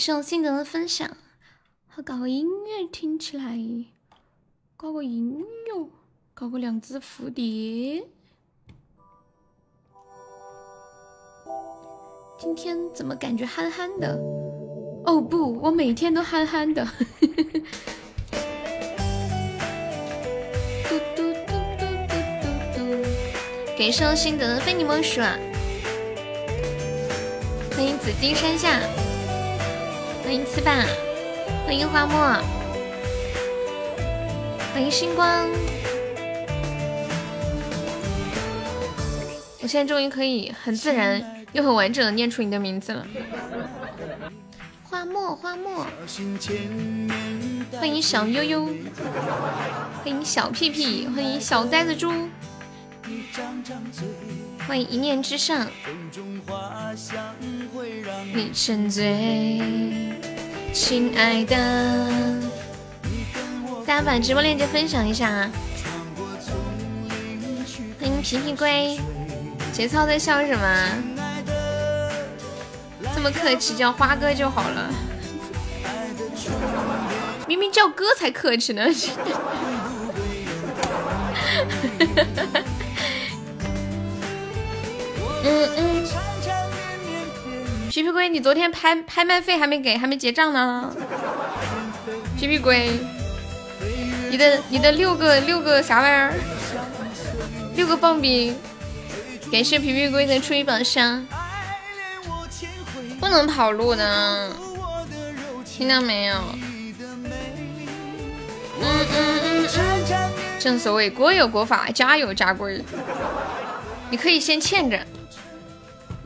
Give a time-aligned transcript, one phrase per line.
[0.00, 1.14] 给上心得的分享，
[1.86, 3.58] 好搞个音乐听起来，
[4.74, 5.90] 搞个音乐，
[6.32, 8.08] 搞个两只蝴蝶。
[12.38, 14.18] 今天怎么感觉憨憨的？
[15.04, 16.82] 哦不，我每天都憨憨的。
[20.88, 25.36] 嘟嘟嘟嘟嘟嘟嘟，给上心得的非你莫属啊！
[27.72, 28.80] 欢迎紫金山下，
[30.30, 30.86] 欢迎吃饭，
[31.66, 32.20] 欢迎花墨，
[34.72, 35.48] 欢迎星光。
[39.60, 41.20] 我现在终于可以很自然。
[41.50, 43.04] 又很完整的念出你的名字了，
[44.84, 45.84] 花墨花墨，
[47.72, 48.68] 欢迎小悠悠，
[49.96, 52.12] 欢迎小屁屁，欢迎小呆子猪，
[54.68, 55.66] 欢迎一念之上，
[58.32, 59.89] 你沉醉，
[60.72, 61.56] 亲爱的，
[63.86, 65.50] 大家把直播链接分享一下啊！
[68.00, 68.98] 欢迎皮皮龟，
[69.72, 70.88] 节操在笑什么？
[73.14, 74.90] 这么客气，叫花哥就好了。
[77.46, 78.84] 明明叫哥才客气呢。
[85.42, 86.29] 嗯 嗯。
[88.00, 90.90] 皮皮龟，你昨天拍拍卖费还没给，还没结账呢。
[92.34, 92.98] 皮皮龟，
[94.30, 96.32] 你的你的六个六个啥玩意儿？
[97.76, 98.56] 六个棒冰，
[99.52, 101.26] 感谢皮皮龟的初一宝箱。
[103.20, 104.50] 不能跑路的，
[105.66, 106.36] 听到没有？
[108.80, 109.68] 嗯嗯嗯，
[110.58, 112.82] 正所谓国有国法，家有家规。
[114.08, 114.98] 你可以先欠着。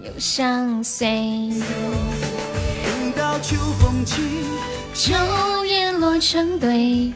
[0.04, 1.50] 又相随。
[2.84, 3.56] 等到秋
[5.65, 7.10] 叶落成堆。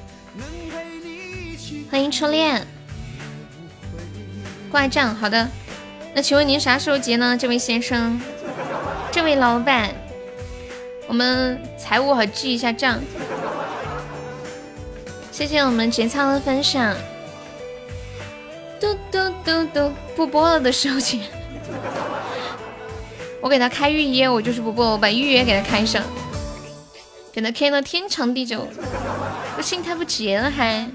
[1.90, 2.66] 欢迎初恋。
[4.70, 5.46] 挂账，好的。
[6.14, 8.18] 那请问您啥时候结呢，这位先生？
[9.12, 9.94] 这位老板，
[11.06, 12.98] 我们财务好记一下账。
[15.30, 16.96] 谢谢我们节操的分享。
[18.80, 21.20] 嘟嘟嘟嘟，不播了的时候请。
[23.40, 26.02] 我给他开预约，我就是不播，我把预约给他开上，
[27.32, 28.66] 给他开到天长地久。
[29.56, 30.88] 不信他不结了还。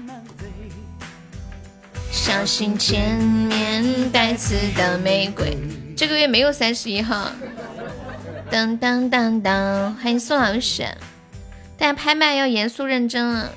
[2.10, 5.56] 小心前面带刺的玫瑰。
[5.96, 7.30] 这个月没有三十一号。
[8.50, 10.84] 当当当当，欢迎宋老师。
[11.76, 13.50] 大家拍卖要严肃认真啊，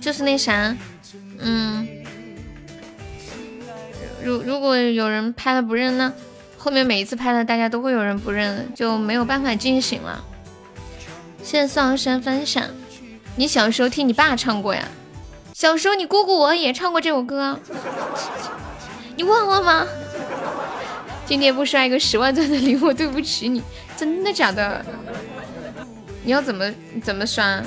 [0.00, 0.76] 就是那啥，
[1.38, 1.86] 嗯，
[4.22, 6.12] 如如果有人拍了不认，呢
[6.62, 10.24] 后面每一次拍了，大家都会有人不认，就没有办法进行了。
[11.42, 12.64] 谢谢宋老师分享，
[13.34, 14.86] 你小时候听你爸唱过呀？
[15.52, 17.58] 小时候你姑姑我也唱过这首歌，
[19.16, 19.84] 你忘了吗？
[21.26, 23.60] 今天不刷一个十万钻的礼物，对不起你，
[23.96, 24.86] 真的假的？
[26.22, 26.72] 你要怎么
[27.02, 27.60] 怎么刷？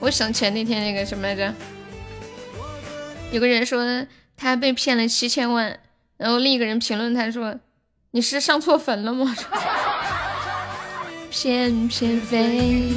[0.00, 1.52] 我想起来那天那个什么来着？
[3.32, 3.84] 有个人说
[4.34, 5.78] 他被骗了七千万，
[6.16, 7.54] 然后另一个人评论他说
[8.10, 9.36] ：“你是上错坟了吗？”
[11.30, 12.90] 翩翩飞，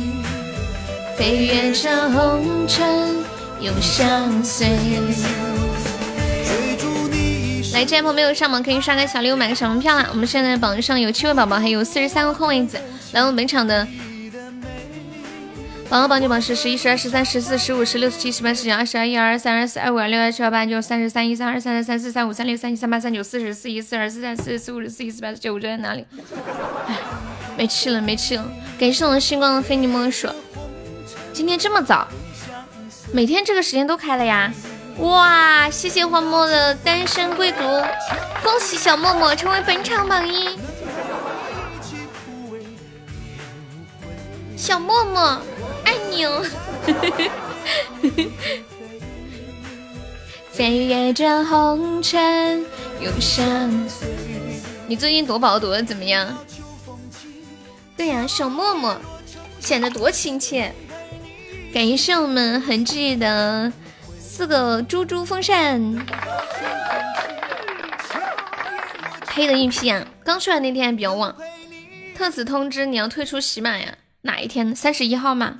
[1.17, 3.17] 飞越这红尘，
[3.59, 4.67] 又相随。
[7.73, 10.07] 来，这位朋友没有上榜，可以刷个小礼物，买个小门票啦！
[10.11, 12.79] 我们现在榜上有七位宝宝，还有四十三个空位子。
[13.11, 13.85] 来，我们本场的
[15.91, 26.05] 榜号榜九榜十、十一、十二、十三、十四、十五、十六、十七、十八、十九、二十二、一、二、二、三、二四、二五、二六、二七、二八、二九、三十三、一、三二、三三、三四、三五、三六、三七、三八、三九、四十、四一、四二、四三、四四、四五、四一、四八、四九，我在哪里？
[26.87, 26.95] 哎，
[27.57, 28.51] 没气了，没气了！
[28.79, 30.29] 感谢我们星光的非你莫属。
[31.33, 32.07] 今天这么早，
[33.11, 34.49] 每天这个时间都开了呀？
[34.99, 35.69] 哇！
[35.69, 37.57] 谢谢黄墨的单身贵族，
[38.41, 40.57] 恭喜小默默成为本场榜一。
[44.55, 45.41] 小默默，
[46.11, 46.43] 你哦！
[50.51, 52.65] 飞越这红尘，
[52.99, 54.07] 永相随。
[54.87, 56.37] 你最近夺宝夺的怎么样？
[57.95, 58.99] 对呀，小默默
[59.59, 60.73] 显得多亲切。
[61.73, 63.71] 感谢我们恒志的。
[64.19, 65.79] 四个猪猪风扇，
[69.27, 70.05] 黑的一批啊！
[70.23, 71.35] 刚出来那天还比较旺。
[72.17, 73.93] 特此通知，你要退出喜马呀？
[74.21, 74.75] 哪一天？
[74.75, 75.57] 三十一号吗？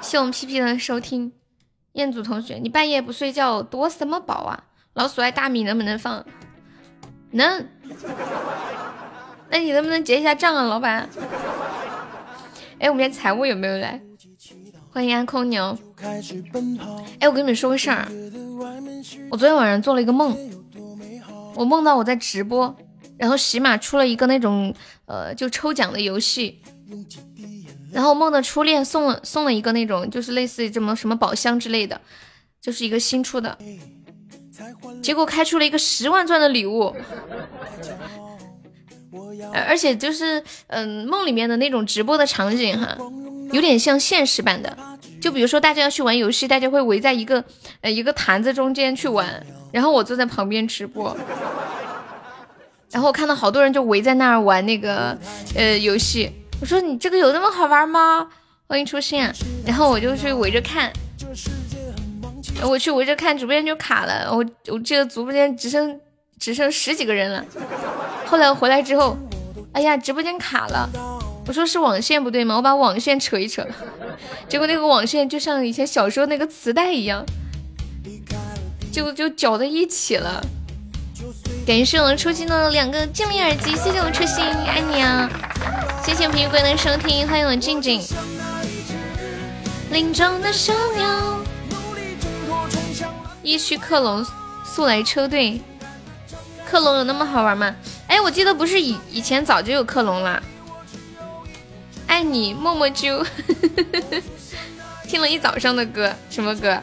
[0.00, 1.32] 谢我们皮皮的收听。
[1.92, 4.64] 彦祖同学，你半夜不睡觉多什么宝啊？
[4.94, 6.24] 老鼠爱大米能不能放？
[7.30, 7.66] 能。
[9.50, 11.08] 那你能不能结一下账啊，老板？
[12.78, 14.00] 哎，我们家财务有没有来？
[14.90, 15.76] 欢迎安空牛。
[17.18, 18.06] 哎，我跟你们说个事儿，
[19.30, 20.36] 我昨天晚上做了一个梦，
[21.54, 22.76] 我梦到我在直播，
[23.16, 24.74] 然后喜马出了一个那种
[25.06, 26.60] 呃就抽奖的游戏，
[27.92, 32.00] 然后梦的初恋送了送了一个那种就是类似于什么什么宝箱之类的，
[32.60, 33.56] 就是一个新出的，
[35.02, 36.94] 结果开出了一个十万钻的礼物。
[39.52, 42.96] 而且就是嗯，梦里面的那种直播的场景哈，
[43.52, 44.76] 有点像现实版的。
[45.20, 47.42] 就比如说大家要去玩游戏，大家会围在一个
[47.80, 51.16] 呃一个坛子中间去玩，然后我坐在旁边直播，
[52.90, 55.16] 然后我看到好多人就围在那儿玩那个
[55.54, 56.30] 呃游戏。
[56.60, 58.28] 我说你这个有那么好玩吗？
[58.66, 59.32] 欢迎出现。
[59.64, 60.92] 然后我就去围着看，
[62.62, 64.28] 我去围着看，直播间就卡了。
[64.30, 65.98] 我我这个直播间只剩
[66.38, 67.44] 只剩十几个人了。
[68.26, 69.16] 后来我回来之后，
[69.72, 70.88] 哎呀，直播间卡了。
[71.46, 72.56] 我说是网线不对吗？
[72.56, 73.66] 我把网线扯一扯，
[74.48, 77.24] 结果那个网线就像以前小时候那个磁带一样，
[78.92, 80.44] 就就搅在一起了。
[81.68, 85.28] 感谢我初心的两个精灵耳机，谢谢我初心，爱你啊！
[86.02, 88.02] 谢谢皮龟的收听，欢迎我静静。
[89.90, 91.38] 林中的小鸟，
[93.42, 94.26] 一区克隆
[94.64, 95.60] 速来车队。
[96.66, 97.76] 克隆有那么好玩吗？
[98.06, 100.42] 哎，我记得不是以以前早就有克隆了。
[102.06, 103.22] 爱你默默啾，
[105.06, 106.80] 听了一早上的歌，什么歌？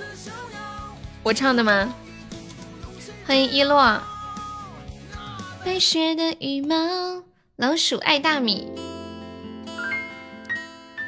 [1.24, 1.92] 我唱的吗？
[3.26, 4.00] 欢迎一洛。
[5.66, 6.76] 白雪的羽毛，
[7.56, 8.72] 老鼠爱大米。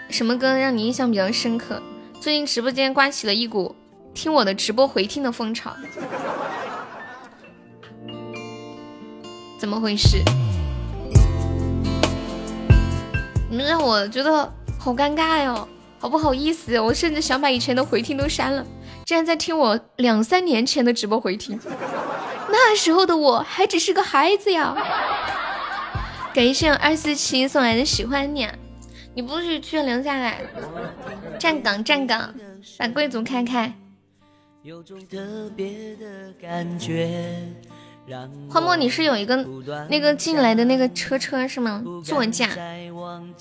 [0.10, 1.80] 什么歌让你印象比较深刻？
[2.20, 3.76] 最近直播间刮起了一股
[4.16, 5.76] 听我的直播回听的风潮。
[9.60, 10.24] 怎么回事？
[13.52, 15.68] 你们让我觉得好尴尬哟，
[16.00, 16.80] 好不好意思？
[16.80, 18.66] 我甚至想把以前的回听都删了。
[19.06, 21.58] 竟然在听我两三年前的直播回听，
[22.50, 24.76] 那时候的我还只是个孩子呀！
[26.34, 28.48] 感谢二四七送来的喜欢你，
[29.16, 30.42] 你不许去留下来，
[31.40, 32.34] 站岗站岗，
[32.78, 33.74] 把贵族开开。
[34.64, 35.18] 有种特
[35.56, 37.42] 别的感觉。
[38.50, 39.36] 花墨，你是有一个
[39.90, 41.84] 那个进来的那个车车是吗？
[42.06, 42.48] 座驾，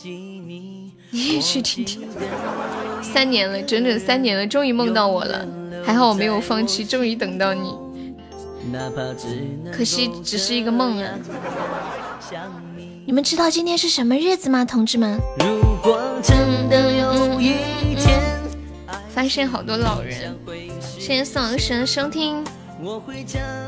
[0.02, 2.08] 你也去听听。
[3.00, 5.46] 三年了，整整三年了，终于梦到我了，
[5.84, 7.85] 还好我没有放弃，终于等到你。
[9.72, 11.10] 可惜只是一个梦啊！
[13.06, 15.20] 你们知道今天是什么日子吗，同志们？
[19.08, 20.36] 发现好多老人，
[20.80, 22.44] 谢谢宋老师收听。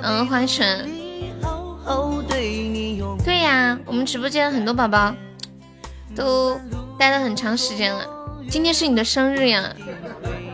[0.02, 0.66] 嗯，花城。
[3.24, 5.14] 对呀，我们直播间很多宝宝
[6.14, 6.58] 都
[6.98, 8.04] 待了很长时间了。
[8.50, 9.74] 今天是你的生日呀！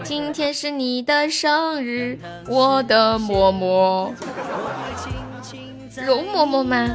[0.05, 4.12] 今天是你的生日，我的嬷嬷。
[6.05, 6.87] 容嬷嬷吗？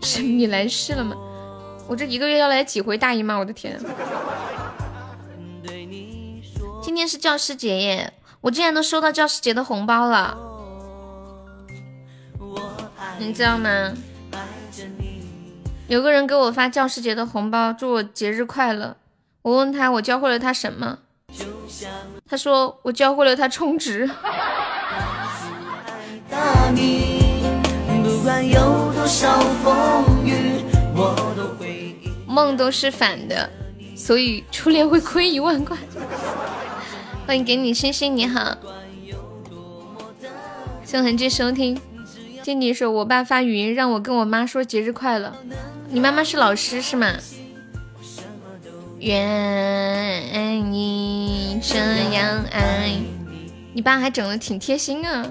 [0.00, 1.14] 是你来世了吗？
[1.86, 3.36] 我这一个月要来几回大姨妈？
[3.36, 3.78] 我的天！
[6.82, 10.36] 今天是教师节耶，我竟然都收到教师节的红包了。
[13.18, 13.92] 你知道吗？
[15.86, 18.96] 有个人给我发教师节的红包，祝我节日快乐。
[19.42, 21.00] 我问他，我教会了他什么？
[22.28, 24.08] 他说我教会了他充值。
[32.26, 33.50] 梦都是反的，
[33.94, 35.76] 所以初恋会亏一万块。
[37.26, 38.56] 欢迎给你星星，你好，
[40.84, 41.80] 谢痕迹收听。
[42.42, 45.32] 静静说：“我爸发语音让我跟我妈说节日快乐。
[45.90, 47.12] 你妈妈是老师是吗？
[49.02, 51.76] 愿你这
[52.12, 52.92] 样爱。
[53.72, 55.26] 你爸还整的挺贴心啊。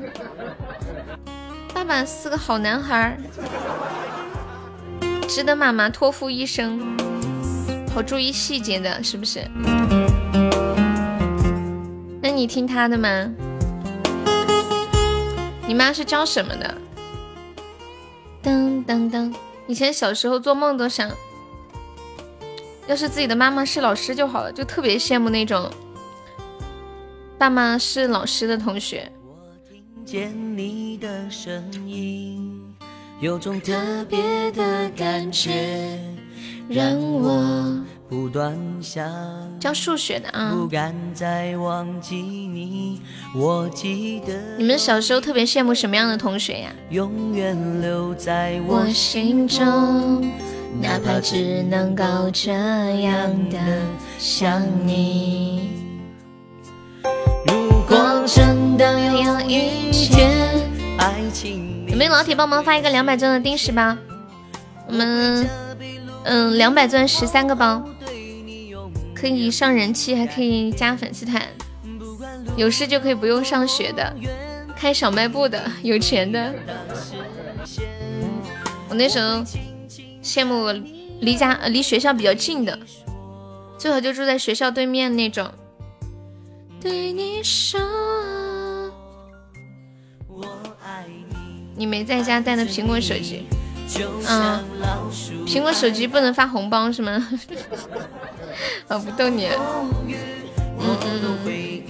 [1.73, 3.17] 爸爸是个好男孩，
[5.25, 6.81] 值得妈妈托付一生，
[7.95, 9.49] 好注意细节的，是不是？
[12.21, 13.31] 那你听他的吗？
[15.65, 16.75] 你妈是教什么的？”
[18.43, 19.33] 噔噔噔！
[19.65, 21.09] 以前小时候做梦都想，
[22.88, 25.69] 要是自己的妈妈是老师就好了，就特别羡慕那种
[27.38, 29.11] 爸妈是老师的同学。
[30.03, 32.61] 见你的声音
[33.19, 33.73] 有种特
[34.09, 36.00] 别的感觉，
[36.67, 39.07] 让我不断想
[39.59, 40.53] 教数学的啊。
[44.57, 46.73] 你们小时候特别羡慕什么样的同学呀？
[46.89, 50.29] 永远留在我心中，
[50.79, 53.57] 哪怕只能够这样的
[54.17, 55.71] 想你。
[57.47, 60.29] 如果真的有一天，
[61.87, 63.95] 有没有老铁帮忙发一个两百钻的定时包？
[64.87, 65.47] 我们
[66.23, 67.83] 嗯，两百钻十三个包。
[69.13, 71.39] 可以上人气，还可以加粉丝团，
[72.55, 74.11] 有事就可以不用上学的，
[74.75, 76.51] 开小卖部的，有钱的。
[78.89, 79.43] 我那时候
[80.23, 80.71] 羡慕
[81.21, 82.77] 离家离学校比较近的，
[83.77, 85.51] 最好就住在学校对面那种。
[86.79, 87.79] 对你说，
[90.27, 90.43] 我
[90.83, 93.45] 爱你你没在家带的苹果手机，
[94.27, 94.63] 嗯，
[95.45, 97.27] 苹果手机不能发红包是吗？
[98.87, 99.47] 我 不逗你。
[99.47, 101.81] 嗯嗯嗯。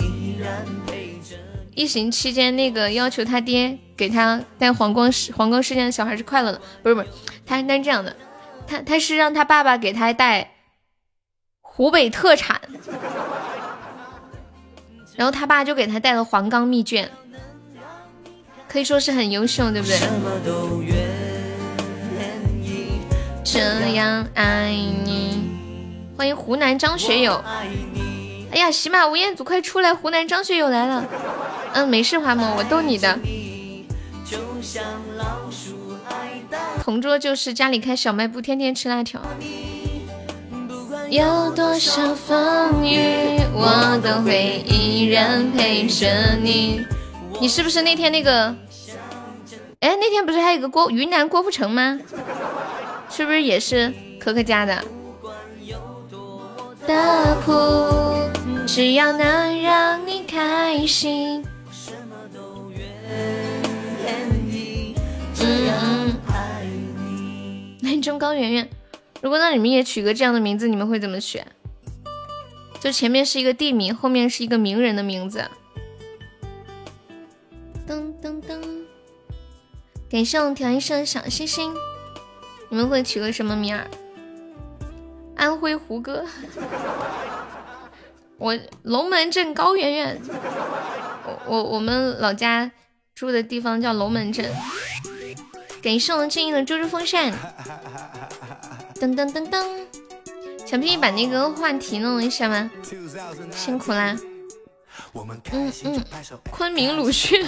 [1.73, 7.07] 疫情期间，那个要求他爹给他带黄光世黄光世界的小孩是快乐的，不是不是，
[7.51, 8.15] 他他是这样的，
[8.65, 10.51] 他他是让他爸爸给他带
[11.59, 12.61] 湖北特产，
[15.17, 17.11] 然后他爸就给他带了黄冈密卷，
[18.69, 19.97] 可以说是很优秀，对不对？
[23.43, 23.59] 这
[23.95, 24.71] 样爱
[25.03, 25.51] 你。
[26.17, 27.43] 欢迎湖南张学友，
[28.53, 29.93] 哎呀，喜马吴彦祖快出来！
[29.93, 31.05] 湖南张学友来了。
[31.73, 33.19] 嗯，没事，华某，我逗你的。
[36.83, 39.21] 同桌就是家里开小卖部，天天吃辣条。
[41.09, 46.85] 有多少风雨，我都会依然陪着你。
[47.39, 48.55] 你是不是那天那个？
[49.81, 51.99] 哎，那天不是还有个郭云南郭富城吗？
[53.09, 54.83] 是不是也是可可家的？
[56.87, 57.51] 的苦，
[58.65, 61.43] 只要能让你开心。
[63.09, 63.50] 嗯，
[68.01, 68.69] 中高圆圆，
[69.21, 71.45] 如果让你们也取个这样的名字，你们会怎么选？
[72.79, 75.45] 就前面是一个地名，后面是一个名人的名字。
[77.87, 78.59] 噔噔噔，
[80.09, 81.73] 感谢我调一声小星星，
[82.69, 83.87] 你们会取个什么名儿？
[85.35, 86.25] 安徽胡歌，
[88.37, 90.21] 我龙门镇高圆圆，
[91.25, 92.71] 我我我们老家
[93.13, 94.51] 住的地方叫龙门镇。
[95.81, 97.33] 感谢我们静音的猪猪风扇，
[98.99, 99.65] 噔噔噔噔，
[100.65, 102.69] 小屁屁把那个话题弄一下吗？
[103.51, 104.15] 辛苦啦。
[105.51, 106.03] 嗯嗯，
[106.51, 107.45] 昆明鲁迅，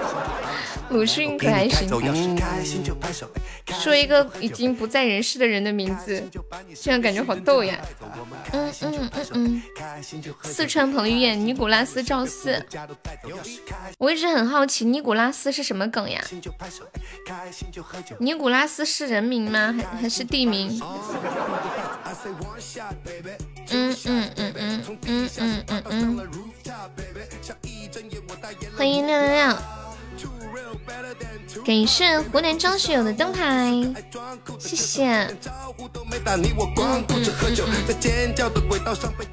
[0.90, 1.88] 鲁迅可还行。
[3.80, 6.22] 说一个已经不在人世的人的名字，
[6.80, 7.78] 这样感觉好逗呀。
[8.52, 9.62] 嗯嗯嗯嗯，
[10.42, 12.64] 四川彭于晏，尼古拉斯赵四。
[13.98, 16.20] 我一直很好奇，尼古拉斯是什么梗呀？
[18.18, 19.74] 尼古拉斯是人名吗？
[19.76, 20.80] 还还是地名？
[23.72, 26.30] 嗯嗯嗯嗯嗯嗯嗯嗯。
[28.76, 29.62] 欢迎亮亮亮，
[31.64, 33.72] 感谢湖南张学友的灯牌，
[34.58, 35.36] 谢谢。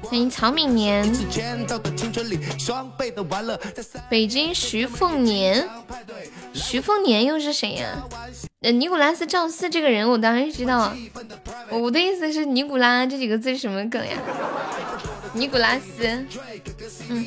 [0.02, 1.10] 欢迎曹敏年，
[4.10, 5.68] 北京徐凤年，
[6.52, 8.04] 徐凤年又是谁呀？
[8.60, 10.92] 呃，尼古拉斯赵四这个人我当然知道，
[11.70, 14.16] 我的意思是尼古拉这几个字是什么梗呀？
[15.38, 16.26] 尼古拉斯，
[17.08, 17.24] 嗯，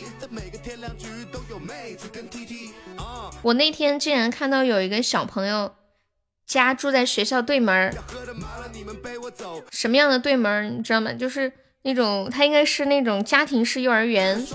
[3.42, 5.74] 我那天竟然看到有一个小朋友
[6.46, 7.96] 家住在学校对门
[9.72, 11.14] 什么样的对门你知道吗？
[11.14, 11.54] 就是
[11.84, 14.46] 那种他应该是那种家庭式幼儿园，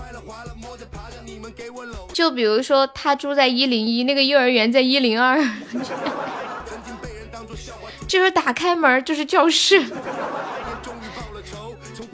[2.12, 5.42] 就比如说他住在一零一，那个幼儿园在一零二，
[8.06, 9.82] 就是打开门就是教室。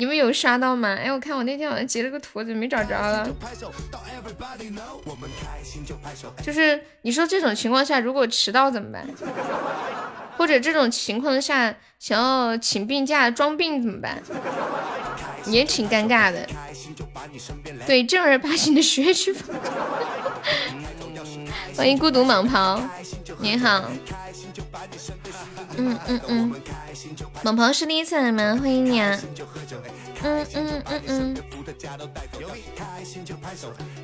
[0.02, 0.96] 你们有刷到吗？
[1.00, 3.24] 哎，我看我那天好像截了个图，怎么没找着了？
[6.42, 9.06] 就是你说这种情况下，如果迟到怎么办？
[10.36, 14.20] 或者这种情况下想要请病假装病怎么办？
[15.46, 16.48] 也挺尴尬的。
[17.86, 19.56] 对，正儿八经的学区房。
[21.78, 22.82] 欢迎孤独蟒袍，
[23.38, 23.88] 你好。
[25.76, 26.54] 嗯嗯嗯，
[27.42, 28.56] 蟒袍是第一次来吗？
[28.60, 29.18] 欢迎你啊！
[30.22, 31.36] 嗯嗯嗯嗯，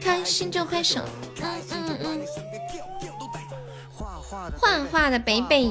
[0.00, 1.02] 开心就拍手，
[1.40, 2.24] 嗯嗯嗯。
[4.60, 5.68] 画画的北北，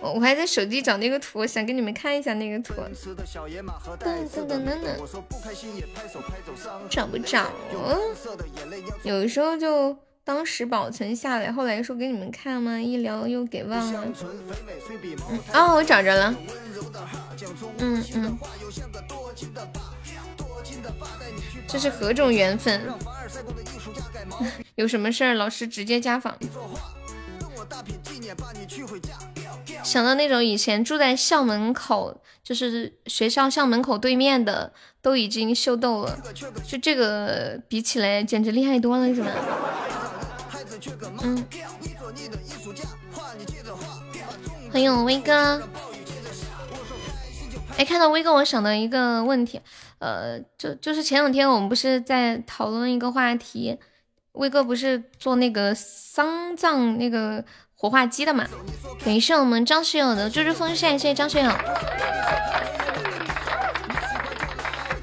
[0.00, 2.74] 我我还在手机找那个图，想给你们看一下那个图。
[3.98, 4.96] 噔噔噔噔噔，
[6.88, 7.50] 找不着，
[9.02, 14.04] 有时候就当时保存下来，后来说给你们看吗，一聊又给忘了。
[15.52, 16.34] 哦，我找着了。
[17.78, 18.38] 嗯嗯。
[21.66, 22.80] 这是何种缘分？
[24.76, 26.36] 有什么事儿，老师直接家访。
[29.82, 36.18] 想到那种以前住在校门口，就是学校校门口对面的，都已经秀逗了。
[36.66, 39.30] 就这个比起来，简直厉害多了，是吧？
[41.22, 41.44] 嗯。
[44.72, 45.60] 欢迎威哥。
[47.76, 49.60] 哎，看到威哥，我想到一个问题。
[49.98, 53.76] 呃，就就是前两天我们不是在讨论一个话题，
[54.32, 57.44] 威哥不是做那个丧葬那个
[57.80, 58.46] 火化机的嘛？
[59.02, 61.50] 等一下，我们张学友的追追风扇，谢谢张学友。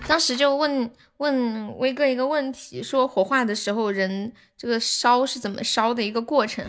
[0.07, 6.63] 当时就问问威哥一个问题，说火化的时候人这个烧是怎么烧的一个过程。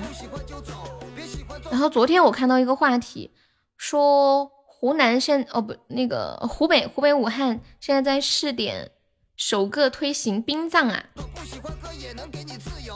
[1.70, 3.30] 然后昨天我看到一个话题，
[3.76, 4.50] 说。
[4.80, 8.92] 湖南现哦不，那个湖北湖北武汉现在在试点
[9.38, 11.04] 首个推行殡葬啊，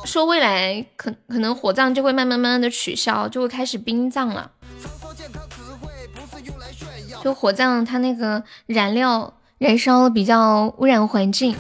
[0.05, 4.51] 说未来可可能火葬就会慢慢慢慢的取消，就会开始殡葬了。
[7.23, 11.55] 就火葬它那个燃料燃烧比较污染环境，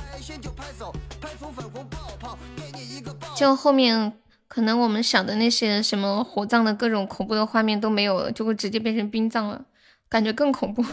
[3.36, 4.12] 就后面
[4.48, 9.64] 可能我们想的那些什么火葬的各种恐怖的画面都没有了，就会直接变成殡葬了。
[10.08, 10.84] 感觉更恐怖，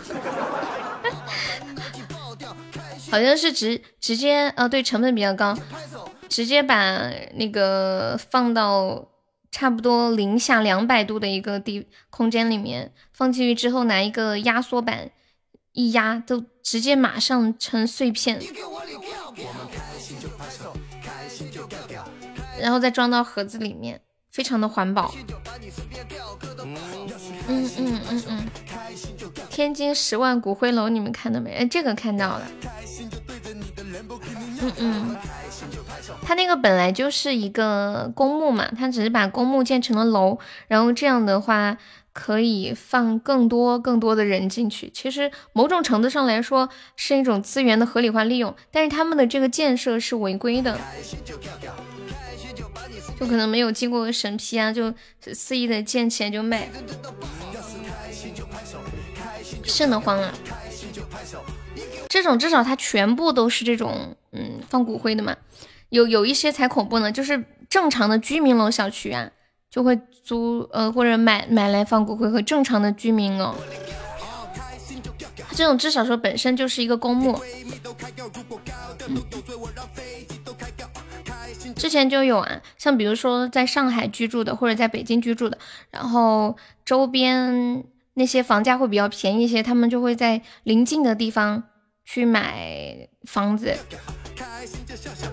[3.10, 5.58] 好像是直直接呃，对，成本比较高，
[6.28, 9.08] 直接把那个放到
[9.52, 15.10] 差不多零下两百度的一个地空间里面，放进去之后，拿一个压缩板
[15.74, 18.40] 一压，都直接马上成碎片，
[22.60, 25.14] 然后再装到盒子里面，非常的环保。
[27.48, 28.48] 嗯嗯嗯嗯。
[29.60, 31.54] 天津十万骨灰楼，你们看到没？
[31.54, 32.48] 哎，这个看到了。
[34.62, 35.18] 嗯嗯，
[36.22, 41.78] 他那个本来就是一个公墓嘛，他只是把公墓建成了楼，然后这样的话
[42.14, 44.90] 可以放更多更多的人进去。
[44.94, 50.80] 其实某种程度上来说是一种资源的合理化利用，但是他们的这个建设是违规的，
[53.20, 54.94] 就可能没有经过审批啊，就
[55.34, 56.70] 肆意的建起来就卖。
[59.70, 60.34] 瘆得慌啊，
[62.10, 65.36] 这种至少它全部都是这种，嗯，放骨灰的嘛。
[65.90, 69.30] 有有一些才恐怖呢，就是正常的居民楼小区啊，
[69.72, 73.56] 就会租呃或者买买来放骨灰和正常的居民哦。
[75.52, 77.40] 这种至少说本身就是一个公墓。
[81.76, 85.58] 之前就有啊，像比如说在上海居住的或者在北京居住的，
[85.92, 87.84] 然后周边。
[88.20, 91.64] 那些房价会比较便宜一些，他们就会在临近的地方
[92.04, 93.74] 去买房子，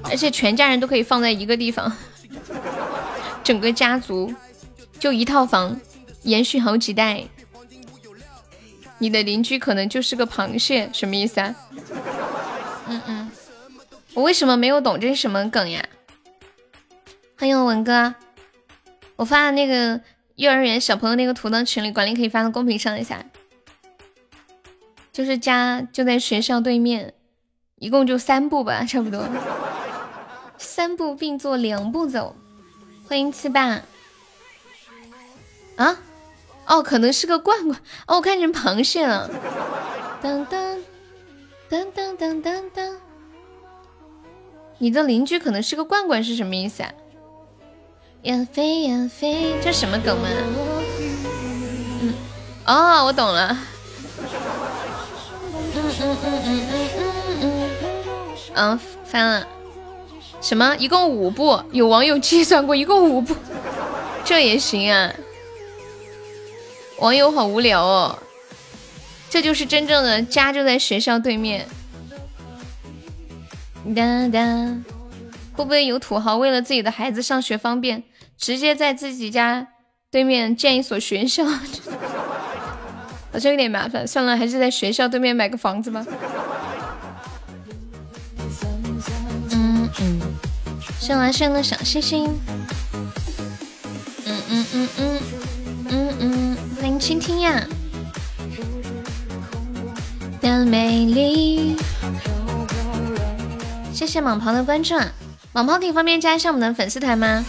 [0.04, 1.92] 而且全家人都可以放在一个地方，
[3.42, 4.32] 整个家族
[5.00, 5.80] 就一套房，
[6.22, 7.24] 延续好几代。
[8.98, 11.56] 你的邻居可能就是个螃蟹，什么意思啊？
[12.86, 13.30] 嗯嗯，
[14.14, 15.84] 我为什么没有懂这是什么梗呀？
[17.36, 18.14] 欢迎文哥，
[19.16, 20.00] 我发的那个。
[20.36, 21.64] 幼儿园小朋友那个图呢？
[21.64, 23.24] 群里管理可以发到公屏上一下。
[25.10, 27.14] 就是家就在学校对面，
[27.76, 29.26] 一共就三步吧，差不多。
[30.58, 32.36] 三步并作两步走。
[33.08, 33.80] 欢迎七爸。
[35.76, 35.98] 啊？
[36.66, 37.80] 哦，可能是个罐罐。
[38.06, 39.30] 哦，我看成螃蟹了。
[40.20, 40.78] 当当
[41.70, 42.96] 当当当当当。
[44.76, 46.92] 你的邻居可能是个罐罐，是什么意思啊？
[48.26, 50.26] 呀飞呀飞，这什么梗吗？
[52.00, 52.12] 嗯，
[52.66, 53.56] 哦，我懂了。
[55.76, 56.90] 嗯嗯嗯嗯嗯
[57.40, 57.70] 嗯嗯。
[58.54, 59.46] 嗯，翻了。
[60.40, 60.74] 什么？
[60.76, 61.62] 一共五步？
[61.70, 63.36] 有网友计算过，一共五步，
[64.24, 65.12] 这也行啊？
[66.98, 68.18] 网友好无聊哦。
[69.30, 71.64] 这就是真正的家就在学校对面。
[73.94, 74.40] 哒哒。
[75.52, 78.02] 会不会有土豪为了自己的孩子上学方便？
[78.38, 79.66] 直接在自己家
[80.10, 81.44] 对面建一所学校，
[83.32, 84.06] 好像有点麻烦。
[84.06, 86.04] 算了，还是在学校对面买个房子吧。
[89.52, 90.20] 嗯嗯，
[91.00, 92.26] 谢完生的小星星。
[94.26, 95.20] 嗯嗯嗯嗯
[95.88, 97.66] 嗯嗯，欢迎倾听呀。
[100.40, 101.76] 的美丽，
[103.92, 104.94] 谢谢蟒袍的关注。
[105.52, 107.44] 蟒袍可以方便加一下我们的粉丝团吗？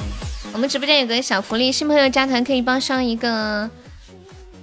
[0.54, 3.70] 我们直播间有个小福利，新朋友加团可以包上一个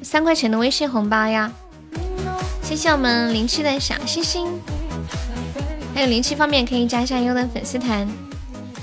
[0.03, 1.53] 三块钱的微信红包呀。
[2.63, 4.61] 谢谢我们零七的小星星，
[5.95, 8.09] 还有零七方面可以加一下优的粉丝团，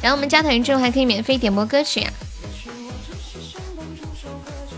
[0.01, 2.11] 然后我们加团之后还可以免费点播歌曲呀。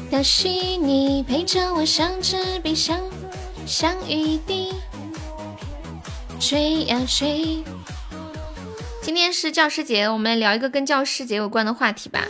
[0.10, 3.00] 要是你陪着我，像纸笔，像
[3.66, 4.74] 像雨滴，
[6.40, 7.64] 吹呀吹。
[9.04, 12.26] 今天是教师节，我们来聊一个跟教师节有关的话题吧。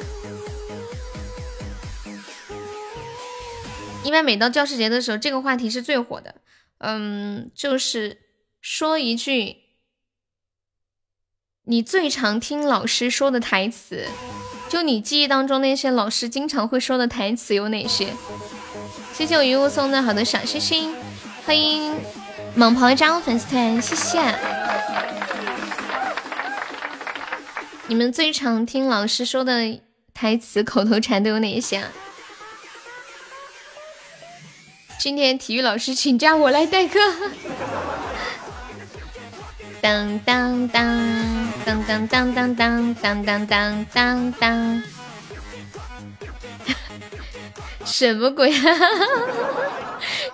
[4.03, 6.33] 一般每到教师节的时候，这个话题是最火的。
[6.79, 8.17] 嗯，就是
[8.59, 9.57] 说一句
[11.65, 14.07] 你最常听老师说的台词，
[14.67, 18.07] 就你记忆当中那些老师经常会说的台词有哪些？
[19.13, 20.95] 谢谢我云雾送的好的小星星，
[21.45, 21.95] 欢迎
[22.55, 24.82] 猛鹏加入粉丝团，谢谢。
[27.87, 29.79] 你们最常听老师说的
[30.13, 31.91] 台词、口头禅都有哪一些啊？
[34.97, 36.97] 今天体育老师请假，我来代课。
[39.81, 44.83] 当当当当当当当当当当当当当，
[47.83, 48.63] 什么鬼啊？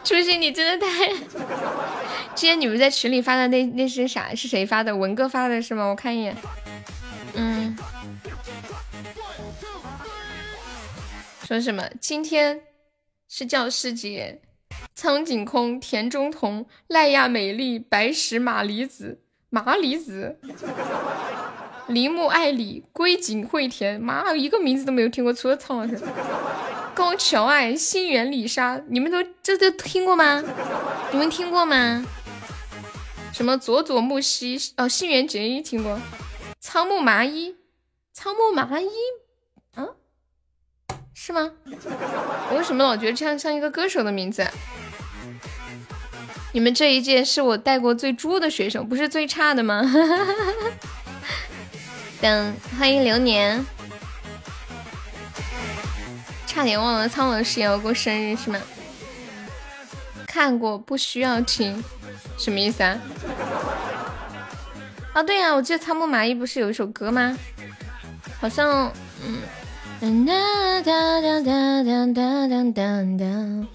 [0.03, 1.07] 初心，你真的太……
[2.35, 4.35] 今天你们在群里发的那那是啥？
[4.35, 4.95] 是谁发的？
[4.95, 5.85] 文哥发的是吗？
[5.85, 6.35] 我看一眼。
[7.35, 7.77] 嗯，
[11.45, 11.89] 说什么？
[11.99, 12.61] 今天
[13.27, 14.41] 是教师节，
[14.95, 20.39] 苍井空、田中瞳、赖亚美丽、白石麻里子、麻里子、
[21.87, 25.99] 铃木爱里、龟井惠田，妈一个名字都没有听过，除了苍老师。
[26.95, 30.43] 高桥爱、新垣里沙，你们都这都听过吗？
[31.11, 32.05] 你们听过吗？
[33.31, 34.59] 什么佐佐木希？
[34.75, 35.97] 哦，新垣结衣听过。
[36.59, 37.55] 仓木麻衣，
[38.11, 38.89] 仓木麻衣，
[39.75, 39.87] 啊，
[41.13, 41.53] 是吗？
[41.65, 44.45] 我为什么老觉得这样像一个歌手的名字？
[46.51, 49.81] 你们这一届是我带过最猪的学生，不是最差的吗？
[52.19, 53.65] 等，欢迎流年，
[56.45, 58.59] 差点忘了苍老师也要过生日是吗？
[60.27, 61.81] 看过，不需要听，
[62.37, 62.99] 什么意思啊？
[65.19, 67.37] 啊，对呀，我记得仓木麻衣不是有一首歌吗？
[68.39, 68.89] 好像，
[69.99, 73.67] 嗯，哒哒哒哒哒哒哒哒，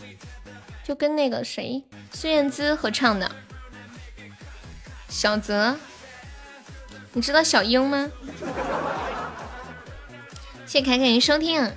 [0.82, 3.30] 就跟那个谁孙燕姿合唱的。
[5.10, 5.76] 小泽，
[7.12, 8.10] 你知道小樱吗？
[10.64, 11.70] 谢谢凯凯收听，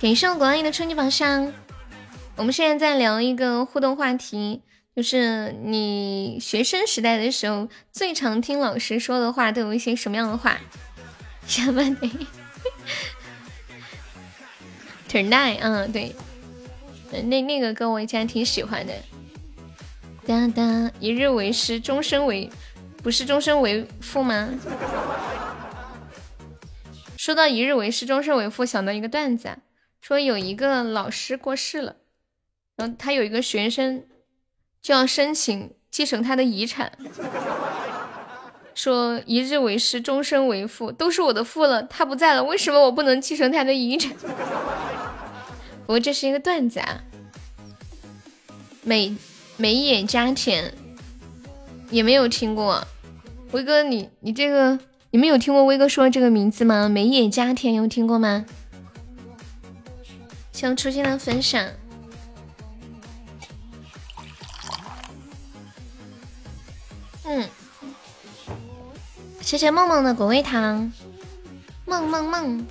[0.00, 1.52] 感谢我国安的春季宝箱。
[2.36, 4.62] 我们现在在聊一个互动话题。
[4.94, 10.60] 就是你学生时代的时候，最常听老师说的话都有一些什么样的话？
[11.46, 12.08] 什么的？
[15.08, 16.14] Tonight，嗯，对，
[17.22, 18.92] 那那个歌我以前挺喜欢的。
[20.26, 22.50] 哒哒，一日为师，终身为，
[23.02, 24.50] 不是终身为父吗？
[27.16, 29.56] 说到一日为师，终身为父，想到一个段子，
[30.02, 31.96] 说有一个老师过世了，
[32.76, 34.04] 然后他有一个学生。
[34.82, 36.90] 就要申请继承他的遗产，
[38.74, 44.12] 说一日为师，终身为父，都是我的父了，他不在了，为什么我不能继承他的遗产？
[45.86, 47.04] 不过这是一个段子啊。
[48.82, 49.16] 美
[49.56, 50.74] 美野家田
[51.90, 52.84] 也没有听过，
[53.52, 54.76] 威哥你你这个
[55.12, 56.88] 你们有听过威哥说这个名字吗？
[56.88, 58.44] 美野家田有听过吗？
[60.52, 61.64] 想出现的分享。
[67.24, 67.48] 嗯，
[69.40, 70.92] 谢谢梦梦的果味糖，
[71.86, 72.66] 梦梦梦。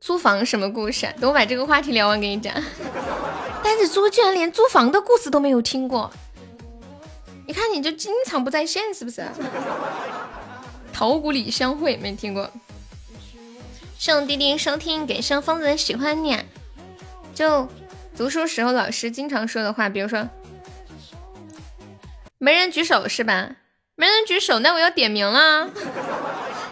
[0.00, 1.06] 租房什么故事？
[1.20, 2.52] 等我把这个话题聊完给你讲。
[3.62, 6.10] 但是猪居然连租房的故事都没有听过，
[7.46, 9.24] 你看你就经常不在线是不是？
[10.92, 12.50] 桃谷里相会没听过。
[13.98, 16.38] 送滴滴收听，给上疯子喜欢你。
[17.34, 17.68] 就
[18.16, 20.28] 读书时候老师经常说的话，比如说。
[22.38, 23.56] 没人举手是吧？
[23.96, 25.68] 没人举手，那我要点名了。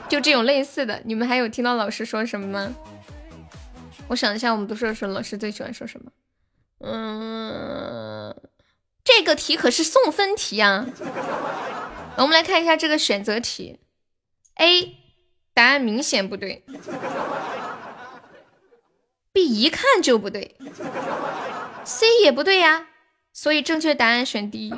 [0.09, 2.73] 就这种类似的，你们还有听到老师说什么吗？
[4.09, 6.13] 我想一下，我们读书的时候老师最喜欢说什么？
[6.79, 8.37] 嗯，
[9.03, 10.87] 这个题可是送分题啊。
[12.17, 13.81] 我们来看一下这个选择题
[14.55, 14.97] ，A
[15.53, 16.65] 答案明显不对
[19.33, 20.57] B 一看就不对
[21.85, 22.87] ，C 也不对呀，
[23.33, 24.73] 所以正确答案选 D。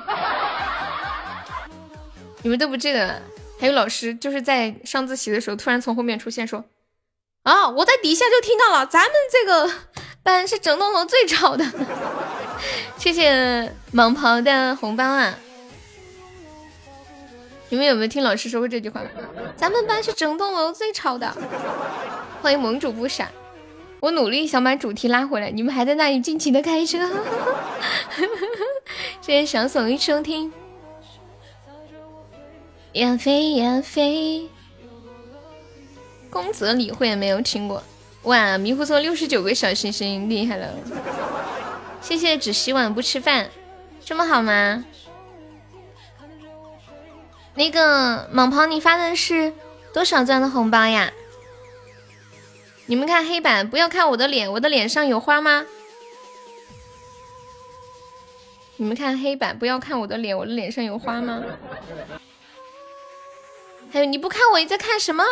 [2.49, 3.21] 你们都不记得？
[3.61, 6.65] 还有老师就是在上自习的时候，突然从后面出现说
[7.45, 9.71] ：“啊，我在底下就听到了，咱们这个
[10.23, 11.67] 班是整栋楼最吵的。
[12.97, 15.39] ”谢谢蟒袍的红包啊！
[17.69, 19.03] 你们有没有听老师说过这句话？
[19.55, 21.31] 咱们班是整栋楼最吵的。
[22.41, 23.31] 欢迎盟主不闪，
[24.01, 26.99] 我努力想把主题拉回来，你们还在那里尽情的开车。
[29.21, 30.51] 谢谢小手一收听。
[32.93, 34.49] 呀飞呀飞，
[36.31, 37.83] 宫泽理惠没有听过
[38.23, 38.59] 哇！
[38.59, 40.73] 迷糊送六十九个小星星，厉害了！
[42.01, 43.51] 谢谢只洗碗不吃饭，
[44.05, 44.85] 这么好吗？
[47.55, 49.53] 那个莽袍，你发的是
[49.93, 51.13] 多少钻的红包呀？
[52.87, 55.67] 你们看黑板，不要看我的脸，我的脸上有花吗？
[58.77, 61.43] 你们看黑板，不要看我的脸，我的脸上有花吗？
[63.93, 65.25] 还有你不看我，你在看什么？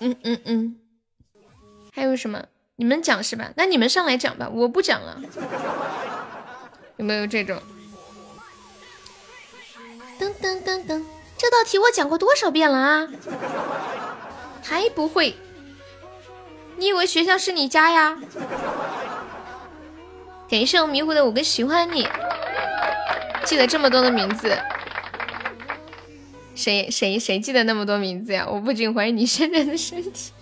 [0.00, 0.76] 嗯嗯嗯，
[1.92, 2.44] 还有什么？
[2.76, 3.50] 你们讲是吧？
[3.56, 5.20] 那你们上来讲吧，我不讲了。
[6.96, 7.60] 有没有这种？
[10.20, 11.04] 噔噔噔噔，
[11.36, 13.08] 这道题我讲过多少遍了啊？
[14.62, 15.36] 还不会？
[16.76, 18.16] 你以为学校是你家呀？
[20.48, 22.08] 感谢我迷糊的五个喜欢你，
[23.44, 24.56] 记得这么多的名字。
[26.58, 28.44] 谁谁谁记得那么多名字呀？
[28.50, 30.32] 我不禁怀疑你现在的身体。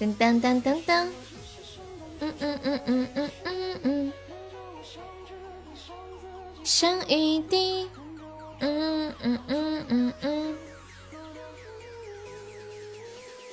[0.00, 1.06] 噔噔噔噔噔，
[2.20, 4.12] 嗯嗯嗯嗯嗯嗯嗯，
[6.64, 7.90] 像一滴，
[8.60, 10.56] 嗯嗯嗯嗯嗯。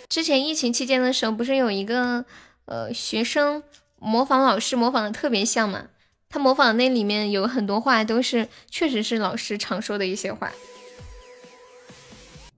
[0.07, 2.23] 之前疫情期间的时候，不是有一个
[2.63, 3.61] 呃学生
[3.99, 5.87] 模仿老师模仿的特别像嘛？
[6.29, 10.49] 他模仿的那里面有很多话都是确实是老师常说的一些话。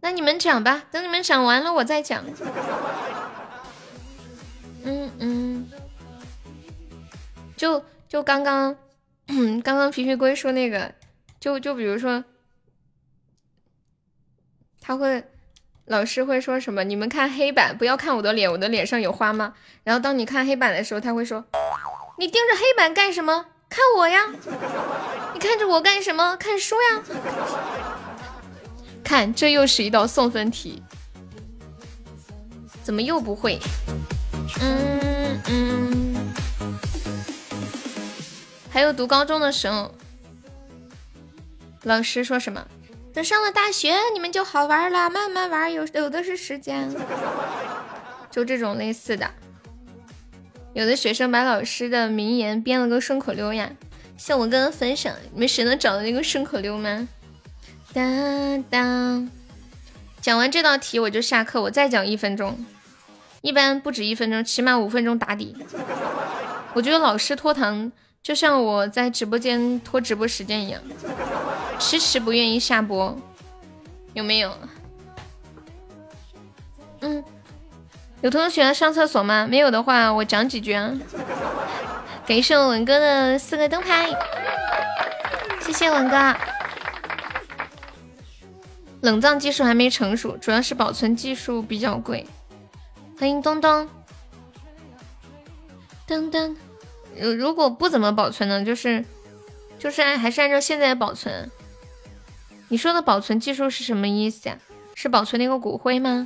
[0.03, 2.25] 那你们讲吧，等你们讲完了我再讲。
[4.83, 5.71] 嗯嗯，
[7.55, 8.75] 就就刚刚，
[9.63, 10.93] 刚刚皮皮龟说那个，
[11.39, 12.25] 就就比如说，
[14.81, 15.23] 他会
[15.85, 16.83] 老师会说什么？
[16.83, 19.53] 你们看黑板，不要看我的脸，我的脸上有花吗？
[19.85, 21.45] 然后当你看黑板的时候，他会说，
[22.17, 23.45] 你盯着黑板干什么？
[23.69, 24.27] 看我呀！
[25.33, 26.35] 你看着我干什么？
[26.35, 27.01] 看书呀！
[29.03, 30.81] 看，这又是一道送分题，
[32.81, 33.59] 怎么又不会？
[34.61, 36.33] 嗯嗯。
[38.69, 39.93] 还有读高中的时候，
[41.83, 42.65] 老师说什么？
[43.13, 46.89] 等上了大学，你们就好玩了，慢慢玩，有有的是时间。
[48.31, 49.29] 就这种类似的，
[50.73, 53.71] 有的学生把老师的名言编了个顺口溜呀，
[54.17, 57.07] 像我刚刚分享，你们谁能找到那个顺口溜吗？
[57.93, 59.29] 当当，
[60.19, 62.65] 讲完这道题我就下课，我再讲一分钟，
[63.41, 65.55] 一般不止一分钟，起码五分钟打底。
[66.73, 67.91] 我觉得老师拖堂
[68.23, 70.81] 就像我在直播间拖直播时间一样，
[71.77, 73.15] 迟迟不愿意下播，
[74.13, 74.57] 有没有？
[77.01, 77.23] 嗯，
[78.21, 79.45] 有同学上厕所吗？
[79.47, 80.91] 没有的话，我讲几句啊。
[82.25, 84.09] 感谢我文哥的四个灯牌，
[85.59, 86.35] 谢谢文哥。
[89.03, 92.25] 冷藏技术还没成熟，主要是保存技术比较贵。
[93.19, 93.89] 欢迎东东，
[96.07, 96.55] 噔噔。
[97.19, 98.63] 如如果不怎么保存呢？
[98.63, 99.03] 就是
[99.77, 101.51] 就是按还是按照现在的保存。
[102.69, 104.57] 你说的保存技术是什么意思呀？
[104.95, 106.25] 是保存那个骨灰吗？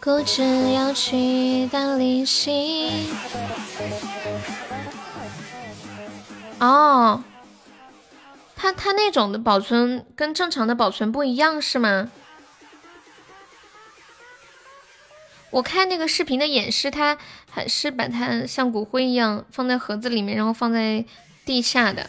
[0.00, 3.12] 固执要去的旅行。
[6.60, 7.24] 哦。
[8.62, 12.12] 它它那种的保存跟正常的保存不一样是吗？
[15.50, 17.18] 我看那个视频的演示，它
[17.50, 21.04] 还是把它像骨灰一样放在盒子里面，然后放在
[21.44, 22.08] 地下的。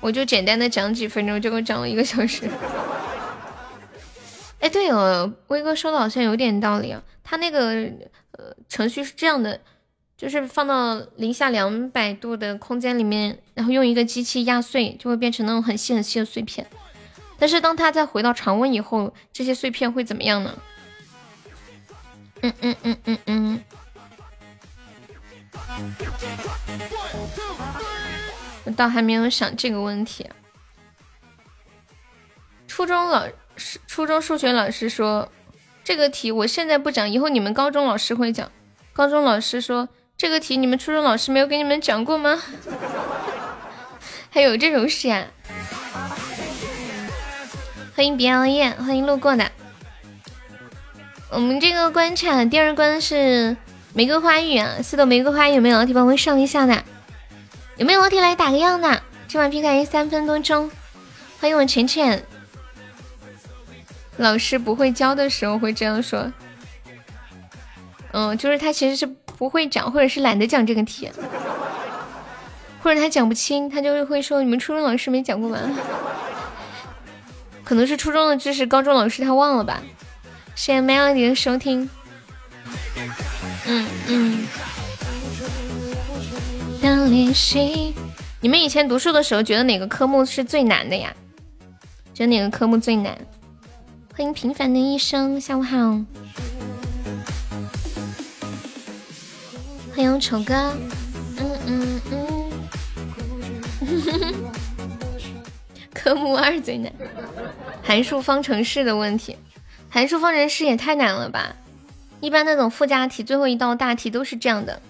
[0.00, 2.46] 我就简单的讲几分钟，结果讲了一个小时。
[4.60, 7.02] 哎，对了，威哥说的好像有点道理啊。
[7.22, 7.70] 他那个
[8.32, 9.58] 呃程序是这样的。
[10.24, 16.66] 就是放到零下两百度的空间里面，然后用一个机器压碎，就会变成那种很细很细的碎片。
[17.38, 20.58] 但是当它再回到常温以后，这些碎片会怎么样呢？
[22.40, 23.64] 嗯嗯嗯嗯嗯。
[28.64, 30.26] 我倒还没有想这个问题。
[32.66, 33.26] 初中老
[33.58, 35.30] 师，初中数学老师说，
[35.84, 38.50] 这个题我现在不讲，以后你们高中老师会讲。
[38.94, 42.40] 高中老师说这个题你们初中老师没有给你们讲过吗？
[44.30, 45.26] 还有这种事啊？
[47.96, 49.50] 欢迎别熬夜，欢迎路过的。
[51.30, 53.56] 我们这个关卡第二关是
[53.92, 56.84] 玫瑰花语啊，四朵玫瑰花语有没有老铁帮我上一下的？
[57.76, 59.02] 有没有老铁来打个样的？
[59.26, 60.70] 今晚 PK 三分多钟，
[61.40, 62.24] 欢迎我浅浅。
[64.16, 66.32] 老师不会教的时候会这样说，
[68.12, 71.10] 嗯，就是他其实是不会讲，或者是懒得讲这个题，
[72.82, 75.58] 或者他讲不清，他就会说你们初中老师没讲过吗？
[77.64, 79.82] 可能是初中的知识，高中老师他忘了吧？
[80.54, 81.88] 谢谢 Melody 的收听。
[83.66, 84.46] 嗯嗯。
[86.80, 87.94] 的练习
[88.40, 91.14] 你们以前读书的时候，觉得哪个科目是最难的呀？
[92.12, 93.16] 觉得哪个科目最难？
[94.14, 95.76] 欢迎平凡的一生，下午好。
[99.94, 100.54] 欢迎丑哥。
[101.38, 102.50] 嗯嗯嗯。
[105.94, 106.92] 科目二最难，
[107.80, 109.38] 函数方程式的问题。
[109.88, 111.54] 函数方程式也太难了吧！
[112.20, 114.82] 一般那种附加题最后一道大题都是这样的，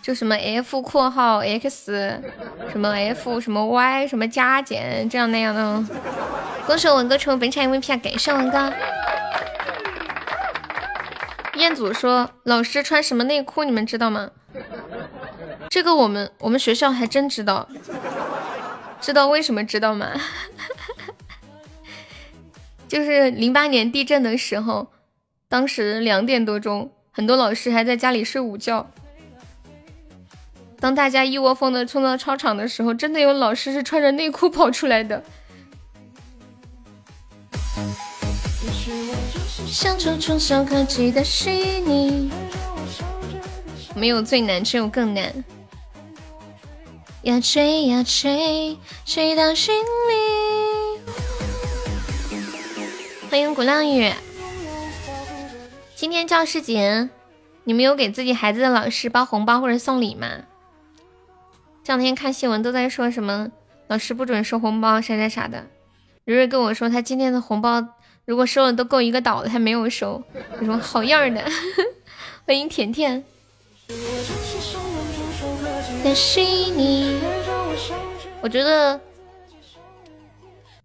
[0.00, 2.18] 就什么 f 括号 x，
[2.72, 5.84] 什么 f 什么 y，什么加减这样那样的。
[6.66, 7.96] 恭喜文哥成为本场 MVP 啊！
[7.98, 8.72] 感谢文哥。
[11.60, 13.64] 彦祖说：“老师穿什么内裤？
[13.64, 14.30] 你们知道吗？”
[15.68, 17.68] 这个我们我们学校还真知道。
[19.00, 20.10] 知道为什么知道吗？
[22.88, 24.90] 就是零八年地震的时候，
[25.48, 28.90] 当时两点多钟，很多老师还在家里睡午觉。
[30.80, 35.22] 当大家一窝蜂的冲到操场的时候，真的有老师是穿着内裤跑出来的。
[43.94, 45.44] 没有最难，只有更难。
[47.22, 51.00] 呀吹呀吹，吹到心里。
[53.30, 54.12] 欢迎古浪屿。
[55.94, 57.10] 今天教师节，
[57.64, 60.28] 你们有给自己孩子的老师包红包或者送礼吗？
[61.84, 63.48] 这两天看新闻都在说什么
[63.88, 65.66] 老师不准收红包，啥啥啥的。
[66.24, 67.84] 蕊蕊跟我说，他今天的红包
[68.30, 70.22] 如果收了都够一个岛了，他没有收。
[70.52, 71.42] 有什么好样的？
[72.46, 73.24] 欢迎甜甜。
[78.40, 79.00] 我觉得，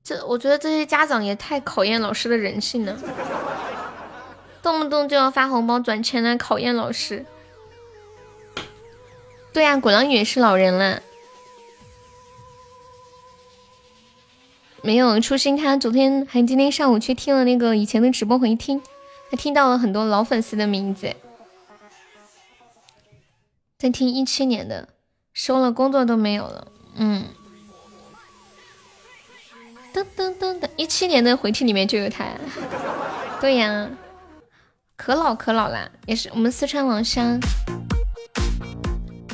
[0.03, 2.97] 这我觉得这些家长也太考验老师的人性了，
[4.63, 7.23] 动不动就要发红包转钱来考验老师。
[9.53, 10.99] 对呀，果狼也是老人了，
[14.85, 15.57] 没有初心。
[15.57, 18.81] 他昨天还今天上午去听了那个以前的直播回听，
[19.31, 21.13] 他听到了很多老粉丝的名字，
[23.77, 24.89] 在听一七年的。
[25.33, 27.25] 收了工作都没有了，嗯，
[29.93, 32.25] 噔噔噔噔，一七年的回听里面就有他，
[33.41, 33.89] 对呀，
[34.95, 37.37] 可老可老啦，也是我们四川老乡，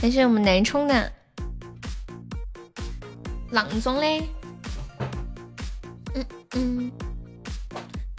[0.02, 1.12] 还是我们南充的，
[3.52, 4.24] 阆中嘞，
[6.14, 6.92] 嗯嗯，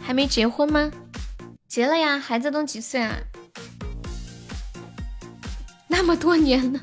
[0.00, 0.90] 还没结婚吗？
[1.68, 3.16] 结了呀，孩子都几岁啊？
[5.88, 6.80] 那么多年了。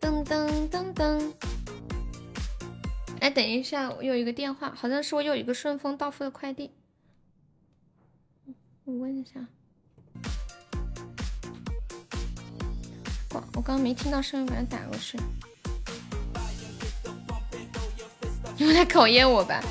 [0.00, 1.32] 噔噔噔噔！
[3.20, 6.70] 哎，等一下，我有一个电话，好像是我有一个顺丰到付的快递，
[8.84, 9.46] 我问一下。
[13.34, 15.18] 我我刚刚没听到声音，把它打过去。
[18.58, 19.62] 你们来考验我吧。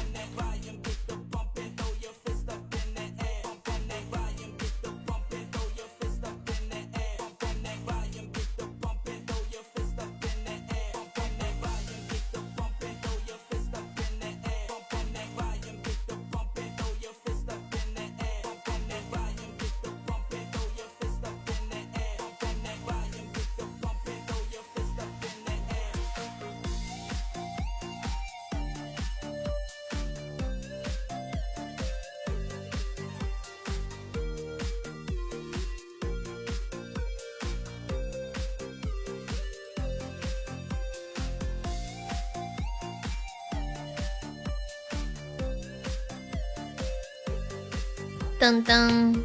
[48.39, 49.19] 噔噔，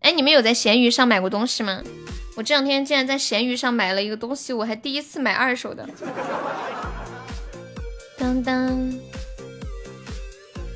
[0.00, 1.82] 哎，你们有在闲鱼上买过东西吗？
[2.36, 5.88] 我这两天竟然在闲鱼上买了一个东西，我还第一次买二手的。
[8.18, 8.98] 噔噔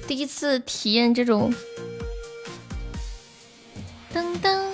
[0.06, 1.54] 第一次体验这种。
[4.12, 4.72] 当当，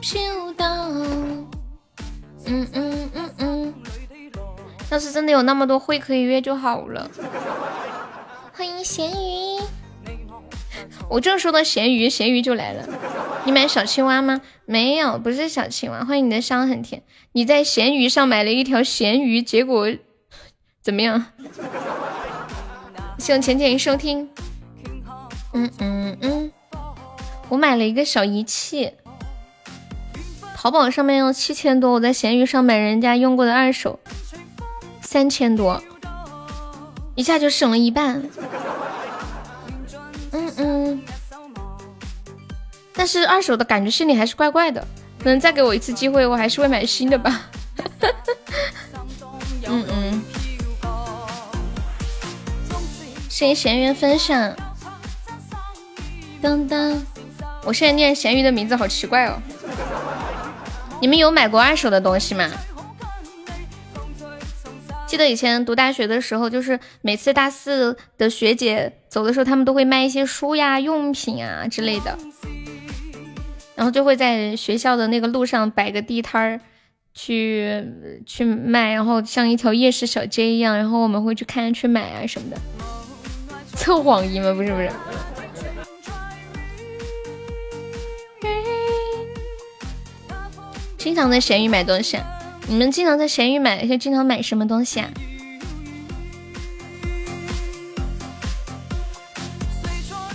[0.00, 0.90] 飘荡。
[2.46, 3.74] 嗯嗯嗯嗯。
[4.90, 7.10] 要是真的有那么多会可以约就好了。
[8.52, 9.29] 欢迎咸鱼。
[11.10, 12.88] 我正说到咸鱼，咸鱼就来了。
[13.44, 14.40] 你买小青蛙吗？
[14.64, 16.04] 没有，不是小青蛙。
[16.04, 17.02] 欢迎你的伤很甜。
[17.32, 19.88] 你在咸鱼上买了一条咸鱼，结果
[20.80, 21.26] 怎么样？
[23.18, 24.30] 希望浅浅收听。
[25.52, 26.52] 嗯嗯嗯。
[27.48, 28.92] 我买了一个小仪器，
[30.56, 33.98] 淘宝上面要七千多，我在闲鱼上买人家用过的二手，
[35.02, 35.82] 三千多，
[37.16, 38.22] 一下就省了一半。
[43.00, 44.86] 但是二手的感觉心里还是怪怪的，
[45.18, 47.50] 可能再给我一次机会，我还是会买新的吧。
[49.66, 50.22] 嗯 嗯，
[53.26, 54.54] 谢谢咸鱼分享，
[56.42, 57.02] 当当。
[57.64, 59.40] 我现在念咸鱼的名字好奇怪哦！
[61.00, 62.50] 你们有买过二手的东西吗？
[65.06, 72.18] 记得以前读大学的时候，就是每次大四的学姐走的时候，他们都会卖一些书呀、用品啊之类的，
[73.80, 76.60] 然后就会在学校的那个路上摆个地摊儿，
[77.14, 77.82] 去
[78.26, 82.58] 去卖，然后像一条夜市小街一样，然后我们会去看、去买啊什么的。
[83.74, 84.52] 测谎仪吗？
[84.52, 84.90] 不是不是。
[90.98, 92.18] 经常在闲鱼买东西，
[92.68, 95.10] 你们经常在闲鱼买，就经常买什么东西啊？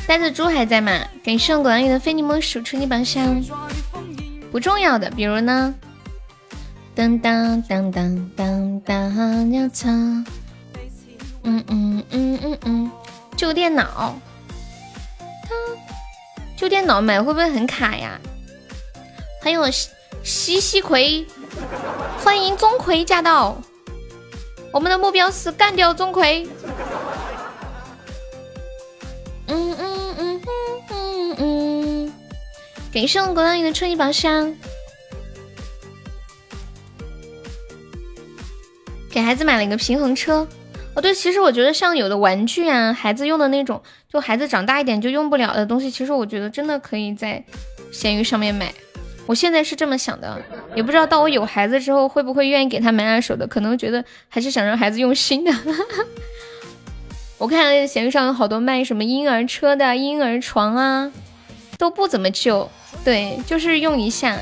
[0.08, 0.92] 呆子猪还在吗？
[1.24, 3.44] 感谢我果然的非你莫属初级宝箱，
[4.52, 5.74] 不重要的，比如呢？
[6.94, 9.90] 当当当当当当，鸟巢。
[11.44, 12.92] 嗯嗯嗯嗯嗯，
[13.36, 14.16] 旧电脑，
[16.56, 18.20] 旧电脑买会不会很卡呀？
[19.42, 19.64] 还有。
[20.24, 21.28] 西西葵，
[22.24, 23.56] 欢迎钟馗驾到！
[24.74, 26.48] 我们的目标是干掉钟馗。
[29.48, 32.14] 嗯嗯嗯嗯嗯嗯，
[32.94, 34.54] 感谢我果然你的春意宝箱。
[39.12, 40.48] 给孩子买了一个平衡车。
[40.94, 43.82] 哦，对，其实我觉得像有的玩具啊，孩子用的那种，
[44.12, 47.44] 就孩子长大一点就用不了的东西，其实我觉得真的可以在
[47.92, 48.74] 闲鱼上面买。
[49.26, 50.42] 我现在是这么想的，
[50.76, 55.52] 也不知道到我有孩子之后会不会愿意给他买二手的，可能觉得还是想让孩子用新的。
[57.38, 61.12] 我看闲鱼上有好多卖什么婴儿车的、婴儿床啊，
[61.78, 62.70] 都不怎么旧，
[63.04, 64.38] 对，就是用一下。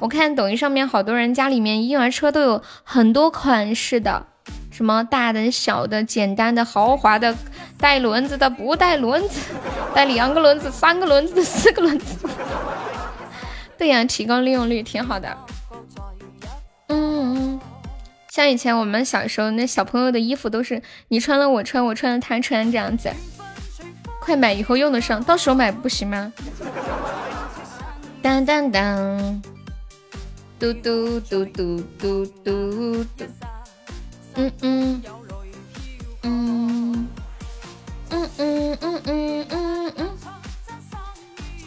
[0.00, 4.26] 我看抖音上面好多人家里面婴儿车都有很多款式的，
[4.70, 7.34] 什么大的、小的、简单的、豪华的、
[7.78, 9.40] 带轮子的、不带轮子、
[9.94, 12.28] 带两个轮子、三个轮子、四个轮子。
[13.78, 15.36] 对呀，提高利用率挺好的。
[16.88, 17.17] 嗯，
[18.38, 22.70] 像以前我们小时候，那小朋友的衣服都是你穿了，我穿，我穿了，他穿。
[22.70, 23.10] 这样子
[24.20, 26.32] 快买以后用得上，到时候买不行吗？
[28.22, 29.42] 当当当
[30.56, 33.06] 嘟嘟嘟嘟嘟嘟嘟，
[34.36, 35.02] 嗯嗯
[36.22, 37.08] 嗯
[38.38, 39.02] 嗯嗯
[39.50, 40.17] 嗯嗯。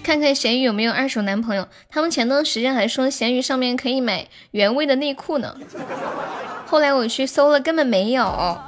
[0.03, 1.67] 看看咸鱼有没有二手男朋友？
[1.89, 5.55] 他们前段时间还说咸鱼上面可以买原味的内裤呢，
[6.65, 8.59] 后来我去搜了，根本没有。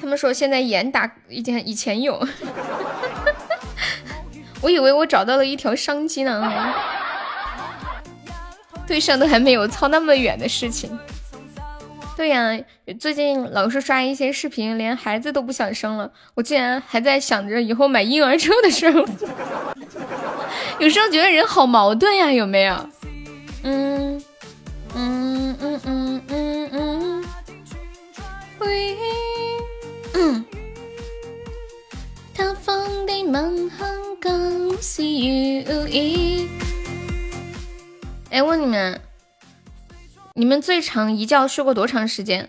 [0.00, 2.26] 他们说现在严打，以前以前有，
[4.60, 6.74] 我以为我找到了一条商机呢。
[8.86, 10.96] 对象都还没有，操那么远的事情。
[12.16, 12.58] 对呀，
[12.98, 16.10] 最近老是刷一些视频，连孩子都不想生了。
[16.34, 18.92] 我竟然还在想着以后买婴儿车的事儿。
[20.80, 22.74] 有时候觉得人好矛盾呀，有没有？
[23.64, 24.22] 嗯
[24.94, 27.24] 嗯嗯嗯嗯嗯。
[28.60, 28.96] 喂。
[30.14, 30.44] 嗯。
[32.34, 33.42] 他放的满
[33.78, 33.86] 香
[34.20, 34.32] 港
[34.80, 36.48] 是如意。
[38.30, 38.98] 哎，问你们。
[40.38, 42.46] 你们最长一觉睡过多长时间？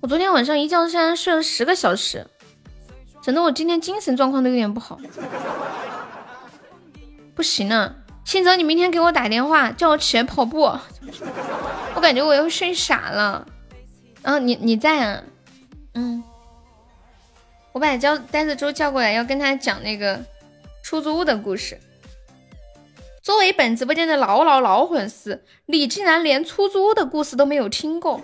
[0.00, 2.26] 我昨天晚上一觉竟然睡了十个小时，
[3.22, 4.98] 整得我今天精神状况都有点不好。
[7.34, 10.62] 不行了，信泽，你明天给我打电话，叫我起来跑步。
[11.94, 13.46] 我感觉我要睡傻了。
[14.22, 15.22] 嗯你你在啊？
[15.92, 16.24] 嗯，
[17.72, 20.24] 我把叫呆子猪叫过来，要跟他讲那个
[20.82, 21.78] 出租屋的故事。
[23.22, 28.20] 作为本直播间的老老老粉丝，你竟然连出租的故事都没有听过，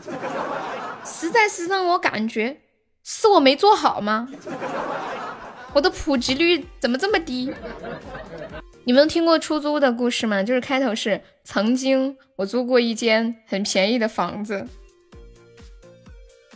[1.04, 2.62] 实在是让我感觉
[3.04, 4.28] 是我没做好吗？
[5.72, 7.54] 我的普及率怎么这么低？
[8.82, 10.42] 你们听过出租的故事吗？
[10.42, 14.66] 就是开头是曾经我租过一间很便宜的房子，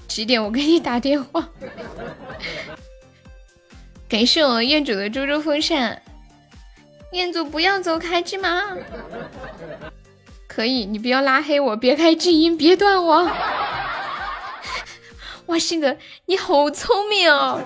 [0.09, 1.49] 几点我给你打电话。
[4.09, 6.03] 感谢我彦祖的猪猪风扇，
[7.13, 8.77] 彦祖不要走，开芝麻？
[10.49, 13.31] 可以，你不要拉黑我，别开静音，别断我。
[15.47, 17.61] 哇，信的你好聪明哦！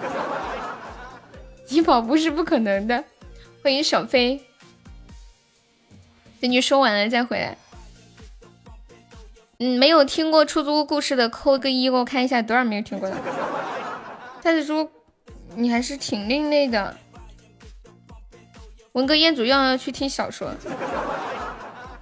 [1.68, 3.04] 你跑步是不可能的。
[3.62, 4.40] 欢迎小飞，
[6.40, 7.56] 等你说完了再回来。
[9.58, 13.16] 嗯，没有听过出租故事的扣个一，给我看一下多少没有听过的。
[14.42, 14.90] 袋子猪，
[15.54, 16.96] 你还是挺另类的。
[18.96, 20.54] 文哥彦祖又要去听小说。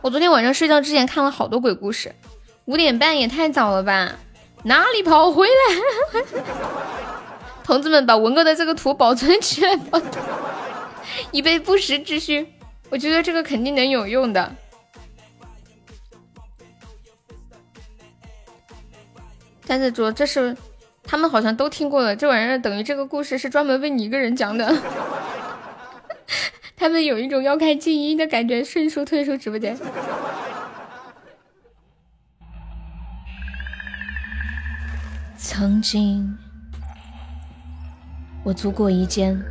[0.01, 2.15] 我昨天晚上睡觉之前看了好多鬼故事，
[2.67, 4.13] 五点半也太早了吧？
[4.63, 6.23] 哪里跑回来？
[7.65, 9.77] 同志们，把文哥的这个图保存起来，
[11.33, 12.47] 以备不时之需。
[12.91, 14.55] 我觉得这个肯定能有用的。
[19.67, 20.57] 但是主，这是
[21.03, 24.73] 他们好像都听过了，这玩意儿等于这个故事是专门为你一个人讲的。
[26.85, 29.75] 他们有一种要开静音的感觉，迅速退出直播间。
[35.39, 36.37] 曾经，
[38.45, 39.43] 我租过一间。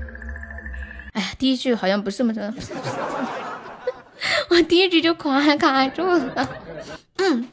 [1.13, 2.53] 哎呀，第一句好像不是这么着，
[4.51, 6.47] 我第一句就卡卡住了。
[7.17, 7.49] 嗯，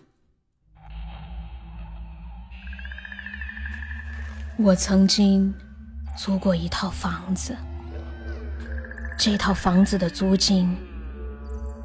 [4.59, 5.55] 我曾经
[6.19, 7.57] 租过一套房子。
[9.23, 10.75] 这套房子的租金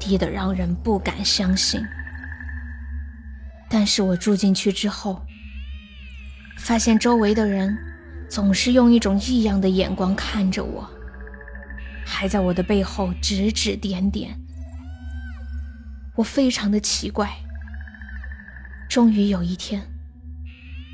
[0.00, 1.78] 低得让人不敢相信，
[3.68, 5.20] 但是我住进去之后，
[6.56, 7.76] 发现周围的人
[8.26, 10.88] 总是用一种异样的眼光看着我，
[12.06, 14.40] 还在我的背后指指点点，
[16.14, 17.30] 我非常的奇怪。
[18.88, 19.82] 终于有一天，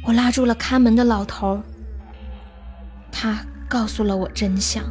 [0.02, 1.62] 我拉住了看门的老头，
[3.12, 4.84] 他告诉了我真相。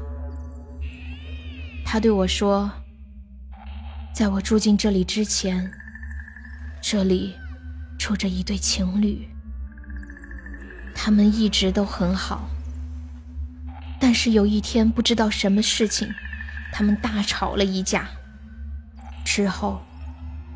[1.92, 2.72] 他对我说
[4.16, 5.70] ：“在我住进这里之前，
[6.82, 7.36] 这里
[8.00, 9.28] 住着一对情侣，
[10.96, 12.50] 他们一直都很好。
[14.00, 16.10] 但是有一天，不知道什么事情，
[16.72, 18.08] 他们大吵了一架，
[19.26, 19.82] 之后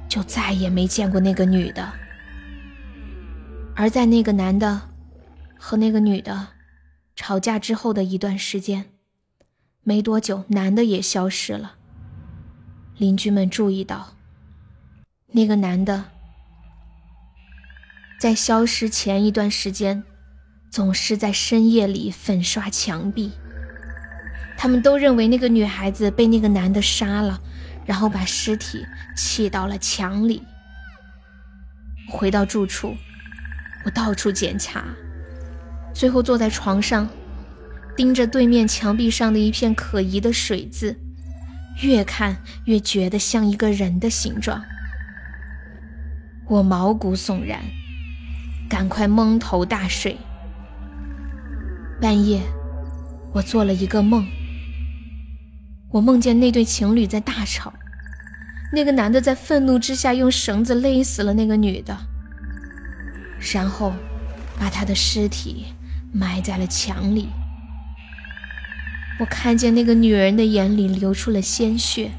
[0.07, 1.91] 就再也没见过那个女的。
[3.75, 4.83] 而在那个男的
[5.59, 6.47] 和那个女的
[7.13, 8.85] 吵架之后的一段时间。”
[9.87, 11.75] 没多久，男的也消失了。
[12.97, 14.15] 邻居们注意到，
[15.27, 16.05] 那个男的
[18.19, 20.03] 在消失前一段时间，
[20.71, 23.33] 总是在深夜里粉刷墙壁。
[24.57, 27.39] 他们都认为那个女孩子被那个男的杀了，
[27.85, 28.83] 然后把尸体
[29.15, 30.41] 砌到了墙里。
[32.09, 32.95] 回到住处，
[33.85, 34.83] 我到处检查，
[35.93, 37.07] 最后坐在床上。
[37.95, 40.99] 盯着对面墙壁上的一片可疑的水渍，
[41.81, 44.61] 越看越觉得像一个人的形状。
[46.47, 47.61] 我毛骨悚然，
[48.69, 50.17] 赶快蒙头大睡。
[52.01, 52.41] 半夜，
[53.33, 54.27] 我做了一个梦，
[55.89, 57.73] 我梦见那对情侣在大吵，
[58.73, 61.97] 那个男的在愤怒之下用绳子勒死了那个女的，
[63.53, 63.93] 然后
[64.59, 65.67] 把她的尸体
[66.13, 67.29] 埋在了墙里。
[69.19, 72.11] 我看见那个女人的眼里流出了鲜血，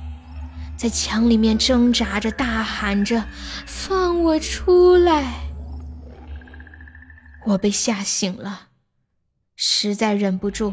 [0.76, 3.26] 在墙里面挣扎着，大喊着
[3.66, 5.42] ：“放我出来！”
[7.48, 8.68] 我被吓醒了，
[9.56, 10.72] 实在忍不住，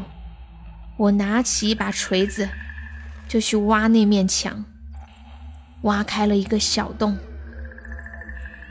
[0.96, 2.48] 我拿起一把锤子，
[3.28, 4.64] 就去挖那面墙，
[5.82, 7.18] 挖开了一个小洞，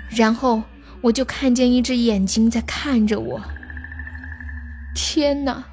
[0.09, 0.63] 然后
[1.01, 3.41] 我就看见一只眼睛在看着我。
[4.95, 5.63] 天哪！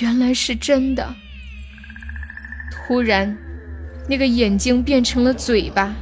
[0.00, 1.14] 原来是真的。
[2.70, 3.36] 突然，
[4.08, 5.94] 那个眼睛变成了嘴巴，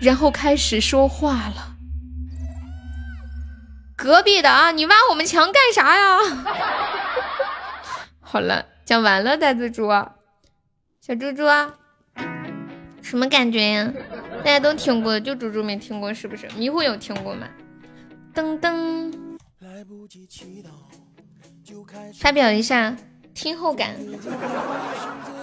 [0.00, 1.76] 然后开始说话了。
[3.96, 6.18] 隔壁的啊，你挖我们墙干啥呀？
[8.20, 9.88] 好了，讲完了，呆子猪，
[11.00, 11.44] 小猪猪，
[13.02, 13.92] 什么感觉呀？
[14.44, 16.48] 大家都听过，就猪猪没听过，是不是？
[16.56, 17.48] 迷糊有听过吗？
[18.34, 19.12] 噔噔。
[19.60, 20.85] 来不及祈祷。
[22.14, 22.96] 发表一下
[23.34, 23.96] 听后感，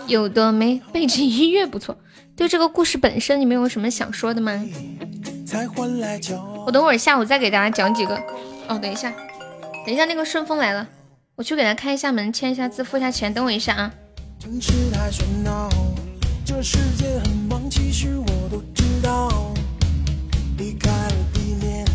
[0.08, 1.98] 有的没背景音乐不错。
[2.36, 4.66] 对这个故事本身，你们有什么想说的吗？
[6.66, 8.16] 我等会儿下午再给大家讲几个。
[8.68, 9.14] 哦，等一下，
[9.86, 10.88] 等一下，那个顺丰来了，
[11.36, 13.34] 我去给他开一下门，签一下字，付一下钱。
[13.34, 13.94] 等我一下啊。
[16.46, 19.54] 这世界很忙，其实我都知道。
[20.58, 21.86] 离开了地面，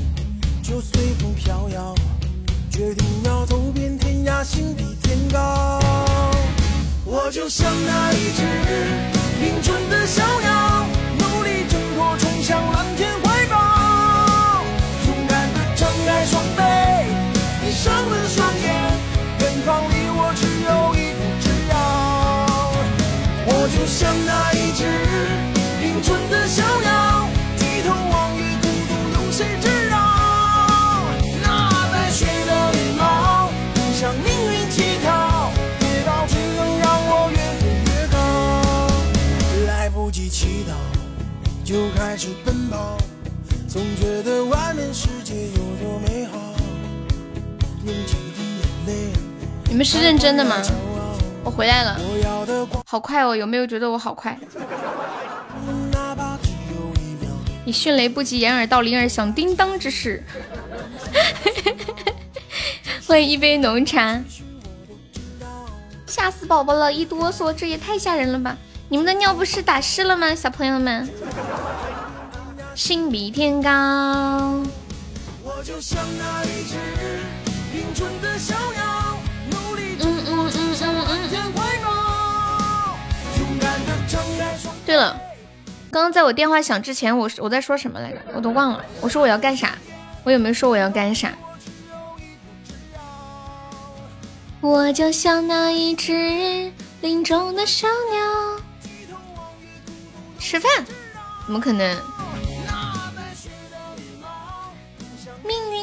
[0.62, 1.94] 就随风飘摇。
[2.70, 3.58] 决定要走
[4.44, 5.80] 心比天高。
[7.04, 8.42] 我就像那一只
[9.40, 10.86] 凌春的小鸟，
[11.18, 13.56] 努力挣脱，冲向蓝天怀抱。
[15.06, 16.62] 勇敢地张开双臂，
[17.60, 18.66] 闭上了双眼，
[19.40, 21.72] 远方离我只有一步之遥。
[23.46, 24.57] 我就像那一
[42.18, 42.98] 始奔跑，
[43.68, 46.52] 总觉得外面世界有多美好。
[47.84, 49.12] 用几滴眼泪。
[49.68, 50.60] 你们是认真的吗？
[51.44, 51.96] 我回来了，
[52.84, 53.36] 好快哦！
[53.36, 54.36] 有没有觉得我好快？
[57.64, 60.24] 你迅雷不及掩耳盗铃而响叮当之势。
[63.06, 64.20] 欢迎一杯浓茶，
[66.04, 66.92] 吓死宝宝了！
[66.92, 68.56] 一哆嗦，这也太吓人了吧！
[68.88, 71.08] 你们的尿不湿打湿了吗，小朋友们？
[72.78, 74.62] 心比天高。
[84.86, 85.20] 对了，
[85.90, 88.20] 刚刚在我电话响之前，我我在说什么来着？
[88.32, 88.84] 我都忘了。
[89.00, 89.76] 我说我要干啥？
[90.22, 91.32] 我有没有说我要干啥？
[94.60, 98.62] 我就像那一只林中的小鸟。
[100.38, 100.70] 吃饭？
[101.44, 101.98] 怎么可能？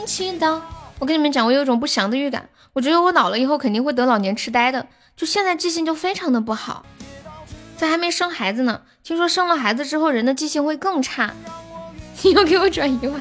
[0.06, 0.62] 祈祷。
[1.00, 2.48] 我跟你们讲，我有一种不祥的预感。
[2.74, 4.88] 我觉得我老了以后肯定会得老年痴呆的。
[5.16, 6.86] 就现在记性就非常的不好，
[7.78, 8.82] 这还没生孩子呢。
[9.04, 11.34] 听说生了孩子之后，人的记性会更差。
[12.22, 13.20] 你要给我转移吗？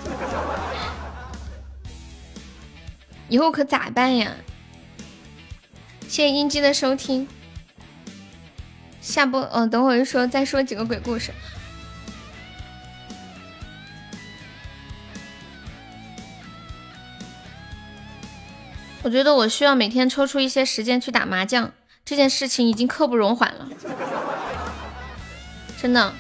[3.29, 4.33] 以后可咋办呀？
[6.03, 7.27] 谢谢英姬的收听。
[9.01, 11.33] 下播，嗯，等会儿说再说几个鬼故事。
[19.05, 21.71] 我觉得我需要每天抽出一些时间去打麻将，
[22.07, 23.69] 这件事情已经刻不容缓了。
[25.79, 26.15] 真的，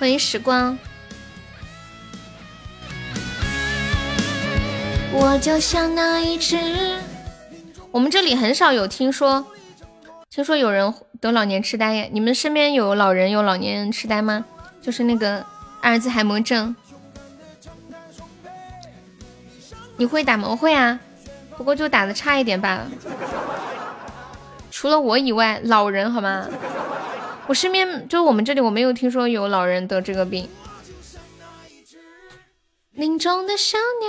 [0.00, 0.76] 欢迎时光。
[5.12, 6.58] 我就像那一只，
[7.92, 9.46] 我们这里很少有听说，
[10.28, 12.10] 听说有人得老年痴呆耶。
[12.12, 14.44] 你们身边有老人有老年痴呆吗？
[14.82, 15.46] 就是那个
[15.82, 16.74] 阿尔兹海默症。
[19.96, 20.56] 你会打吗？
[20.56, 20.98] 会啊，
[21.58, 22.86] 不过就打的差一点罢了。
[24.70, 26.48] 除了我以外，老人好吗？
[27.48, 30.48] 我身边就我们这里，我没有听说有老人得这个病。
[32.92, 34.08] 林中的小鸟，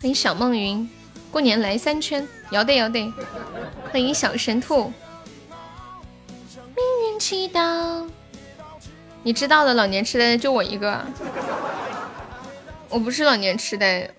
[0.00, 0.90] 欢迎小梦云，
[1.30, 3.12] 过年来三圈，要得要得。
[3.92, 4.92] 欢迎小神兔，
[6.74, 8.08] 命运祈祷。
[9.22, 11.04] 你知道的老年痴呆就我一个，
[12.88, 14.10] 我不是老年痴呆。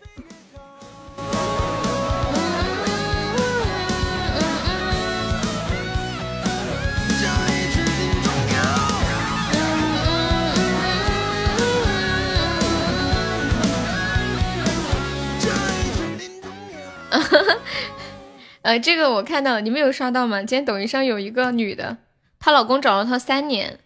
[18.62, 20.40] 呃，这个我看到了，你们有刷到吗？
[20.40, 21.98] 今天抖音上有一个女的，
[22.40, 23.80] 她老公找了她三年，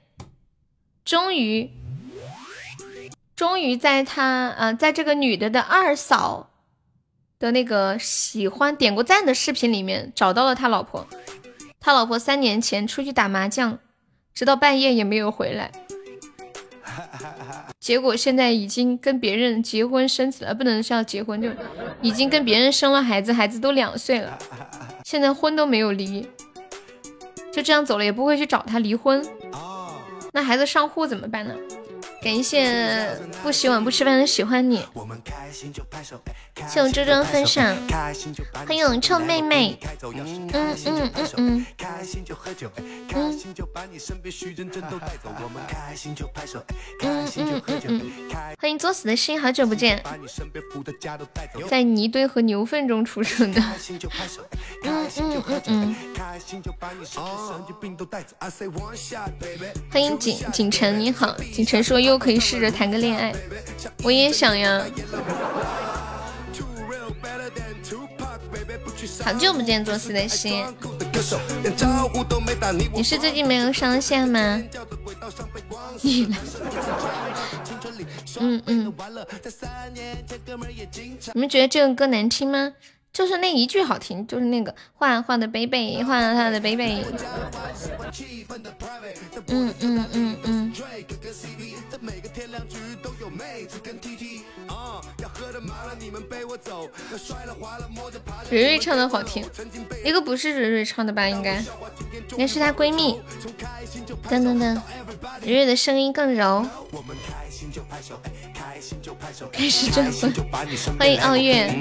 [1.05, 1.69] 终于，
[3.35, 6.49] 终于在她呃，在这个女的的二嫂
[7.37, 11.07] 的那个喜欢点过赞的视频里面找到了他老婆。
[11.79, 13.77] 他老婆三年前出去打麻将，
[14.33, 15.71] 直到半夜也没有回来。
[17.79, 21.49] 结果现在已经跟别人结婚生子了，不能叫结婚，就
[22.01, 24.37] 已经跟别人生了孩子，孩子都两岁了，
[25.03, 26.27] 现在婚都没有离，
[27.51, 29.25] 就这样走了，也不会去找他离婚，
[30.31, 31.53] 那孩子上户怎么办呢？
[32.23, 34.85] 感谢不洗碗不吃饭的喜欢你，
[36.69, 37.75] 谢我周周分享，
[38.65, 40.25] 欢迎臭妹妹，嗯
[40.85, 41.65] 嗯嗯嗯，
[47.01, 48.11] 嗯嗯嗯嗯，
[48.57, 50.01] 欢迎作死的心，好久不见，
[51.69, 53.61] 在泥堆和牛粪中出生的，
[54.83, 55.95] 嗯嗯嗯嗯，
[59.91, 62.12] 欢迎景景晨，你好，景晨说又。
[62.13, 63.33] 后可以试着谈个恋爱。
[64.03, 64.85] 我也想呀。
[69.23, 70.63] 好久不见，做事的心。
[72.93, 74.61] 你是最近没有上线吗？
[78.39, 78.93] 嗯嗯。
[81.33, 82.73] 你们觉得这个歌难听吗？
[83.11, 87.03] 就是那一句好听，就是那个画画的 baby，，画他的 baby。
[89.47, 90.73] 嗯嗯嗯嗯。
[92.05, 94.41] 每个天亮局都有妹子跟 tt
[98.49, 99.43] 蕊蕊唱的好听，
[100.03, 101.27] 那个不是蕊蕊唱的吧？
[101.27, 101.57] 应该，
[102.31, 103.19] 应该是她闺蜜。
[104.29, 104.79] 噔噔噔，
[105.41, 106.65] 蕊蕊的声音更柔。
[109.51, 110.31] 开始转粉，
[110.99, 111.73] 欢迎傲月。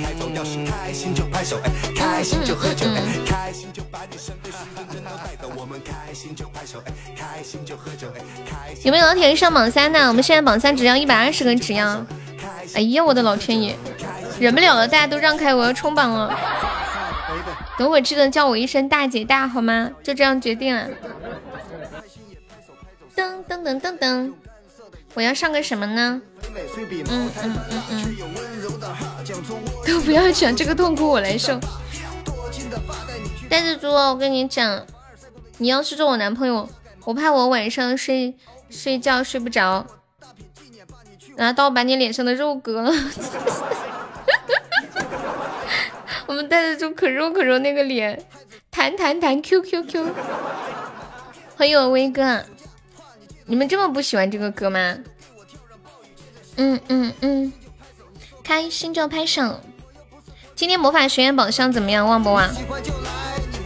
[8.83, 10.09] 有没有老铁上榜三的？
[10.09, 12.07] 我们现在榜三只要一百二十个值呀！
[12.75, 13.77] 哎呀，我的老天爷，
[14.39, 16.37] 忍不了了，大家都让开，我要冲榜了。
[17.79, 19.91] 等会记得叫我一声大姐大好吗？
[20.03, 20.89] 就这样决定了。
[23.17, 24.33] 噔噔噔噔噔。
[25.15, 26.23] 我要上个什么呢？
[27.09, 28.17] 嗯嗯嗯嗯，
[29.87, 31.61] 都不要讲这个痛苦，我来受。
[33.51, 34.87] 呆子猪，我跟你讲，
[35.59, 36.67] 你要是做我男朋友，
[37.05, 38.35] 我怕我晚上睡
[38.71, 39.87] 睡觉睡不着，
[41.37, 42.93] 拿刀把你脸上的肉割了。
[46.27, 48.25] 我们呆子猪可肉可肉那个脸，
[48.71, 50.07] 弹弹弹 Q Q Q。
[51.57, 52.45] 欢迎我威哥。
[53.47, 54.97] 你们这么不喜欢这个歌吗？
[56.57, 57.53] 嗯嗯嗯，
[58.45, 59.61] 开心就拍手。
[60.55, 62.07] 今天魔法学院宝箱怎么样？
[62.07, 62.49] 旺不旺？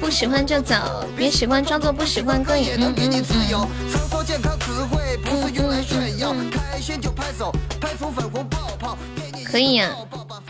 [0.00, 0.74] 不喜欢就走，
[1.16, 2.70] 别喜欢装作不喜欢可以。
[2.78, 3.24] 嗯嗯嗯。
[5.26, 5.84] 嗯嗯
[6.20, 7.15] 嗯。
[9.56, 9.90] 可以呀，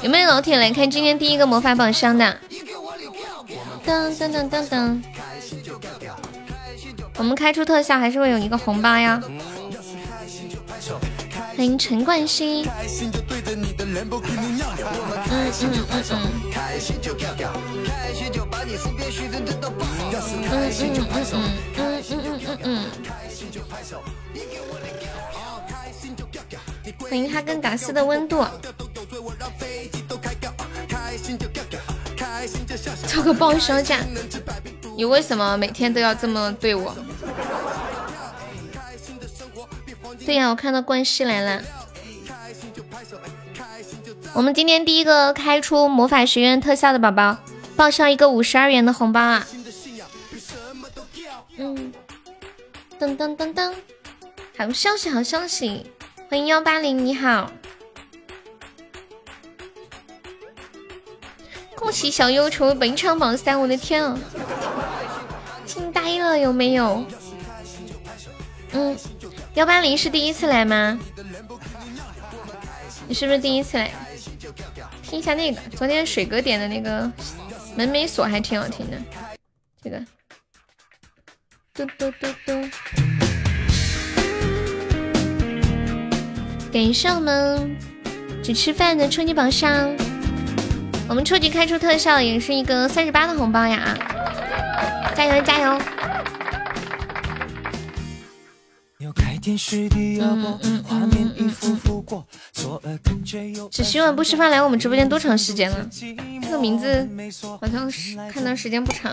[0.02, 2.36] 有没有老铁来看今天第一个魔法宝箱的？
[3.86, 5.00] 噔噔噔噔噔。
[7.16, 9.22] 我们开出特效还是会有一个红包呀！
[11.56, 12.64] 欢迎陈冠希。
[12.64, 12.68] 嗯
[15.60, 16.18] 嗯嗯嗯
[21.76, 22.84] 嗯嗯嗯嗯。
[27.08, 28.44] 欢迎哈根达斯的温度。
[33.06, 34.00] 做个报销价。
[34.96, 36.94] 你为什么每天都要这么对我？
[40.24, 41.62] 对呀，我看到冠希来了。
[44.32, 47.38] 我们今天第一个开出魔法学院特效的宝宝，
[47.76, 49.46] 报销一个五十二元的红包啊！
[51.56, 51.92] 嗯，
[52.98, 53.72] 噔噔噔噔，
[54.58, 55.86] 好消息，好消息！
[56.28, 57.52] 欢迎幺八零，你好。
[61.76, 63.60] 恭喜小优成为本场榜三！
[63.60, 64.18] 我的天啊，
[65.64, 67.06] 惊呆了，有没有？
[68.72, 68.96] 嗯，
[69.54, 70.98] 幺八零是第一次来吗？
[73.06, 73.92] 你是不是第一次来？
[75.04, 77.10] 听一下那个，昨天水哥点的那个
[77.76, 78.96] 门没锁，还挺好听的。
[79.80, 80.04] 这个，
[81.72, 83.15] 嘟嘟嘟嘟。
[86.72, 87.76] 感谢我们
[88.42, 89.90] 只吃饭的初级宝箱。
[91.08, 93.96] 我们初级开出特效，也是一个三十八的红包呀！
[95.14, 95.80] 加油加油！
[103.70, 105.88] 只希望不吃饭来我们直播间多长时间了？
[106.42, 107.08] 这个名字
[107.60, 109.12] 好像是看到时间不长。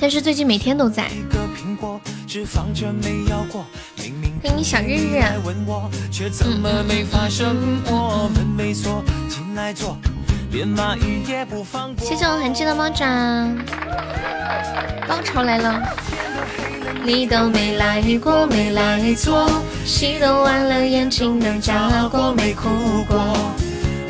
[0.00, 1.10] 但是最近每天都在。
[4.42, 5.20] 欢迎小日日。
[11.98, 13.06] 谢谢我痕迹的猫爪。
[15.06, 15.82] 高潮来了。
[17.04, 19.46] 你都没来过，没来坐，
[19.84, 22.68] 戏都完了，眼睛都眨过，没哭
[23.06, 23.18] 过。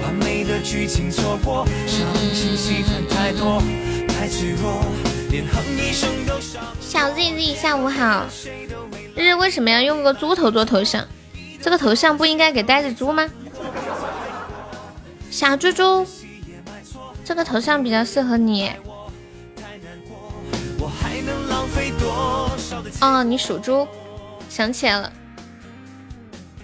[0.02, 3.60] 完美的剧情错过，伤心戏份太多，
[4.08, 4.84] 太脆弱。
[6.80, 8.26] 小 Z Z，下午好。
[9.14, 11.06] 日日为什么要用个猪头做头像？
[11.62, 13.30] 这个头像不应该给呆子猪吗？
[15.30, 16.04] 小猪猪，
[17.24, 18.72] 这个头像比较适合你。
[23.00, 23.86] 哦，你属猪，
[24.48, 25.12] 想起来了，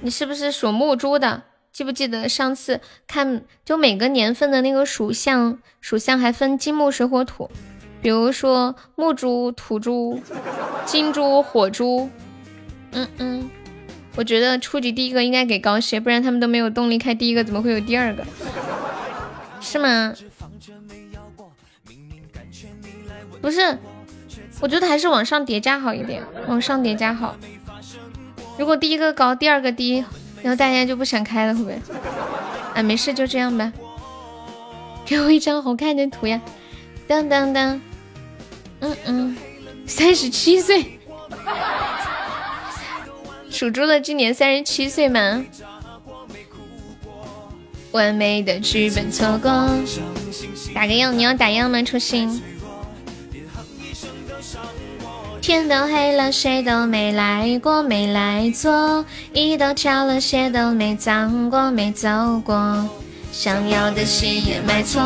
[0.01, 1.45] 你是不是属木猪的？
[1.73, 7.49] 记不记得上次看，就每个年份的那个属相，属相还分金木水火土。
[8.07, 10.21] 比如说木珠、土珠、
[10.85, 12.09] 金珠、火珠。
[12.93, 13.51] 嗯嗯，
[14.15, 18.25] 我觉得初级第一个应该给高些，不然他们都没有动力开第一个，怎么会有第二个？
[19.61, 20.15] 是吗？
[23.43, 23.77] 不是，
[24.61, 27.35] 我觉得还是往上叠加好一点，往上叠加好。
[28.57, 29.97] 如果第一个高，第二个低，
[30.45, 31.77] 然后大家就不想开了，会不会？
[32.75, 33.73] 哎，没事，就这样吧。
[35.05, 36.41] 给我一张好看的图呀！
[37.09, 37.81] 当当当，
[38.81, 39.37] 嗯嗯，
[39.87, 40.99] 三十七岁，
[43.51, 45.45] 属猪的今年三十七岁吗？
[47.93, 49.51] 完美的剧本错过，
[50.75, 51.83] 打个样，你要打样吗？
[51.83, 52.43] 初心。
[55.41, 62.09] 天都黑了，谁都没来过，没来坐，衣都挑了，鞋都没脏过，没走
[62.45, 62.87] 过，
[63.33, 65.01] 想要的戏也买错。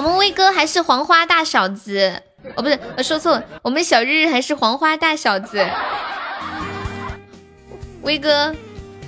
[0.00, 2.22] 我们威哥还是黄花大小子，
[2.56, 5.62] 哦，不是，我说错了，我们小日日还是黄花大小子。
[8.00, 8.54] 威哥，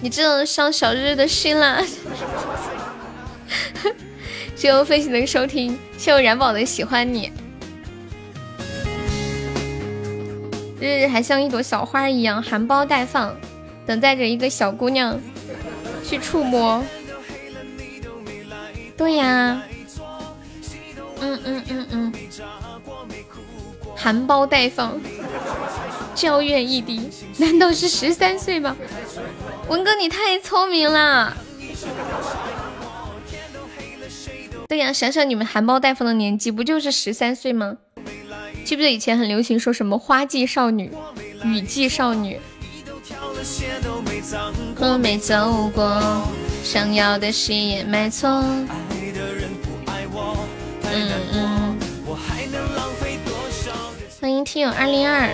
[0.02, 1.82] 你这种伤小日日的心了。
[4.54, 7.32] 谢谢飞行的收听，谢谢燃宝的喜欢你。
[10.78, 13.34] 日日还像一朵小花一样含苞待放，
[13.86, 15.18] 等待着一个小姑娘
[16.04, 16.84] 去触摸。
[18.94, 19.62] 对呀，
[21.22, 22.12] 嗯嗯嗯嗯，
[23.96, 25.00] 含苞待放，
[26.16, 27.08] 娇艳欲滴，
[27.38, 28.76] 难道是十三岁吗？
[29.68, 31.36] 文哥，你太聪明了。
[34.68, 37.76] 对呀，想想你们含苞待放的年纪，不就是十三岁吗？
[38.64, 40.90] 记不记得以前很流行说什么花季少女、
[41.44, 42.40] 雨季少女？
[44.78, 46.28] 我没走过，
[46.64, 48.42] 想要的戏也买错。
[50.94, 51.78] 嗯嗯。
[54.20, 55.28] 欢迎听友二零二。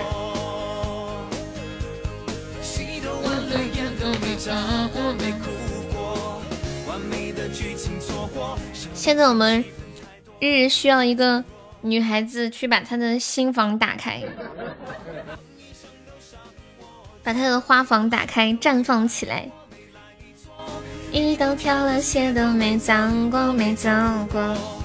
[8.93, 9.63] 现在我们
[10.39, 11.43] 日日需要一个
[11.81, 14.23] 女孩子去把她的新房打开，
[17.21, 19.49] 把她的花房打开，绽放起来。
[21.11, 24.78] 衣都挑了，鞋都没脏过，没脏过。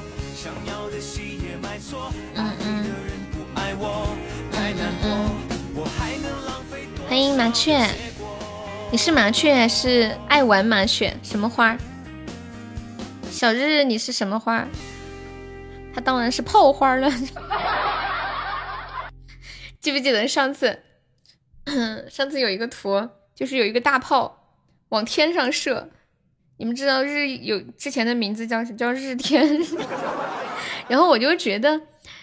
[7.14, 7.78] 欢迎麻雀，
[8.90, 11.16] 你是麻雀还是爱玩麻雀？
[11.22, 11.78] 什么花？
[13.30, 14.66] 小日日，你是什么花？
[15.94, 17.08] 他当然是炮花了。
[19.80, 20.80] 记不记得上次？
[22.10, 24.48] 上次有一个图，就是有一个大炮
[24.88, 25.90] 往天上射。
[26.56, 29.60] 你们知道日有之前的名字叫叫日天，
[30.90, 31.80] 然后我就觉得，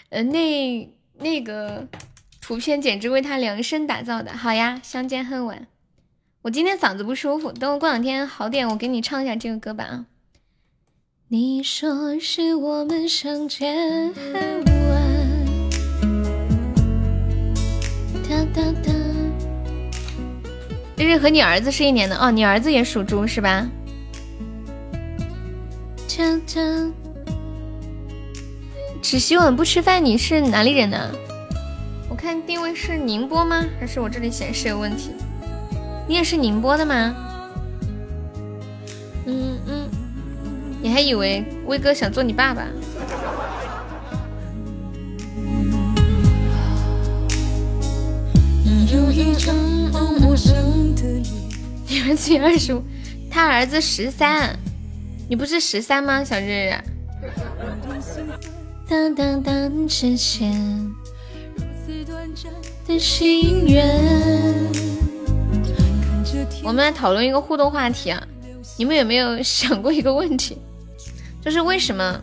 [0.10, 1.88] 呃，那那个
[2.52, 4.34] 图片简直为他量身打造的。
[4.34, 5.68] 好呀，相见恨晚。
[6.42, 10.06] 我今天嗓子不舒服，等我过两天好点，我给你唱一下这个歌吧啊。
[11.30, 14.34] 你说是我们相见恨
[14.90, 15.02] 晚。
[18.28, 18.92] 哒哒哒。
[20.98, 23.66] 这是和你儿子是一年的哦，你儿子也属猪是吧？
[29.02, 31.10] 只洗碗不吃饭，你是哪里人呢？
[32.22, 33.66] 看定位是宁波吗？
[33.80, 35.10] 还是我这里显示有问题？
[36.08, 37.16] 你也是宁波的吗？
[39.26, 39.90] 嗯嗯。
[40.84, 42.68] 你还以为威哥想做你爸爸？
[51.88, 52.84] 你儿子二十五，
[53.32, 54.56] 他儿子十三，
[55.28, 56.24] 你不是十三吗？
[56.24, 56.74] 小日日。
[58.88, 60.92] 当当当，之前
[62.04, 63.88] 的心愿。
[66.64, 68.28] 我们来讨论一个互动话题啊，
[68.78, 70.58] 你们有没有想过一个问题？
[71.44, 72.22] 就是为什么？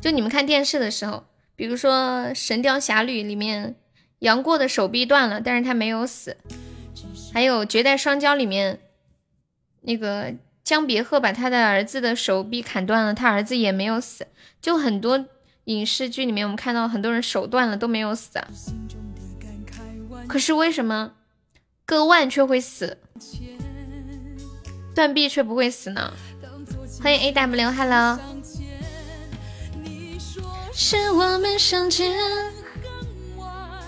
[0.00, 1.24] 就你们看电视的时候，
[1.56, 1.92] 比如说
[2.34, 3.74] 《神雕侠侣》里面
[4.20, 6.32] 杨过的手臂断了，但是他没有死；
[7.32, 8.78] 还有《绝代双骄》里面
[9.82, 14.26] 那个江别鹤把他的儿子的手臂砍断了，他儿子也没有死。
[14.60, 15.24] 就很多
[15.64, 18.48] 影视剧里面，我们看到很多人手断了都没有死啊，
[20.28, 21.12] 可是为什么
[21.86, 22.98] 割腕却会死，
[24.94, 26.12] 断臂却不会死呢？
[27.02, 28.18] 欢迎 A W，Hello。
[30.74, 32.52] 是我们相见恨
[33.38, 33.80] 晚。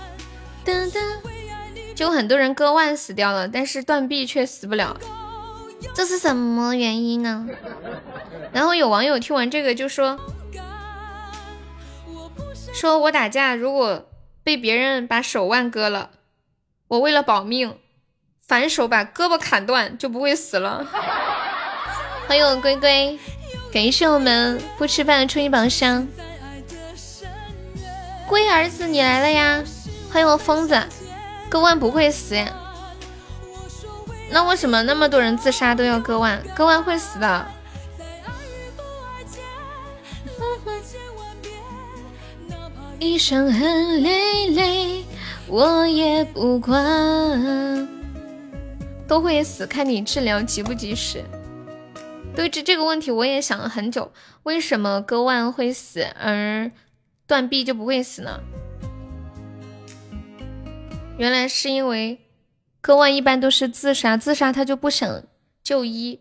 [1.94, 4.98] 就很多人割腕死掉了，但是断臂却死不了，
[5.94, 7.46] 这是什么原因呢？
[8.52, 10.18] 然后有网友听完这个就说
[12.72, 14.08] ：“说我打架如果
[14.42, 16.10] 被别人把手腕割了，
[16.90, 17.78] 我为了保命，
[18.48, 20.84] 反手把胳膊砍断就不会死了。
[22.26, 23.16] 欢迎我龟龟，
[23.72, 26.08] 感谢我们不吃饭的初一宝箱。
[28.26, 29.62] 龟儿子你来了呀！
[30.12, 30.82] 欢迎我疯子，
[31.48, 32.52] 割腕不会死呀？
[34.28, 36.42] 那为什么那么多人自杀都要割腕？
[36.56, 37.46] 割腕会死的。
[42.98, 45.04] 一生很累累，
[45.50, 47.88] 我也不管。
[49.08, 51.24] 都会死，看你治疗及不及时。
[52.36, 54.12] 对这这个问题我也想了很久，
[54.44, 56.70] 为什么割腕会死，而
[57.26, 58.38] 断臂就不会死呢？
[61.18, 62.20] 原来是因为
[62.80, 65.24] 割腕一般都是自杀，自杀他就不想
[65.64, 66.20] 就医，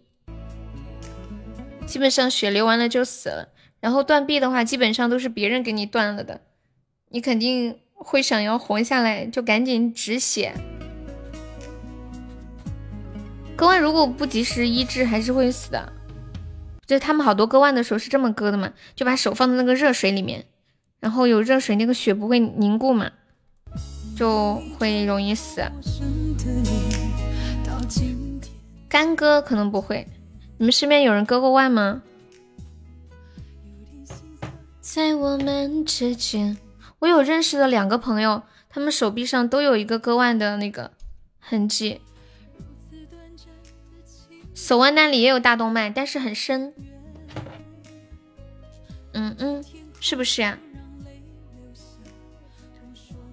[1.86, 3.50] 基本上血流完了就死了。
[3.80, 6.42] 然后断臂的话，基本上都是别人给你断了的，
[7.10, 10.54] 你肯定会想要活下来，就赶紧止血。
[13.56, 15.94] 割腕如果不及时医治，还是会死的。
[16.88, 20.46] 就他们好多割腕的时候是这么割的嘛，就把手放在那个热水里面，
[21.00, 23.12] 然后有热水，那个血不会凝固嘛，
[24.18, 25.62] 就会容易死。
[28.88, 30.08] 干割可能不会，
[30.58, 32.02] 你们身边有人割过腕吗？
[34.80, 36.58] 在我们之间，
[37.00, 40.92] 我有认识的两个朋友，他们手臂上都有一个割腕的那个
[41.40, 42.02] 痕迹。
[44.54, 46.74] 手腕那里也有大动脉，但是很深。
[49.14, 49.64] 嗯嗯，
[50.02, 50.58] 是不是呀？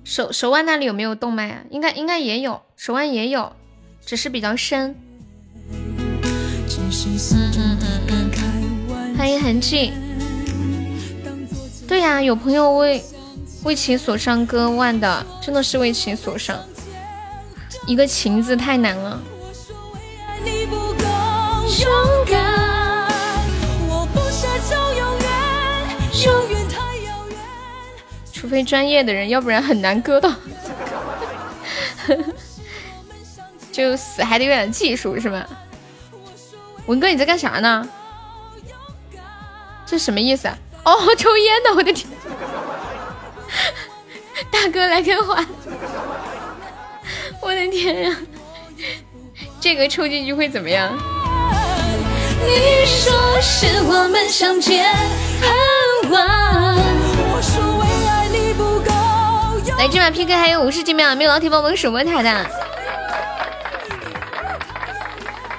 [0.05, 1.65] 手手腕那里有没有动脉啊？
[1.71, 3.53] 应该应该也有，手腕也有，
[4.05, 4.95] 只是比较深。
[5.69, 6.17] 嗯
[7.59, 9.93] 嗯嗯嗯，欢迎痕迹。
[11.89, 13.03] 对呀，有朋友为
[13.67, 16.57] 为情所伤割腕的，真的是为情所伤。
[17.85, 19.21] 一个情字太难了。
[20.45, 21.91] 勇
[22.25, 23.09] 敢，
[23.89, 25.29] 我不奢求永远，
[26.25, 27.37] 永远太遥远。
[28.33, 30.33] 除非专业的人，要不然很难割到。
[33.73, 35.45] 就死还得有点技术，是吧？
[36.87, 37.89] 文哥你在干啥呢？
[39.85, 40.57] 这什么意思啊？
[40.85, 41.71] 哦，抽烟呢！
[41.75, 42.09] 我的天，
[44.51, 45.45] 大哥来根花。
[47.41, 48.17] 我的天呀，
[49.61, 50.93] 这个抽进去会怎么样？
[52.45, 54.87] 你说是我们相见
[55.41, 56.27] 恨晚。
[59.79, 62.47] 来，这把 PK 还有五十几秒，没有老铁帮忙守门塔的。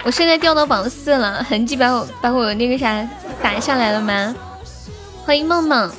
[0.04, 3.08] 我现在掉到榜四了，痕迹把我把我那个啥
[3.42, 4.36] 打下来了吗？
[5.26, 5.92] 欢迎梦梦。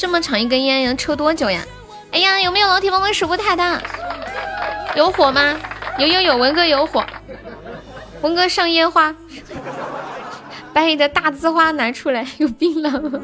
[0.00, 1.60] 这么长一根烟能抽多久呀？
[2.12, 3.82] 哎呀，有没有老铁帮忙守波塔的？
[4.94, 5.56] 有火吗？
[5.98, 7.04] 有有有，文哥有火。
[8.22, 9.14] 文哥上烟花，
[10.72, 12.26] 把你的大字花拿出来。
[12.38, 13.20] 有槟榔吗？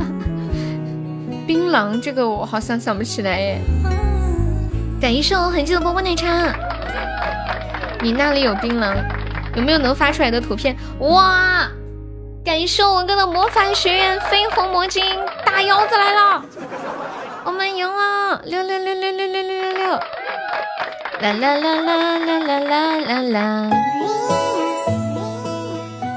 [1.46, 3.60] 槟榔这个我好像想不起来耶。
[5.00, 6.54] 感谢我痕迹的波波奶茶。
[8.02, 8.94] 你那里有槟榔？
[9.54, 10.76] 有没有能发出来的图片？
[11.00, 11.68] 哇！
[12.44, 15.02] 感谢文哥的魔法学院绯红魔晶
[15.46, 16.44] 大腰子来了。
[17.44, 18.42] 我们赢了！
[18.44, 19.90] 六六六六六六六六六！
[21.20, 23.70] 啦啦啦啦啦啦啦啦啦！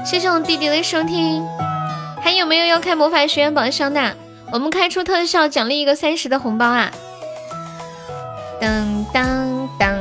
[0.04, 1.46] 谢谢我弟弟的收听。
[2.20, 4.14] 还有没有要开魔法学院宝箱的？
[4.52, 6.90] 我们开出特效，奖励一个三十的红包啊！
[8.60, 9.97] 当当当！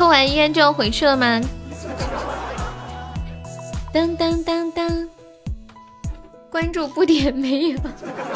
[0.00, 1.38] 抽完烟就要回去了吗？
[3.92, 5.10] 当当当当！
[6.50, 7.78] 关注不点没有，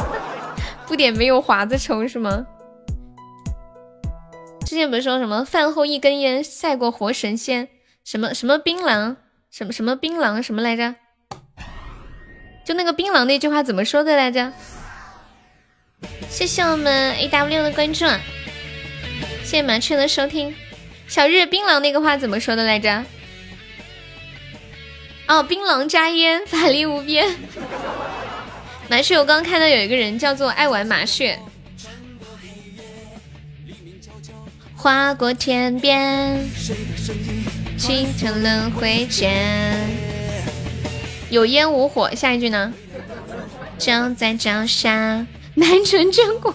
[0.85, 2.45] 不点没有华子抽是吗？
[4.63, 7.67] 之前不是说什么饭后一根烟赛过活神仙，
[8.03, 9.15] 什么什么槟榔，
[9.49, 10.93] 什么什么槟榔什么来着？
[12.63, 14.53] 就那个槟榔那句话怎么说的来着？
[16.29, 18.05] 谢谢我们 A W 的关注，
[19.41, 20.53] 谢谢麻雀的收听。
[21.07, 23.03] 小日槟榔那个话怎么说的来着？
[25.27, 27.25] 哦，槟榔加烟，法力无边。
[28.89, 31.39] 麻雀，我刚刚看到有一个人叫做爱玩麻雀。
[34.75, 36.47] 划过天边，
[37.75, 39.73] 清晨轮回间，
[41.31, 42.13] 有烟无火。
[42.13, 42.71] 下一句呢？
[43.79, 45.25] 就在脚下，
[45.55, 46.53] 南城真过。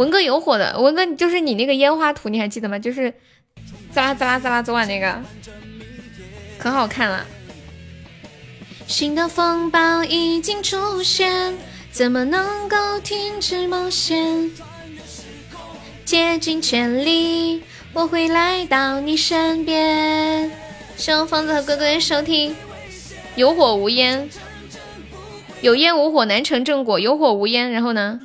[0.00, 2.78] 文哥有火的，文哥就是你那个烟花图，你还记得吗？
[2.78, 3.12] 就是
[3.92, 5.20] 滋啦滋啦滋啦，昨晚那个
[6.58, 7.26] 可好看了。
[8.86, 11.54] 新的风暴已经出现，
[11.92, 14.50] 怎么能够停止冒险？
[16.06, 20.50] 竭尽全力，我会来到你身边。
[20.96, 22.56] 希望疯子和哥哥收听。
[23.36, 24.30] 有火无烟，
[25.60, 26.98] 有烟无火难成正果。
[26.98, 28.18] 有火无烟，然后呢？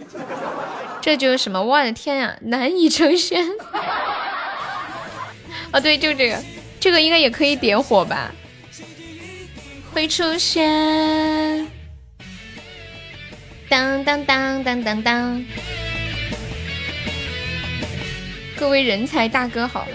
[1.05, 1.61] 这就是什么？
[1.61, 3.45] 我的天呀，难以成仙。
[5.69, 6.43] 啊， 对，就这个，
[6.79, 8.33] 这个应该也可以点火吧？
[9.93, 11.67] 会出现。
[13.69, 15.45] 当当当当当当。
[18.57, 19.85] 各位人才大哥好。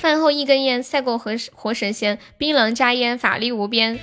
[0.00, 2.18] 饭后一根烟，赛过活活神仙。
[2.36, 4.00] 槟榔加烟，法力无边。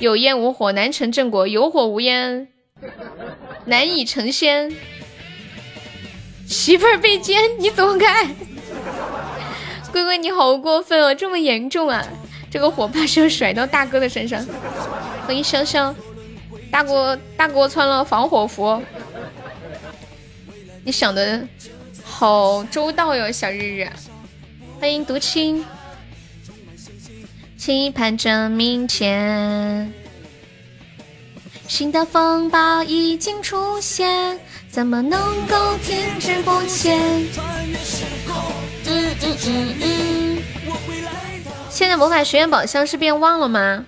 [0.00, 2.48] 有烟无火难成正果，有火无烟
[3.66, 4.72] 难以成仙。
[6.46, 8.28] 媳妇儿被奸，你走开！
[9.90, 12.06] 龟龟你好过分哦，这么严重啊！
[12.50, 14.44] 这个火把是要甩到大哥的身上。
[15.26, 15.94] 欢迎香香，
[16.70, 18.82] 大哥大哥穿了防火服，
[20.84, 21.46] 你想的
[22.02, 23.88] 好周到哟，小日日。
[24.78, 25.64] 欢迎独青，
[27.56, 30.01] 期盼着明天。
[31.72, 37.00] 新的风暴已经出现，怎么能够停止不前？
[38.84, 40.42] 嗯嗯嗯。
[41.70, 43.86] 现在魔法学院宝箱是变旺了吗？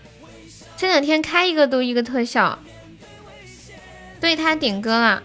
[0.79, 2.59] 这两天开一个都一个特效。
[4.19, 5.23] 对他点歌了。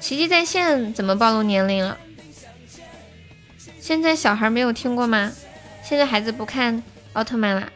[0.00, 1.96] 奇迹在线怎么暴露年龄了？
[3.80, 5.32] 现在小孩没有听过吗？
[5.82, 6.82] 现在孩子不看
[7.14, 7.72] 奥特曼了。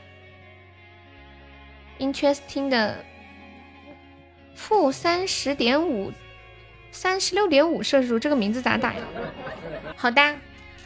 [1.98, 3.02] Interesting 的
[4.54, 6.12] 负三十点五，
[6.90, 9.00] 三十六点五摄氏度，这个名字咋打呀？
[9.96, 10.36] 好的，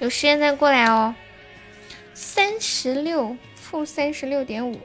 [0.00, 1.14] 有时间再过来哦。
[2.14, 4.80] 三十六负三十六点五，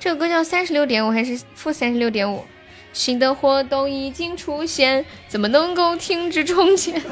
[0.00, 2.44] 这个歌叫三十六点五还是负三十六点五？
[2.92, 7.02] 新的活动已经出现，怎么能够停止充钱？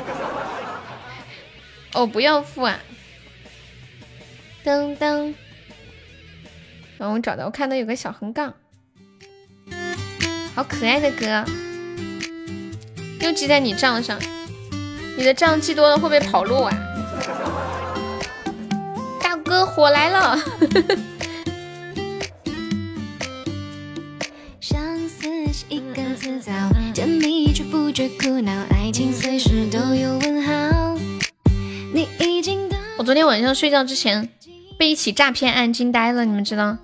[1.92, 2.80] 哦，不要付啊！
[4.64, 5.34] 噔噔，
[6.98, 8.54] 然后我找到，我看到有个小横杠，
[10.54, 11.44] 好可爱的歌，
[13.20, 14.20] 又记在你账上。
[15.16, 16.72] 你的账记多了会不会跑路啊？
[19.22, 20.38] 大哥，火来了！
[24.60, 26.52] 相思是一根刺草，
[26.94, 30.52] 甜蜜却不觉苦恼，爱情随时都有问号。
[32.98, 34.28] 我昨天晚上睡觉之前
[34.78, 36.78] 被一起诈骗案惊呆了，你们知道？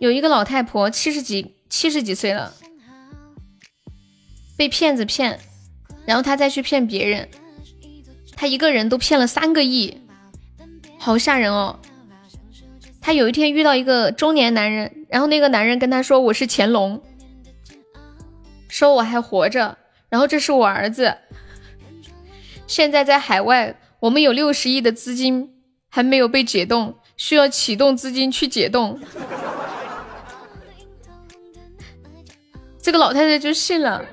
[0.00, 2.52] 有一个老太婆七十几七十几岁了，
[4.56, 5.38] 被骗子骗，
[6.06, 7.28] 然后他再去骗别人，
[8.36, 10.00] 他一个人都骗了三个亿，
[10.98, 11.78] 好吓人哦！
[13.00, 17.02] 他有一天遇到一个中年男人，然后那个男人跟他说：“我是乾隆，
[18.68, 19.76] 说我还活着，
[20.08, 21.16] 然后这是我儿子，
[22.66, 25.50] 现在在海外。”我们有六十亿的资金
[25.88, 29.00] 还没有被解冻，需要启动资金去解冻。
[32.82, 34.04] 这个老太太就信了，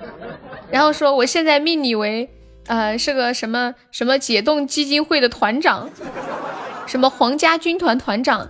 [0.71, 2.29] 然后说：“我现在命你为
[2.67, 5.89] 呃是个什么什么解冻基金会的团长，
[6.87, 8.49] 什么皇家军团团长，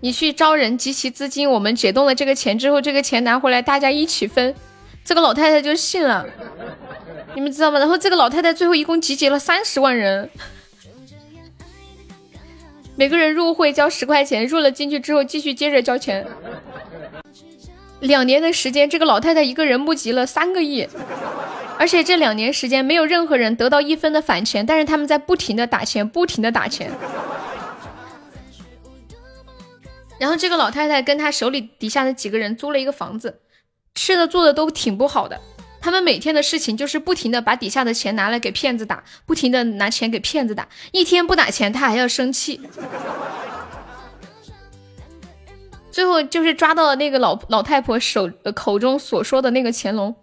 [0.00, 4.54] 你去招人集齐资金，我们解冻了这个钱之后，这个钱拿回来大家一起分。”
[5.04, 6.26] 这个老太太就信了。
[7.34, 7.78] 你们知道吗？
[7.78, 10.28] 然后这个老太太最后一共集结了三十万人，
[12.94, 16.26] 每个人入会交十块钱，入了进去之后继续接着交钱。
[18.00, 20.88] 两年的时间，这个老太太一个人募集了三个亿，
[21.78, 26.90] 而且这两年时间没有任何人得到一分的返钱，但是他们在不停的打钱，不停的打钱。
[30.18, 33.40] 然后这个老太太跟她手里底下的几个人租了一个房子，
[33.94, 35.40] 吃的做的都挺不好的。
[35.80, 42.60] 他们每天的事情就是不停的把底下的钱拿来给骗子打，不停的拿钱给骗子打，一天不打钱他还要生气。
[45.98, 50.14] 最后就是抓到了那个老老太婆手口中所说的那个乾隆。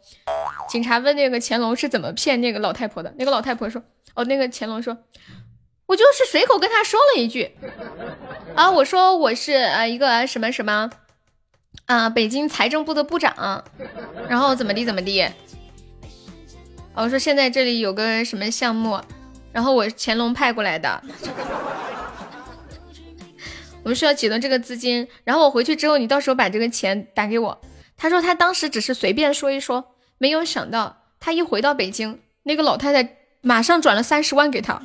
[0.69, 3.83] 警察问那个乾隆是怎么骗那个老太婆的，那个老太婆说
[4.15, 4.97] ：“哦，那个乾隆说，
[5.85, 7.57] 我就是随口跟他说了一句，
[8.55, 10.89] 啊，我说我是呃一个什么什么，
[11.87, 13.61] 啊，北京财政部的部长，
[14.29, 15.27] 然后怎么地怎么地。”
[16.95, 18.97] 我说现在这里有个什么项目，
[19.51, 21.03] 然后我乾隆派过来的，
[23.85, 27.61] 我们需要启动这个资金，然后我回去之后，你到时候把这个钱打给我。
[27.95, 34.81] 他说他当时只是随便说一说，没有想到他一回到北京，那个老太太马上转了三十万给他，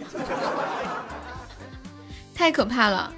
[2.36, 3.14] 太可怕了！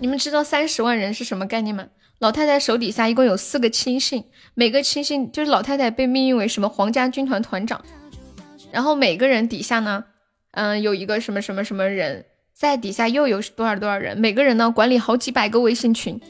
[0.00, 1.86] 你们知道三十万人是什么概念吗？
[2.18, 7.80] 老太太手底下一共有四个亲信，每个亲信就是老太太被命运为什么皇家军团团长，
[8.72, 10.04] 然后每个人底下呢，
[10.50, 12.26] 嗯，有一个什么什么什么人，
[12.62, 16.20] 在底下又有多少多少人，每个人呢管理好几百个微信群，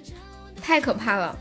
[0.63, 1.39] 太可怕了。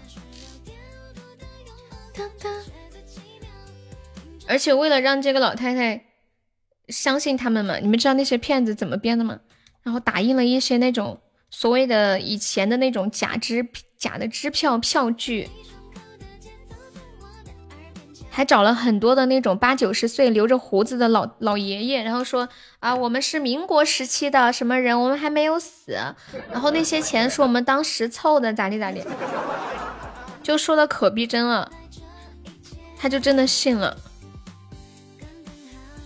[4.49, 6.03] 而且为了让这个老太太
[6.89, 9.39] 相信他们嘛，你们知道那些骗子怎么编的吗？
[9.81, 11.17] 然后打印了一些那种
[11.49, 13.65] 所谓的以前的那种假支
[13.97, 15.47] 假的支票票据，
[18.33, 22.47] 还找了很多的那种八九十岁留着胡子的老老爷爷，然后说
[22.79, 25.91] 啊，我们是民国时期的什么人，我们还没有死，
[26.49, 29.05] 然后那些钱是我们当时凑的，咋地咋地，
[30.41, 31.69] 就说的可逼真了，
[32.97, 33.97] 他就真的信了。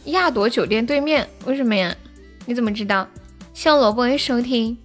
[0.05, 1.95] 亚朵酒店对面，为什么呀？
[2.47, 3.07] 你怎么知道？
[3.53, 4.77] 谢萝卜的收听。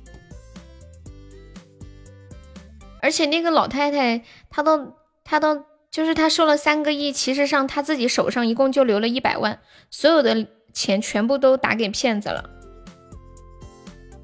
[3.03, 4.95] 而且那个老太太，她都
[5.25, 9.59] 她都就是他收了三个亿，其实上他自己手上一共就留了一百万，
[9.91, 12.49] 所有的钱全部都打给骗子了。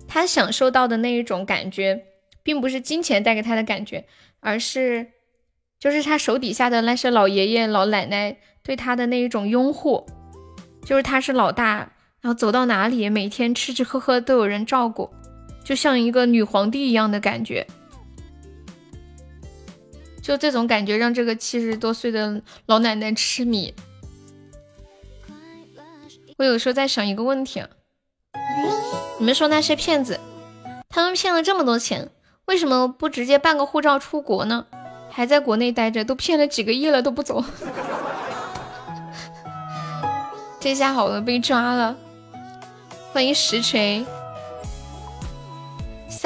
[0.06, 2.04] 他享受到的那一种感觉，
[2.42, 4.06] 并不是金钱带给他的感觉，
[4.40, 5.08] 而是
[5.80, 10.06] 就是他手底下的那些老爷爷老奶奶对他的那一种拥护。
[10.84, 11.78] 就是他是老大，
[12.20, 15.10] 然后走到哪里，每天吃吃喝喝都有人照顾，
[15.64, 17.66] 就像一个女皇帝一样的感觉。
[20.26, 23.72] 就这种感觉让这个七十多岁的老奶奶痴迷。
[26.36, 27.62] 我有时候在想一个问题，
[29.20, 30.18] 你们说那些骗子，
[30.88, 32.10] 他们骗了这么多钱，
[32.46, 34.66] 为什么不直接办个护照出国呢？
[35.08, 37.44] 还在国内待着，都骗了几个亿了都不走。
[40.58, 41.96] 这下好了，被抓了！
[43.12, 44.04] 欢迎实锤，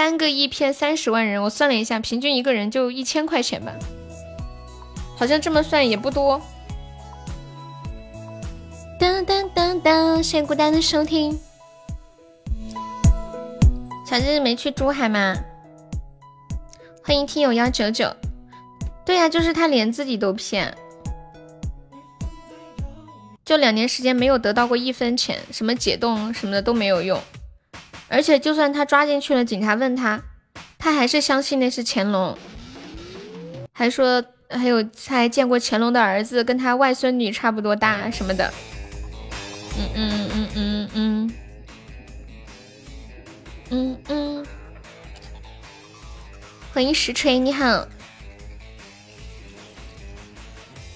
[0.01, 3.75] 三个亿骗三十万人，我算了一下，平均一个人就一千块钱吧，
[5.15, 6.41] 好像这么算也不多。
[8.99, 11.39] 当当当当，谢谢孤单的收听。
[14.07, 15.37] 小姐姐没去珠海吗？
[17.05, 18.11] 欢迎听友幺九九。
[19.05, 20.75] 对呀，就是他连自己都骗。
[23.45, 27.21] 就两年时间没有得到过一分钱，什么解冻什么的都没有用，
[28.11, 30.21] 而且就算他抓进去了，警察问他，
[30.77, 32.37] 他还是相信那是乾隆，
[33.73, 38.53] 还说还有他还见过乾隆的儿子，跟他外孙女差不多大什么的。
[39.79, 41.33] 嗯嗯嗯嗯嗯嗯
[43.71, 44.47] 嗯嗯，
[46.75, 47.87] 欢迎石锤，你好。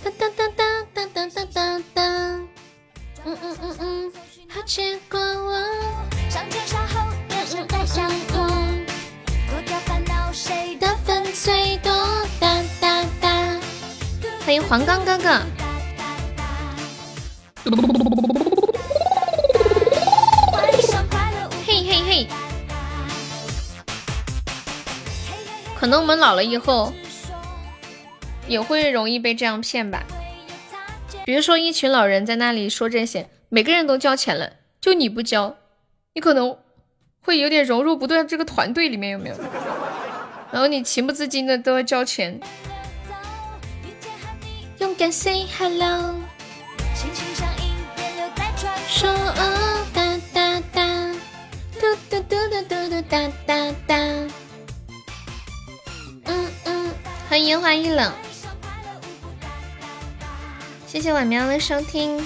[0.02, 2.02] 哒哒哒哒哒哒哒哒哒，
[3.24, 4.12] 嗯嗯嗯嗯，
[4.48, 6.23] 好结果我。
[6.34, 8.84] 上天下后也是在相逢，
[9.48, 11.92] 脱掉烦恼，谁的粉最多？
[12.40, 13.60] 哒哒哒，
[14.44, 15.40] 欢迎黄冈哥哥。
[21.64, 22.26] 嘿嘿嘿，
[25.78, 26.92] 可能我们老了以后。
[28.48, 30.02] 也会容易被这样骗吧，
[31.24, 35.56] 比如说一群老人在那里说这些，每个人都交钱了，就你不交，
[36.16, 36.56] 你可能
[37.20, 39.36] 会有点融入不对这个团队里面，有没有？
[40.52, 42.40] 然后你情不自禁的都要交钱。
[44.78, 46.14] 勇敢 say hello。
[48.88, 49.12] 说
[49.92, 51.12] 哒哒哒，
[51.80, 53.96] 嘟嘟嘟嘟嘟嘟哒哒哒。
[56.26, 56.90] 嗯嗯，
[57.28, 58.12] 欢迎烟花易冷。
[60.86, 62.24] 谢谢晚喵的收听。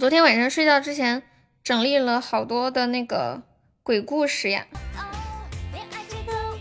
[0.00, 1.22] 昨天晚上睡觉之前
[1.62, 3.42] 整理了好多的那个
[3.82, 4.66] 鬼故事呀。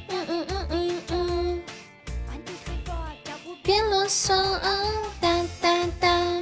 [0.10, 1.64] 嗯嗯嗯嗯嗯。
[3.64, 4.36] 别啰嗦，
[5.22, 6.42] 哒哒哒，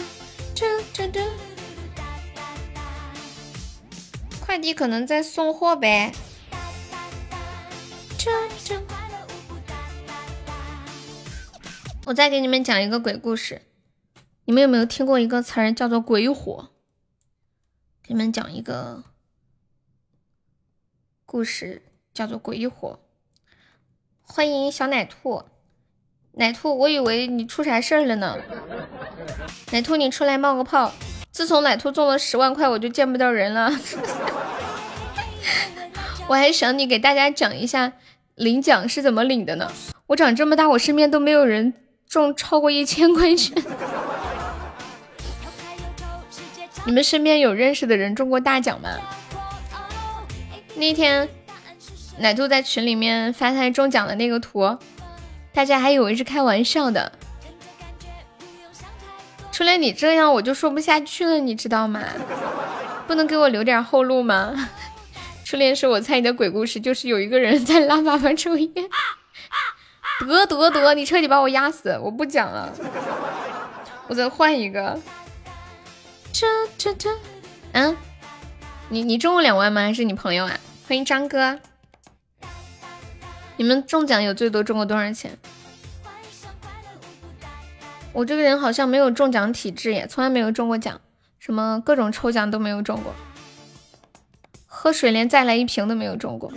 [0.56, 1.20] 嘟嘟嘟。
[4.40, 6.12] 快递可能在送货呗。
[8.18, 8.26] 嘟
[8.66, 8.74] 嘟。
[12.08, 13.62] 我再给你们讲一个鬼故事，
[14.46, 16.72] 你们有没有听过一个词儿叫做“鬼火”？
[18.08, 19.04] 给你们讲一个
[21.26, 21.82] 故事，
[22.14, 23.02] 叫做“鬼火”。
[24.24, 25.44] 欢迎小奶兔，
[26.32, 28.38] 奶兔，我以为你出啥事儿了呢？
[29.74, 30.94] 奶兔，你出来冒个泡！
[31.32, 33.70] 自从奶兔中了十万块，我就见不到人了。
[36.30, 37.92] 我还想你给大家讲一下
[38.36, 39.70] 领奖是怎么领的呢？
[40.08, 41.74] 我长这么大，我身边都没有人。
[42.08, 43.62] 中超过一千块钱。
[46.88, 48.90] 你们身边有认识的人中过大奖吗？
[50.76, 51.28] 那天
[52.18, 54.78] 奶兔在群里面发他中奖的那个图，
[55.54, 57.12] 大家还以为是开玩笑的。
[59.52, 62.02] 初恋你这样我就说不下去了，你知道吗？
[63.06, 64.70] 不能给我留点后路吗？
[65.44, 68.72] 初恋是我猜你的鬼故事，就是有一个人在拉粑粑抽烟。
[70.22, 72.00] 得得得，你彻底把我压死！
[72.02, 72.72] 我不讲了，
[74.08, 74.98] 我再换一个。
[76.40, 76.46] 这
[76.78, 77.10] 这这，
[77.72, 77.98] 嗯，
[78.90, 79.82] 你你中了两万吗？
[79.82, 80.60] 还是你朋友啊？
[80.88, 81.60] 欢迎张哥。
[83.56, 85.36] 你们中奖有最多中过多少钱？
[88.14, 91.02] 我这个人好像没有中奖体质耶，从来没有中过奖，
[91.40, 93.16] 什么各种抽奖都没有中过，
[94.68, 96.54] 喝水连再来一瓶都没有中过。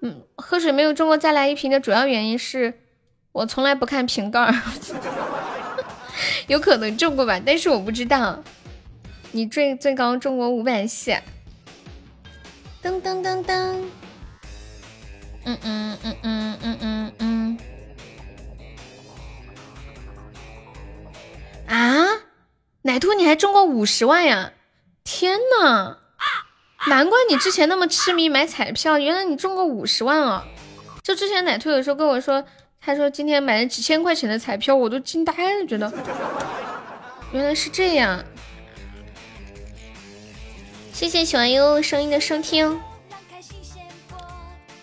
[0.00, 2.80] 嗯，喝水没有中过再来一瓶的主要原因是
[3.32, 4.50] 我从来不看瓶盖，
[6.46, 8.42] 有可能中过吧，但是我不知道。
[9.32, 11.16] 你最最高中过五百系，
[12.82, 13.82] 噔噔噔噔，
[15.44, 17.58] 嗯嗯嗯嗯嗯嗯嗯。
[21.66, 22.04] 啊，
[22.82, 24.52] 奶兔你还中过五十万呀！
[25.04, 25.96] 天呐，
[26.88, 30.44] 难怪你之前那么痴迷买彩票，原来你中过五十万啊！
[31.02, 32.44] 就之前奶兔有时候跟我说，
[32.84, 35.92] 他说今天买了几千块钱的彩票，我都惊呆了，觉得
[37.32, 38.22] 原来是这样。
[40.92, 42.80] 谢谢小优声音的收听。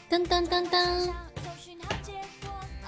[0.09, 1.09] 噔噔噔噔，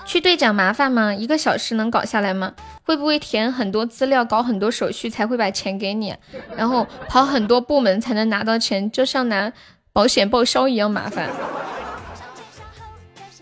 [0.05, 1.13] 去兑奖麻烦吗？
[1.13, 2.53] 一个小时能搞下来吗？
[2.83, 6.15] 会不会填很多资料，搞很多手续才会把钱给你？
[6.55, 9.51] 然后跑很多部门才能拿到钱，就像拿
[9.93, 11.29] 保险报销一样麻烦。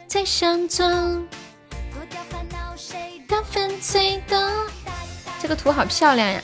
[0.07, 0.67] 在想
[3.30, 4.68] 着
[5.41, 6.41] 这个图好漂亮呀！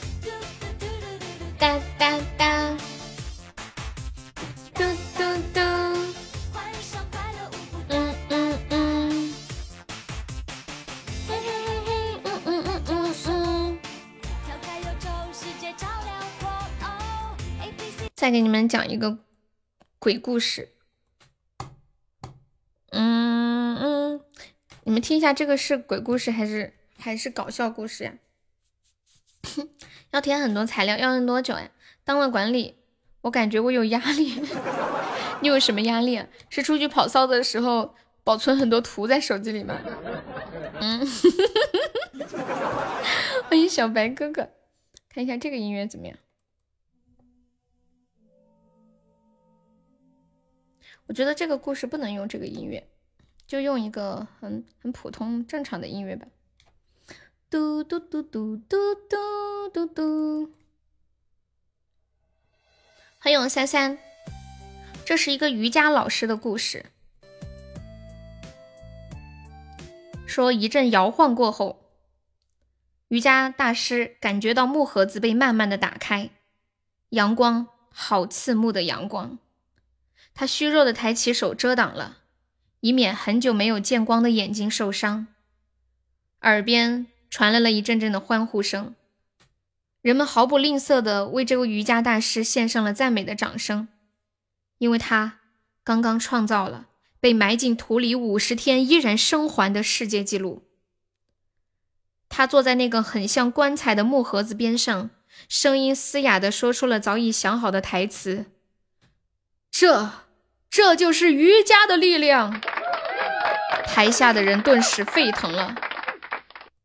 [1.58, 2.76] 哒哒哒，
[4.72, 4.84] 嘟
[5.18, 5.60] 嘟嘟。
[18.14, 19.18] 再给你们讲一个
[19.98, 20.70] 鬼故事，
[22.90, 24.20] 嗯嗯，
[24.84, 28.14] 你们听一下，这个是鬼故事还是还是搞笑故事呀？
[30.10, 31.70] 要填很多材料，要用多久呀？
[32.04, 32.76] 当了管理，
[33.22, 34.42] 我感觉我有压力。
[35.42, 36.24] 你有什么压力？
[36.48, 37.94] 是出去跑骚的时候
[38.24, 39.78] 保存很多图在手机里吗？
[40.80, 41.06] 嗯，
[43.48, 44.48] 欢迎小白哥哥，
[45.08, 46.16] 看一下这个音乐怎么样？
[51.06, 52.88] 我觉得这个故事不能用这个音乐，
[53.46, 56.26] 就用一个很很普通正常的音乐吧。
[57.48, 60.52] 嘟嘟嘟嘟嘟嘟嘟嘟。
[63.20, 63.98] 欢迎三三，
[65.04, 66.86] 这是一个瑜伽老师的故事。
[70.26, 71.84] 说一阵摇晃过后，
[73.06, 76.30] 瑜伽大师感觉到木盒子被慢慢的打开，
[77.10, 79.38] 阳光好刺目的阳光。
[80.34, 82.22] 他虚弱的抬起手遮挡了，
[82.80, 85.28] 以免很久没有见光的眼睛受伤。
[86.42, 88.94] 耳边传来了一阵阵的欢呼声，
[90.02, 93.88] 人们毫不吝啬的为这位瑜伽大师献上了赞美的掌声，
[94.78, 95.40] 因为他
[95.84, 96.86] 刚刚创造了
[97.20, 100.62] 被埋进土里五十天依然生还的世界纪录。
[102.28, 105.10] 他坐在那个很像棺材的木盒子边上，
[105.48, 108.46] 声音嘶哑的说出了早已想好的台词
[109.70, 110.10] ：“这。”
[110.68, 112.60] 这就是瑜伽的力量，
[113.86, 115.74] 台下的人顿时沸腾了。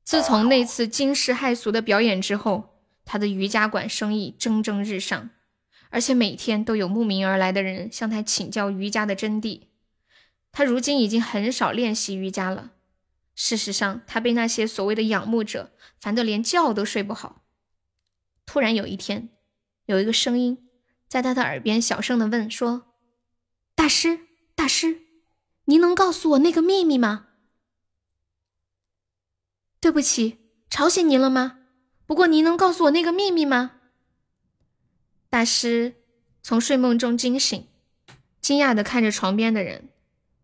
[0.04, 5.30] 自从那次惊世骇俗的表演之后，他的瑜伽馆生意蒸蒸日上，
[5.90, 9.68] 而且每天都有慕名而来的人向他请教瑜伽的真谛。
[10.52, 12.72] 他如今已经很少练习瑜伽了。
[13.36, 17.44] 事实上，他被那些所谓的仰慕者烦得连觉都睡不好。
[18.46, 19.30] 突然有一天，
[19.86, 20.68] 有一个声音
[21.08, 22.88] 在他的耳边小声的问说。
[23.74, 24.20] 大师，
[24.54, 25.02] 大师，
[25.66, 27.30] 您能告诉我那个秘密吗？
[29.82, 30.38] 对不起，
[30.70, 31.58] 吵醒您了吗？
[32.06, 33.72] 不过您能告诉我那个秘密吗？
[35.28, 35.96] 大师
[36.44, 37.68] 从睡梦中惊醒，
[38.40, 39.90] 惊讶的看着床边的人，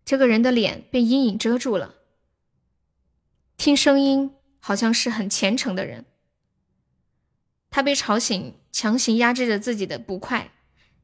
[0.04, 1.94] 这个人的脸被阴影遮住了。
[3.58, 6.06] 听声音好像是很虔诚的人。
[7.70, 10.52] 他被吵醒，强行压制着自己的不快，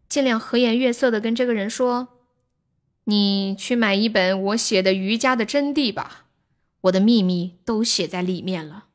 [0.10, 2.10] 尽量和颜悦色的跟这个人说。
[3.03, 6.22] 你去买一本我写的瑜伽的真谛吧，
[6.84, 8.85] 我的秘密都写在里面了。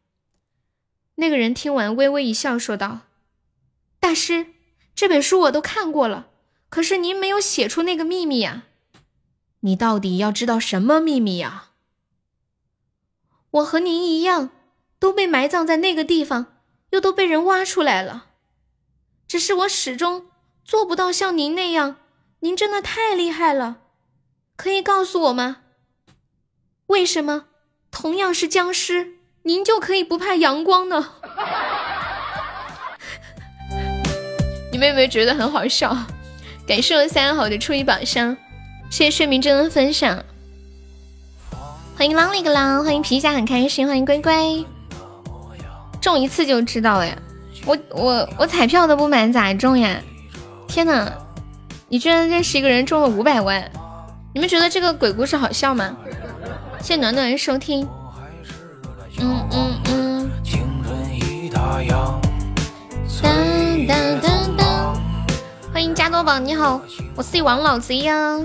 [1.17, 3.01] 那个人听完微微一笑，说道
[4.01, 4.47] ：“大师，
[4.95, 6.29] 这本书我都看过了，
[6.69, 8.65] 可是您没有写出那个秘密呀。
[9.61, 11.71] 你到底要知道什么秘密呀？”
[13.51, 14.51] 我和您一样，
[14.99, 16.59] 都被埋葬在那个地方，
[16.91, 18.27] 又都被人挖出来了。
[19.27, 20.27] 只是我始终
[20.63, 21.97] 做不到像您那样，
[22.41, 23.83] 您真的太厉害了。
[24.57, 25.63] 可以告诉我吗？
[26.89, 27.47] 为什么
[28.01, 31.15] 同样是僵尸，您就可以不怕阳光呢？
[34.71, 35.97] 你们有没有觉得很好笑？
[36.65, 38.37] 感谢我三好的初一宝箱，
[38.89, 40.23] 谢谢睡眠真的分享。
[41.97, 44.65] 欢迎啷里个啷，欢迎皮下很开心，欢迎乖乖。
[46.01, 47.19] 中一次就知道了呀，
[47.67, 50.01] 我我我彩票都不买咋中呀？
[50.69, 51.13] 天哪，
[51.89, 53.69] 你居然认识一个人中了五百万！
[54.33, 55.97] 你们觉得这个鬼故事好笑吗？
[56.81, 57.87] 谢谢暖暖收听。
[59.19, 60.31] 嗯嗯嗯。
[63.23, 65.03] 当当当当。
[65.73, 66.81] 欢迎加多宝，你好，
[67.15, 68.41] 我是王老贼呀。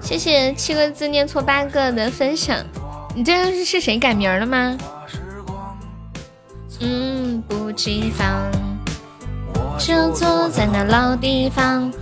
[0.00, 2.56] 谢谢七个字念错八个的分享。
[3.14, 4.78] 你这是是谁改名了吗？
[6.80, 8.50] 嗯，不提防，
[9.78, 11.92] 就坐在那老地方。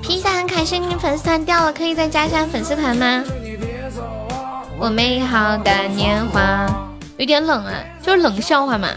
[0.00, 3.24] 披萨很开心，你粉丝团掉了，可以再加一下粉丝团吗？
[4.78, 6.66] 我美好的年华，
[7.16, 7.72] 有点冷啊，
[8.02, 8.88] 就是冷笑话嘛。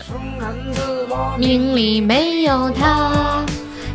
[1.38, 3.46] 命里没有他，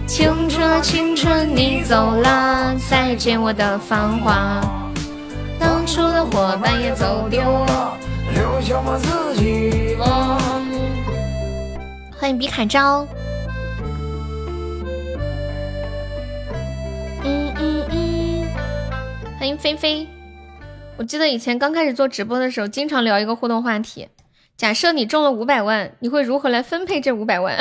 [0.07, 4.63] 青春啊青春你走了，再见我的繁华。
[5.59, 7.93] 当初的伙伴也走丢了，
[8.35, 9.99] 留下我自己。
[12.19, 13.07] 欢迎比卡招。
[19.39, 20.09] 欢迎菲菲，
[20.97, 24.09] 我记得以前刚开始做直播的时候，经常聊一个互动话题：
[24.57, 27.59] 假设你中了五百万，你会如何来分配这五百万？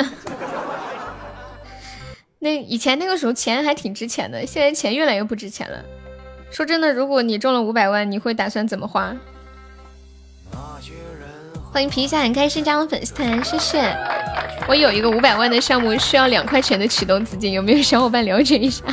[2.38, 5.84] 那以前那个时候钱还挺值钱的，现在钱越来越不值钱了。
[6.52, 9.12] 说真的，如果你中了五百万，你会打算怎么花？
[11.72, 13.80] 欢迎皮下很开心加入粉丝团，谢谢。
[14.68, 18.84] 我有一个五百万的项目，需要两块钱的启动资金，有没有小伙伴了解一下？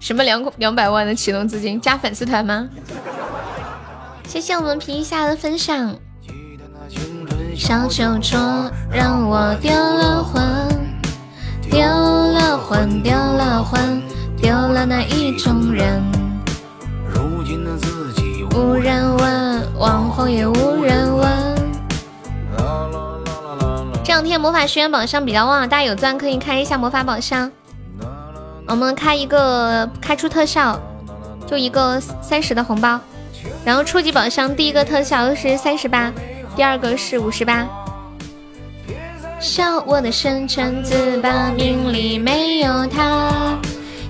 [0.00, 2.68] 什么两两百万的启动资金加粉丝团吗？
[4.26, 5.94] 谢谢我们皮一下的分享。
[7.54, 8.38] 小酒桌
[8.90, 10.42] 让我丢了魂，
[11.70, 14.02] 丢了魂，丢了魂，
[14.40, 16.02] 丢了那一种人。
[17.06, 21.28] 如今的自己无人问，往后也无人问。
[24.02, 27.52] 这两天魔法学院宝箱比较旺，大家有钻可以开一下魔法宝箱。
[28.70, 30.80] 我们开一个开出特效，
[31.44, 33.00] 就一个三十的红包，
[33.64, 36.12] 然后初级宝箱第一个特效是三十八，
[36.54, 37.66] 第二个是五十八。
[39.40, 43.58] 笑我的深沉自拔，命里没有他。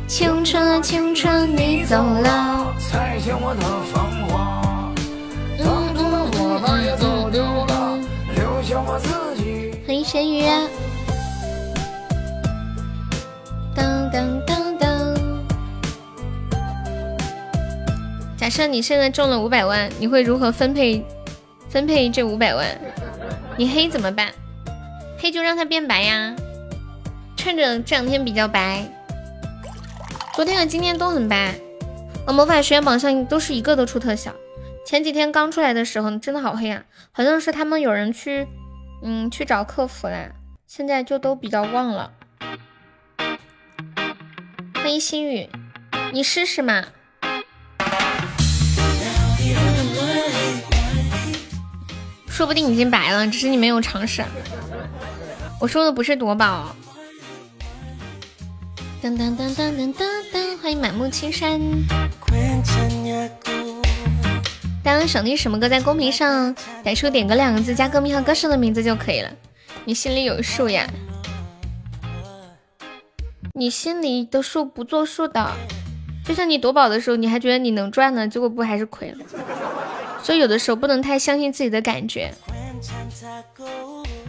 [0.06, 2.66] 青春啊青春，你走了。
[9.86, 10.44] 欢迎神鱼。
[13.74, 14.49] 当当当当！
[18.50, 21.04] 设你现在中了五百万，你会如何分配
[21.68, 22.66] 分配这五百万？
[23.56, 24.32] 你黑怎么办？
[25.18, 26.34] 黑就让它变白呀！
[27.36, 28.84] 趁着这两天比较白，
[30.34, 31.54] 昨天和今天都很白。
[32.26, 34.34] 我魔法学院榜上都是一个都出特效。
[34.84, 38.46] 前几天刚出来的时候真的好黑啊，好像是他们有人去
[39.02, 40.32] 嗯去找客服了，
[40.66, 42.12] 现在就都比较旺了。
[44.74, 45.48] 欢迎心雨，
[46.12, 46.84] 你试试嘛。
[52.40, 54.24] 说不定已经白了，只是你没有尝试。
[55.60, 56.74] 我说的不是夺宝。
[59.02, 61.60] 噔噔噔噔噔噔噔，欢迎满目青山。
[64.82, 69.30] 大家想听什么歌，在公屏上打出“点歌”两个字，加歌名和歌手的名字就可以了。
[69.84, 70.88] 你心里有数呀。
[73.52, 75.50] 你心里的数不作数的，
[76.24, 79.18] 就像你夺宝的时候，你还觉得你能赚呢，结果不还是亏了。
[80.22, 82.32] 所以有的时候不能太相信自己的感觉。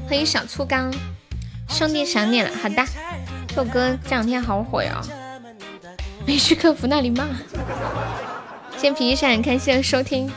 [0.08, 0.94] 欢迎小醋缸，
[1.70, 2.50] 兄弟想你了。
[2.62, 2.84] 好的，
[3.48, 5.02] 这首歌这两天好火呀，
[6.26, 7.28] 没去客服那里骂。
[8.78, 10.32] 谢皮闪，感谢收听。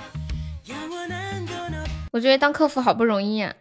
[2.12, 3.54] 我觉得当客服好不容易呀，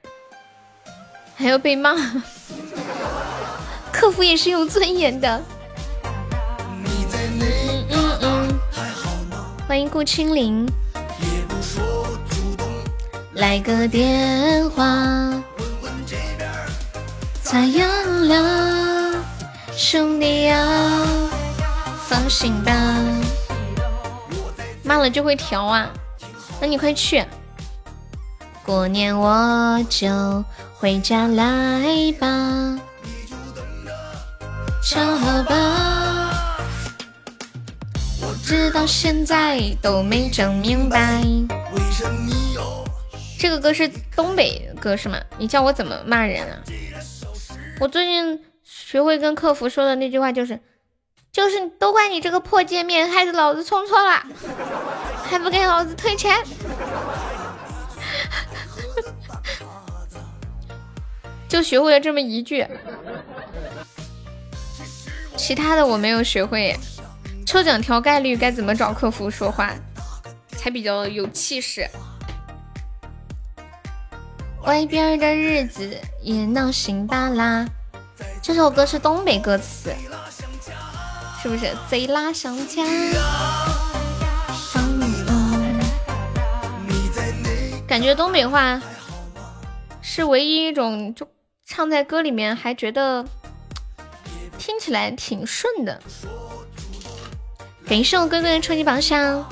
[1.36, 1.96] 还要被骂。
[3.92, 5.42] 客服也是有尊严的。
[7.90, 8.60] 嗯嗯，
[9.68, 10.68] 欢迎顾青灵。
[13.36, 14.84] 来个电话，
[17.42, 17.90] 咋样
[18.28, 19.16] 了，
[19.76, 20.66] 兄弟呀？
[22.08, 22.72] 放心吧，
[24.84, 25.90] 骂了就会调啊，
[26.62, 27.26] 那你快去。
[28.64, 30.46] 过年我就
[30.76, 32.78] 回家来吧，
[34.84, 36.30] 瞧好吧。
[38.22, 41.22] 我直到现在都没整明白。
[41.74, 42.23] 为什么
[43.44, 45.20] 这个歌是东北歌是吗？
[45.38, 46.64] 你叫我怎么骂人啊？
[47.78, 50.58] 我最近学会跟客服说的那句话就是，
[51.30, 54.26] 就是都怪你这个破界面，害得老子充错了，
[55.30, 56.42] 还不给老子退钱。
[61.50, 62.66] 就学会了这么一句，
[65.36, 66.74] 其他的我没有学会。
[67.46, 69.70] 抽奖调概率该怎么找客服说话
[70.48, 71.86] 才比较有气势？
[74.64, 77.66] 外边的日子也闹心巴拉。
[78.42, 79.94] 这首歌是东北歌词，
[81.42, 81.72] 是不是？
[81.90, 82.84] 贼拉上家。
[87.88, 88.82] 感觉东北话
[90.02, 91.28] 是唯一一种就。
[91.66, 93.26] 唱在歌里面还觉得
[94.60, 96.00] 听起来挺顺的。
[97.88, 99.48] 感谢我哥哥的初级榜上，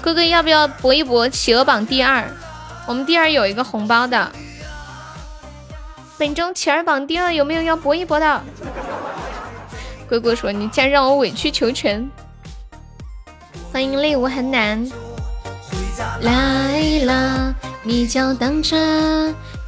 [0.00, 2.26] 哥哥要不要搏一搏企鹅榜第二？
[2.88, 4.32] 我们第二有一个红包的。
[6.16, 8.42] 本周企鹅榜第二有没有要搏一搏的？
[10.08, 12.10] 哥哥说你竟然让我委曲求全。
[13.70, 14.90] 欢迎泪无痕男
[16.22, 18.74] 来了，你就等着。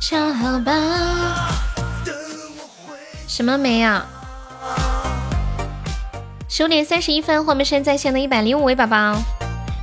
[0.00, 0.72] 瞧好吧，
[3.28, 4.00] 什么没有？
[6.48, 9.14] 十五点三十一分，后面是在线的一百零五位宝宝。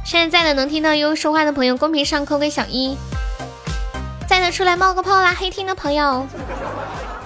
[0.03, 2.97] 现在在的能听到悠悠说话的朋友，公屏上扣个小一。
[4.27, 5.33] 在的出来冒个泡啦！
[5.33, 6.27] 黑听的朋友，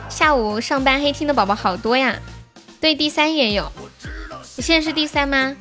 [0.08, 2.20] 下午上班黑听的宝宝好多呀。
[2.80, 3.72] 对，第三也有。
[4.56, 5.56] 你现在是第三吗？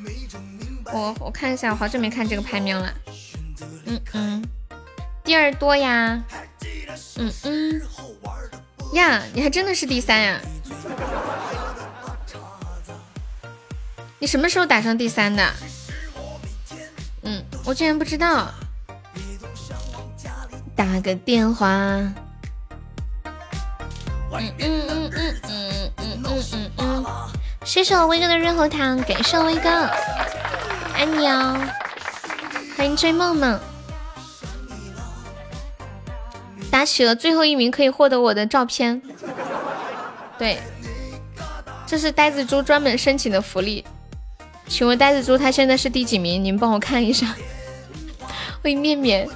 [0.93, 2.93] 我我看一下，我好久没看这个排名了。
[3.87, 4.45] 嗯嗯，
[5.25, 6.23] 第二多呀。
[7.17, 7.83] 嗯嗯
[8.93, 10.41] 呀，你还真的是第三呀！
[14.19, 15.51] 你什么时候打上第三的？
[17.23, 18.53] 嗯，我竟然不知道。
[20.81, 21.69] 打个电话。
[21.69, 22.15] 嗯
[24.33, 27.05] 嗯嗯嗯嗯嗯嗯嗯嗯。
[27.67, 29.69] 谢谢我威哥的润喉糖，感谢威哥，
[30.95, 31.61] 爱你哦！
[32.79, 33.61] 欢迎追梦梦。
[36.71, 39.03] 打起了最后一名可以获得我的照片，
[40.39, 40.59] 对，
[41.87, 43.85] 这是呆子猪专门申请的福利。
[44.67, 46.43] 请问呆子猪他现在是第几名？
[46.43, 47.37] 你们帮我看一下。
[48.63, 49.29] 欢迎面面。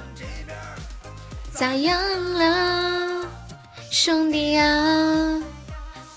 [1.55, 1.97] 咋样
[2.33, 3.25] 了，
[3.89, 5.41] 兄弟啊？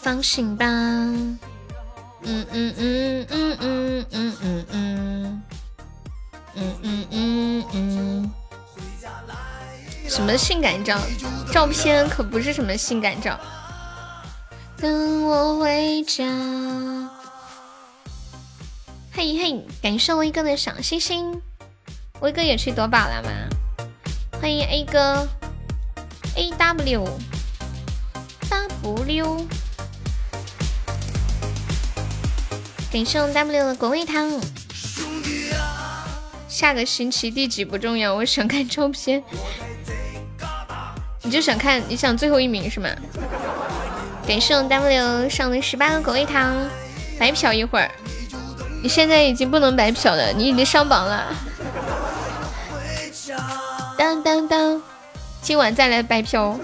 [0.01, 0.67] 放心吧。
[0.67, 1.47] 嗯
[2.25, 3.27] 嗯嗯嗯
[3.61, 5.43] 嗯嗯嗯嗯
[6.57, 8.31] 嗯嗯嗯嗯。
[10.09, 11.01] 什么性感照？
[11.53, 13.39] 照片可不是什么性感照。
[14.77, 16.25] 等我回家。
[19.13, 21.41] 嘿嘿，感谢威哥的小星星。
[22.21, 23.31] 威哥也去夺宝了吗？
[24.41, 25.29] 欢迎 A 哥
[26.37, 27.09] ，A W
[28.83, 29.47] W。
[32.93, 34.41] 感谢我 W 的果味汤。
[36.49, 39.23] 下个星期第几不重要，我想看照片。
[41.23, 42.89] 你就想看，你想最后一名是吗？
[44.27, 46.57] 感谢我 W 上的十八个狗味糖，
[47.19, 47.91] 白嫖一会儿。
[48.83, 51.27] 你现在已经不能白嫖了，你已经上榜了。
[53.99, 54.81] 当当当，
[55.43, 56.57] 今晚再来白嫖。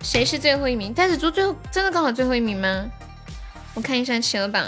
[0.00, 0.94] 谁是最后一名？
[0.94, 2.86] 袋子猪最后真的刚好最后一名吗？
[3.74, 4.64] 我看一下企鹅榜。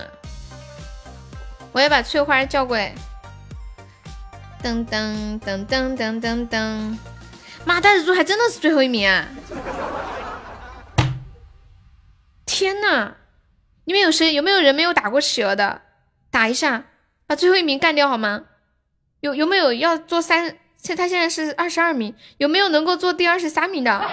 [1.70, 2.92] 我要把翠花叫过来。
[4.60, 6.98] 噔噔噔噔噔噔噔。
[7.64, 9.28] 妈，袋子猪还真的是最后一名啊！
[12.44, 13.14] 天呐，
[13.84, 15.82] 你们有谁有没有人没有打过企鹅的？
[16.32, 16.86] 打一下，
[17.28, 18.46] 把最后一名干掉好吗？
[19.24, 20.54] 有有没有要做三？
[20.76, 23.90] 现他现在是二十二名，有没有能够做第二十三名的？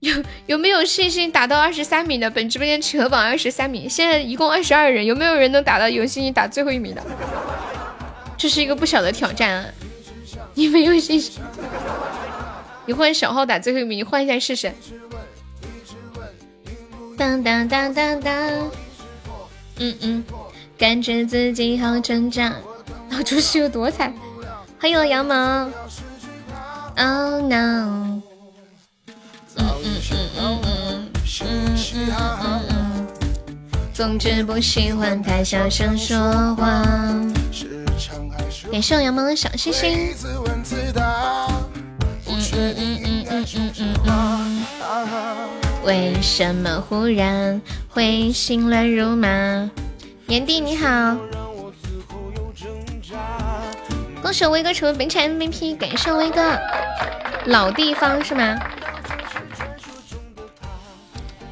[0.00, 0.12] 有
[0.46, 2.28] 有没有信心打到二十三名的？
[2.28, 7.00] 本直播间企鹅榜二十三名，现在一共二十二人，有没有人能打到有信心打最后一名的？
[8.36, 9.64] 这是一个不小的挑战啊！
[10.54, 11.40] 你没有信心？
[12.86, 14.72] 你换小号打最后一名，你换一下试试。
[17.16, 18.70] 当当当当当，
[19.82, 20.24] 嗯嗯，
[20.78, 22.52] 感觉自己好挣扎。
[23.10, 24.14] 老朱是有多惨？
[24.80, 25.68] 欢迎我羊毛。
[26.96, 28.20] Oh no！
[33.92, 36.16] 总之不喜欢太小声说
[36.54, 36.84] 话。
[38.70, 40.14] 感谢我羊毛的小星星。
[45.84, 49.70] 为什么忽然会心乱如麻？
[50.28, 51.16] 炎帝你好，
[54.22, 56.56] 恭喜威哥成为本场 MVP，感谢威哥。
[57.46, 58.56] 老地方是吗？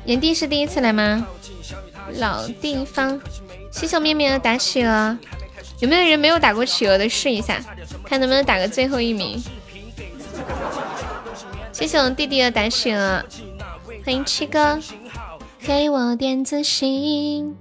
[0.04, 1.26] 炎帝是第一次来吗？
[2.14, 3.20] 老地方，
[3.72, 5.18] 谢谢面面的打企鹅，
[5.80, 7.60] 有没有人没有打过企鹅的试一下，
[8.04, 9.42] 看能不能打个最后一名。
[11.72, 13.24] 谢谢我弟弟的打企鹅，
[14.02, 14.78] 欢迎七哥，
[15.60, 17.54] 给我点自信。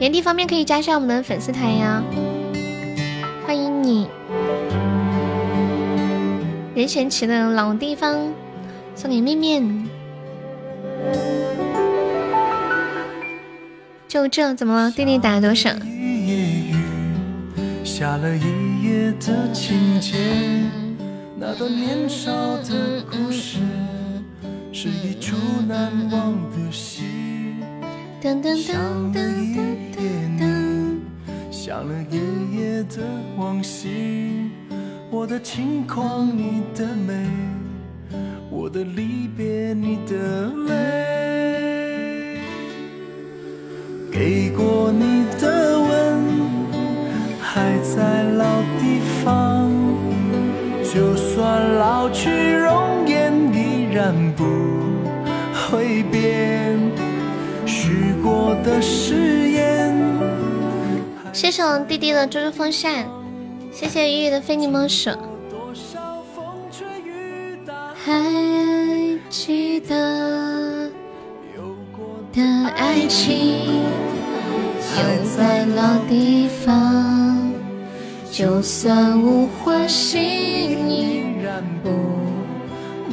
[0.00, 2.02] 原地方面可以加上我们的粉丝团呀，
[3.46, 4.08] 欢迎你。
[6.74, 8.32] 任贤齐的老地方
[8.94, 9.88] 送给面面。
[14.08, 14.90] 就这怎么了？
[14.90, 15.70] 弟弟打了多少？
[17.84, 20.16] 下了一夜的情节，
[21.36, 23.58] 那段年少的故事，
[24.80, 25.34] 是一出
[25.66, 27.02] 难忘的戏。
[28.22, 29.18] 噔噔噔噔
[29.92, 29.98] 噔
[30.38, 30.44] 噔，
[31.50, 33.02] 想了一夜的
[33.36, 34.52] 往昔，
[35.10, 37.28] 我的轻狂，你的美，
[38.52, 42.38] 我的离别，你的泪。
[44.12, 46.22] 给过你的吻
[47.40, 49.68] 还在老地方，
[50.84, 53.07] 就算老去容颜依
[53.98, 54.44] 然不
[55.52, 56.78] 会变。
[57.66, 59.92] 许过的誓言。
[61.32, 63.08] 谢谢我弟弟的猪猪风扇，
[63.72, 65.10] 谢谢雨雨的非你莫属。
[68.04, 68.22] 还
[69.28, 70.88] 记得
[72.32, 72.40] 的
[72.76, 73.66] 爱情。
[74.94, 75.02] 又
[75.36, 77.52] 在老地方，
[78.30, 81.90] 就算无花心依然不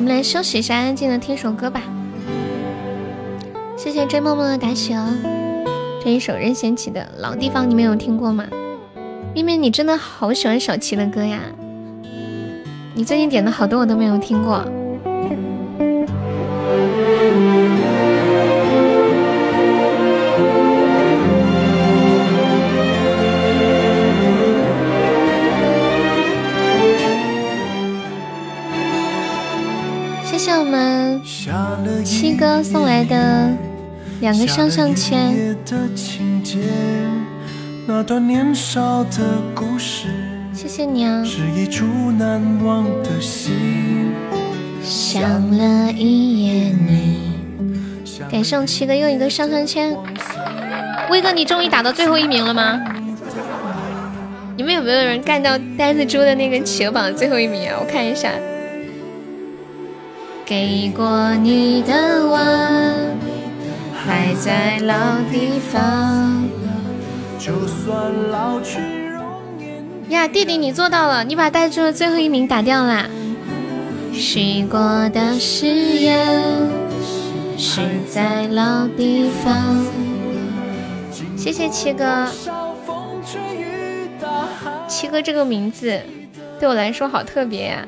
[0.00, 1.82] 我们来休息一下，安静的听首歌吧。
[3.76, 5.06] 谢谢追梦梦的打起哦。
[6.02, 8.46] 这一首任贤齐的老地方，你们有听过吗？
[9.34, 11.40] 咪咪，你真的好喜欢小齐的歌呀！
[12.94, 14.64] 你最近点的好多我都没有听过。
[32.04, 33.50] 七哥送来的
[34.20, 35.56] 两个上上签，
[40.52, 41.22] 谢谢你啊！
[44.82, 47.34] 想了一夜你，
[48.30, 49.94] 感谢我七哥又一个上上签。
[51.10, 52.80] 威哥，你终于打到最后一名了吗？
[54.56, 57.76] 你们有没有人干到呆子猪的那个企鹅榜最后一名啊？
[57.80, 58.30] 我看一下。
[60.50, 63.16] 给过你的吻
[64.04, 64.94] 还在老
[65.30, 66.44] 地方。
[70.08, 73.06] 呀，弟弟你做到了，你把带住的最后一名打掉啦。
[74.12, 76.42] 许过的誓言
[77.56, 79.86] 是在老地方。
[81.36, 82.26] 谢谢七哥，
[84.88, 86.00] 七哥这个名字
[86.58, 87.86] 对我来说好特别呀。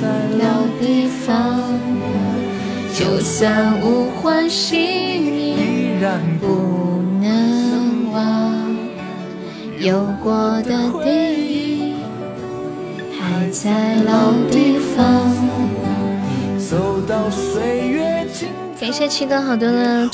[0.00, 0.06] 在
[0.38, 1.60] 老地方，
[2.94, 8.76] 就算无欢喜，依然不能忘。
[9.80, 11.94] 有过的地，
[13.18, 15.34] 还在老地方。
[16.60, 18.48] 走到岁月尽
[18.78, 20.08] 感谢七哥好多的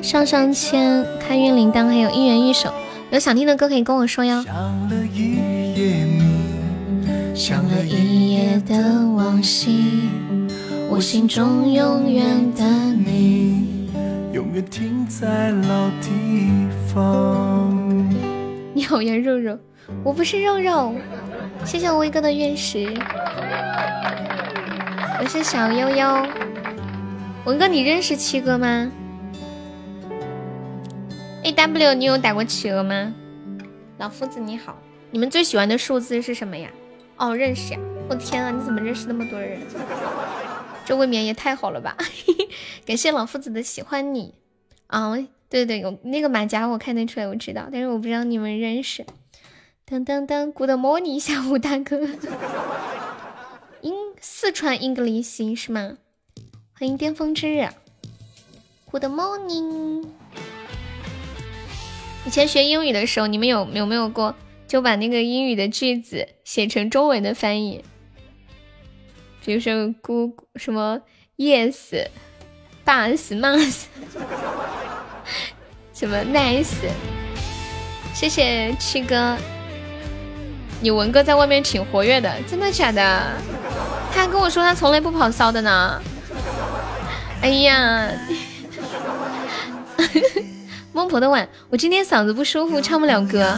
[0.00, 2.72] 上上签、开运铃铛，还有一元一首。
[3.10, 4.44] 有想听的歌可以跟我说哟。
[7.34, 8.07] 想了一
[8.60, 10.08] 的往昔，
[10.90, 13.90] 我心中永远的你。
[14.32, 16.10] 永远停在老地
[16.92, 18.08] 方
[18.74, 19.58] 你好呀，肉肉，
[20.04, 20.94] 我不是肉肉。
[21.64, 22.94] 谢谢我威哥的月石，
[25.20, 26.26] 我是小悠悠。
[27.44, 28.90] 文哥，你认识七哥吗
[31.42, 33.12] ？A W，你有打过企鹅吗？
[33.98, 34.78] 老夫子你好，
[35.10, 36.68] 你们最喜欢的数字是什么呀？
[37.16, 37.80] 哦，认识呀！
[38.08, 39.60] 我天啊，你怎么认识那么多人？
[40.86, 41.94] 这未免也太好了吧！
[42.86, 44.32] 感谢老夫子的喜欢你
[44.86, 45.14] 啊！
[45.50, 49.04] 对对，有那个马甲我看得出来，我知道，但是我不知道你们认识。
[49.84, 52.00] 当当当，Good morning，下午大哥。
[53.82, 55.98] 英四川 English 是吗？
[56.78, 57.68] 欢迎巅峰之日。
[58.90, 60.06] Good morning。
[62.26, 64.34] 以前学英语的时候，你们有有没有过
[64.66, 67.84] 就把那个英语的句子写成中文的翻译？
[69.48, 69.72] 比如说
[70.02, 71.00] Good 什么
[71.38, 73.84] Yes，Bus，Mas，
[75.94, 76.74] 什么 Nice。
[78.12, 79.38] 谢谢七哥。
[80.82, 83.22] 你文哥在外面挺活跃的，真的假的？
[84.12, 85.98] 他还跟我说他从来不跑骚的呢。
[87.40, 88.10] 哎呀，
[90.92, 93.56] 孟婆的碗，我今天嗓子不舒服，唱不了歌。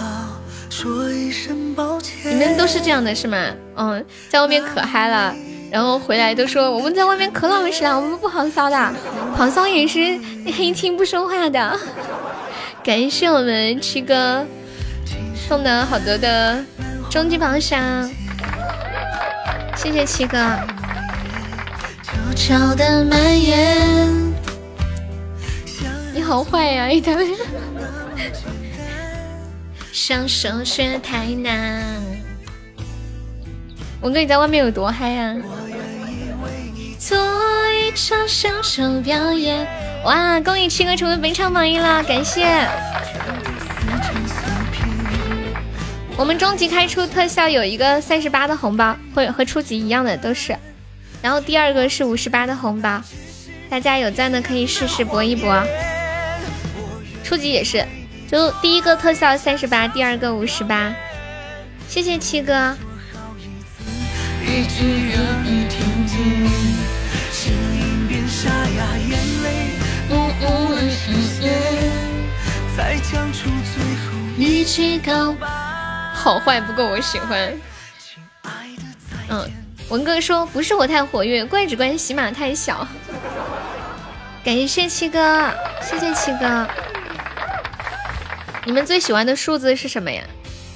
[2.24, 3.52] 你们都是这样的是吗？
[3.74, 5.34] 嗯，在外面可嗨了，
[5.70, 8.92] 然后回来都说我们在外面可老实了，我们不好骚的，
[9.36, 10.18] 狂骚也是
[10.56, 11.78] 黑听不说话的。
[12.82, 14.44] 感谢我们七哥
[15.48, 16.64] 送的好多的。
[17.10, 18.08] 终极宝箱，
[19.76, 20.38] 谢谢七哥。
[26.14, 27.16] 你好坏呀，一条。
[29.92, 31.82] 享受却太难。
[34.02, 35.36] 文哥，你在外面有多嗨呀？
[37.00, 37.18] 做
[37.72, 39.66] 一场享受表演。
[40.04, 42.46] 哇，恭喜七哥成为本场榜一了，感谢。
[46.18, 50.54] 我们终极开出特效有一个三十八的红包，会和初级一样的都是，
[51.22, 53.02] 然后第二个是五十八的红包，
[53.70, 55.64] 大家有赞的可以试试搏一搏。
[57.24, 57.82] 初级也是，
[58.30, 60.92] 就第一个特效三十八，第二个五十八。
[61.88, 62.76] 谢谢七哥。
[64.44, 65.59] 一
[74.64, 75.46] 起告白。
[76.14, 77.52] 好坏不够我喜欢。
[79.28, 79.50] 嗯，
[79.88, 82.86] 文哥说不是我太活跃，怪只怪喜马太小。
[84.44, 85.52] 感谢七哥，
[85.82, 86.66] 谢谢七哥。
[88.64, 90.22] 你们最喜欢的数字是什么呀？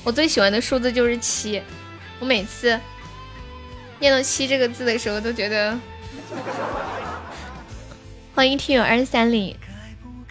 [0.05, 1.62] 我最喜欢的数字就是七。
[2.20, 2.78] 我每次
[3.99, 5.78] 念到七这个字的时候，都觉得。
[8.35, 9.57] 欢迎听友二三零，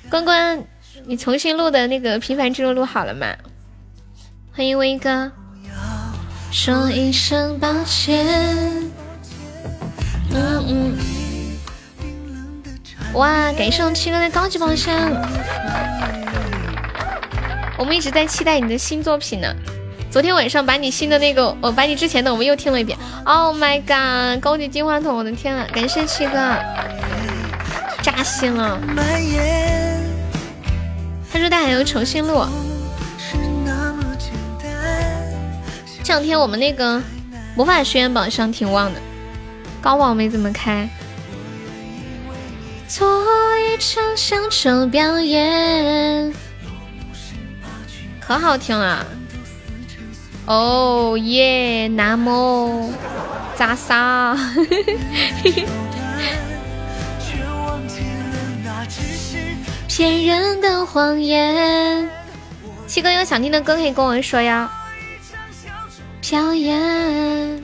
[0.09, 0.63] 关关，
[1.05, 3.27] 你重新录的那个平凡之路录好了吗？
[4.55, 5.31] 欢迎威哥，
[6.51, 8.25] 说一声抱歉。
[10.31, 10.97] 嗯嗯。
[13.15, 14.95] 哇，感谢我七哥的高级宝箱。
[17.77, 19.53] 我们一直在期待你的新作品呢。
[20.09, 22.97] 昨天晚上把你新的那个，我把你之前的我们又听了一遍。
[23.25, 25.67] Oh my god，高级金话筒，我的天啊！
[25.73, 26.55] 感谢七哥，
[28.01, 28.79] 扎心了。
[31.33, 32.45] 他说他还要重新录。
[36.03, 37.01] 这两天我们那个
[37.55, 39.01] 魔法学院榜上挺旺的，
[39.81, 40.87] 高网没怎么开。
[42.87, 43.09] 做
[43.57, 46.31] 一场享受表演，
[48.19, 49.03] 可好听了。
[50.45, 52.93] 哦耶，那么
[53.55, 54.37] 咋撒？
[59.95, 62.09] 骗人的谎言。
[62.87, 64.67] 七哥有想听的歌可以跟我说呀。
[66.19, 67.61] 表演。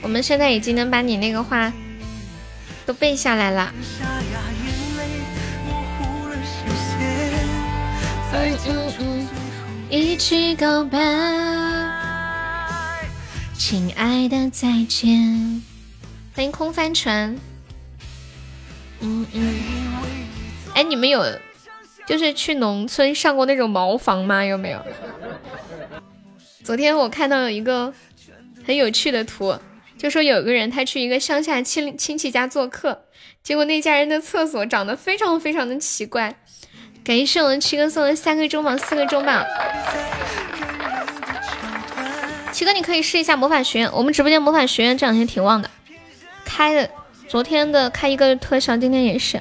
[0.00, 1.72] 我们现在已经能把你那个话
[2.84, 3.72] 都背下来了。
[8.32, 9.28] 嗯嗯嗯，
[9.88, 10.98] 一起告白，
[13.56, 15.62] 亲爱的再见。
[16.34, 17.38] 欢迎空帆船。
[19.02, 19.54] 嗯嗯。
[20.74, 21.22] 哎，你们有
[22.06, 24.44] 就是去农村上过那种茅房吗？
[24.44, 24.80] 有没有？
[26.64, 27.92] 昨天我看到有一个
[28.64, 29.58] 很有趣的图，
[29.98, 33.04] 就说有个人他去一个乡下亲亲戚家做客，
[33.42, 36.36] 结果那家人的厕所长得非常非常的奇怪。
[37.04, 39.44] 感谢我们七哥送的三个中榜，四个中榜。
[42.52, 45.68] 七哥，你可以试一下魔法学院，我们直播间魔法学院这两天挺旺的，
[46.44, 46.88] 开的
[47.32, 49.40] 昨天的开一个特效，今天也是。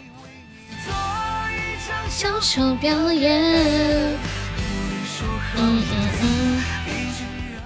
[2.08, 3.38] 享受表演。
[5.58, 5.84] 嗯嗯
[6.22, 6.64] 嗯。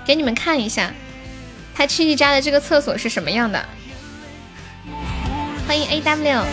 [0.03, 0.91] 给你们看一下，
[1.75, 3.63] 他七七家的这个厕所是什么样的。
[5.67, 6.43] 欢迎 A W。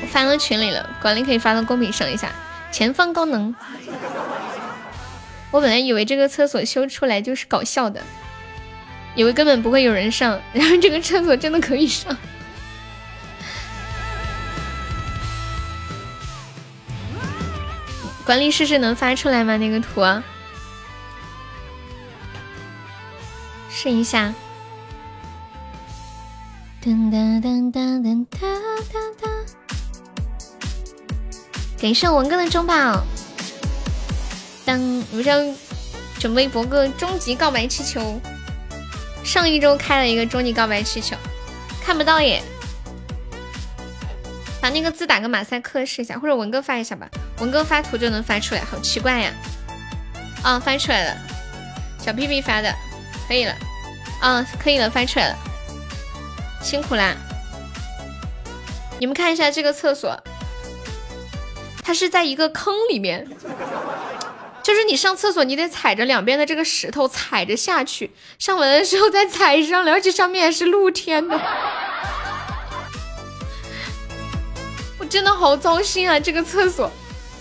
[0.00, 2.30] 我发到群里了，管理可以发到公屏上一下。
[2.70, 3.52] 前方高能。
[5.50, 8.00] 我本来以为这个厕所修出来就是搞笑的，
[9.14, 12.16] 以为根本不会有人上， 然后这个厕所真的可以上。
[18.24, 19.56] 管理试试能发出来吗？
[19.56, 20.22] 那个图啊，
[23.68, 24.32] 试一下。
[26.82, 28.38] 噔噔噔噔噔哒
[28.92, 29.28] 哒哒！
[31.80, 33.04] 感谢文哥的中宝。
[34.64, 34.80] 当
[35.10, 35.40] 我们将
[36.18, 38.20] 准备博个终极告白气球，
[39.24, 41.16] 上一周开了一个终极告白气球，
[41.84, 42.42] 看不到耶。
[44.60, 47.08] 把那个字打个马赛克试一下，或者文哥发一下吧。
[47.40, 49.32] 文哥发图就能发出来，好奇怪呀！
[50.42, 51.16] 啊，发出来了，
[51.98, 52.72] 小屁屁发的，
[53.26, 53.54] 可以了。
[54.20, 55.36] 啊，可以了，发出来了，
[56.60, 57.16] 辛苦啦！
[59.00, 60.16] 你们看一下这个厕所，
[61.82, 63.26] 它是在一个坑里面。
[64.72, 71.38] 就是你上厕所，你得踩着两边的这个石头踩着下去，上完的时候再踩上来，而且上面还是露天的。
[74.98, 76.18] 我真的好糟心啊！
[76.18, 76.90] 这个厕所，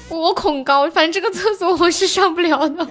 [0.09, 2.85] 我恐高，反正这个厕所我是上不了的。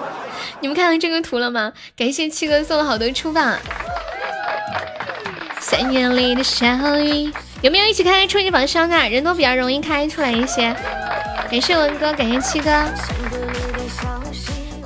[0.60, 1.72] 你们看到这个图了吗？
[1.96, 3.58] 感谢七哥送了好多出榜。
[5.60, 6.66] 三年里的小
[7.00, 7.32] 雨，
[7.62, 9.08] 有没有一起开初级宝箱的？
[9.08, 10.76] 人多比较容易开出来一些。
[11.50, 12.70] 感谢文哥，感谢七哥。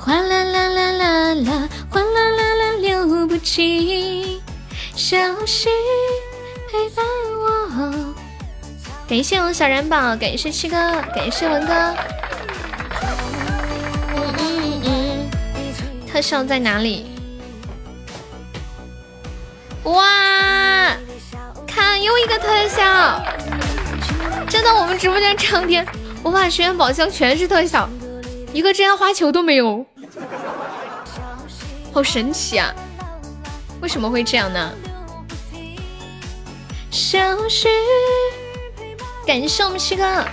[0.05, 4.41] 哗啦啦啦啦啦，哗啦啦啦流不尽
[4.97, 5.69] 小溪
[6.69, 7.05] 陪伴
[7.39, 8.13] 我。
[9.07, 10.75] 感谢我小燃宝，感谢七哥，
[11.15, 11.73] 感谢文哥。
[16.11, 17.05] 特效在哪里？
[19.83, 20.91] 哇，
[21.65, 23.23] 看又一个特效！
[24.49, 25.87] 真的，我们直播间长天
[26.21, 27.87] 魔法学院宝箱全是特效，
[28.51, 29.85] 一个真花球都没有。
[31.93, 32.73] 好神奇啊！
[33.81, 34.71] 为什么会这样呢？
[36.89, 37.19] 消
[37.49, 37.67] 失，
[39.25, 40.23] 感谢我们七哥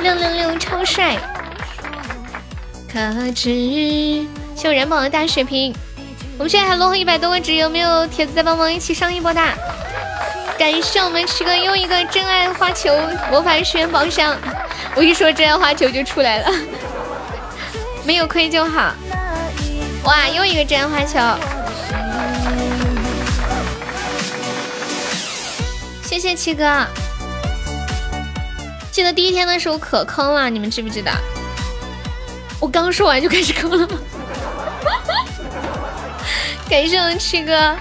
[0.00, 1.16] 六六六超帅，
[2.92, 5.74] 可知谢我燃宝的大血瓶。
[6.38, 9.40] 我们现在还落后一百多个值，有没有铁子再帮忙一起上一波的？
[10.58, 12.94] 感谢我们七哥又一个真爱花球
[13.30, 14.36] 魔法学院宝箱，
[14.94, 16.50] 我一说真爱花球就出来了，
[18.06, 18.94] 没有亏就好。
[20.04, 21.18] 哇，又一个真花球！
[26.04, 26.86] 谢谢七哥。
[28.92, 31.10] 记得第一天的时候可坑了，你们知不知道？
[32.60, 33.98] 我刚说完就开始坑了吗。
[36.70, 37.76] 感谢我七哥，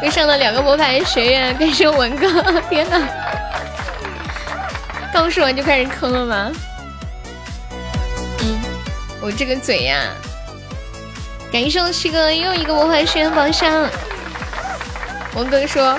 [0.00, 1.56] 又上了两个魔法学院。
[1.58, 3.00] 感谢文哥，天哪！
[5.12, 6.52] 刚说完就开始坑了吗？
[9.20, 10.12] 我这个嘴呀。
[11.50, 13.88] 感谢我七哥又一个魔法学院宝箱。
[15.34, 15.98] 王哥说：“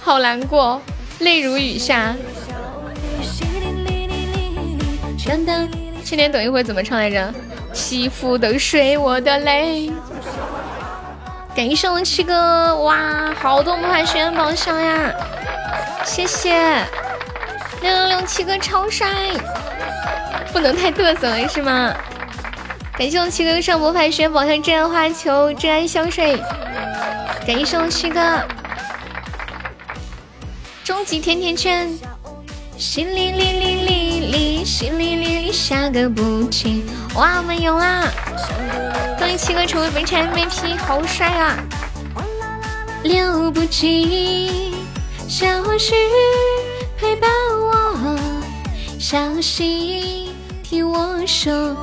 [0.00, 0.80] 好难过，
[1.18, 2.14] 泪如雨下。”
[6.04, 7.34] 去年等一会怎么唱来着？
[7.72, 9.90] 欺负的水，我的泪。
[11.54, 15.12] 感谢我七哥，哇，好多魔法学院宝箱呀！
[16.04, 16.54] 谢谢
[17.82, 19.08] 六六六七哥超帅，
[20.52, 21.94] 不能太嘚瑟了是吗？
[22.98, 26.34] 感谢我七哥上魔法学宝箱真爱花球真爱香水，
[27.46, 28.42] 感谢我七哥
[30.82, 31.86] 终极甜甜圈，
[32.78, 36.86] 淅沥沥沥沥沥，淅沥沥沥下个不停，
[37.16, 38.10] 哇没有啦！
[39.18, 41.58] 恭喜七哥成为本场 MVP，好帅啊！
[43.02, 44.72] 留不尽
[45.28, 45.46] 消
[45.76, 45.94] 息
[46.96, 48.18] 陪伴我，
[48.98, 51.76] 小心听我说。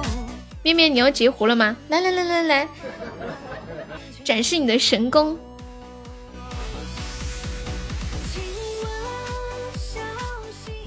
[0.64, 1.76] 面面，你要截胡了吗？
[1.90, 2.68] 来来来来来，
[4.24, 5.38] 展示你的神功！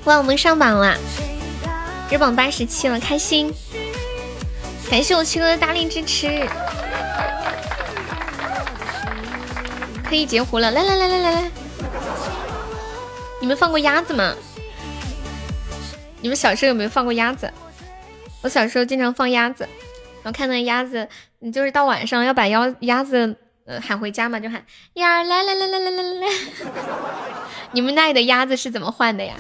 [0.05, 0.97] 哇，我们上榜了，
[2.11, 3.53] 日榜八十七了，开心！
[4.90, 6.48] 感谢我七哥的大力支持，
[10.09, 10.70] 可以截胡了！
[10.70, 11.51] 来来来来来来，
[13.43, 14.35] 你们放过鸭子吗？
[16.23, 17.53] 你们小时候有没有放过鸭子？
[18.47, 19.68] 我小时候经常放鸭子
[20.23, 21.09] 我看到鸭子
[21.40, 24.64] 你就是到晚上要把鸭鸭子呃喊回家嘛就喊
[24.94, 26.27] 鸭儿来来来来来来来
[27.74, 29.35] 你们那里的鸭子是怎么换的呀？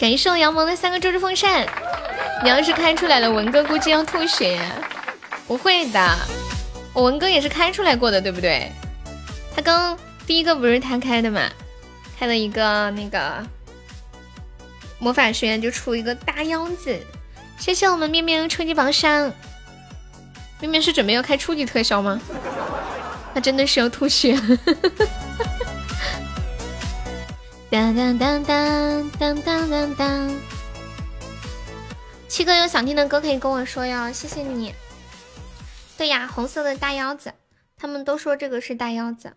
[0.00, 1.64] 感谢我杨萌的三个周日风扇
[2.42, 4.60] 你要是开出来了文哥估计要吐血。
[5.46, 6.00] 不会的
[6.92, 8.68] 我文哥也是开出来过的对不对？
[9.54, 9.96] 他刚
[10.26, 11.42] 第一个不是他开的嘛
[12.18, 13.46] 开了一个那个
[14.98, 16.98] 魔法学院就出一个大腰子。
[17.58, 19.32] 谢谢我们面面初级榜上，
[20.60, 22.20] 面面是准备要开初级特效吗？
[23.34, 24.38] 他真的是要吐血。
[27.70, 30.30] 当当当当当当当当。
[32.28, 34.74] 七哥有想听的歌可以跟我说哟，谢谢你。
[35.96, 37.32] 对呀，红色的大腰子，
[37.76, 39.34] 他们都说这个是大腰子，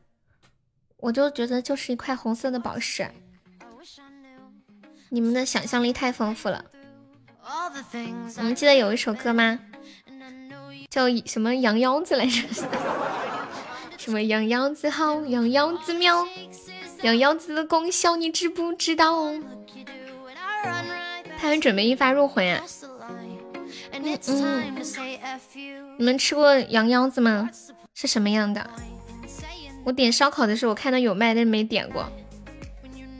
[0.97, 3.09] 我就觉得就是一块红色的宝石。
[5.09, 6.63] 你们的想象力太丰富了。
[8.37, 9.59] 你们记得有一首歌吗？
[10.89, 12.41] 叫什么羊腰子来着？
[13.97, 16.25] 什么羊腰子好，羊腰子妙，
[17.03, 19.31] 羊腰子的功效你知不知道？
[21.39, 22.63] 他们准备一发入魂啊！
[23.91, 24.75] 嗯，
[25.97, 27.49] 你们吃过羊腰子吗？
[27.93, 28.69] 是什么样的？
[29.85, 32.09] 我点烧烤的时候我看到有卖，但是没点过。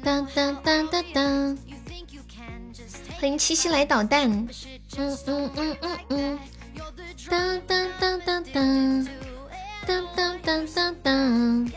[0.04, 1.58] 当当当当当。
[3.20, 4.32] 欢迎七夕来捣蛋，
[4.98, 6.40] 嗯嗯嗯嗯嗯，
[7.30, 9.08] 当当当当当，
[9.86, 11.72] 当当当当当，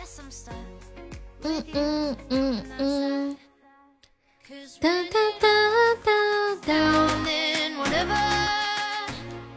[1.42, 3.36] 嗯嗯嗯嗯，
[4.80, 5.50] 当当当
[6.04, 7.10] 当当。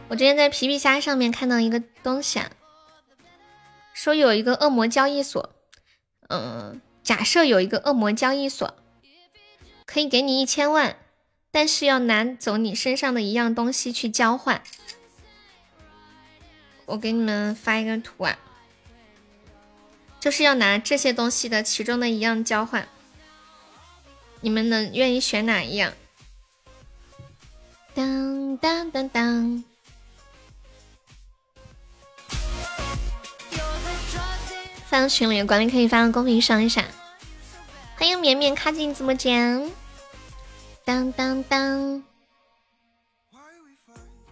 [0.08, 2.50] 我之前在皮皮虾上面看到一个东西啊，
[3.94, 5.54] 说有一个恶魔交易所，
[6.30, 8.74] 嗯，假设有一个恶魔交易所，
[9.86, 10.96] 可以给你一千万。
[11.56, 14.60] 但是要拿走你身上的一样东西去交换，
[16.84, 18.38] 我给你们发一个图啊，
[20.20, 22.86] 就是要拿这些东西的其中的一样交换，
[24.42, 25.94] 你们能愿意选哪一样？
[27.94, 29.64] 当当当当，
[34.84, 36.84] 发到群里，管理可以发到公屏上一下。
[37.96, 39.85] 欢迎绵绵卡进直播间。
[40.86, 42.04] 当当当！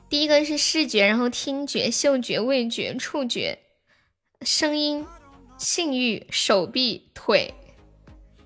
[0.08, 3.58] 第一个是视觉，然后听觉、嗅觉、味觉、触觉、
[4.42, 5.04] 声音、
[5.58, 7.52] 性欲、手臂、腿、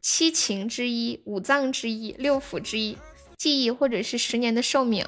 [0.00, 2.96] 七情之一、五脏之一、六腑之一、
[3.36, 5.06] 记忆，或者是十年的寿命。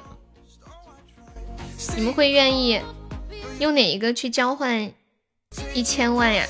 [1.97, 2.79] 你们会愿意
[3.59, 4.93] 用哪一个去交换
[5.73, 6.47] 一千万呀？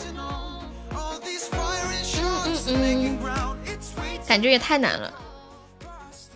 [2.43, 3.17] 嗯嗯嗯，
[4.27, 5.13] 感觉也太难了。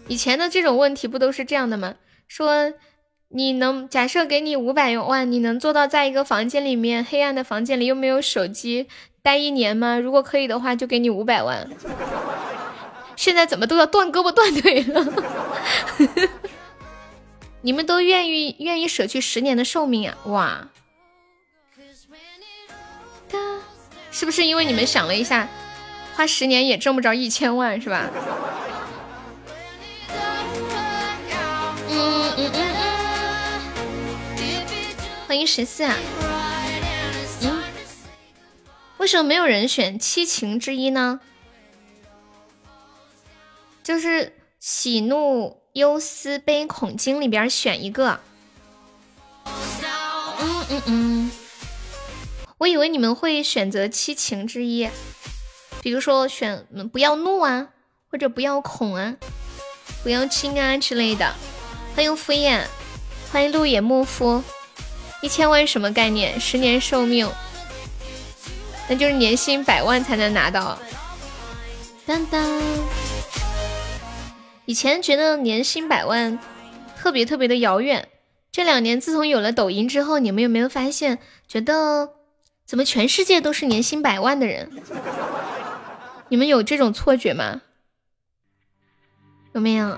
[0.07, 1.95] 以前的这种问题不都是这样的吗？
[2.27, 2.73] 说
[3.29, 8.87] 你能假设给你五百万，你能做到在一个房间里面黑暗的房间里又没有手机
[9.21, 9.97] 待一年吗？
[9.97, 11.67] 如果可以的话，就给你五百万。
[13.15, 15.05] 现在怎么都要断胳膊断腿了？
[17.61, 20.17] 你们都愿意愿意舍去十年的寿命啊？
[20.25, 20.67] 哇！
[24.11, 25.47] 是不是因为你们想了一下，
[26.15, 28.09] 花十年也挣不着一千万，是吧？
[35.35, 35.97] 欢迎十四啊！
[37.41, 37.61] 嗯，
[38.99, 41.19] 为什么没有人选七情之一呢？
[43.83, 48.21] 就是喜怒忧思悲恐惊里边选一个。
[50.39, 51.31] 嗯嗯嗯，
[52.59, 54.89] 我以为你们会选择七情之一，
[55.81, 57.71] 比如说选不要怒啊，
[58.09, 59.17] 或者不要恐啊，
[60.01, 61.35] 不要惊啊之类的。
[61.93, 62.63] 欢迎敷衍，
[63.33, 64.41] 欢迎路野木夫。
[65.21, 66.39] 一千万什么概念？
[66.39, 67.29] 十年寿命，
[68.87, 70.77] 那就是年薪百万才能拿到。
[72.05, 72.61] 当当，
[74.65, 76.37] 以前觉得年薪百万
[76.95, 78.07] 特别特别的遥远，
[78.51, 81.17] 这两年自从有了抖音之后，你们有没有发现，
[81.47, 82.09] 觉得
[82.65, 84.71] 怎么全世界都是年薪百万的人？
[86.29, 87.61] 你们有这种错觉吗？
[89.53, 89.97] 有没有？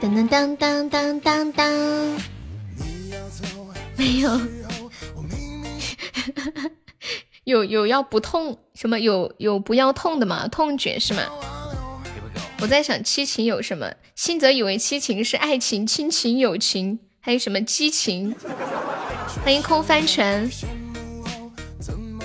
[0.00, 2.37] 当当当当当当当。
[3.98, 4.40] 没有，
[7.42, 9.00] 有有要不痛什么？
[9.00, 10.46] 有有不要痛的吗？
[10.46, 11.22] 痛觉是吗？
[12.60, 13.92] 我在想七情有什么？
[14.14, 18.36] 新则以为七情是爱情、亲情、友情，还有什么激情？
[19.44, 20.48] 欢迎空帆船，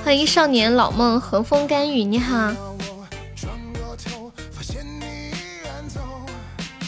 [0.06, 2.54] 欢迎少年老梦和风干雨，你好。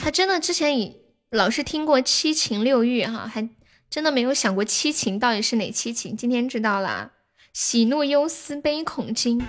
[0.04, 0.96] 他真的之前已
[1.32, 3.50] 老是听过七情六欲哈，还。
[3.96, 7.12] 真的没有想过七情到底是哪七情，今天知道了，
[7.54, 9.42] 喜怒忧思悲恐惊，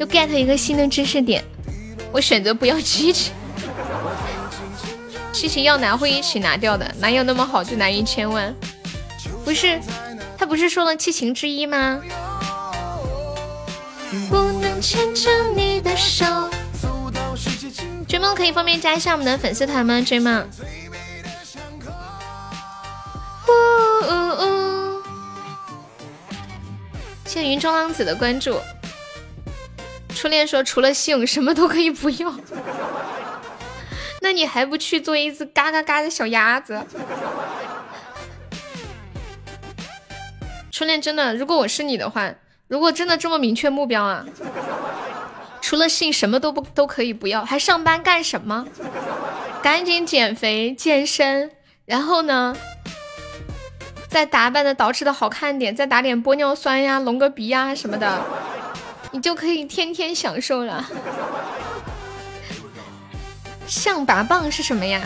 [0.00, 1.44] 又 get 一个新的知识点。
[2.10, 3.32] 我选择不要 七情，
[5.32, 8.52] 七情要拿会一起拿掉的，哪有那么好就拿一千万？
[9.44, 9.80] 不是，
[10.36, 12.02] 他不是说了七情之一吗？
[14.28, 16.26] 不能牵着你的手。
[18.08, 20.00] 追梦可以方便加一下我们的粉丝团吗？
[20.00, 20.44] 追梦。
[23.48, 23.52] 呜
[24.08, 24.12] 呜
[24.42, 25.02] 呜！
[27.24, 28.60] 谢谢云中浪子的关注。
[30.14, 32.34] 初恋说除了性什么都可以不要，
[34.22, 36.82] 那你还不去做一只嘎嘎嘎的小鸭子？
[40.72, 42.34] 初恋真的，如果我是你的话，
[42.68, 44.24] 如果真的这么明确目标啊，
[45.60, 48.66] 除了性什么都不都可以不要，还上班干什么？
[49.62, 51.50] 赶紧减肥健身，
[51.84, 52.56] 然后呢？
[54.16, 58.18] 再打扮的捯饬的好看点，再打点玻尿酸呀、隆个鼻呀什么的，
[59.10, 60.82] 你就可以天天享受了。
[63.66, 65.02] 象拔蚌是什么呀？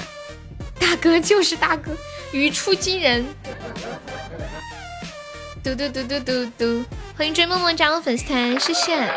[0.78, 1.90] 大哥就是大哥，
[2.30, 3.26] 语出惊人。
[5.60, 6.84] 嘟嘟嘟嘟嘟嘟，
[7.18, 9.12] 欢迎追梦梦加入粉丝团，谢谢。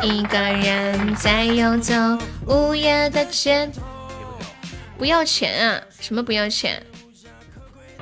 [0.00, 1.92] 一个人在游走
[2.46, 3.68] 午夜的街，
[4.96, 5.82] 不要钱啊？
[5.98, 6.80] 什么不要钱？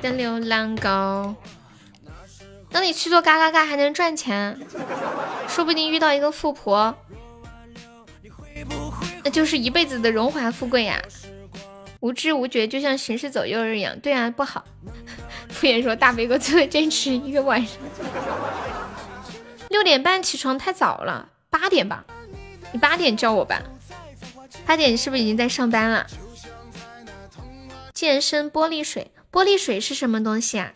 [0.01, 1.35] 的流浪狗，
[2.69, 4.59] 等你去做嘎嘎嘎还能赚钱，
[5.47, 6.95] 说不定遇到一个富婆，
[9.23, 11.01] 那就是一辈子的荣华富贵呀。
[11.99, 13.99] 无知无觉，就像行尸走肉一样。
[13.99, 14.63] 对啊，不好。
[15.49, 17.77] 敷衍说大飞哥最坚持一个晚上，
[19.69, 22.05] 六点半起床太早了，八点吧，
[22.71, 23.59] 你八点叫我吧。
[24.65, 26.05] 八点你是不是已经在上班了？
[27.93, 29.09] 健身玻璃水。
[29.31, 30.71] 玻璃水是什么东西啊？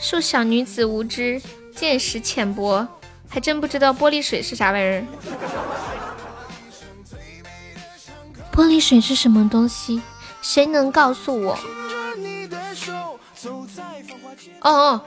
[0.00, 1.42] 恕小女子无知，
[1.74, 2.86] 见识浅薄，
[3.28, 5.04] 还真不知道玻璃水是啥玩意儿。
[8.52, 10.00] 玻璃水是什么东西？
[10.40, 11.58] 谁能告诉我？
[14.60, 15.04] 哦哦，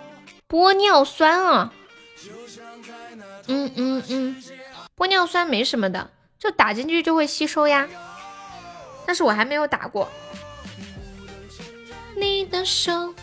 [0.47, 1.73] 玻尿酸啊！
[3.47, 4.43] 嗯嗯嗯，
[4.95, 7.87] 玻尿酸没什么的，就打进去就会吸收呀。
[9.05, 10.07] 但是我还没有打过。
[12.19, 13.13] 你的手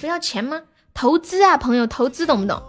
[0.00, 0.62] 不要钱吗？
[0.92, 2.62] 投资啊，朋友，投资懂不懂？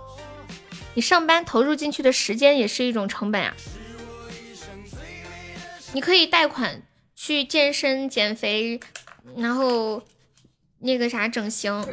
[0.94, 3.54] 你上班投入进去的时间也是一种成本啊。
[5.94, 6.84] 你可以贷款
[7.16, 8.80] 去健身、减肥，
[9.36, 10.02] 然后
[10.80, 11.86] 那个啥整形，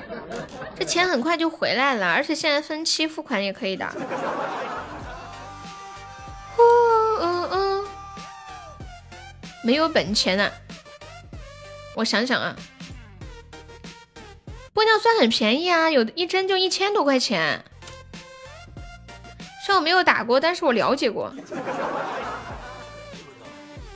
[0.79, 3.87] 这钱很快就回来了，而且现在分期付款也可以的。
[7.23, 7.85] 嗯嗯，
[9.65, 10.51] 没有本钱啊，
[11.97, 12.55] 我想想啊。
[14.81, 17.63] 玻尿酸很便宜啊，有的一针就一千多块钱。
[19.63, 21.31] 虽然我没有打过，但是我了解过。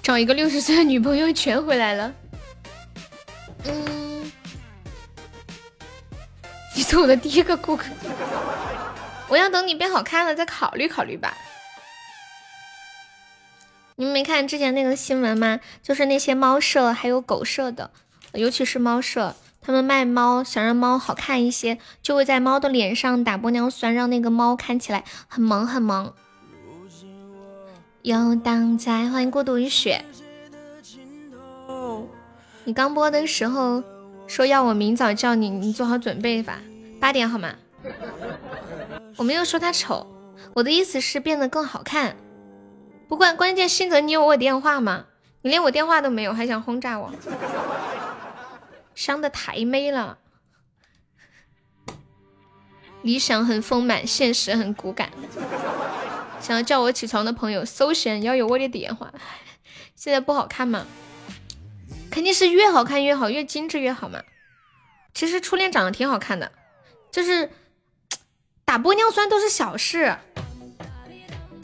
[0.02, 2.12] 找一个六十岁的女朋友全回来了。
[3.65, 4.31] 嗯，
[6.77, 7.86] 你是我的第一个顾客。
[9.28, 11.35] 我要等你变好看了再考虑考虑吧。
[13.97, 15.61] 你们没看之前那个新闻吗？
[15.82, 17.90] 就是那些猫舍还有狗舍的，
[18.35, 19.35] 尤其是猫舍。
[19.66, 26.12] 他们卖猫，想让猫好看一些，就会在猫的脸上打玻尿酸，让那个猫看起来很萌很萌。
[28.03, 30.05] 游荡在欢迎孤独与雪。
[32.65, 33.82] 你刚播的时候
[34.27, 36.59] 说要我明早叫你，你做好准备吧，
[37.01, 37.55] 八点好吗？
[39.16, 40.07] 我没有说他丑，
[40.53, 42.16] 我的意思是变得更好看。
[43.09, 45.07] 不过关键，新泽，你有我电话吗？
[45.41, 47.11] 你连我电话都没有，还想轰炸我？
[48.95, 50.19] 伤的太美了，
[53.03, 55.11] 理想很丰满，现实很骨感。
[56.41, 59.12] 想要叫我起床的朋友，首先要有我的电话。
[59.95, 60.87] 现在不好看吗？
[62.11, 64.23] 肯定是越好看越好，越精致越好嘛。
[65.15, 66.53] 其实初恋长得挺好看的，
[67.11, 67.51] 就是
[68.65, 70.19] 打玻尿酸都是小事。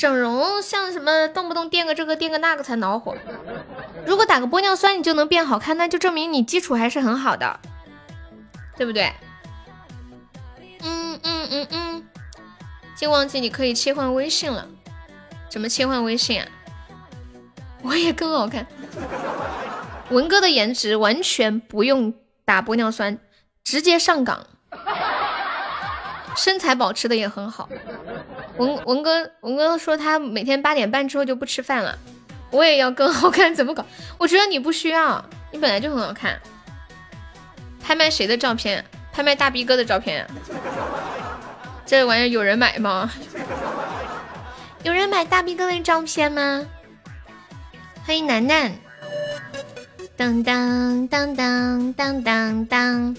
[0.00, 3.14] 整容像什么动不动垫个这个垫个那个才恼火。
[4.06, 7.60] 如果打个玻尿酸你就能变好看，那就证明你基础还是很好的，
[8.78, 9.12] 对不对？
[10.82, 12.06] 嗯嗯嗯嗯。
[12.96, 14.66] 竟忘记你可以切换微信了，
[15.50, 16.48] 怎么切换微信啊？
[17.82, 18.66] 我也更好看。
[20.08, 22.14] 文哥的颜值完全不用
[22.46, 23.18] 打玻尿酸，
[23.62, 24.46] 直接上岗。
[26.34, 27.68] 身材保持的也很好。
[28.56, 31.98] 文文哥，文哥说他每天八点半之后就不吃饭了。
[32.50, 33.84] 我也要更好看，怎么搞？
[34.18, 36.40] 我觉得你不需要，你本来就很好看。
[37.80, 38.84] 拍卖谁的照片？
[39.12, 40.26] 拍卖大逼哥的照片？
[41.86, 43.10] 这玩意儿有人买吗？
[44.82, 46.66] 有人买大逼哥的照片吗？
[48.04, 48.72] 欢迎楠楠。
[50.16, 53.16] 当当当当当当当，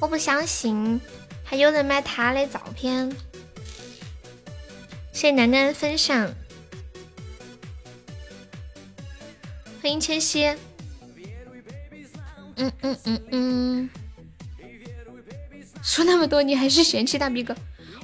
[0.00, 1.00] 我不相信
[1.44, 3.14] 还有人买他的照片。
[5.12, 6.34] 谢谢楠楠分享。
[9.82, 10.46] 欢迎千玺。
[12.56, 13.90] 嗯嗯嗯嗯。
[15.82, 17.54] 说那么多，你还是嫌弃大逼哥？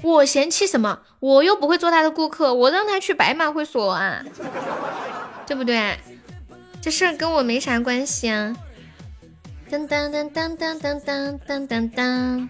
[0.02, 1.01] 我嫌弃什么？
[1.18, 4.22] 我又不会做他的顾客，我让他去白马会所啊，
[5.47, 5.98] 对不对？
[6.80, 8.55] 这事儿跟我没啥关系啊。
[9.70, 12.48] 当当当当当当当当当当。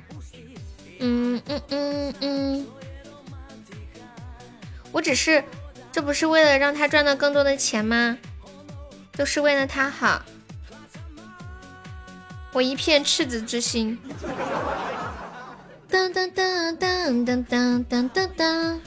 [1.00, 2.66] 嗯嗯嗯嗯。
[4.92, 5.44] 我只是，
[5.92, 8.18] 这不是为了让他赚到更多的钱吗？
[9.12, 10.22] 都是为了他好。
[12.52, 13.98] 我一片赤子之心。
[15.88, 18.80] 当当当当当当当当当。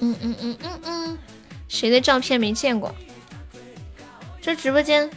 [0.00, 1.18] 嗯嗯嗯嗯嗯。
[1.68, 2.94] 谁的照片没见过？
[4.42, 5.10] 这直播间，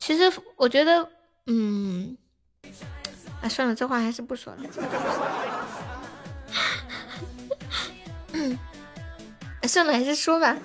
[0.00, 1.08] 其实我觉得，
[1.46, 2.16] 嗯，
[3.40, 4.62] 啊，算了，这话还是不说了。
[9.66, 10.56] 算了，还是说吧。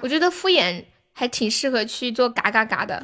[0.00, 3.02] 我觉得敷衍还挺适合去做嘎嘎嘎的，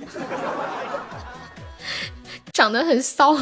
[2.52, 3.34] 长得很骚。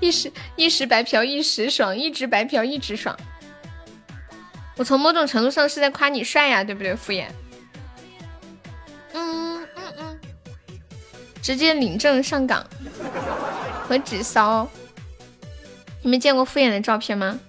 [0.00, 3.16] 一时一时白嫖一时爽，一直白嫖一直爽。
[4.76, 6.94] 我从某种程度上是在夸你帅呀，对不对？
[6.94, 7.26] 敷衍。
[9.12, 10.20] 嗯嗯嗯。
[11.42, 12.64] 直接领证上岗，
[13.88, 14.68] 和纸骚。
[16.02, 17.40] 你们见过敷衍的照片吗？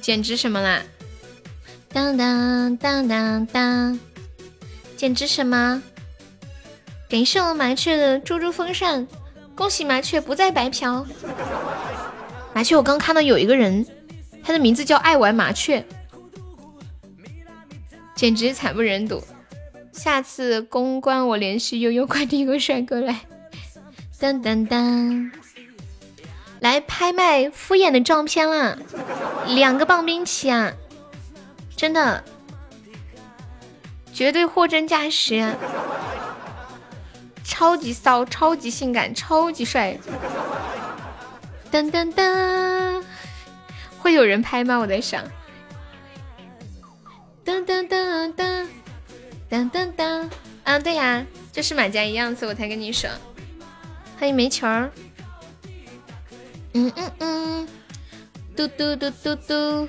[0.00, 0.82] 简直什么啦？
[1.90, 3.98] 当当当当当！
[4.96, 5.80] 简直什么？
[7.08, 9.06] 感谢我麻雀的猪猪风扇。
[9.54, 11.06] 恭喜麻雀不再白嫖。
[12.52, 13.86] 麻雀，我刚看到有一个人，
[14.42, 15.86] 他的名字叫爱玩麻雀，
[18.16, 19.22] 简直惨不忍睹。
[19.92, 23.20] 下次公关我联系悠悠快递一个帅哥来，
[24.18, 25.30] 当当当，
[26.64, 28.78] 来拍卖敷衍的照片了，
[29.48, 30.72] 两个棒冰起啊，
[31.76, 32.24] 真的，
[34.14, 35.54] 绝对货真价实。
[37.44, 39.98] 超级骚，超级性感，超级帅！
[41.70, 43.04] 噔噔噔，
[43.98, 44.78] 会有人拍吗？
[44.78, 45.22] 我在想。
[47.44, 48.66] 噔噔噔噔
[49.50, 50.30] 噔噔噔，
[50.64, 53.10] 啊，对呀，就是马甲一样子，我才跟你说。
[54.18, 54.90] 欢迎煤球儿。
[56.74, 57.68] 嗯嗯嗯，
[58.56, 59.88] 嘟嘟嘟嘟嘟。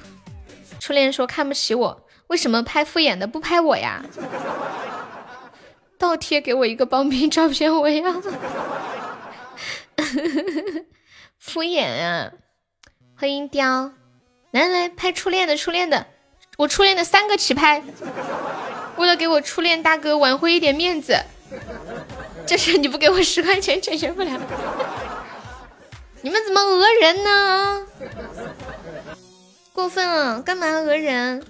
[0.80, 4.04] 初恋说看不起我，为什么拍敷衍的不拍我呀？
[5.98, 8.22] 倒贴给我一个帮兵照片，我要
[11.40, 12.32] 敷衍啊！
[13.18, 13.94] 欢迎雕，
[14.52, 16.06] 来来拍初恋的初恋的，
[16.58, 17.82] 我初恋的三个起拍，
[18.98, 21.18] 为了给我初恋大哥挽回一点面子，
[22.46, 24.40] 这事你不给我十块钱解决不了。
[26.26, 27.86] 你们怎么讹人呢？
[29.72, 31.46] 过分了，干嘛讹人？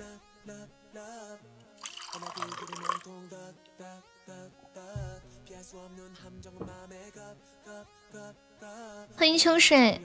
[9.15, 10.01] 欢迎秋水，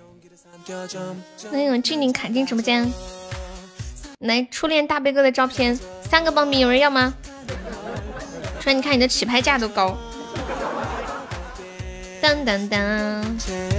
[1.50, 2.88] 欢迎静静卡进直播间。
[4.20, 5.76] 来，初恋大悲哥的照片，
[6.08, 7.12] 三个报名，有人要吗？
[8.60, 9.98] 初恋，你看你的起拍价都高。
[12.22, 13.69] 当当当。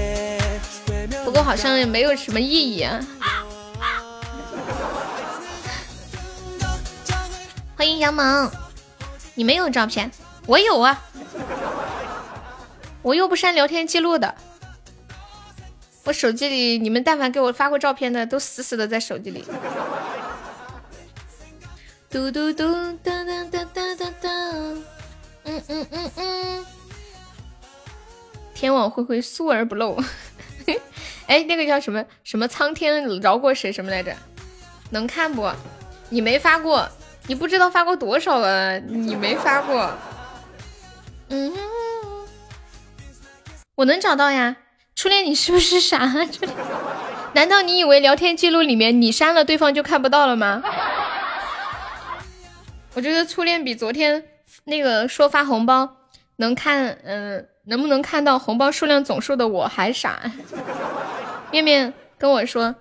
[1.44, 3.00] 好像也没有什么意义啊。
[7.76, 8.52] 欢迎杨萌，
[9.34, 10.12] 你没有照片，
[10.46, 11.02] 我有啊。
[13.02, 14.36] 我又不删聊天记录的，
[16.04, 19.44] 我手机里你们但凡给我发过照片的，都死死的在手机里。
[22.12, 22.64] 嘟嘟嘟
[23.04, 24.30] 哒哒哒哒哒哒，
[25.44, 26.66] 嗯嗯嗯嗯。
[28.54, 29.98] 天网恢恢，疏而不漏。
[31.32, 34.14] 哎，那个叫什么什么苍天饶过谁什么来着？
[34.90, 35.50] 能看不？
[36.10, 36.86] 你没发过，
[37.28, 39.90] 你不知道发过多少了，你没发过。
[41.30, 41.54] 嗯。
[43.76, 44.58] 我能找到呀，
[44.94, 46.14] 初恋，你是不是傻？
[47.34, 50.62] 难道你以为聊天记录里面你删了，对方就看不到了吗？
[52.94, 54.22] 我觉得初恋比昨天
[54.66, 55.96] 那个说发红包
[56.36, 60.20] 能看，嗯，能不能看到红包数量总数的我还傻。
[61.52, 62.76] 面面跟我说，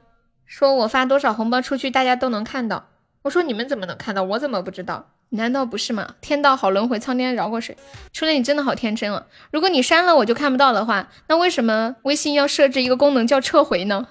[0.47, 2.87] 说我发多少红包出去，大家都能看到。
[3.23, 4.23] 我说你们怎么能看到？
[4.23, 5.11] 我怎么不知道？
[5.31, 6.15] 难道不是吗？
[6.21, 7.77] 天道好轮回，苍天饶过谁？
[8.13, 9.27] 初恋你真的好天真啊！
[9.53, 14.07] 如果你删了我就看不到的话，那为什么微信要设置一个功能叫撤回呢？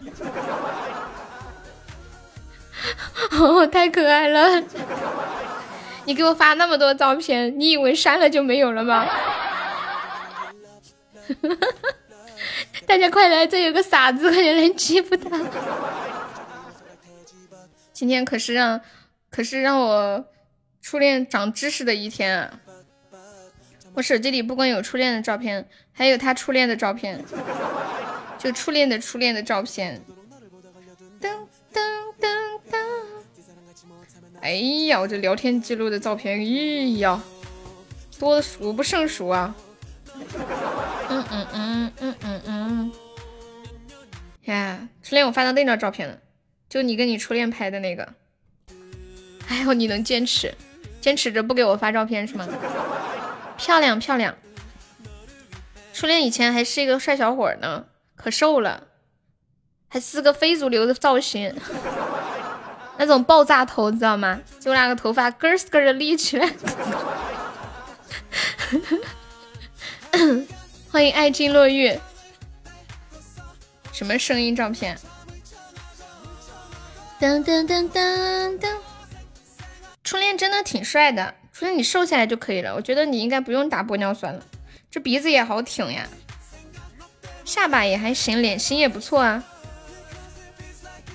[3.31, 4.63] 哦，太可爱了！
[6.05, 9.05] 你给我发那么多照片，你以为删了就没有了吗？
[12.85, 15.29] 大家快来，这有个傻子，快点来欺负他！
[17.93, 18.79] 今天可是让，
[19.29, 20.25] 可是让我
[20.81, 22.59] 初恋长知识的一天啊！
[23.93, 27.23] 我手机里不光有初恋的照片，还有他初恋的照片，
[28.37, 30.01] 就初恋的初恋的照片。
[31.19, 31.29] 噔
[31.73, 31.81] 噔
[32.19, 32.77] 噔噔！
[34.41, 34.51] 哎
[34.87, 37.21] 呀，我这聊天记录的照片，咦呀，
[38.17, 39.53] 多的数不胜数啊！
[41.09, 42.91] 嗯嗯嗯嗯嗯嗯。
[44.45, 46.17] 呀，初恋，我发到那张照片了，
[46.67, 48.13] 就你跟你初恋拍的那个。
[49.47, 50.53] 哎呦，你能坚持，
[51.01, 52.47] 坚持着不给我发照片是吗？
[53.57, 54.35] 漂亮漂亮。
[55.93, 57.85] 初恋以前还是一个帅小伙呢，
[58.15, 58.83] 可瘦了，
[59.87, 61.53] 还是个非主流的造型，
[62.97, 64.39] 那种爆炸头，知道吗？
[64.59, 66.49] 就那个头发根儿根儿的立起来。
[70.91, 71.97] 欢迎爱金落玉。
[73.91, 74.97] 什么声音照片？
[77.19, 78.77] 噔噔噔噔噔！
[80.03, 82.73] 初恋真的挺帅的，初恋你瘦下来就可以了。
[82.73, 84.43] 我觉得你应该不用打玻尿酸了。
[84.89, 86.07] 这鼻子也好挺呀，
[87.45, 89.43] 下巴也还行，脸型也不错啊，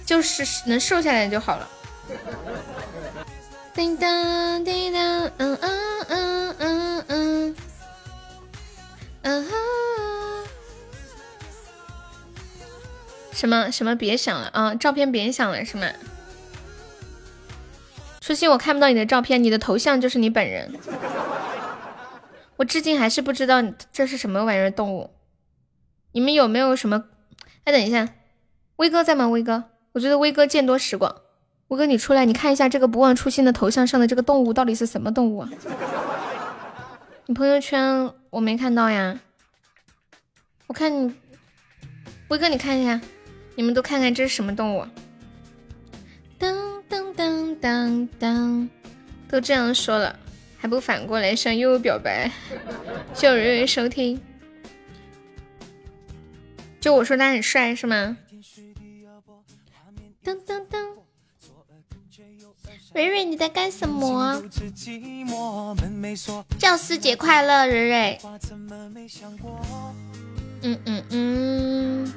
[0.07, 1.69] 就是能瘦下来就好了。
[3.75, 5.03] 叮当叮当，
[5.39, 7.57] 嗯嗯嗯嗯嗯，
[9.25, 9.51] 嗯哼。
[13.33, 14.75] 什么什么别想了啊！
[14.77, 15.89] 照片别想了是吗？
[18.21, 20.73] 初心，我看不到你的照片，你的头像就是你本人。
[22.57, 23.61] 我至今还是不知道
[23.93, 25.11] 这是什么玩意儿动物。
[26.13, 27.05] 你们有没有什么？
[27.65, 28.09] 哎，等一下，
[28.77, 29.29] 威哥在吗？
[29.29, 31.23] 威哥，我觉得威哥见多识广。
[31.69, 35.51] 威哥，你出来，你看一下这个不忘初心的头像上的这个动物到底是什么动物啊？
[37.27, 39.17] 你朋友圈我没看到呀。
[40.67, 41.15] 我看你，
[42.27, 43.01] 威哥，你看一下。
[43.55, 44.85] 你们都看看这是什么动物？
[46.37, 48.69] 当当当当当，
[49.29, 50.19] 都这样说了，
[50.59, 52.29] 还不反过来向悠悠表白？
[53.15, 54.21] 谢谢瑞瑞收听。
[56.81, 58.17] 就我说他很帅是吗？
[62.95, 64.41] 蕊蕊你在干什么？
[66.59, 68.21] 教师节快乐，蕊蕊。
[70.63, 72.13] 嗯嗯嗯。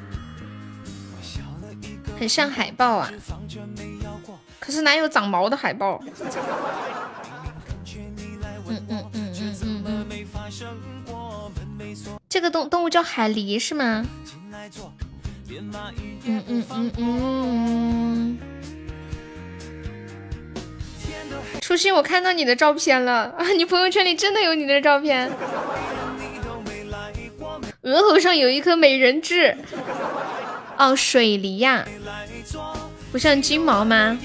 [2.20, 3.12] 很像海豹啊，
[4.60, 6.00] 可是哪有长毛的海豹？
[8.70, 10.06] 嗯嗯嗯嗯嗯
[11.80, 14.06] 嗯，这个动动物叫海狸是吗？
[16.26, 18.38] 嗯嗯嗯嗯。
[21.62, 23.48] 初心，我看到你的照片了啊！
[23.58, 25.30] 你朋友圈里真的有你的照片，
[27.82, 29.58] 额头上有一颗美人痣。
[30.78, 31.88] 哦，水梨呀，
[33.12, 34.18] 不像金毛吗？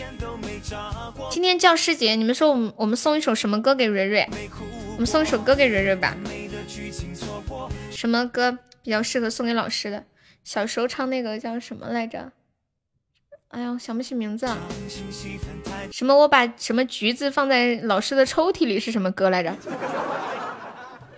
[1.31, 4.29] 今天教师节，你们说我们我们送一首什么歌给蕊蕊？
[4.93, 6.15] 我们送一首歌给蕊蕊吧。
[7.91, 10.05] 什么歌比较适合送给老师的？
[10.45, 12.33] 小时候唱那个叫什么来着？
[13.53, 14.57] 哎呀，想不起名字了。
[15.91, 16.17] 什么？
[16.17, 19.55] 我把什么橘子放在老师的抽屉里是什么歌来着？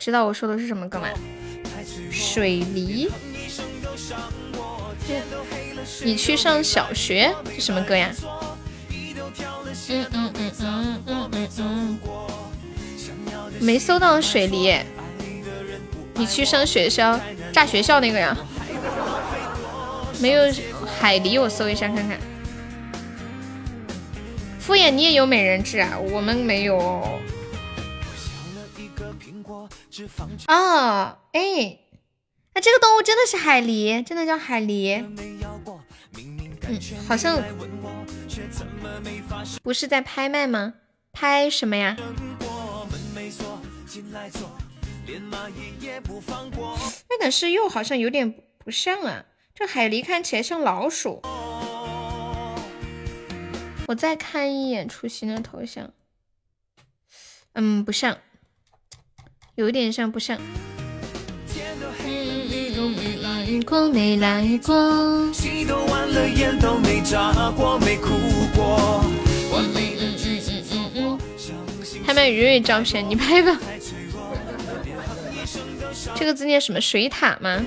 [0.01, 1.09] 知道我说的是什么歌吗？
[2.11, 3.09] 水梨。
[6.03, 8.11] 你去上小学是什么歌呀？
[9.89, 11.99] 嗯嗯嗯嗯嗯嗯嗯，
[13.61, 14.77] 没搜到水梨。
[16.15, 17.19] 你去上学校
[17.53, 18.37] 炸学校那个呀？
[20.21, 20.45] 没有
[21.01, 22.19] 海狸，我搜一下看看。
[24.59, 25.99] 敷衍你也有美人痣啊？
[25.99, 26.79] 我们没有。
[30.49, 31.79] 哦，哎。
[32.57, 35.05] 那这个动物真的是海狸，真的叫海狸。
[36.15, 37.43] 嗯，好像
[39.63, 40.75] 不是在拍卖吗？
[41.13, 41.97] 拍什么呀？
[47.09, 49.25] 那但是又好像有点不像啊。
[49.57, 51.23] 这海狸看起来像老鼠。
[53.87, 55.93] 我再看一眼初心的头像。
[57.53, 58.19] 嗯，不像，
[59.55, 60.41] 有点像，不像。
[63.65, 68.09] 过没来过，戏都完了，眼都没眨过，没哭
[68.57, 69.05] 过。
[72.05, 73.57] 拍卖鱼鱼照片，你拍吧。
[76.17, 76.81] 这个字念什么？
[76.81, 77.65] 水獭吗？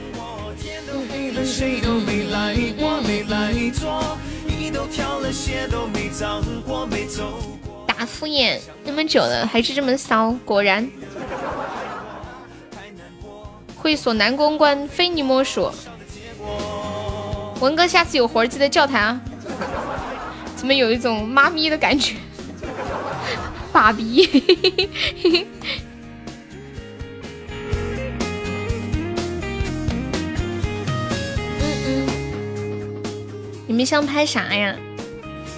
[7.88, 10.90] 打敷衍那么久了，还是这么骚，果然。
[13.76, 15.72] 会所男公关，非你莫属。
[17.60, 19.22] 文哥，下次有活记得叫他啊。
[20.56, 22.16] 怎么有一种妈咪的感觉？
[23.72, 24.28] 爸比。
[33.78, 34.76] 们想拍啥呀？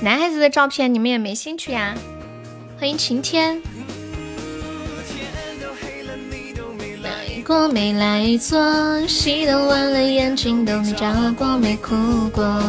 [0.02, 1.96] 男孩子的照片你们也没兴趣呀？
[2.78, 3.62] 欢迎晴天。
[7.02, 11.96] 来过没来坐，戏都完了，眼睛都没眨过，没哭
[12.32, 12.62] 过。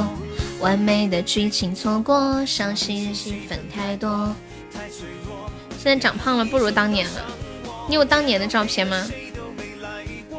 [0.61, 4.33] 完美的剧情错过，伤心戏份太多。
[5.83, 7.27] 现在长胖了，不如当年了。
[7.89, 9.05] 你有当年的照片吗？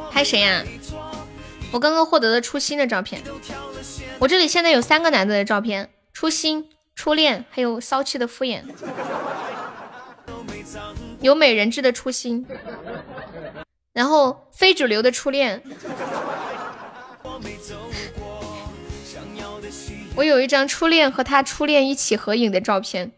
[0.10, 0.64] 拍谁呀？
[1.70, 3.22] 我刚刚获得了初心的照片。
[4.22, 8.61] 我这里现在有三个男的的照片：初心、初恋，还有骚气的敷衍。
[11.22, 12.45] 有美人痣的初心，
[13.93, 15.64] 然后非主流的初恋。
[20.15, 23.14] 我有一张初恋和他初恋一起合影的照片，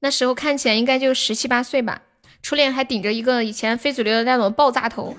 [0.00, 2.00] 那时候看起来应该就十七八岁吧。
[2.40, 5.14] 初恋还顶着一个以前非主流的那种爆炸头。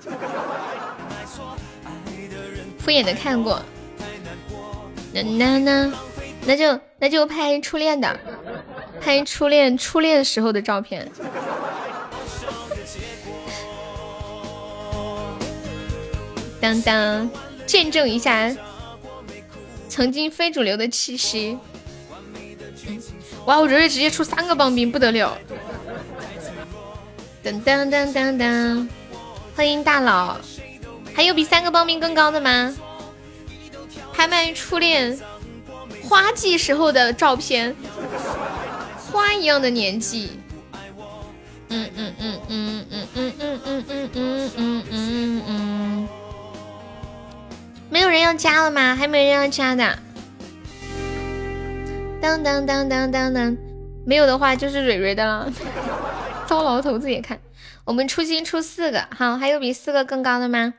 [2.80, 3.62] 敷衍的看过，
[5.12, 5.92] 那那那
[6.46, 8.18] 那就那就拍初恋的，
[9.00, 11.10] 拍初恋初恋时候的照片。
[16.60, 17.30] 当当，
[17.66, 18.54] 见证一下。
[19.88, 21.58] 曾经非主流的气息，
[23.46, 23.58] 哇！
[23.58, 25.36] 我这瑞直接出三个棒冰，不得了！
[27.42, 28.88] 噔噔噔噔噔，
[29.56, 30.36] 欢迎大佬，
[31.14, 32.76] 还有比三个棒冰更高的吗？
[34.18, 35.16] 拍卖初恋
[36.02, 37.76] 花季时候的照片，
[39.12, 40.40] 花一样的年纪。
[41.68, 46.08] 嗯嗯嗯嗯嗯嗯嗯嗯嗯嗯嗯嗯嗯。
[47.88, 48.96] 没有人要加了吗？
[48.96, 49.96] 还没人要加的。
[52.20, 53.56] 当当当当当当，
[54.04, 55.52] 没有的话就是蕊蕊的了。
[56.44, 57.38] 糟老头子也看，
[57.84, 60.74] 我们初心出四个，好，还有比四个更高的吗？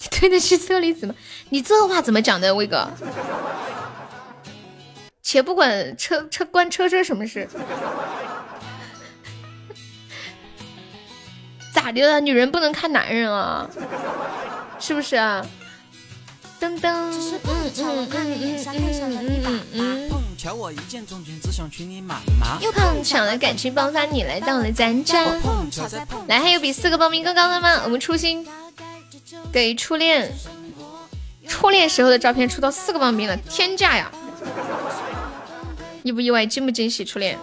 [0.10, 1.14] 对得起车厘子吗？
[1.50, 2.88] 你这话怎么讲的，威哥？
[5.22, 7.46] 且不管车车关车车什么事，
[11.72, 12.18] 咋的了？
[12.20, 13.68] 女人不能看男人啊？
[14.80, 15.44] 是不是啊？
[16.60, 17.12] 噔噔，嗯
[17.76, 20.10] 嗯嗯嗯嗯嗯嗯，
[22.60, 25.24] 又碰巧了，感情爆发，你来到了咱家。
[26.26, 27.82] 来，还有比四个报名更高的吗？
[27.84, 28.44] 我们初心
[29.52, 30.32] 给初恋
[31.46, 34.10] 初恋时候的照片出到四个报名了，天价呀！
[36.02, 36.46] 意不意外？
[36.46, 37.04] 惊不惊喜？
[37.04, 37.38] 初恋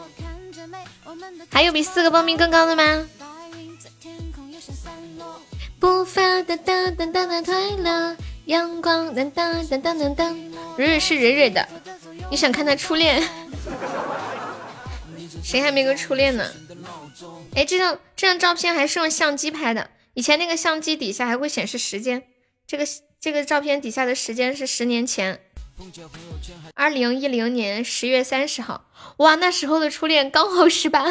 [1.51, 3.07] 还有比四个报名更高的吗？
[5.79, 8.15] 不发哒哒哒哒哒快乐。
[8.45, 10.33] 阳光噔噔噔噔噔噔，
[10.77, 11.67] 蕊蕊是蕊蕊的，
[12.31, 13.21] 你想看他初恋？
[15.43, 16.45] 谁还没个初恋呢？
[17.55, 22.23] 哎，这张这张照片还是用相机拍的，以前那个相机底下还会显示时间，
[22.65, 22.83] 这个
[23.21, 25.39] 这个照片底下的时间是十年前，
[26.73, 28.85] 二零一零年十月三十号，
[29.17, 31.05] 哇，那时候的初恋刚好十八，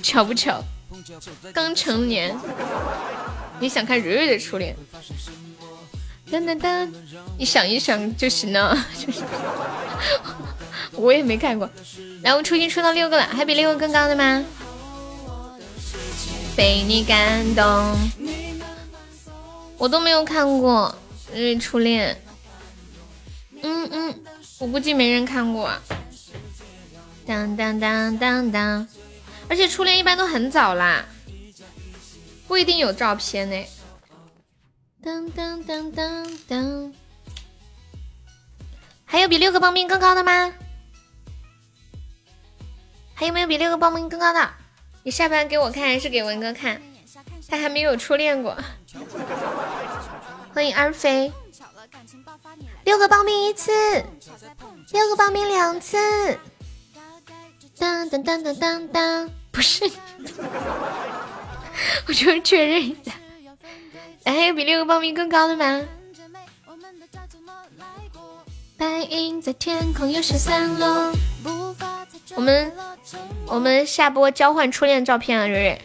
[0.00, 0.62] 巧不巧？
[1.52, 2.38] 刚成年。
[3.58, 4.76] 你想看蕊蕊的初恋？
[6.30, 6.88] 噔噔噔，
[7.36, 8.86] 你想一想就行了。
[9.04, 9.22] 就是
[10.94, 11.68] 我也没看过。
[12.22, 14.44] 来，我们初心出到六个了，还比六个更高的吗？
[16.56, 17.64] 被你感动，
[19.76, 20.94] 我都没有看过
[21.34, 22.20] 因为初恋。
[23.62, 24.24] 嗯嗯，
[24.58, 25.70] 我估计没人看过。
[27.26, 28.88] 当当当当当，
[29.48, 31.04] 而且初恋一般都很早啦。
[32.46, 33.66] 不一定有照片呢。
[35.02, 36.92] 当当当当当，
[39.04, 40.52] 还有比六个棒冰更高的吗？
[43.14, 44.50] 还有没有比六个棒冰更高的？
[45.04, 46.80] 你下班给我看还是给文哥看？
[47.46, 48.56] 他还没有初恋过。
[50.54, 51.30] 欢迎二飞。
[52.84, 53.70] 六个报名一次，
[54.92, 55.98] 六个报名两次。
[57.76, 59.84] 当当当当当当，不是。
[62.08, 63.12] 我就是确认一下，
[64.24, 65.82] 还有比六个报名更高的吗？
[68.78, 71.12] 白云在天空有些散落。
[72.34, 72.72] 我们
[73.46, 75.80] 我们下播交换初恋照片啊，蕊蕊。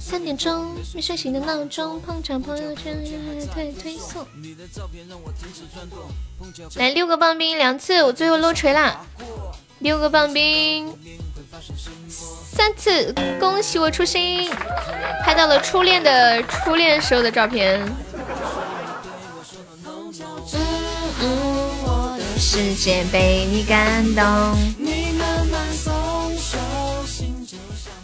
[0.00, 3.04] 三点钟，没睡醒的闹钟，碰巧朋友圈
[3.52, 4.26] 推推送。
[6.76, 9.06] 来六个棒冰两次，我最后漏锤了。
[9.80, 10.92] 六个棒冰
[12.50, 14.50] 三次，恭喜我初心，
[15.22, 17.80] 拍到了初恋的初恋时候的照片。
[20.20, 20.26] 嗯
[21.20, 24.24] 嗯，我的世界被你感动。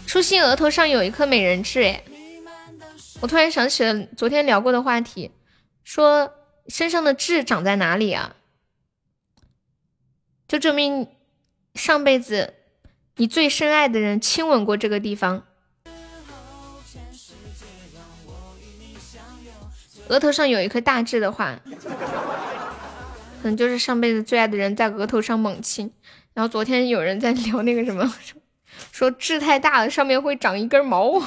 [0.07, 2.03] 初心额头上有一颗美人痣，哎，
[3.21, 5.31] 我突然想起了昨天聊过的话题，
[5.85, 6.35] 说
[6.69, 8.37] 身上的痣长在哪里啊？
[10.47, 11.09] 就证明
[11.75, 12.53] 上辈子
[13.17, 15.47] 你最深爱的人亲吻过这个地方。
[20.13, 21.59] 额头上有一颗大痣的话，
[23.41, 25.91] 可能就是上辈子最爱的人在额头上猛亲。
[26.35, 28.15] 然后昨天有人在聊那个什么。
[28.93, 31.19] 说痣太大了，上面会长一根毛。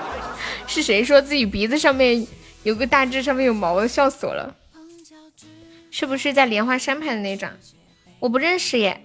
[0.68, 2.26] 是谁说自己鼻子上面
[2.64, 3.88] 有个大痣，上面有毛的？
[3.88, 4.54] 笑死我了！
[5.90, 7.50] 是不是在莲花山拍的那张？
[8.20, 9.02] 我不认识耶。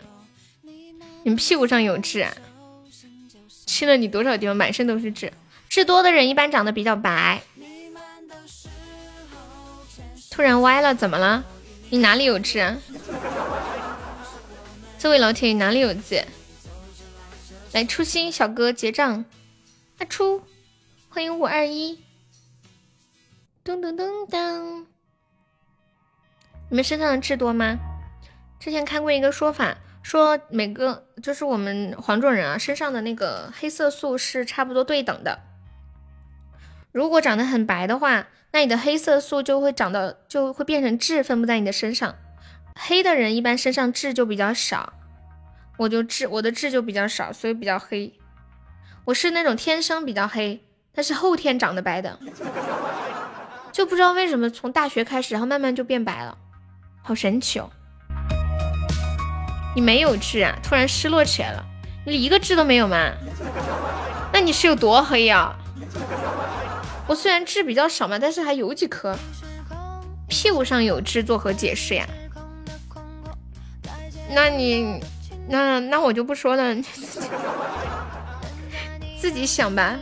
[1.23, 2.19] 你们屁股上有痣？
[2.19, 2.33] 啊？
[3.65, 4.53] 亲了你多少地方？
[4.53, 5.31] 满身都是痣。
[5.69, 7.41] 痣多的人一般长得比较白。
[10.33, 11.45] 突然歪了，怎么了？
[11.91, 12.75] 你哪里有痣啊？
[14.97, 16.25] 这位老铁，你哪里有痣？
[17.71, 19.25] 来，初心小哥结账。
[19.99, 20.41] 阿初，
[21.07, 22.03] 欢迎五二一。
[23.63, 24.85] 噔噔噔噔，
[26.69, 27.77] 你们身上的痣多吗？
[28.59, 35.41] 之前看过一个说法，说每个就是我们黄种人啊，身上的那个黑色素是差不多对等的。
[36.91, 42.13] 如果长得很白的话，那你的黑色素就会长到就会变成痣，分布在你的身上。
[42.79, 44.93] 黑的人一般身上痣就比较少。
[45.77, 48.13] 我就痣，我的痣就比较少，所以比较黑。
[49.05, 50.63] 我是那种天生比较黑，
[50.93, 52.19] 但是后天长得白的，
[53.71, 56.37] 就不知道为什么从大学开始，然后慢慢就变白了，
[57.01, 57.67] 好神奇哦！
[59.75, 60.55] 你没有痣啊？
[60.61, 61.65] 突然失落起来了？
[62.05, 63.13] 你一个痣都没有吗？
[64.31, 65.55] 那你是有多黑呀？
[67.07, 69.15] 我虽然痣比较少嘛，但是还有几颗。
[70.27, 72.07] 屁股上有痣作何解释呀？
[74.29, 74.99] 那你？
[75.49, 76.73] 那那我就不说了，
[79.19, 79.99] 自己想吧。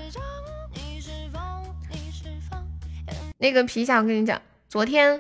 [3.40, 5.20] 那个皮下，我跟你讲，昨天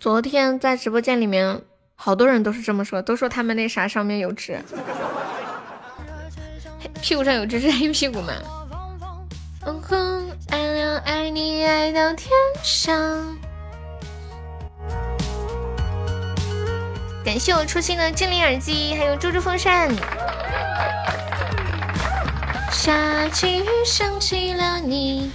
[0.00, 1.62] 昨天在直播间里面，
[1.94, 4.60] 好多人都是这么说，都说他们那啥上面有痣，
[7.00, 8.34] 屁股上有痣是黑屁股吗？
[11.04, 12.30] 爱你爱到天
[12.62, 13.38] 上。
[17.24, 19.90] 感谢我初心的精灵耳机，还有猪猪风扇。
[22.72, 25.30] 下起雨，想起了你。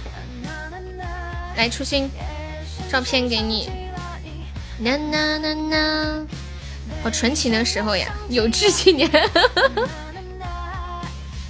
[1.56, 2.10] 来，初心，
[2.90, 3.70] 照片给你。
[4.78, 6.26] 呐呐呐呐，
[7.02, 9.10] 好纯情的时候呀，有志青年。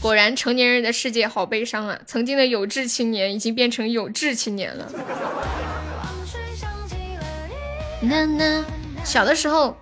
[0.00, 1.98] 果然，成年人的世界好悲伤啊！
[2.06, 4.90] 曾经的有志青年已经变成有志青年了。
[9.04, 9.76] 小的时候。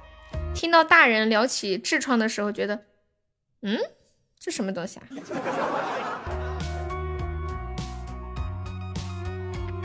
[0.54, 2.84] 听到大人聊起痔疮的时候，觉得，
[3.62, 3.76] 嗯，
[4.38, 5.02] 这什么东西啊？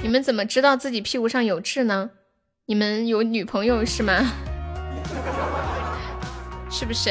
[0.04, 2.12] 你们怎么知道自己屁股上有痣呢？
[2.68, 4.32] 你们有女朋友是吗？
[6.70, 7.10] 是不是？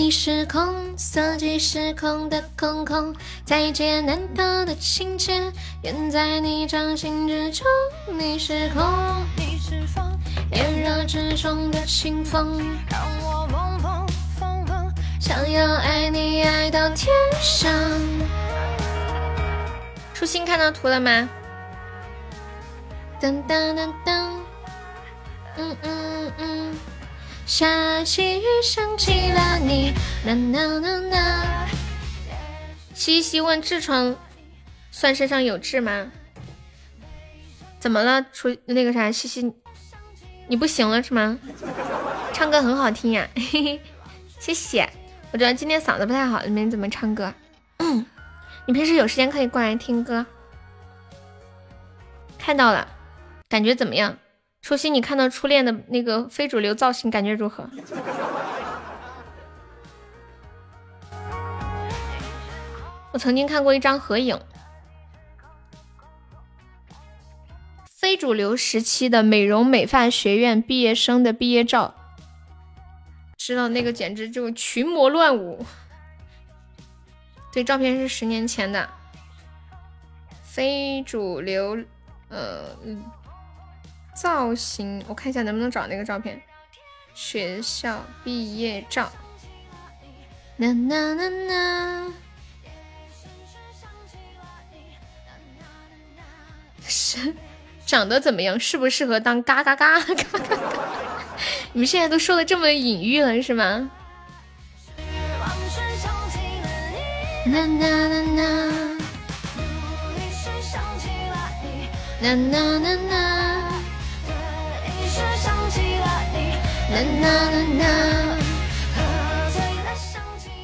[0.00, 3.14] 你是空，色即是空的空空，
[3.44, 5.52] 在劫难逃的亲切，
[5.82, 7.66] 远在你掌心之中。
[8.18, 8.82] 你是空，
[9.36, 10.18] 你是风。
[10.52, 12.58] 炎热之中的清风，
[12.88, 14.06] 让我疯疯
[14.38, 17.70] 疯疯，想要爱你爱到天上。
[20.14, 21.28] 初心看到图了吗？
[23.20, 24.30] 噔噔噔噔，
[25.58, 26.74] 嗯嗯嗯，
[27.50, 29.92] 下起雨想起了你，
[30.24, 31.68] 呐呐呐呐。
[32.94, 34.14] 西西问痔疮
[34.92, 36.12] 算身上有痣吗？
[37.80, 38.24] 怎么了？
[38.32, 39.52] 出那个啥，西西。
[40.46, 41.36] 你不行了是吗？
[42.32, 43.80] 唱歌很好听呀，嘿嘿，
[44.38, 44.88] 谢谢。
[45.32, 47.34] 我觉得今天嗓子不太好，没怎么唱歌。
[48.64, 50.24] 你平时有时间可以过来听歌。
[52.38, 52.86] 看到了，
[53.48, 54.16] 感觉怎么样？
[54.62, 57.68] 初心，你看到初恋的那个非主流造型，感觉如何？
[63.12, 64.38] 我曾经看过一张合影，
[67.84, 71.92] 非主流时期的美容美发学院毕业生的毕业照，
[73.36, 75.66] 知道那个简直就群魔乱舞。
[77.52, 78.88] 对，照片是十年前的，
[80.44, 81.76] 非主流，
[82.28, 82.76] 呃，
[84.20, 86.38] 造型，我看一下能不能找那个照片，
[87.14, 89.10] 学校毕业照。
[90.58, 92.12] 呐呐呐呐。
[96.86, 97.34] 是
[97.86, 98.60] 长得怎么样？
[98.60, 100.58] 适不适合当嘎嘎嘎嘎嘎嘎？
[101.72, 103.90] 你们现在都说的这么隐喻了是吗？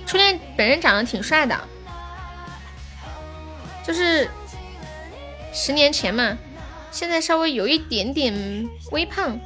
[0.06, 1.58] 初恋本人长得挺帅的，
[3.84, 4.28] 就是。
[5.58, 6.36] 十年前嘛，
[6.90, 9.40] 现在稍微有一点点微胖，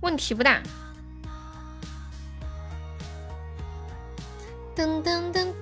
[0.00, 0.62] 问题不大。
[4.76, 5.52] 噔噔噔噔，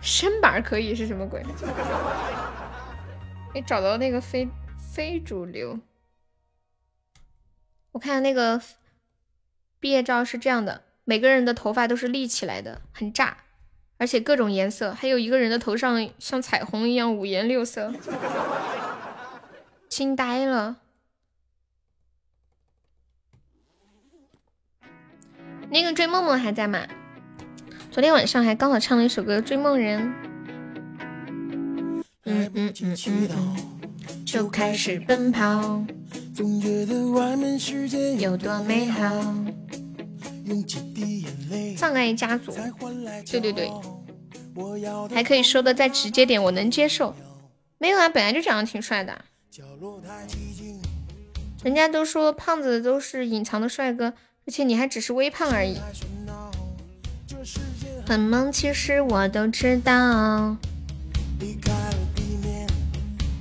[0.00, 1.44] 身板可以是什么鬼？
[3.54, 5.78] 没找到那个非非主流。
[7.92, 8.60] 我看那个
[9.78, 13.38] 毕业照是这样的，每个人的头发都是立起来的，很炸。
[13.96, 17.94] 而且各种颜色，还有一个人的头上像彩虹一样五颜六色，
[19.88, 20.78] 惊呆了。
[25.70, 26.86] 那个追梦梦还在吗？
[27.92, 30.02] 昨天晚上还刚好唱了一首歌《追梦人》。
[32.26, 33.56] 嗯嗯嗯嗯，
[34.24, 35.84] 就开始奔跑，
[36.34, 39.08] 总觉得外面世界有多美好。
[41.76, 42.52] 葬爱家族，
[43.30, 43.70] 对对对，
[45.14, 47.14] 还可以说的再直接点，我能接受。
[47.78, 49.24] 没有啊，本来就长得挺帅的。
[51.62, 54.14] 人家都说胖子都是隐藏的帅哥，
[54.46, 55.78] 而且你还只是微胖而已。
[58.06, 60.56] 很忙，其实我都知道。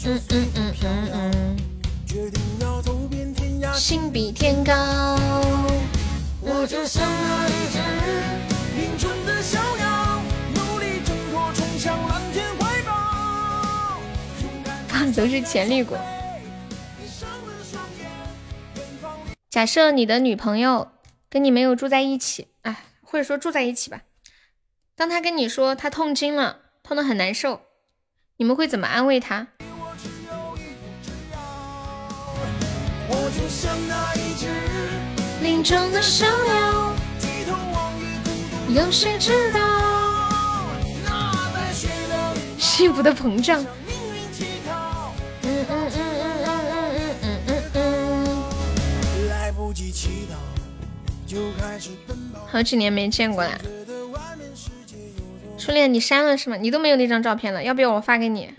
[0.06, 1.58] 嗯嗯嗯嗯嗯。
[3.74, 4.74] 心比天高。
[6.42, 7.80] 我就像那一只
[8.76, 10.22] 林中的小鸟，
[10.56, 14.02] 努力挣脱，冲向蓝天怀抱。
[14.90, 15.96] 胖都是潜力股。
[19.50, 20.92] 假设你的女朋友
[21.30, 24.02] 跟你没有住在一起，哎，或者说住在一起吧。
[24.96, 27.62] 当她跟你说她痛经了，痛得很难受，
[28.38, 29.48] 你们会怎么安慰她？
[33.10, 34.48] 我就像那一只。
[35.42, 36.94] 林中的小鸟，
[38.70, 39.60] 有谁知道？
[42.58, 43.62] 幸福的膨胀。
[43.62, 43.68] 嗯
[45.44, 46.84] 嗯嗯嗯嗯嗯
[47.22, 47.82] 嗯嗯嗯。
[52.48, 53.52] 好几年没见过了，
[55.58, 56.56] 初恋你删了是吗？
[56.56, 58.54] 你都没有那张照片了，要不要我发给你，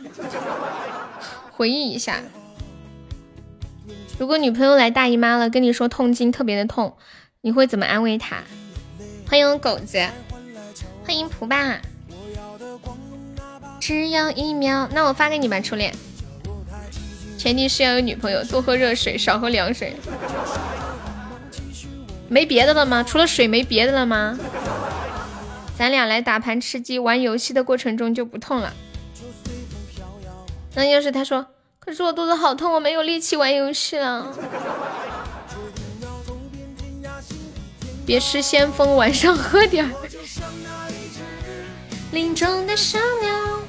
[1.52, 2.20] 回忆一下？
[4.17, 6.97] 如果女朋友来大姨妈了，跟你说痛经特别的痛，
[7.41, 8.36] 你会怎么安慰她？
[9.28, 9.99] 欢迎狗子，
[11.05, 11.81] 欢迎蒲爸。
[13.81, 15.93] 只要一秒，那我发给你吧，初恋。
[17.36, 19.97] 前提是要有女朋友，多喝热水，少喝凉水。
[22.28, 23.02] 没别的了吗？
[23.02, 24.39] 除了水没别的了吗？
[25.76, 28.73] 咱俩来打盘吃鸡，玩游戏的过程中就不痛了。
[30.76, 31.47] 那要是他说？
[31.84, 34.34] 可是我肚子好痛，我没有力气玩游戏了。
[38.06, 39.90] 别吃先锋，晚上喝点。
[42.10, 43.60] 林中的小鸟。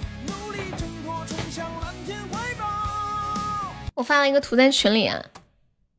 [3.95, 5.21] 我发了一个图在群里啊，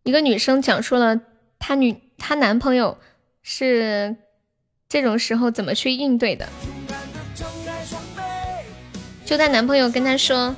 [0.02, 1.20] 一个女生讲述了
[1.58, 2.96] 她女她男朋友
[3.42, 4.16] 是
[4.88, 6.48] 这种时候怎么去应对的。
[9.24, 10.56] 就她男朋友跟她说。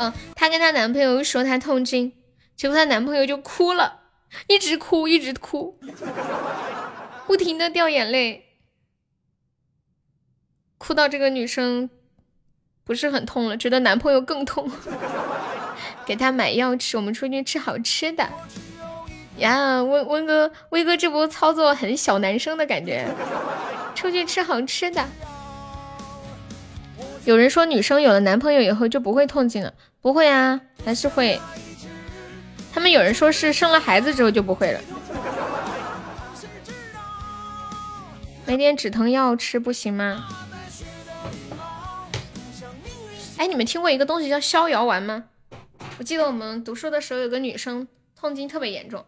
[0.00, 2.12] 嗯，她跟她男朋友说她痛经，
[2.56, 4.00] 结果她男朋友就哭了，
[4.46, 5.78] 一直哭，一直哭，
[7.26, 8.44] 不停的掉眼泪，
[10.78, 11.90] 哭到这个女生
[12.82, 14.70] 不是很痛了，觉得男朋友更痛，
[16.06, 18.26] 给她买药吃，我们出去吃好吃的。
[19.36, 23.06] 呀，温温哥，威哥这波操作很小男生的感觉，
[23.94, 25.06] 出去吃好吃的。
[27.26, 29.74] 有人说女生有了男朋友以后就不会痛经了。
[30.00, 31.40] 不会啊，还是会。
[32.72, 34.80] 他们有人说是生了孩子之后就不会了。
[38.46, 40.26] 买点止疼药吃不行吗？
[43.36, 45.24] 哎，你们听过一个东西叫逍遥丸吗？
[45.98, 49.04] 我记得我们读书的时候有个女生痛经特别严重，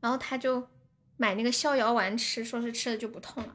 [0.00, 0.68] 然后她就
[1.16, 3.50] 买那个逍遥丸吃，说是吃了就不痛了。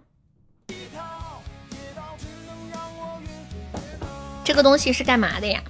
[4.43, 5.63] 这个东西是干嘛的呀？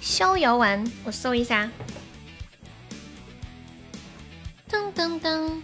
[0.00, 1.70] 逍遥丸，我搜一下。
[4.70, 5.60] 噔噔噔，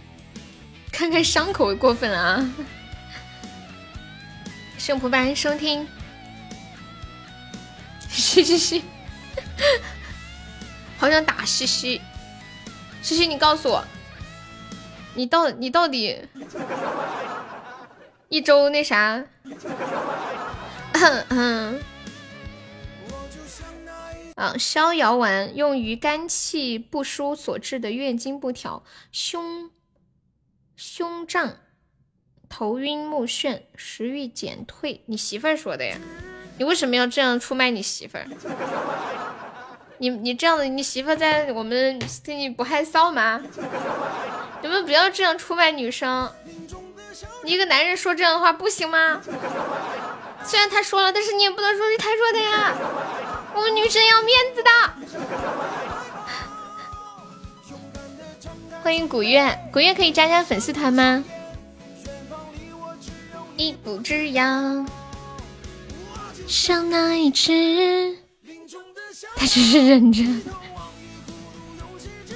[0.91, 2.53] 看看伤口过分啊！
[4.77, 5.87] 圣仆班收听，
[8.09, 8.83] 嘻嘻嘻，
[10.97, 12.01] 好想打嘻嘻，
[13.01, 13.83] 嘻嘻，你告诉我，
[15.15, 16.27] 你到你到底
[18.29, 19.23] 一周那啥？
[21.29, 21.79] 嗯。
[24.37, 29.71] 啊，逍遥丸用于肝气不舒所致的月经不调、胸
[30.75, 31.57] 胸胀、
[32.47, 35.01] 头晕目眩、食欲减退。
[35.07, 35.97] 你媳妇儿说的呀？
[36.59, 38.27] 你为什么要这样出卖你媳妇儿？
[39.97, 43.41] 你你这样的，你媳妇在我们心里不害臊吗？
[44.61, 46.31] 你们不要这样出卖女生。
[47.43, 49.19] 你一个男人说这样的话不行吗？
[50.43, 52.75] 虽然他说了，但是你也不能说是他说的呀。
[53.57, 54.69] 我们女生要面子的。
[58.83, 61.23] 欢迎古月，古月可以加加粉丝团吗？
[63.55, 64.85] 一步之遥，
[66.47, 68.15] 像那一只。
[69.35, 70.21] 他只是忍着。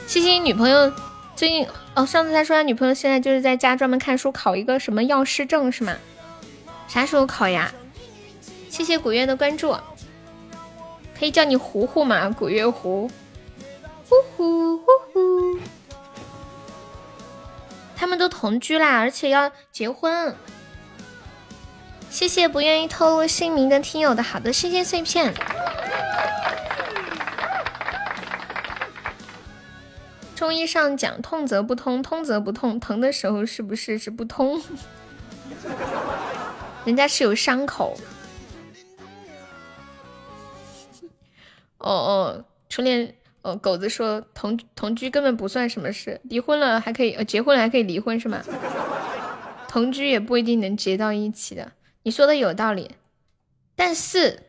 [0.07, 0.91] 西西女朋友
[1.35, 5.95] 最近哦，上次他说他女朋友现在就是在家专门看书，考一个什么药师证是吗？
[6.87, 7.71] 啥时候考呀？
[8.71, 9.77] 谢谢古月的关注。
[11.21, 12.31] 可以叫你糊糊吗？
[12.31, 13.07] 古月糊，
[14.09, 15.59] 呼呼呼呼。
[17.95, 20.35] 他们都同居啦，而且要结婚。
[22.09, 25.31] 谢谢不愿意透露姓名的听友的好的谢谢碎片。
[30.35, 32.79] 中医上讲，痛则不通，通则不痛。
[32.79, 34.59] 疼的时候是不是是不通？
[36.83, 37.95] 人家是有伤口。
[41.81, 48.41] 哦哦，初恋哦，狗子说同同居根本不算什么事，离婚了还可以，呃，结婚了还可以离婚是吗？
[49.67, 51.71] 同居也不一定能结到一起的，
[52.03, 52.91] 你说的有道理，
[53.75, 54.43] 但是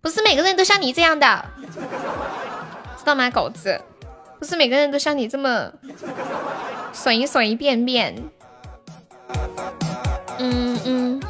[0.00, 1.44] 不是每个人都像你这样的，
[2.96, 3.28] 知道吗？
[3.28, 3.80] 狗子，
[4.38, 5.72] 不是每个人都像你这么
[6.92, 8.14] 爽一爽一便便。
[10.38, 11.22] 嗯嗯，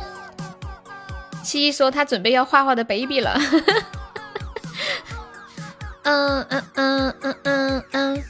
[1.42, 3.40] 七一说他准备要画画的 baby 了。
[6.08, 8.24] 嗯嗯嗯嗯嗯嗯，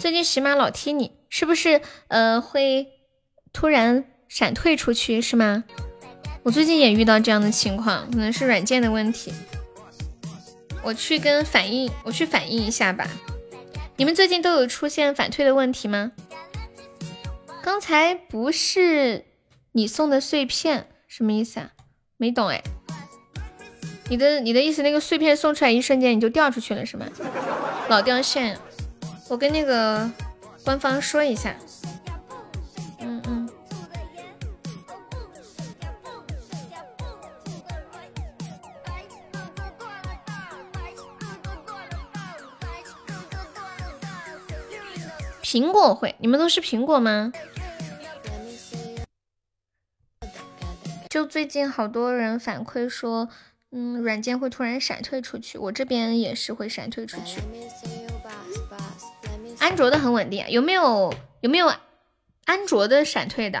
[0.00, 2.88] 最近喜马老踢你，是不是呃会
[3.52, 5.64] 突然闪退出去是吗？
[6.42, 9.30] 我最近也遇到这样的情况，可能是软件的问题。
[10.82, 13.06] 我去跟反映，我去反映一下吧。
[13.96, 16.12] 你们最近都有出现反退的问题吗？
[17.62, 19.26] 刚才不是
[19.72, 21.72] 你送的碎片，什么意思啊？
[22.16, 22.62] 没懂哎。
[24.10, 27.06] 你的你的意思，那个碎片送出来一瞬间你就掉出去了是吗？
[27.88, 28.56] 老掉线，
[29.28, 30.10] 我跟那个
[30.64, 31.56] 官方说一下。
[33.00, 33.48] 嗯嗯。
[45.42, 47.32] 苹果会，你们都是苹果吗？
[51.08, 53.28] 就最近好多人反馈说。
[53.76, 57.40] 嗯，软件会突然闪退出去，我这边也是会闪退出去。
[59.58, 61.72] 安卓的很稳定，有没有有没有
[62.44, 63.60] 安卓的闪退的？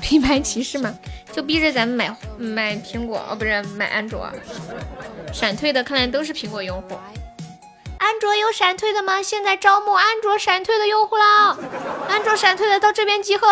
[0.00, 0.96] 品牌歧视吗？
[1.32, 4.30] 就逼着咱们买买苹果哦，不是买安卓。
[5.32, 6.96] 闪退的看来都是苹果用户。
[7.98, 9.20] 安卓有闪退的吗？
[9.20, 11.58] 现在招募安卓闪退的用户了，
[12.08, 13.48] 安卓闪退的到这边集合。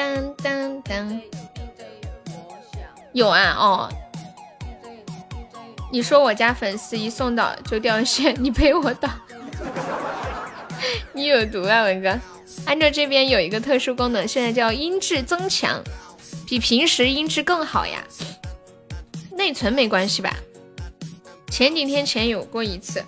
[0.00, 1.20] 当当当，
[3.12, 3.92] 有啊哦，
[5.92, 9.20] 你说我家粉丝一送到就掉线，你陪我打，
[11.12, 12.18] 你有毒啊文哥！
[12.64, 15.84] 安卓这边有一个特殊功能，现在叫音质增强，
[16.46, 18.02] 比平时音质更好呀。
[19.32, 20.34] 内存没关系吧？
[21.50, 23.04] 前几天前有过一次。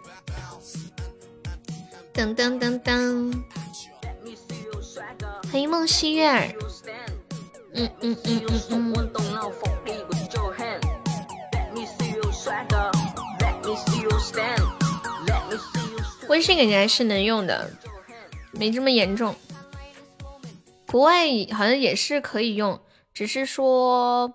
[2.13, 3.33] 噔噔噔噔，
[5.51, 6.55] 欢迎梦溪月儿。
[7.75, 8.93] 嗯嗯嗯嗯嗯。
[16.29, 17.71] 微信感觉还是能用的，
[18.53, 19.35] 没这么严重。
[20.87, 22.81] 国外好像也是可以用，
[23.13, 24.33] 只是说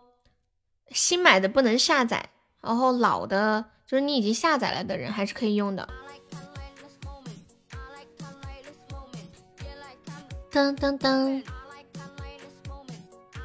[0.92, 2.30] 新买的不能下载，
[2.62, 5.88] 然后老的，就是你已经下载了的人还是可以用的。
[10.52, 11.44] 当当当，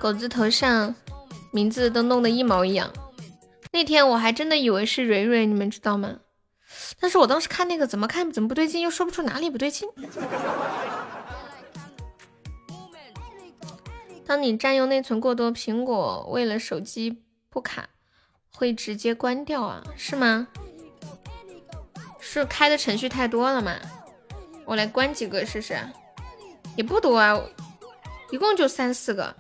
[0.03, 0.93] 狗子头像
[1.53, 2.93] 名字都弄得一毛一样。
[3.71, 6.17] 那天我还真的以为是蕊蕊，你们知道吗？
[6.99, 9.89] 但是我当时看那个怎么看怎么不对劲，又说不出哪里不对劲。
[14.27, 17.89] 当你占用内存过多，苹果为了手机不卡，
[18.53, 19.85] 会直接关掉啊？
[19.97, 20.49] 是吗？
[22.19, 23.77] 是开的程序太多了吗？
[24.65, 25.79] 我来关几个试试。
[26.75, 27.41] 也不多啊，
[28.33, 29.36] 一共就三四个。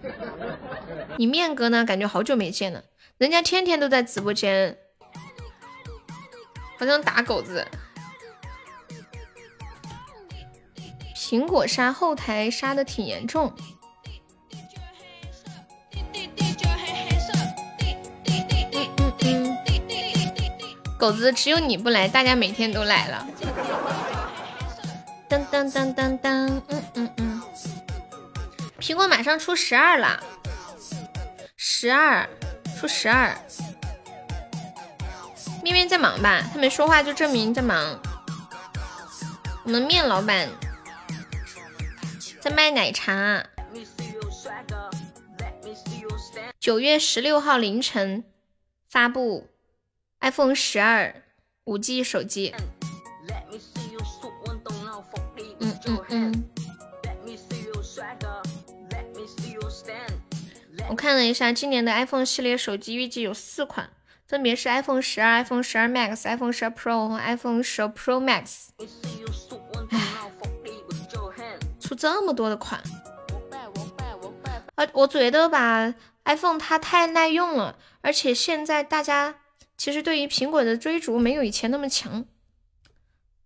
[1.16, 1.82] 你面哥呢？
[1.84, 2.84] 感觉好久没见了，
[3.16, 4.76] 人家天天都在直播间，
[6.78, 7.66] 好像打狗子。
[11.16, 13.50] 苹果杀后台杀的挺严重。
[20.98, 23.26] 狗子，只有你不来，大家每天都来了。
[25.28, 27.42] 当当当当当，嗯嗯嗯。
[28.82, 30.20] 苹果马上出十二了，
[31.56, 32.28] 十二
[32.76, 33.32] 出十二。
[35.62, 36.42] 面面在忙吧？
[36.52, 38.00] 他没说话，就证明在忙。
[39.62, 40.48] 我们面老板
[42.40, 43.46] 在卖奶茶。
[46.58, 48.24] 九月十六号凌晨
[48.88, 49.48] 发布。
[50.20, 51.22] iPhone 十二
[51.64, 52.52] 五 G 手机，
[55.60, 56.41] 嗯嗯嗯。
[60.92, 63.88] 我看了一下，今年的 iPhone 系列手机预计有四款，
[64.26, 68.66] 分别是 iPhone 十二、iPhone 十二 Max、iPhone 十二 Pro 和 iPhone 十二 Pro Max。
[71.80, 72.82] 出这么多的款，
[74.74, 79.36] 啊，我觉得吧，iPhone 它太耐用了，而且现在大家。
[79.78, 82.26] 其实对于苹果的追逐没有以前那么强，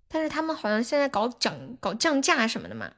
[0.08, 2.90] 但是他们好像现在搞降搞降价什么的嘛，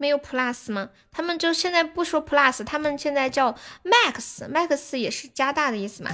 [0.00, 0.88] 没有 Plus 吗？
[1.12, 3.54] 他们就现在不说 Plus，他们现在叫
[3.84, 6.10] Max，Max 也是加大的意思嘛，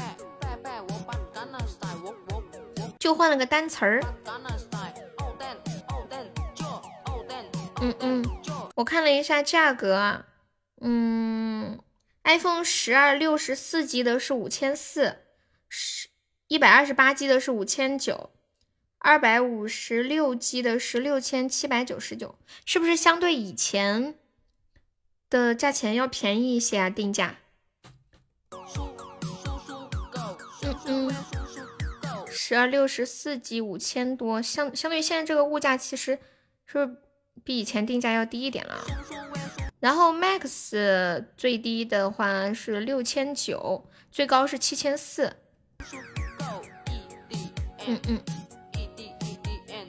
[2.98, 4.02] 就换了个单词儿。
[7.80, 8.24] 嗯嗯，
[8.74, 10.24] 我看了一下价格，
[10.80, 11.78] 嗯
[12.24, 15.18] ，iPhone 十二六十四 G 的是五千四，
[15.68, 16.08] 十。
[16.48, 18.30] 一百二十八 G 的是五千九，
[18.98, 24.14] 二百五十六 G 的是六千七百九十九，是不是相对以前
[25.30, 26.90] 的价钱要便宜一些啊？
[26.90, 27.36] 定价？
[30.64, 31.14] 嗯嗯，
[32.28, 36.18] 十二六十四 G 五千多，相相对于现在这个物价，其实
[36.64, 36.96] 是
[37.44, 38.84] 比以前定价要低一点了。
[39.78, 45.36] 然后 Max 最低的话是六千九，最高是七千四。
[47.86, 48.20] 嗯嗯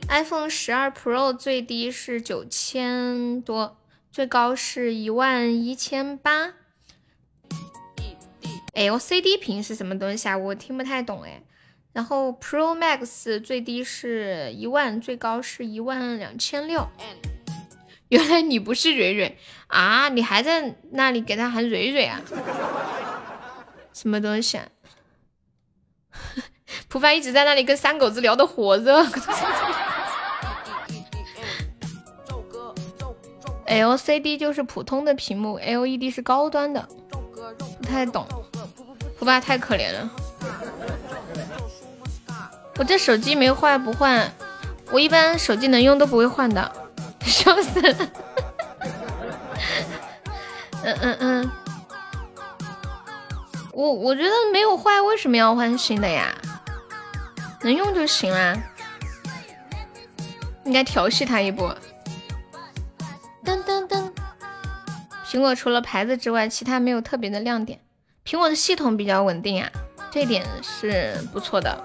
[0.10, 3.78] ，iPhone 十二 Pro 最低是九千多，
[4.12, 6.54] 最高是一万一千八。
[8.74, 10.38] LCD 屏是什么东西啊？
[10.38, 11.42] 我听不太懂哎。
[11.94, 16.88] 然后 Pro Max 最低是一万，最高是一万两千六。
[18.10, 19.38] 原来你不是蕊蕊
[19.68, 20.10] 啊？
[20.10, 22.22] 你还在那里给他喊蕊蕊啊？
[23.92, 24.68] 什么东西啊？
[26.88, 29.04] 蒲凡一直在那里跟三狗子聊的火热。
[33.68, 36.88] LCD 就是普通的屏幕，LED 是高端的，
[37.80, 38.26] 不太懂。
[39.20, 40.10] 胡爸太可怜了。
[42.78, 44.32] 我这手机没坏不换，
[44.92, 46.72] 我一般手机能用都不会换的，
[47.22, 47.96] 笑死了。
[50.84, 51.52] 嗯嗯嗯，
[53.74, 56.34] 我我觉得没有坏，为什么要换新的呀？
[57.62, 58.56] 能用就行啦，
[60.64, 61.76] 应该调戏他一波。
[63.48, 64.12] 噔噔噔，
[65.26, 67.80] 苹果除了牌子之外，其他没有特别的亮点。
[68.26, 69.72] 苹果的系统比较稳定啊，
[70.12, 71.82] 这点是不错的。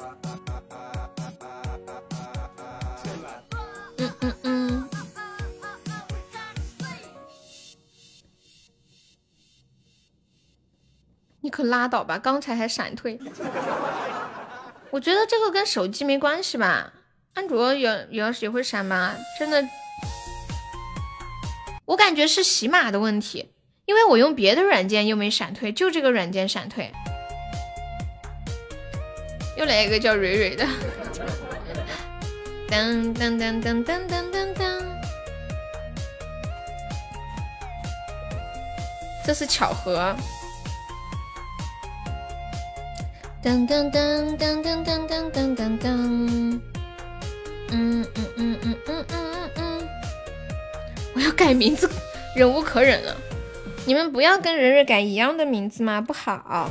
[3.98, 4.88] 嗯嗯嗯，
[11.42, 13.20] 你可拉倒吧，刚才还闪退。
[14.90, 16.92] 我觉得这个跟手机没关系吧，
[17.34, 19.14] 安卓也也也会闪吗？
[19.38, 19.62] 真的，
[21.92, 23.50] 我感觉是喜马的问题，
[23.84, 26.90] 因为我用别的软件又没闪退，就这个软件闪退。
[29.58, 30.64] 又来一个叫蕊蕊的，
[32.70, 34.82] 噔噔噔噔噔噔噔噔。
[39.26, 40.16] 这是巧合。
[43.44, 46.62] 噔噔噔噔噔噔噔噔噔噔，嗯
[47.68, 49.71] 嗯嗯嗯嗯嗯嗯，
[51.14, 51.90] 我要改名字，
[52.34, 53.16] 忍无可忍了。
[53.84, 56.00] 你们不要跟蕊蕊改一样的名字吗？
[56.00, 56.70] 不好，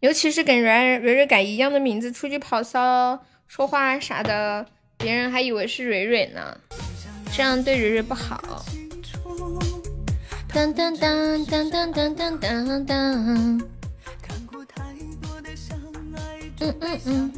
[0.00, 4.66] 尤其是跟蕊蕊蕊改一样的名字，出去跑骚、说话啥的，
[4.98, 6.58] 别人还以为是蕊蕊呢，
[7.32, 8.64] 这样对蕊蕊不好。
[10.52, 12.96] 当当当当当当当当当。
[16.62, 17.32] 嗯嗯嗯。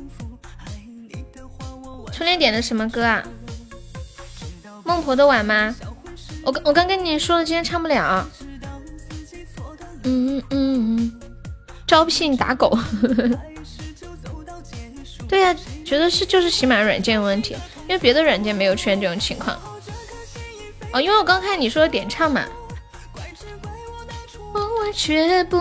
[2.11, 3.23] 初恋点的什么歌啊？
[4.85, 5.75] 孟婆的碗吗？
[6.45, 8.27] 我刚我刚跟你说了，今天唱不了。
[10.05, 11.21] 嗯嗯嗯。
[11.87, 12.77] 招聘打狗。
[15.29, 15.55] 对呀，
[15.85, 17.57] 觉得是就是喜马软件问题，
[17.89, 19.57] 因为别的软件没有出现这种情况。
[20.93, 22.45] 哦，因为我刚看你说点唱嘛。
[24.55, 25.57] 我却不，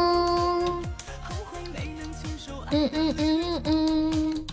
[2.71, 4.45] 嗯嗯嗯嗯，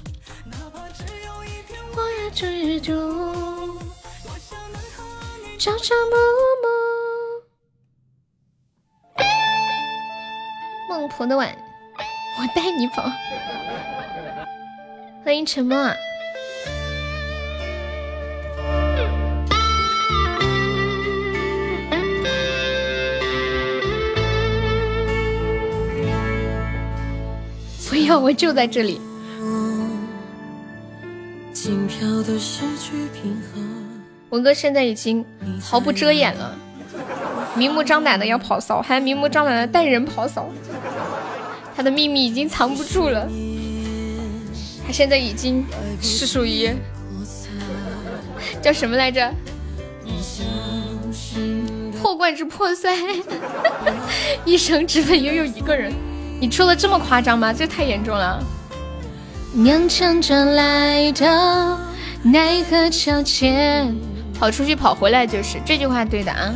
[1.97, 2.93] 我要追逐，
[5.59, 6.13] 朝朝暮
[6.63, 6.69] 暮。
[10.89, 11.53] 孟婆的碗，
[12.39, 13.11] 我带你跑。
[15.25, 15.77] 欢迎沉默。
[15.77, 15.97] 啊。
[28.07, 29.01] 要我就在这里。
[31.53, 33.68] 轻飘的失去平衡
[34.31, 35.25] 文哥现在已经
[35.61, 36.55] 毫不遮掩了，
[37.55, 40.49] 明目张胆的要跑骚，还明目张胆的带人跑骚，
[41.75, 43.27] 他的秘密已经藏不住了。
[44.87, 45.65] 他现在已经
[46.01, 46.71] 是属于
[48.61, 49.33] 叫什么来着？
[52.01, 52.95] 破罐子破摔，
[54.45, 55.93] 一生只配拥有一个人。
[56.41, 57.53] 你出的这么夸张吗？
[57.53, 58.43] 这太严重了。
[59.57, 61.79] 踉跄着来到
[62.23, 63.95] 奈何桥前，
[64.39, 66.55] 跑出去跑回来就是这句话对的啊。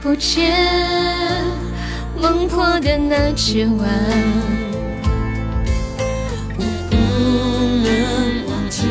[0.00, 0.54] 不见
[2.20, 3.88] 孟婆的那只碗，
[6.56, 6.96] 我不
[7.82, 8.86] 能忘记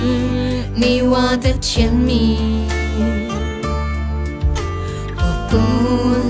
[0.75, 2.67] 你我的甜蜜，
[5.17, 5.57] 我不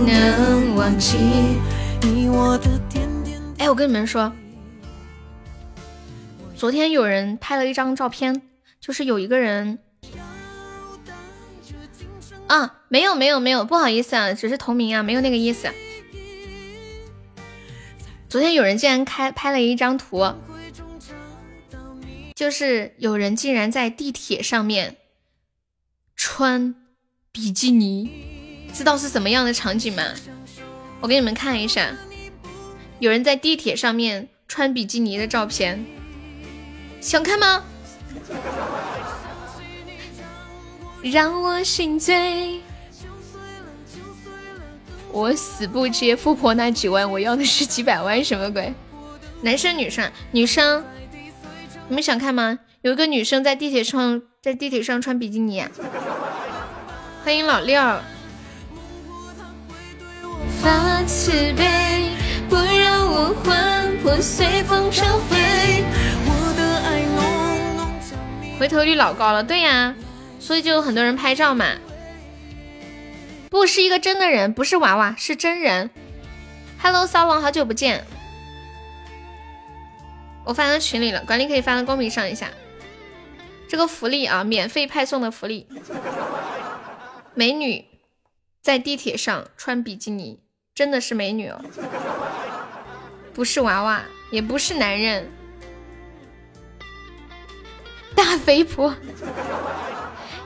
[0.06, 1.18] 能忘记
[2.02, 2.70] 你我的。
[3.58, 4.32] 哎，我跟你们说，
[6.56, 8.42] 昨天有人拍了一张照片，
[8.82, 9.80] 就是有一个人，
[12.53, 15.67] 啊，没有没有没有，不好意思啊，只是同名啊，没有那个意思。
[18.30, 20.23] 昨天有人竟然开拍了一张图，
[22.35, 24.98] 就是有人竟然在地铁上面
[26.15, 26.75] 穿
[27.32, 30.03] 比基尼，知道是什么样的场景吗？
[31.01, 31.95] 我给你们看一下。
[32.99, 35.83] 有人在地铁上面穿比基尼的照片，
[37.01, 37.64] 想看吗？
[41.03, 42.61] 让我心醉，
[45.11, 48.73] 我死不接富婆那几万，我要的是 几百万，什么鬼？
[49.41, 50.83] 男生女生女生，
[51.90, 52.59] 你们想看吗？
[52.82, 55.64] 有一个女生在地铁上，在地铁上穿比基尼，
[57.23, 57.82] 欢迎老六。
[60.61, 62.09] 发慈悲。
[62.49, 65.83] 不让我魂魄随风飘飞，
[68.59, 69.95] 回头率老高了，对呀，
[70.44, 71.66] 所以就有很多人拍照嘛。
[73.50, 75.90] 不是一个真的人，不是娃娃，是真人。
[76.82, 78.06] Hello，骚王，好久不见。
[80.44, 82.50] 我发到群里了，管理可以发到公屏上一下。
[83.70, 85.66] 这个福利啊，免费派送的福利。
[87.34, 87.86] 美女
[88.62, 90.42] 在地铁上穿比基尼，
[90.76, 91.62] 真的是美女哦。
[93.34, 95.32] 不是娃娃，也不是男人，
[98.14, 98.94] 大肥婆，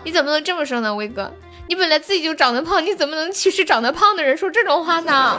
[0.07, 1.33] 你怎么能这么说呢，威哥？
[1.67, 5.31] 你本来自己就长得胖，你怎么能歧视长得胖的人说这种话呢？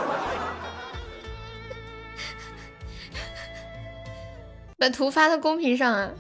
[4.77, 6.11] 把图发到公屏上啊！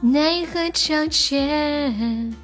[0.00, 2.34] 奈何桥前，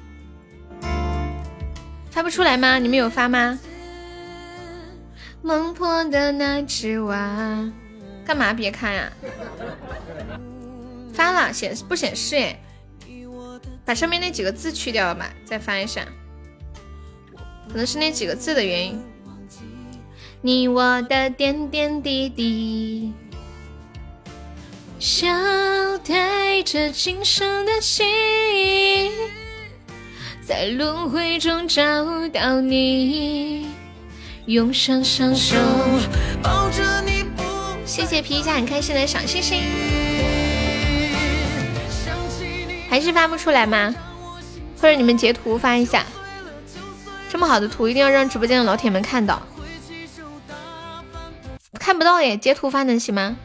[2.09, 2.79] 发不出来吗？
[2.79, 3.59] 你们有发吗？
[5.41, 7.73] 孟婆的那只碗，
[8.25, 9.11] 干嘛别看呀？
[11.13, 12.57] 发了显示不显示哎？
[13.89, 16.05] 把上面那几个字去掉了吧，再发一下。
[17.67, 19.01] 可能是那几个字的原因。
[20.43, 23.11] 你我的点点滴滴，
[24.99, 25.27] 笑
[26.07, 28.05] 带着今生的情，
[30.45, 31.81] 在轮回中找
[32.27, 33.69] 到你。
[34.45, 35.55] 用上双手
[36.43, 37.25] 抱着你。
[37.87, 40.28] 谢谢皮夹很开心的小星星。
[42.89, 43.93] 还是发不出来吗？
[44.81, 46.05] 或者你们截图发一下。
[47.29, 49.41] 这么好的图，一定要让直播间的老铁们看到。
[51.79, 53.37] 看不到耶，截图发能行吗？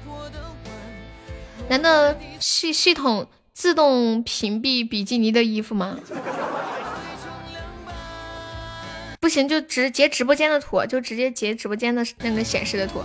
[1.68, 5.98] 难道系系统自动屏蔽比基尼的衣服吗？
[9.20, 13.02] 不行，就直截直播间的图，就直接截直播间的那个显示的图。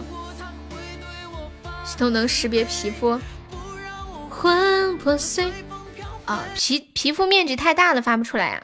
[1.85, 3.19] 系统能识别皮肤，
[4.30, 5.51] 魂破碎。
[6.30, 8.61] 啊，皮皮肤面积太大了，发不出来呀。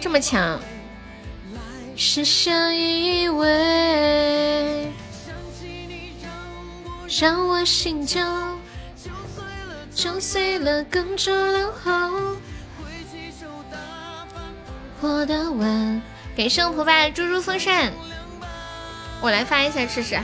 [0.00, 0.60] 这么强，
[1.96, 4.86] 是相依偎，
[7.20, 8.20] 让我心就
[9.92, 12.36] 就碎了，跟着冷后。
[15.00, 16.00] 我的吻，
[16.36, 17.92] 给圣徒发猪猪风扇，
[19.20, 20.16] 我来发一下试试。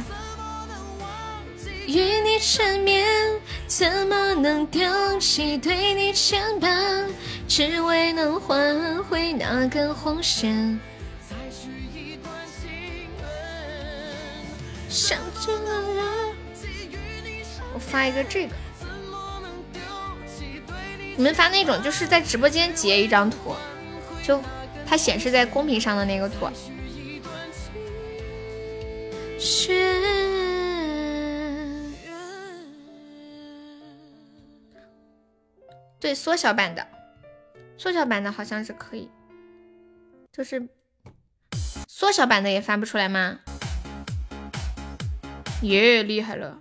[1.86, 3.06] 与你缠绵，
[3.66, 7.06] 怎么能丢弃对你牵绊？
[7.46, 10.80] 只为能换回那根红线。
[14.88, 16.04] 想见了人，
[17.74, 18.54] 我发一个这个。
[21.16, 23.54] 你们发那种就是在直播间截一张图，
[24.22, 24.40] 就
[24.86, 26.48] 它显示在公屏上的那个图。
[36.04, 36.86] 对，缩小版的，
[37.78, 39.08] 缩小版的好像是可以，
[40.30, 40.68] 就是
[41.88, 43.38] 缩小版的也翻不出来吗？
[45.62, 46.58] 耶，厉害了！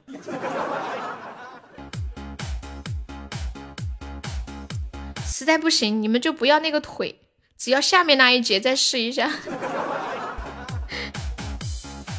[5.26, 7.20] 实在不行，你们就不要那个腿，
[7.58, 9.30] 只要下面那一节再试一下。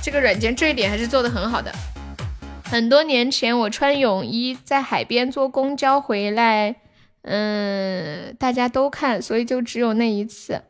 [0.02, 1.74] 这个软件这一点还是做的很好的。
[2.66, 6.76] 很多年前，我穿泳衣在海边坐公交回来。
[7.26, 10.62] 嗯，大家都看，所以就只有那一次。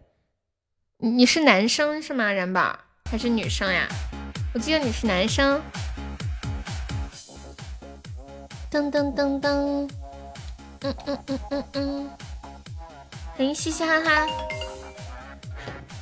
[0.98, 2.78] 你是男生是吗，然宝
[3.10, 3.88] 还是女生呀？
[4.54, 5.60] 我记得你是男生。
[8.70, 9.90] 噔噔噔噔，
[10.80, 12.10] 嗯嗯嗯嗯嗯，
[13.36, 14.26] 欢迎嘻嘻哈哈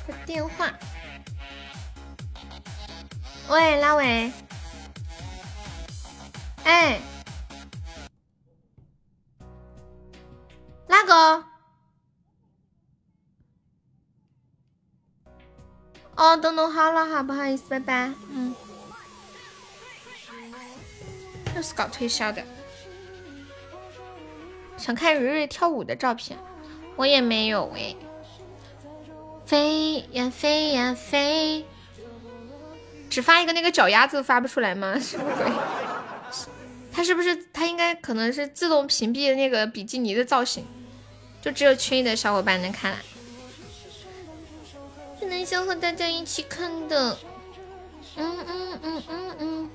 [0.07, 0.71] 的电话。
[3.49, 4.31] 喂，拉伟。
[6.63, 6.99] 哎。
[10.93, 11.43] 那个，
[16.15, 18.11] 哦，都弄好了哈，不好意思，拜拜。
[18.29, 18.53] 嗯，
[21.55, 22.43] 又是搞推销的，
[24.77, 26.37] 想看蕊蕊跳舞的照片，
[26.95, 27.95] 我也没有哎。
[29.47, 31.65] 飞呀飞呀飞，
[33.09, 34.97] 只发一个那个脚丫子发不出来吗？
[35.01, 35.51] 什么鬼？
[36.91, 40.63] 他是不是他应该可能是自动屏蔽那个比基尼的造型？
[41.43, 42.95] 就只有群里的小伙伴能看，
[45.19, 47.17] 是能想和大家一起看的。
[48.15, 49.69] 嗯嗯嗯嗯嗯。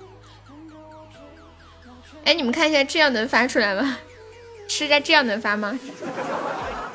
[2.25, 3.99] 哎，你们看一下，这样能发出来吗？
[4.67, 5.79] 吃家这样能发吗？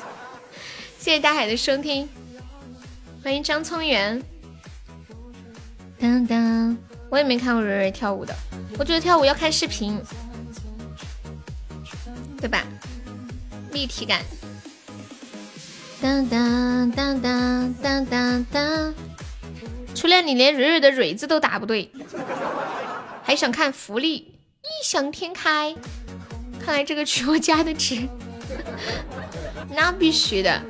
[0.98, 2.08] 谢谢大海的收听，
[3.22, 4.20] 欢迎张聪元。
[6.00, 6.76] 当当，
[7.10, 8.34] 我也没看过蕊蕊跳舞的，
[8.76, 10.02] 我觉得跳舞要看视频，
[12.40, 12.64] 对吧？
[13.70, 14.20] 立体感。
[16.02, 18.94] 当当当当当当当！
[19.94, 21.90] 初恋，你连蕊蕊的蕊字都打不对，
[23.22, 24.14] 还想看福利？
[24.14, 25.74] 异想天开！
[26.64, 28.08] 看来这个曲我加的值，
[29.74, 30.62] 那必须的。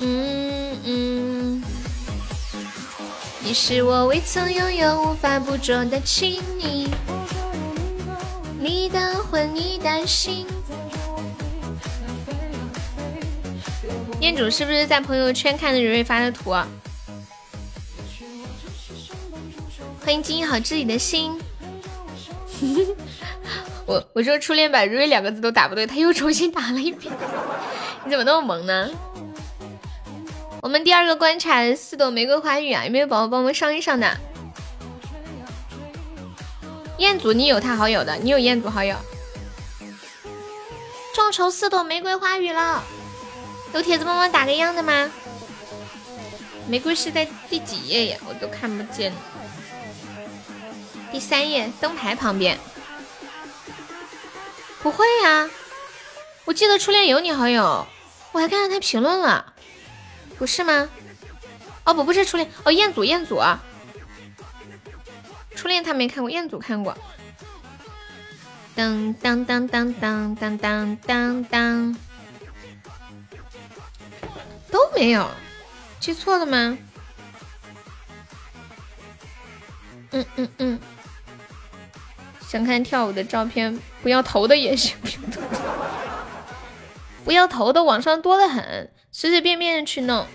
[0.00, 1.62] 嗯嗯，
[3.40, 6.88] 你是我未曾拥有、无法捕捉的亲昵，
[8.58, 10.46] 你的魂，你的心。
[14.20, 16.50] 店主是不是在朋友圈看的蕊蕊发的图？
[20.04, 21.32] 欢迎经营好自己的心。
[23.86, 27.10] 我我说初恋把蕊蕊两个字都打不对，他又重新打了一遍。
[28.04, 28.90] 你怎么那么萌呢？
[30.60, 34.18] 我们第二个关卡四朵玫瑰花语啊，有没有宝宝帮我们上一上的？
[36.98, 38.94] 彦祖，你有他好友的，你有彦祖好友。
[41.14, 42.84] 众筹四朵玫瑰花语了。
[43.72, 45.10] 有铁子帮忙打个样的吗？
[46.68, 48.18] 玫瑰是在第几页呀？
[48.28, 49.12] 我都看不见。
[51.10, 52.58] 第三页灯牌旁边。
[54.82, 55.50] 不会呀，
[56.44, 57.86] 我记得初恋有你好友，
[58.32, 59.52] 我还看到他评论了，
[60.38, 60.88] 不是吗？
[61.84, 63.62] 哦不不是初恋哦彦祖彦祖啊，
[65.54, 66.96] 初恋他没看过，彦祖看过。
[68.74, 71.96] 当当当当当当当当当，
[74.70, 75.28] 都没有，
[75.98, 76.78] 记错了吗？
[80.12, 80.80] 嗯嗯嗯，
[82.40, 84.96] 想看跳舞的照片，不要头的也行，
[87.24, 90.26] 不要头的网上多的很，随随便便去弄。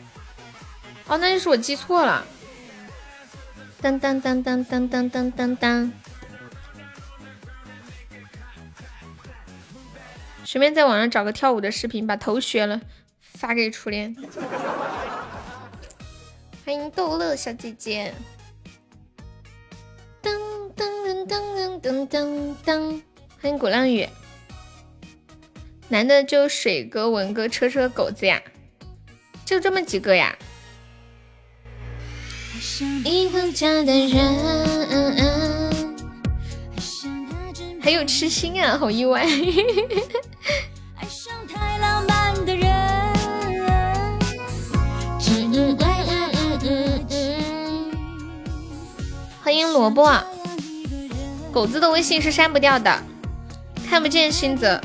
[1.07, 2.25] 哦，那就是我记错了。
[3.81, 5.91] 当当当当当当当当当。
[10.45, 12.79] 随便在网上找个跳舞的视频，把头削了，
[13.45, 14.15] 发给初恋。
[16.65, 18.11] 欢迎逗乐小姐姐。
[20.23, 20.33] 噔
[20.75, 23.01] 噔噔噔噔噔噔。
[23.39, 24.09] 欢迎鼓浪屿。
[25.89, 28.41] 男的就水哥、文哥、车车、狗子呀，
[29.45, 30.35] 就这么几个呀。
[37.79, 39.23] 还有痴心啊，好意外！
[49.55, 50.11] 欢迎萝卜，
[51.49, 53.01] 狗子的微信是删不掉的，
[53.89, 54.81] 看不见星泽，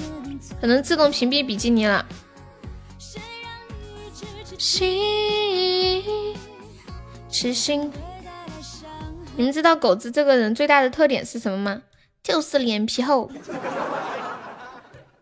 [0.60, 2.06] 可能自动屏蔽比基尼了。
[4.56, 4.84] 痴
[7.52, 7.92] 心，
[9.34, 11.82] 你们知道狗子这个人最大的特点是什么吗？
[12.22, 13.28] 就是脸皮厚，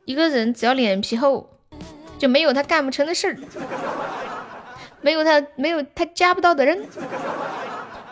[0.05, 1.49] 一个人只要脸皮厚，
[2.18, 3.39] 就没有他干不成的事儿，
[5.01, 6.86] 没有他没有他加不到的人。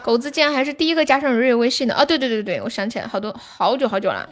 [0.07, 2.05] 狗子竟然还是第一个加上瑞瑞微信的啊！
[2.05, 4.29] 对对对对，我想起来，好多好久好久了。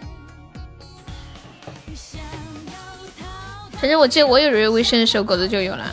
[3.73, 5.93] 反正我记得我有瑞瑞微信的时候，狗子就有了。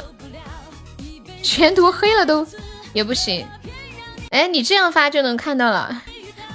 [1.41, 2.45] 全图黑了都
[2.93, 3.43] 也不行。
[4.29, 5.99] 哎，你这样发就能看到了，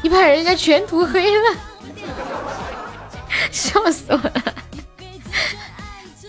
[0.03, 1.57] 你把人家全图黑了。
[3.51, 4.55] 笑死我了！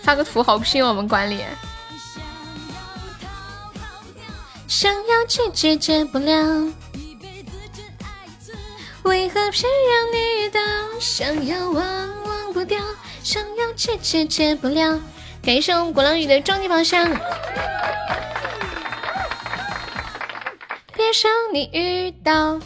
[0.02, 1.44] 发个图好拼我们管理。
[4.66, 6.72] 想要去解决不了，
[9.04, 10.60] 为何偏让你遇到？
[10.98, 12.78] 想要忘忘不掉，
[13.22, 15.00] 想要戒戒戒不了。
[15.42, 17.08] 感谢我们鼓浪屿的终极宝箱。
[20.94, 22.60] 别让你遇到，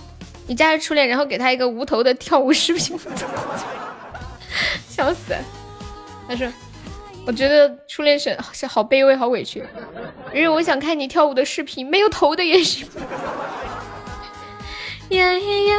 [0.46, 2.98] 你加入初恋，然后给他一个无头的跳舞视频。
[4.88, 5.36] 笑死！
[6.28, 6.50] 他说
[7.26, 9.62] ：“我觉得初恋是是好卑微，好委屈。
[10.32, 12.88] 因为我想看你跳舞的视频，没有头的也行。”
[15.12, 15.76] 呀呀呀！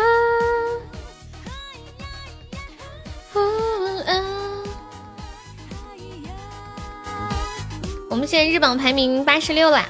[8.09, 9.89] 我们现在日榜排名八十六啦，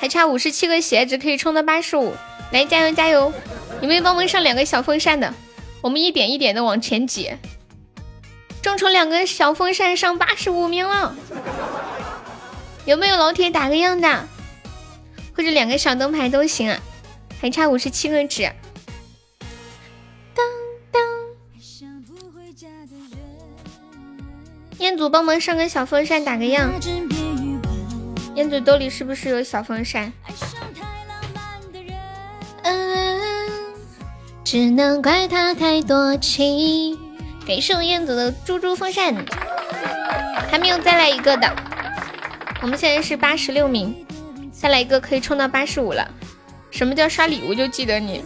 [0.00, 2.12] 还差五十七个鞋子可以冲到八十五。
[2.50, 3.32] 来，加油加油！
[3.80, 5.32] 有没有帮忙上两个小风扇的？
[5.80, 7.32] 我们一点一点的往前挤。
[8.60, 11.14] 众筹两个小风扇上八十五名了，
[12.86, 14.26] 有没有老铁打个样的？
[15.36, 16.80] 或者两个小灯牌都行啊，
[17.40, 18.50] 还差五十七个纸。
[20.34, 20.44] 当
[20.90, 21.02] 当，
[24.78, 26.72] 彦祖帮忙上个小风扇打个样。
[28.34, 30.12] 彦祖兜里是不是有小风扇？
[32.62, 33.20] 嗯，
[34.44, 36.98] 只能怪他太多情。
[37.46, 39.14] 给寿燕子的猪猪风扇，
[40.50, 41.48] 还没有再来一个的。
[42.60, 44.04] 我们现在是八十六名，
[44.50, 46.10] 再来一个可以冲到八十五了。
[46.76, 48.22] 什么叫刷礼物就记得你？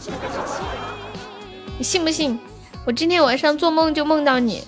[1.79, 2.37] 你信不信？
[2.85, 4.65] 我今天晚上做梦就梦到你。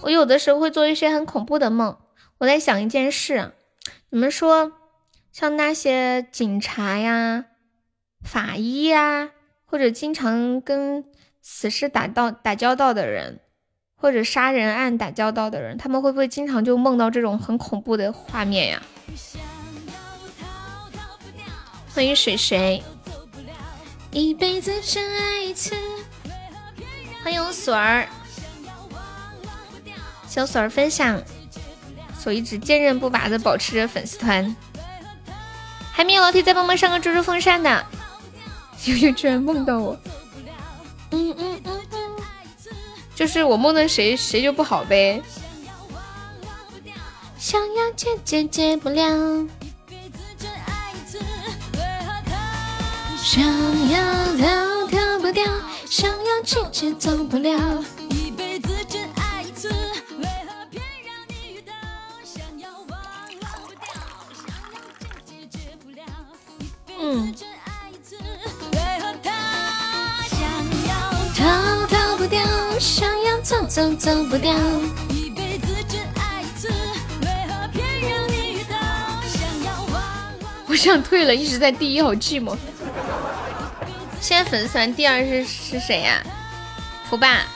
[0.00, 1.96] 我有的时候会做一些很恐怖的梦。
[2.38, 3.52] 我在想一件事，
[4.08, 4.72] 你们说，
[5.30, 7.44] 像那些警察呀、
[8.24, 9.30] 法医呀，
[9.64, 11.04] 或者经常跟。
[11.42, 13.40] 死尸打到打交道的人，
[13.96, 18.82] 或者杀人案打交道的人，他们会不会经常就梦到这种很恐怖的画面呀？
[22.00, 22.82] 欢迎水水，
[24.10, 25.76] 一辈子只爱一次。
[27.22, 28.08] 欢迎锁儿，
[30.26, 31.22] 小锁儿分享，
[32.18, 34.56] 锁一直坚韧不拔的保持着粉丝团。
[35.92, 37.84] 还没有老铁再帮忙上个猪猪风扇的，
[38.86, 39.94] 悠悠居然梦到我。
[41.10, 42.16] 嗯嗯嗯嗯，
[43.14, 45.20] 就是我梦到谁谁就不好呗。
[47.36, 49.46] 想要戒戒戒不了，
[53.22, 53.42] 想
[53.90, 54.00] 要
[54.38, 55.44] 逃，逃不掉；
[55.88, 58.70] 想要拒绝，走不了一辈子。
[58.88, 61.72] 真爱一次，为何偏让你遇到？
[62.24, 63.92] 想要忘，忘不掉；
[64.34, 66.02] 想要拒绝，解不了
[66.58, 67.32] 一辈子。
[67.36, 68.16] 真爱一次，
[68.72, 69.28] 为何他
[70.30, 70.40] 想
[70.88, 70.92] 要
[71.36, 71.86] 逃？
[71.86, 72.40] 逃不掉；
[72.80, 74.52] 想要走，走走不掉。
[75.10, 78.76] 一辈子，真爱一次，为何偏让你遇到？
[79.28, 80.02] 想要忘，
[80.66, 82.56] 我想退了，一直在第一好寂寞。
[84.20, 86.22] 现在粉丝团第二是是谁呀？
[87.08, 87.46] 蒲爸。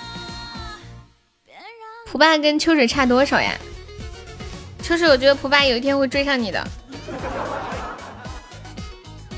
[2.07, 3.53] 蒲爸跟秋水差多少呀？
[4.83, 6.65] 秋水，我觉得蒲爸有一天会追上你的。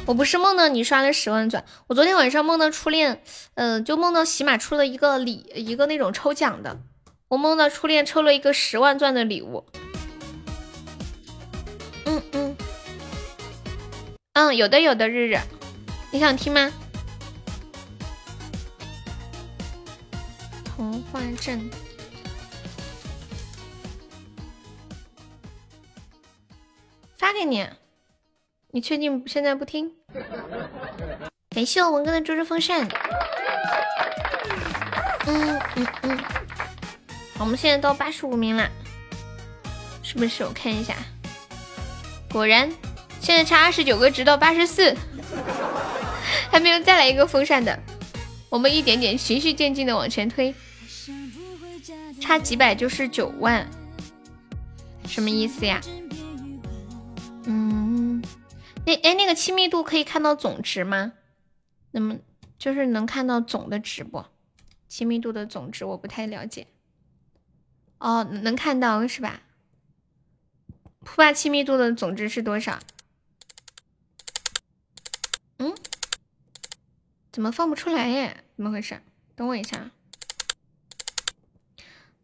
[0.04, 3.22] 我不是梦到你刷了十万钻，我昨天晚上梦到初恋，
[3.54, 6.78] 嗯，就梦到喜马出了一个礼，一个那种抽奖的，
[7.28, 9.66] 我梦到初恋抽了一个十万钻的礼物。
[12.04, 12.56] 嗯嗯，
[14.34, 15.38] 嗯，有的有的，日日，
[16.16, 16.72] 你想听吗？
[20.64, 21.70] 童话镇，
[27.18, 27.68] 发给你。
[28.70, 29.92] 你确定现在不听？
[31.50, 32.88] 感谢我文哥的猪猪风扇。
[35.26, 36.18] 嗯嗯嗯，
[37.38, 38.66] 我们现在到八十五名了，
[40.02, 40.44] 是不是？
[40.44, 40.96] 我看一下，
[42.30, 42.72] 果然
[43.26, 44.96] 现在差二十九个，直到八十四，
[46.48, 47.76] 还没有再来一个风扇的。
[48.48, 50.54] 我们一点点循序渐进的往前推，
[52.20, 53.68] 差几百就是九万，
[55.08, 55.80] 什么意思呀？
[57.46, 58.22] 嗯。
[58.84, 61.14] 那哎，那个亲密度可以看到总值吗？
[61.90, 62.18] 那么
[62.56, 64.24] 就是能看到总的值不？
[64.86, 66.68] 亲密度的总值我不太了解。
[67.98, 69.40] 哦，能看到是吧？
[71.00, 72.78] 铺吧亲密度的总值是多少？
[75.58, 75.74] 嗯？
[77.32, 78.44] 怎么放不出来耶？
[78.56, 79.00] 怎么回事？
[79.34, 79.90] 等我一下。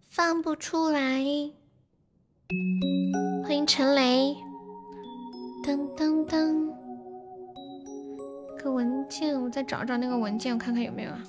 [0.09, 1.23] 放不出来。
[3.45, 4.37] 欢迎陈雷。
[5.65, 6.73] 噔噔噔，
[8.59, 11.23] 个文件，我再找找那个文件，我看看有没有啊。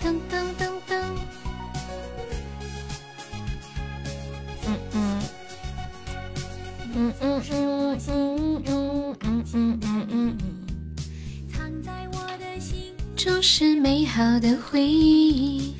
[0.00, 0.71] 噔噔噔
[13.22, 15.76] 中是美好的回忆。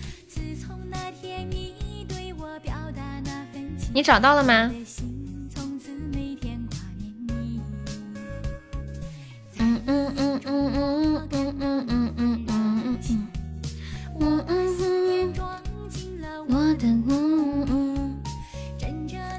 [3.93, 4.71] 你找到了吗？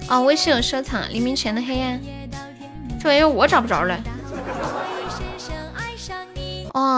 [0.10, 2.02] 哦，微信有收藏黎明前的黑暗，
[3.00, 3.98] 这玩意我找不着了。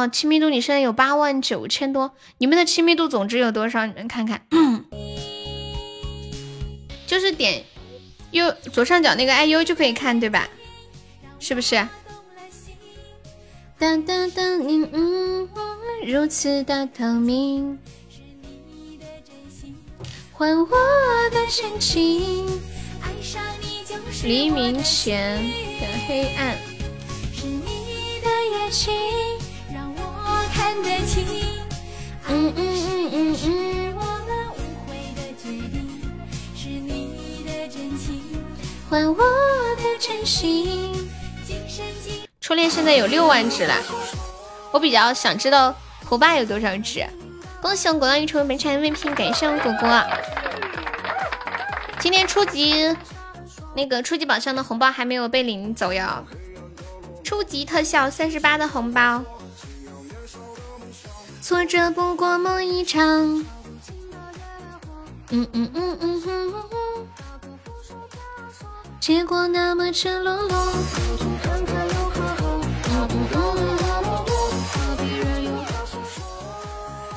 [0.06, 3.88] 哦，亲密度你现在有八万九千多，你们的亲密度总值有多少？
[3.88, 4.46] 你们看看，
[7.08, 7.64] 就是点
[8.30, 10.48] 右左上角那个 IU 就可以看，对吧？
[11.40, 11.76] 是不是？
[13.80, 14.46] 当当当，
[14.94, 15.50] 嗯，
[16.06, 17.80] 如此的透明，
[20.34, 20.70] 还我
[21.32, 22.46] 的深情。
[24.24, 25.38] 黎明前
[25.80, 26.56] 的黑暗。
[42.40, 43.76] 初恋现在有六万只了，
[44.72, 47.06] 我比较想知道胡爸有多少只。
[47.62, 50.04] 恭喜我果浪成为本场 MVP，感谢我果果。
[52.00, 52.96] 今天初级。
[53.76, 56.26] 那个初级宝箱的红包还没有被领走哟，
[57.26, 59.22] 初级特效三十八的红包。
[61.48, 63.00] 挫折不过梦一场。
[63.04, 63.48] 嗯
[65.30, 67.08] 嗯嗯嗯嗯嗯。
[69.00, 70.74] 结果那么赤裸裸。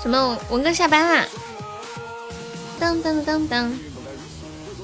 [0.02, 0.38] 什么？
[0.50, 1.26] 文哥下班啦？
[2.78, 3.72] 当当当当。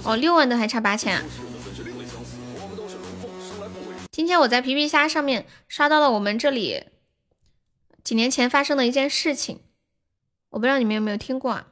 [0.05, 1.23] 哦，六万都还差八千啊！
[4.11, 6.87] 今天我在皮皮虾上面刷到了我们这里
[8.05, 9.63] 几年前发生的一件事情，
[10.51, 11.67] 我不知道你们有没有听过啊？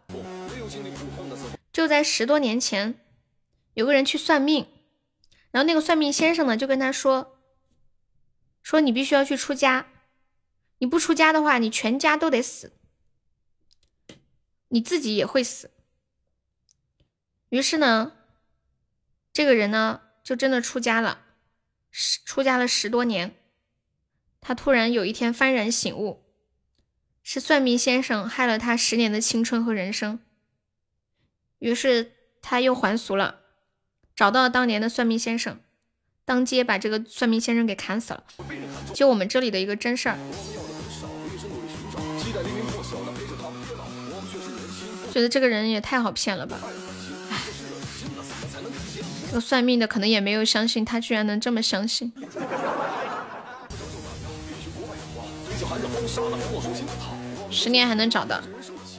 [1.71, 2.99] 就在十多年前，
[3.75, 4.67] 有个人去算命，
[5.51, 7.39] 然后那个算命先生呢就跟他说
[8.63, 9.87] ：“说你必须要去出家，
[10.79, 12.73] 你不出家的话，你全家都得死，
[14.69, 15.71] 你自己也会死。”
[17.51, 18.13] 于是呢，
[19.35, 21.27] 这个人呢就真的出家了。
[21.91, 23.37] 十出家了十多年，
[24.41, 26.22] 他突然有一天幡然醒悟，
[27.23, 30.19] 是算命先生害了他十年的青春和人生。
[31.59, 33.41] 于是他又还俗了，
[34.17, 35.61] 找到了当年的算命先生，
[36.25, 38.25] 当街把这个算命先生给砍死了。
[38.93, 40.19] 就我们这里的一个真事儿。
[45.13, 46.59] 觉得这个人也太好骗了吧！
[49.29, 52.13] 这个算命的可能也没有相信，他居然能这么相信。
[57.53, 58.41] 十年还能找到，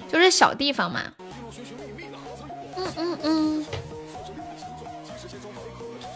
[0.10, 1.02] 就是小地方嘛。
[2.78, 3.66] 嗯嗯嗯。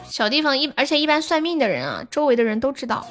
[0.09, 3.05] 小地方一，而且一般算命的人啊，周围的人都知道。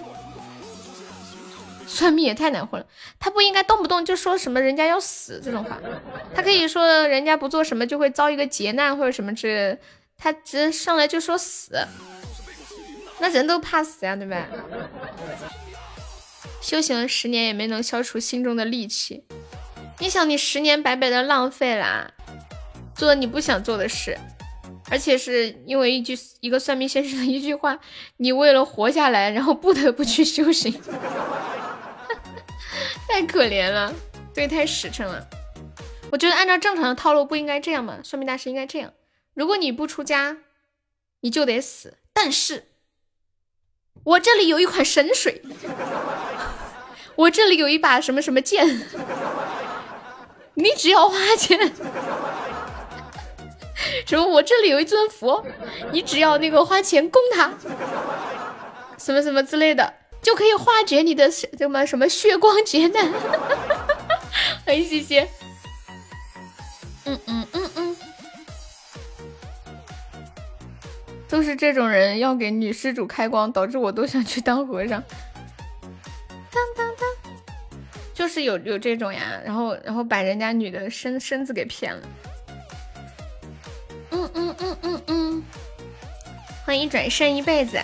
[1.86, 2.86] 算命也太难混了，
[3.18, 5.78] 他不应该动不动就说什么人家要死这种话，
[6.34, 9.78] 他可以说人家不做什么就会遭一个劫难或者什么之类的，
[10.18, 11.78] 他直接上来就说死，
[13.18, 14.46] 那人都怕死呀，对吧？
[16.66, 19.22] 修行了十年也没能消除心中的戾气，
[20.00, 22.10] 你想你十年白白的浪费啦，
[22.92, 24.18] 做你不想做的事。
[24.90, 27.78] 而且是因为一句一个算命先生的一句话，
[28.16, 30.72] 你为了活下来，然后不得不去修行，
[33.08, 33.94] 太可怜了，
[34.34, 35.24] 对，太实诚了。
[36.10, 38.92] 我觉得按照正常的套路不应该这样嘛，算命大师应该这样：
[39.34, 40.38] 如果你不出家，
[41.20, 41.98] 你就得死。
[42.12, 42.64] 但是，
[44.02, 45.42] 我这里有一款神水，
[47.16, 48.82] 我这里有一把什么什么剑，
[50.54, 51.58] 你只要花钱。
[54.06, 54.26] 什么？
[54.26, 55.44] 我这里有一尊佛，
[55.90, 57.52] 你只要那个花钱供他，
[58.98, 63.10] 什么什么之类的，就可以化解你的什么什么血光劫难。
[64.64, 65.28] 欢 迎谢谢。
[67.04, 67.96] 嗯嗯嗯嗯，
[71.28, 75.02] 都是这种人要给女施主开光，导致我都想去当和尚。
[76.50, 76.85] 当当，
[78.26, 82.08] 就是有有这种呀，然后然后把人家女的身身子给骗了。
[84.10, 85.44] 嗯嗯嗯嗯嗯，
[86.64, 87.78] 欢迎转身一辈子。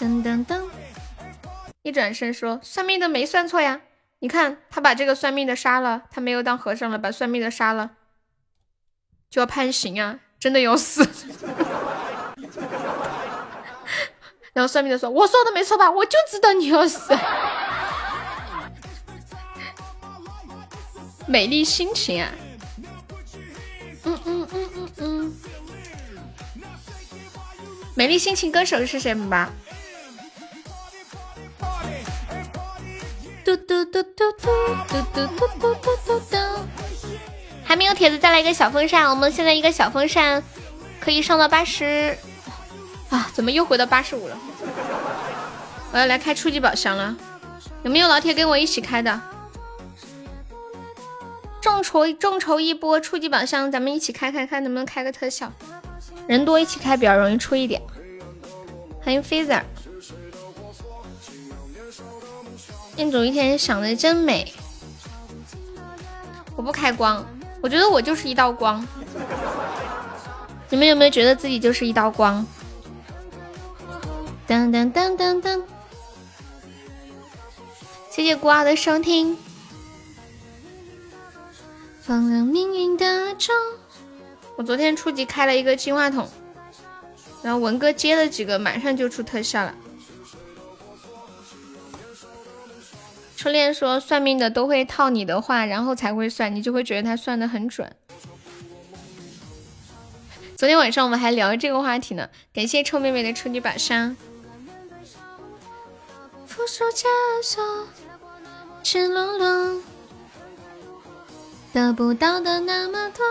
[0.00, 0.60] 噔噔噔，
[1.82, 3.82] 一转身说算命的没算错呀，
[4.18, 7.92] 你看他把这个算命的杀了，他没有当和尚了，把算命的杀了，
[9.30, 11.08] 就要判刑啊，真的要死。
[14.56, 17.14] 然后算命的说我说的没错吧，我就知道你要死。
[21.28, 22.30] 美丽心情啊。
[24.04, 25.36] 嗯嗯嗯嗯嗯，
[27.94, 29.50] 美丽心情歌手是谁吧？
[33.44, 34.48] 嘟嘟嘟嘟嘟
[34.88, 35.74] 嘟嘟嘟嘟
[36.06, 36.36] 嘟嘟。
[37.62, 39.10] 还没有帖子，再来一个小风扇。
[39.10, 40.42] 我们现在一个小风扇
[40.98, 42.16] 可以上到八十
[43.10, 43.30] 啊？
[43.32, 44.36] 怎么又回到八十五了？
[45.92, 47.16] 我要来开初级宝箱了，
[47.82, 49.20] 有没有老铁跟我一起开的？
[51.60, 55.50] 众筹众筹一波初级宝箱，咱们一起开开看能不能开个特效。
[56.26, 57.80] 人多一起开比较容易出一点。
[59.02, 59.62] 欢迎 Fazer，
[62.96, 64.52] 店主一天想的真美。
[66.56, 67.24] 我不开光，
[67.62, 68.86] 我觉得我就是一道光。
[70.68, 72.44] 你们有没有觉得自己就是一道光？
[74.46, 75.62] 噔噔噔噔噔。
[78.10, 79.36] 谢谢孤傲的收听。
[82.00, 83.54] 放了命运的钟。
[84.56, 86.28] 我昨天初级开了一个金话筒，
[87.42, 89.74] 然后文哥接了几个，马上就出特效了。
[93.36, 97.94] 初恋说算命的都会套你的话，然后才会算，你就会觉得他算的很准。
[100.56, 104.16] 昨天晚上我们还聊这个话题呢，感谢臭妹妹的初级宝箱。
[106.56, 107.04] 复数枷
[107.42, 107.62] 锁，
[108.82, 109.82] 赤裸裸。
[111.74, 113.22] 得不到的那么多。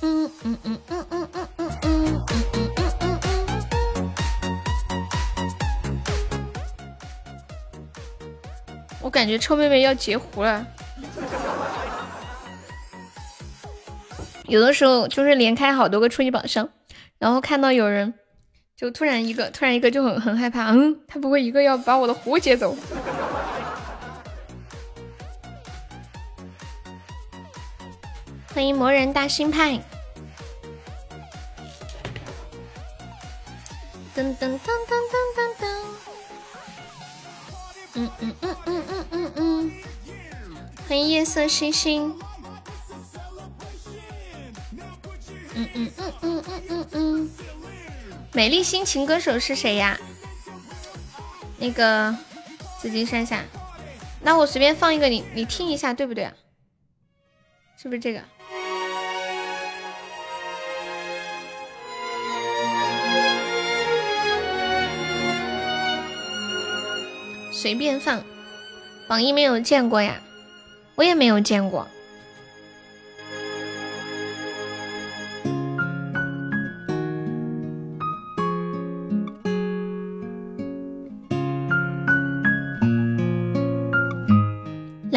[0.00, 2.74] 嗯嗯嗯嗯嗯嗯嗯嗯嗯嗯嗯
[9.00, 10.66] 我感觉臭妹妹要截胡了。
[14.48, 16.68] 有的时候就是连开好多个初级宝箱，
[17.18, 18.14] 然后看到有人
[18.76, 20.72] 就突然一个，突然一个就很很害怕。
[20.72, 22.76] 嗯，他不会一个要把我的壶接走？
[28.52, 29.72] 欢迎魔人大星派。
[34.16, 35.66] 噔噔噔噔噔噔噔。
[37.94, 39.72] 嗯嗯嗯嗯嗯嗯嗯。
[40.88, 42.16] 欢迎夜色星星。
[45.54, 47.30] 嗯嗯嗯嗯嗯嗯嗯。
[48.36, 49.96] 美丽心情歌手是谁呀？
[51.56, 52.12] 那个
[52.80, 53.44] 紫金山下。
[54.20, 56.28] 那我随便放一个，你你听一下，对不对？
[57.76, 58.20] 是不是这个？
[67.52, 68.20] 随便放，
[69.06, 70.20] 榜一没有见过呀，
[70.96, 71.86] 我也没有见过。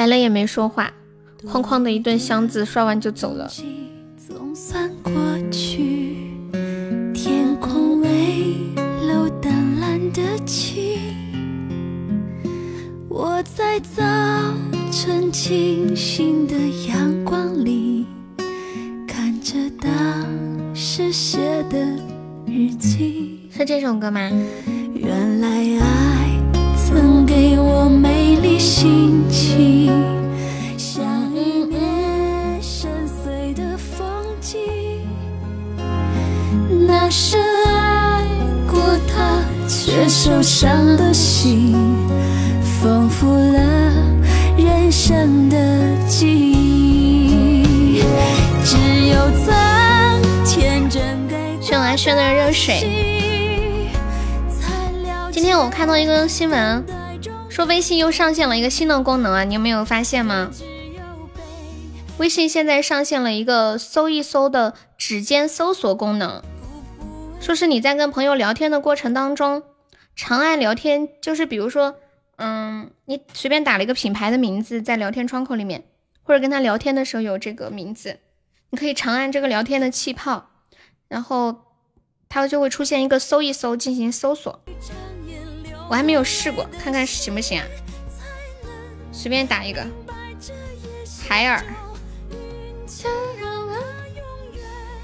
[0.07, 0.93] 来了也没说话，
[1.43, 3.51] 哐哐的一顿箱子刷完就走了。
[7.13, 8.07] 天空微
[9.05, 10.97] 露淡蓝的晴，
[13.09, 14.01] 我在早
[14.93, 16.55] 晨清醒的
[16.87, 18.05] 阳光里，
[19.05, 19.93] 看着当
[20.73, 21.37] 时写
[21.69, 21.85] 的
[22.45, 23.49] 日记。
[23.51, 24.31] 是这首歌吗？
[24.95, 26.26] 原来爱
[26.89, 29.91] 曾给我美丽心情，
[30.77, 31.03] 像
[31.35, 34.07] 一面深邃的风
[34.39, 34.57] 景。
[36.87, 38.23] 那深爱
[38.71, 41.75] 过他却受伤的心，
[42.81, 43.91] 丰富了
[44.57, 45.57] 人生的
[46.07, 48.01] 记忆。
[48.63, 48.77] 只
[49.09, 49.53] 有曾
[50.45, 53.06] 天真给送来轩的热水。
[55.47, 56.83] 今天我看到一个新闻，
[57.49, 60.51] 说微信又上线了一个新的功能啊，你有没有发现吗？
[62.17, 66.43] 微信现在上线了一个搜一搜的指尖搜索功能。
[67.39, 69.63] 说是你在跟朋友聊天的过程当中，
[70.17, 71.95] 长按聊天，就是比如说，
[72.35, 75.85] 嗯，你随便打了一个品牌的名字在聊天窗口里面，
[76.23, 78.19] 或者跟他聊天的时候有这个名字，
[78.71, 80.49] 你可以长按这个聊天的气泡，
[81.07, 81.55] 然后
[82.27, 84.59] 它就会出现一个搜一搜进行搜索。
[85.89, 87.65] 我还没有试过，看看行不行啊？
[89.11, 89.85] 随便打一个
[91.27, 91.63] 海尔，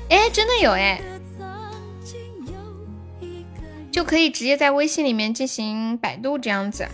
[0.09, 1.01] 哎，真的有哎。
[3.91, 6.87] 就可以直接在微信里面进行百度这样子。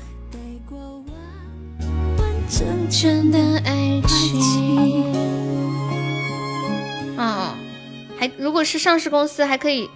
[7.18, 7.56] 哦，
[8.20, 9.90] 还如果是上市公司，还可以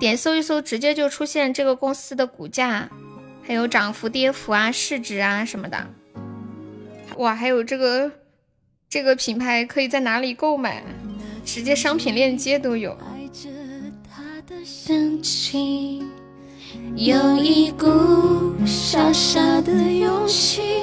[0.00, 2.88] 点搜一搜，直接就出现这个公司的股价，
[3.48, 5.86] 还有涨幅、跌幅啊、市值啊什么的。
[7.16, 8.12] 哇，还有这个
[8.90, 10.84] 这个品牌可以在哪里购买，
[11.46, 12.94] 直接商品链接都有。
[16.94, 20.82] 有一股傻傻的勇气，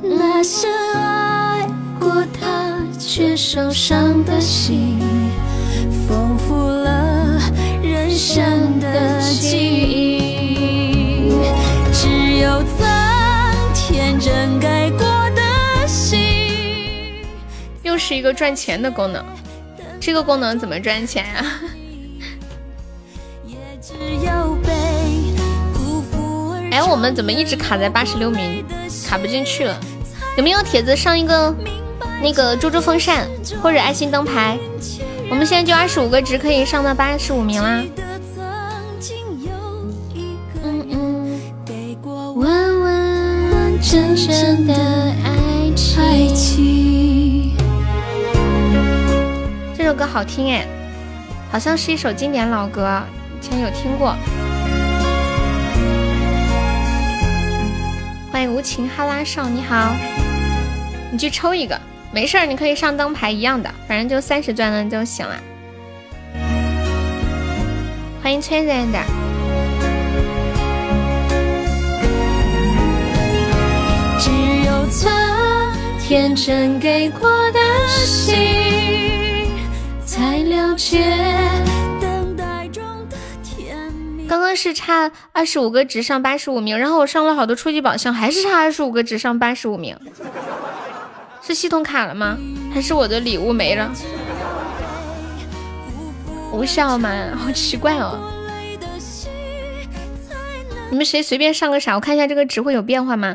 [0.00, 1.68] 那深爱
[1.98, 5.00] 过他却受伤的心，
[6.06, 7.40] 丰富了
[7.82, 10.11] 人生的记忆。
[17.92, 19.22] 又是一个赚钱的功能，
[20.00, 21.44] 这个功能怎么赚钱呀？
[26.72, 28.64] 哎，我们怎么一直卡在八十六名，
[29.06, 29.78] 卡不进去了？
[30.38, 31.54] 有没有帖子上一个
[32.22, 33.28] 那个猪猪风扇
[33.62, 34.58] 或者爱心灯牌？
[35.28, 37.84] 我们现在就二十五个值，可以上到八十五名啦。
[40.64, 41.38] 嗯嗯。
[49.84, 50.64] 这首歌好听哎，
[51.50, 53.02] 好像是一首经典老歌。
[53.36, 54.14] 以前有听过，
[58.30, 59.92] 欢迎无情哈拉少，你好，
[61.10, 61.76] 你去抽一个，
[62.12, 65.34] 没事儿，你可以上灯牌一样的，反正就三十钻的就行了。
[68.22, 69.00] 欢迎崔然的，
[74.20, 74.30] 只
[74.64, 75.10] 有曾
[75.98, 79.11] 天真给过的心，
[80.12, 81.02] 才了解。
[84.28, 89.96] 刚刚是差二十五个值上八十五名，然后我上了好多初级宝箱，还是差二十五个值上八十五名，
[91.40, 92.36] 是系统卡了吗？
[92.74, 93.90] 还是我的礼物没了？
[96.52, 97.10] 无效吗？
[97.34, 98.20] 好奇怪哦！
[100.90, 101.94] 你们谁随便上个啥？
[101.94, 103.34] 我看一下这个值会有变化吗？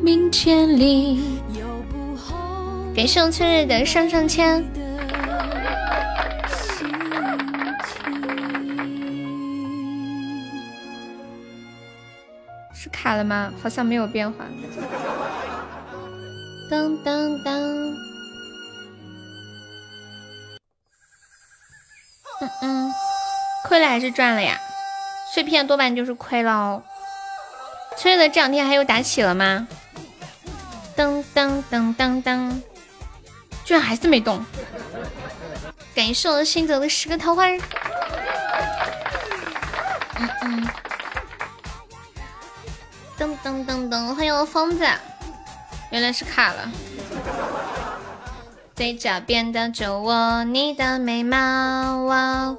[0.00, 1.38] 明天里。
[2.92, 4.64] 感谢我春日的上上签。
[12.74, 13.52] 是卡了吗？
[13.62, 14.44] 好像没有变化。
[16.68, 17.60] 当当当。
[22.40, 22.92] 嗯嗯，
[23.68, 24.58] 亏了还是赚了呀？
[25.32, 26.82] 碎片多半就是亏了哦。
[27.98, 29.66] 春日的这两天还有打起了吗？
[30.96, 32.60] 噔噔噔噔噔，
[33.64, 34.44] 居然还是没动。
[35.94, 37.46] 感谢我新走的十个桃花。
[40.16, 40.68] 嗯嗯。
[43.18, 44.86] 噔噔噔噔，欢迎我疯子，
[45.90, 46.70] 原来是卡了。
[48.74, 52.56] 嘴角边的酒窝，你的眉毛，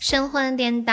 [0.00, 0.92] 神魂颠倒。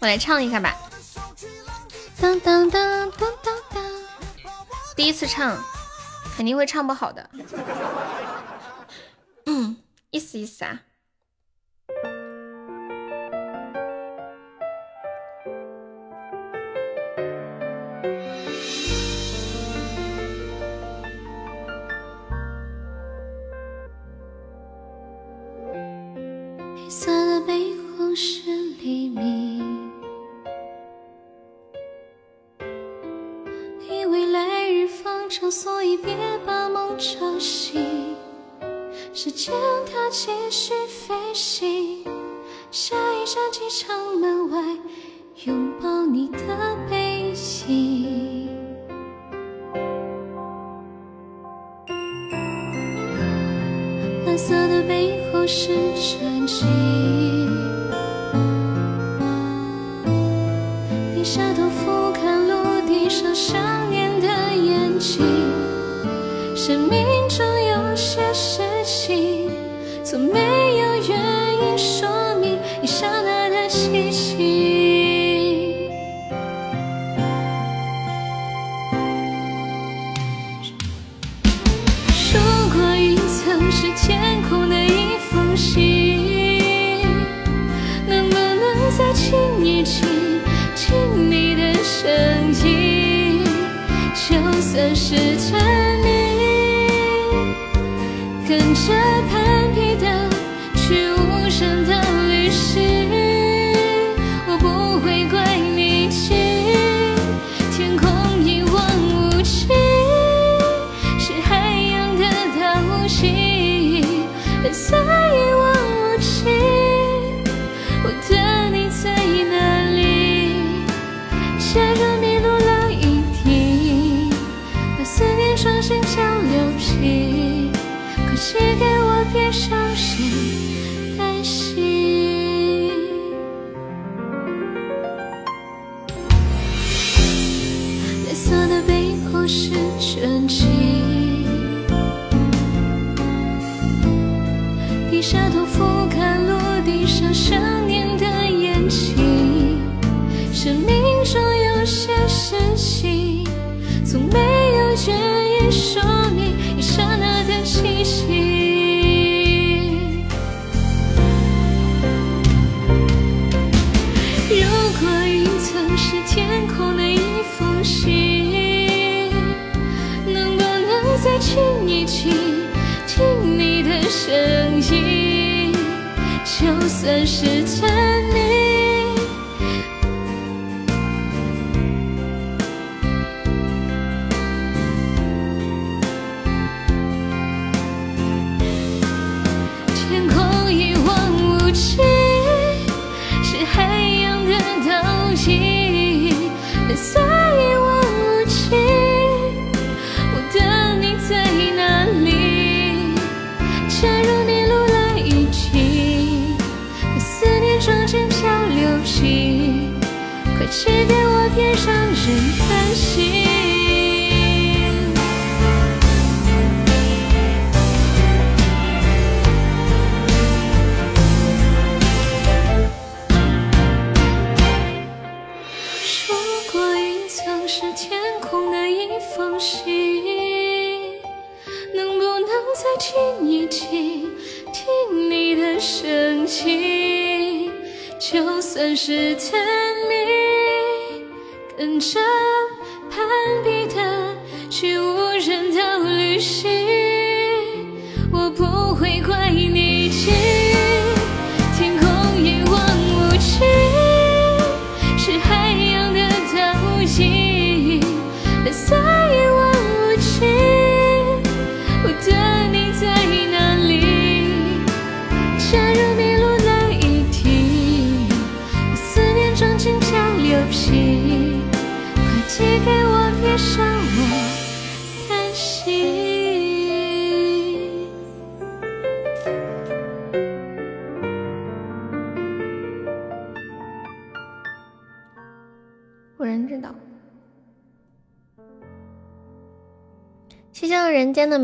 [0.00, 0.76] 我来唱一下吧。
[2.20, 3.84] 当当当当当当，
[4.96, 5.56] 第一次唱。
[6.36, 7.28] 肯定会唱不好的，
[9.44, 9.76] 嗯，
[10.10, 10.80] 意思意思啊。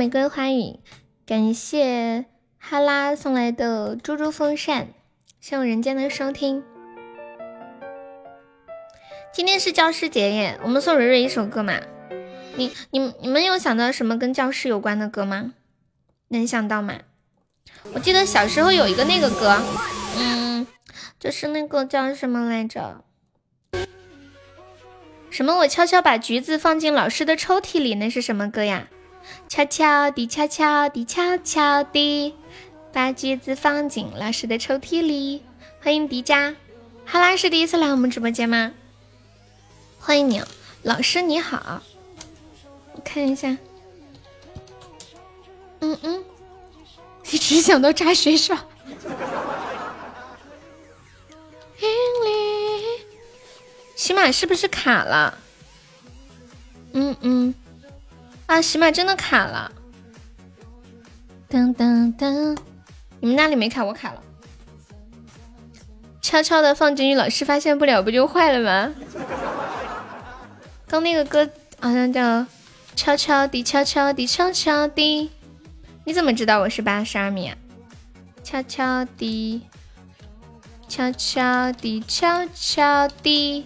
[0.07, 0.78] 玫瑰花语，
[1.26, 2.26] 感谢
[2.60, 4.91] 哈拉送来的猪猪风扇，
[5.41, 6.62] 谢谢人间的收听。
[9.33, 11.81] 今天是教师节耶，我们送蕊蕊一首歌嘛？
[12.55, 15.55] 你、你、你们有想到什么跟教师有关的歌吗？
[16.28, 17.01] 能想到吗？
[17.93, 19.60] 我记得小时候有一个那个歌，
[20.17, 20.65] 嗯，
[21.18, 23.02] 就是那个叫什么来着？
[25.31, 25.57] 什么？
[25.57, 28.86] 我悄悄把橘子放进老师的抽屉里，那是什么歌呀？
[29.48, 32.34] 悄悄地，悄悄地，悄悄地，
[32.92, 35.42] 把橘子放进老师的抽屉里。
[35.80, 36.55] 欢迎迪迦，
[37.05, 38.72] 哈拉是第一次来我们直播间吗？
[39.98, 40.42] 欢迎你，
[40.82, 41.82] 老师你好。
[42.92, 43.56] 我看一下，
[45.80, 46.24] 嗯嗯，
[47.30, 48.56] 你只想到炸学校。
[51.78, 51.88] 云
[52.24, 53.05] 里，
[53.94, 55.38] 起码是不是卡了？
[56.92, 57.55] 嗯嗯。
[58.47, 59.70] 啊，喜马真的卡了！
[61.50, 62.57] 噔噔噔，
[63.20, 64.23] 你们那里没卡，我卡了。
[66.23, 68.94] 悄悄的放进去，老师发现不了，不就坏了吗？
[70.86, 71.49] 刚那个歌
[71.81, 72.23] 好像叫
[72.94, 75.25] 《悄悄地悄悄地悄悄地》，
[76.05, 77.57] 你怎么知道我是八十二米啊？
[78.44, 79.62] 悄悄地，
[80.89, 83.65] 悄悄地，悄悄地。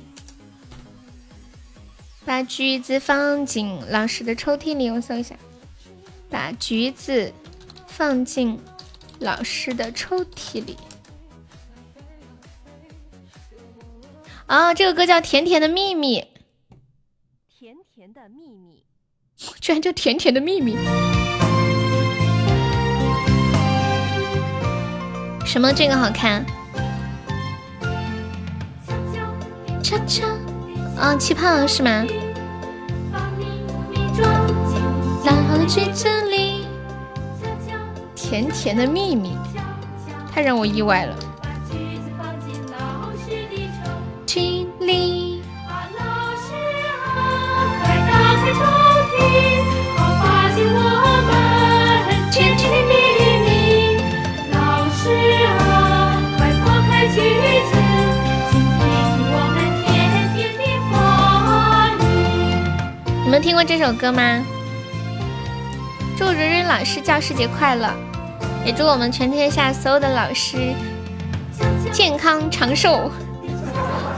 [2.24, 5.34] 把橘子放进老师的抽屉里，我搜一下。
[6.28, 7.32] 把橘子
[7.86, 8.60] 放进
[9.18, 10.76] 老师的抽屉里。
[14.46, 16.20] 啊，这个歌叫《甜甜的秘密》。
[17.48, 18.84] 甜甜的秘密，
[19.60, 20.76] 居然叫《甜甜的秘密》。
[25.46, 25.72] 什么？
[25.72, 26.44] 这个好看？
[29.82, 30.26] 悄悄。
[31.00, 32.04] 啊，气泡是吗？
[38.14, 39.36] 甜甜的秘密，
[40.30, 41.16] 太让我意外了。
[63.40, 64.44] 听过这首歌吗？
[66.16, 67.88] 祝蕊蕊老师教师节快乐，
[68.66, 70.74] 也祝我们全天下所有的老师
[71.90, 73.10] 健康长寿，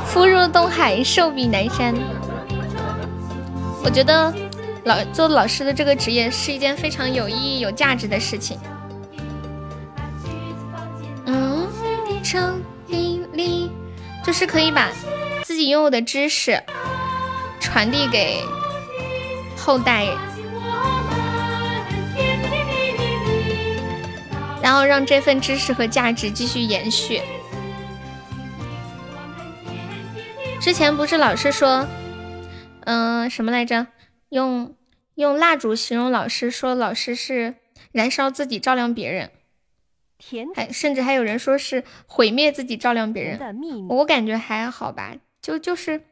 [0.07, 1.95] 福如东海，寿比南山。
[3.85, 4.35] 我觉得
[4.85, 8.59] 老做老师的这个职业是一件非常有意义、有价值的事情。
[11.27, 11.69] 嗯，
[14.25, 14.89] 就是可以把
[15.45, 16.61] 自己拥有的知识
[17.61, 18.43] 传递给。
[19.65, 20.07] 后代，
[24.61, 27.23] 然后让这份知识和价值继续延续。
[30.61, 31.87] 之前不是老师说，
[32.81, 33.87] 嗯，什么来着？
[34.31, 34.75] 用
[35.15, 37.55] 用蜡烛形容老师，说老师是
[37.93, 39.31] 燃烧自己照亮别人，
[40.57, 43.39] 还甚至还有人说是毁灭自己照亮别人。
[43.89, 46.03] 我感觉还好吧，就就是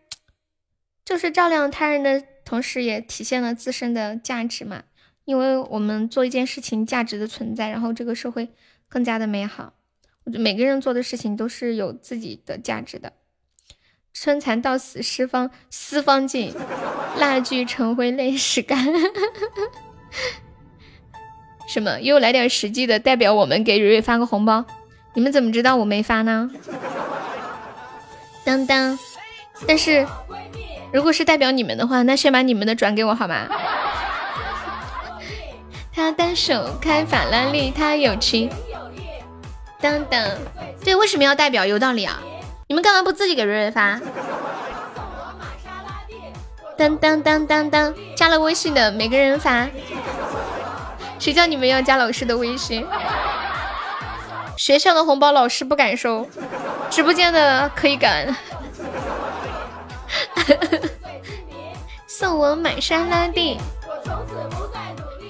[1.05, 2.23] 就是照亮他人的。
[2.51, 4.83] 同时也体现了自身的价值嘛，
[5.25, 8.49] 因为我们做一件事情，价值的存在，然后这个社会
[8.89, 9.75] 更加的美好。
[10.25, 13.13] 我觉得每个人做的事情都是有自己的价值的。
[14.13, 16.53] 春蚕到死丝方丝方尽，
[17.17, 18.85] 蜡炬成灰泪始干。
[21.73, 22.01] 什么？
[22.01, 24.67] 又来点实际的，代表我们给蕊蕊发个红包。
[25.15, 26.51] 你们怎么知道我没发呢？
[28.45, 28.99] 当当，
[29.69, 30.05] 但是。
[30.93, 33.47] 如果是代表你们的话，那先把你们的转给我好吗？
[35.95, 38.51] 他单手开法拉利，他有情。
[39.81, 40.39] 等等，
[40.85, 41.65] 对，为什么要代表？
[41.65, 42.21] 有道理啊！
[42.69, 43.99] 你们干嘛不自己给瑞瑞发？
[46.77, 49.67] 当当当当当，加了微信的每个人发。
[51.19, 52.87] 谁叫你们要加老师的微信？
[54.57, 56.29] 学校的红包老师不敢收，
[56.91, 58.35] 直播间的可以敢。
[62.07, 63.59] 送我玛莎拉蒂，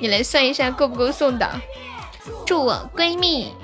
[0.01, 1.49] 你来算一下够不够送的？
[2.47, 3.55] 祝我闺蜜，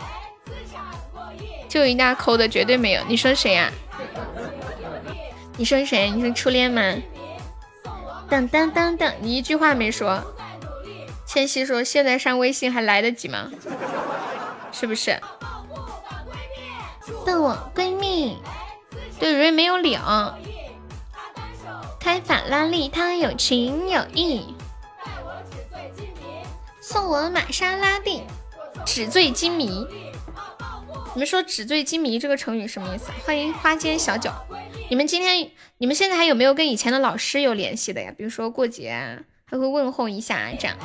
[1.68, 3.02] 就一大抠的绝对没有。
[3.08, 3.72] 你说谁呀？
[5.56, 6.10] 你说谁？
[6.10, 6.82] 你说初恋吗？
[8.28, 10.22] 等等等等，你一句话没说。
[11.26, 13.50] 千玺说：“现在上微信还来得及吗？
[14.70, 15.20] 是不是？”
[17.26, 18.38] 的我闺蜜，
[19.18, 20.00] 对瑞没有领。
[22.06, 24.54] 开法拉利，他有情有义。
[26.80, 28.22] 送我玛莎拉蒂，
[28.86, 29.84] 纸醉金迷。
[31.14, 33.10] 你们说“纸醉金迷”这个成语什么意思？
[33.24, 34.30] 欢迎花间小酒。
[34.88, 38.14] 你们今天，你们现在还有没有跟以前的老师有联系的呀？
[38.16, 40.76] 比如说过节啊，还会问候一下这样。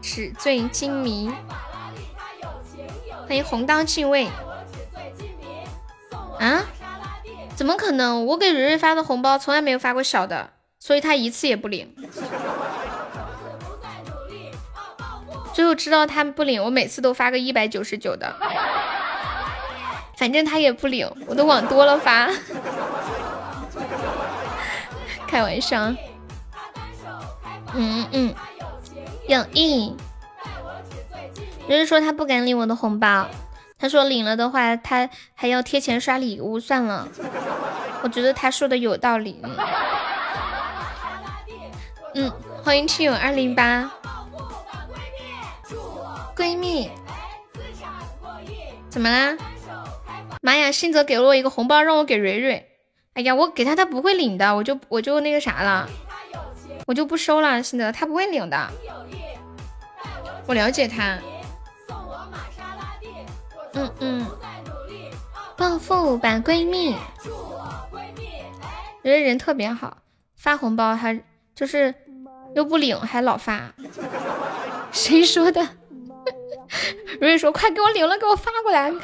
[0.00, 1.30] 纸醉金迷。
[3.28, 4.30] 欢迎红刀敬畏。
[6.40, 6.64] 啊？
[7.62, 8.26] 怎么可能？
[8.26, 10.50] 我给蕊蕊发的红包从来没有发过小的，
[10.80, 11.94] 所以他一次也不领。
[15.54, 18.34] 最后知道他不领，我每次都发个一百九十九的，
[20.16, 22.28] 反正他也不领，我都往多了发。
[25.28, 25.94] 开玩笑。
[27.74, 28.34] 嗯嗯，
[29.28, 29.94] 有意。
[31.68, 33.28] 蕊蕊说他不敢领我的红包。
[33.82, 37.08] 他说领了的话，他还要贴钱刷礼物，算了。
[38.04, 39.42] 我觉得他说的有道理。
[42.14, 42.30] 嗯，
[42.62, 43.90] 欢迎亲友二零八，
[46.36, 46.92] 闺蜜，
[48.88, 49.36] 怎么啦？
[50.40, 52.64] 妈呀，信泽给了我一个红包，让我给蕊蕊。
[53.14, 55.88] 哎呀，我给他，他不会领的，我就我就那个啥了，
[56.86, 57.60] 我就不收了。
[57.60, 58.70] 信泽他不会领的，
[60.46, 61.18] 我了解他。
[63.74, 64.26] 嗯嗯，
[65.56, 66.96] 暴富吧闺蜜，
[69.02, 69.98] 人人特别好，
[70.36, 71.18] 发红包还
[71.54, 71.94] 就是
[72.54, 73.72] 又不领还老发，
[74.92, 75.66] 谁说的？
[77.20, 78.92] 瑞瑞说快给我领了，给我发过来。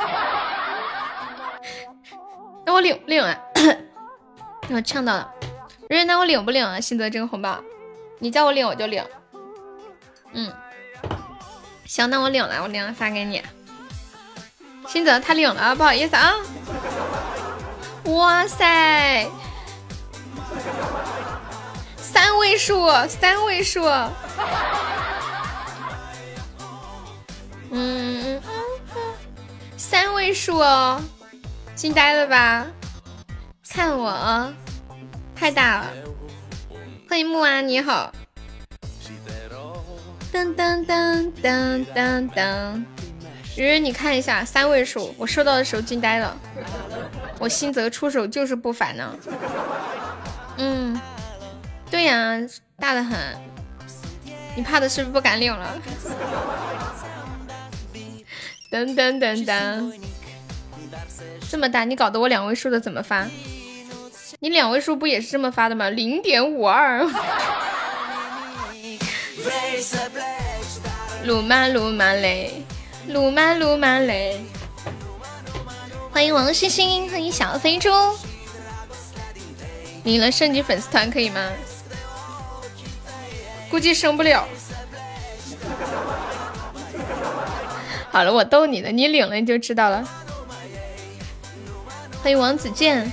[2.65, 3.39] 那我领不领啊？
[4.71, 5.31] 我呛到了。
[5.89, 6.81] 瑞瑞，那我领不领啊？
[6.81, 7.59] 新泽这个红包，
[8.19, 9.03] 你叫我领我就领。
[10.33, 10.53] 嗯，
[11.87, 13.43] 行，那我领了，我领了发给你。
[14.89, 16.33] 新泽他领了，不好意思啊！
[18.05, 19.29] 哇塞，
[21.99, 23.85] 三位数，三位数，
[27.71, 28.41] 嗯，
[29.77, 30.99] 三位数哦，
[31.75, 32.67] 惊呆了吧？
[33.69, 34.51] 看我，
[35.37, 35.87] 太大了！
[37.07, 38.11] 欢迎木安，你好。
[40.33, 42.85] 噔噔噔噔噔噔。
[43.59, 46.37] 鱼鱼，你看一下三位数，我收到的时候惊呆了。
[47.41, 49.13] 我新泽出手就是不凡呢。
[50.59, 50.99] 嗯，
[51.91, 52.39] 对呀，
[52.79, 53.19] 大的很。
[54.55, 55.77] 你怕的是不是不敢领了？
[58.71, 59.93] 噔噔噔噔，
[61.51, 63.27] 这么大，你搞得我两位数的怎么发？
[64.39, 65.91] 你两位数不也是这么发的吗？
[65.91, 67.05] 零点五二。
[71.25, 72.63] 鲁马鲁马嘞。
[73.09, 74.39] 鲁马鲁马嘞！
[76.13, 77.89] 欢迎王星星，欢迎小飞猪。
[80.05, 81.51] 领了升级粉丝团可以吗？
[83.71, 84.47] 估计升不了。
[88.13, 90.07] 好了，我逗你的，你领了你就知道了。
[92.23, 93.11] 欢迎王子健。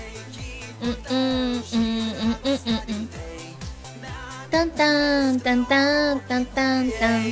[0.82, 3.08] 嗯嗯嗯嗯嗯嗯嗯。
[4.52, 7.32] 当当当当当当当。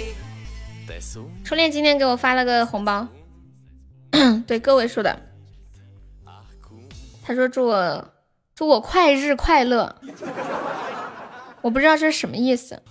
[1.43, 3.07] 初恋今天给我发了个红包，
[4.47, 5.19] 对个位数的，
[7.23, 8.13] 他说祝我
[8.55, 9.95] 祝我快日快乐，
[11.61, 12.81] 我不知道这是什么意思。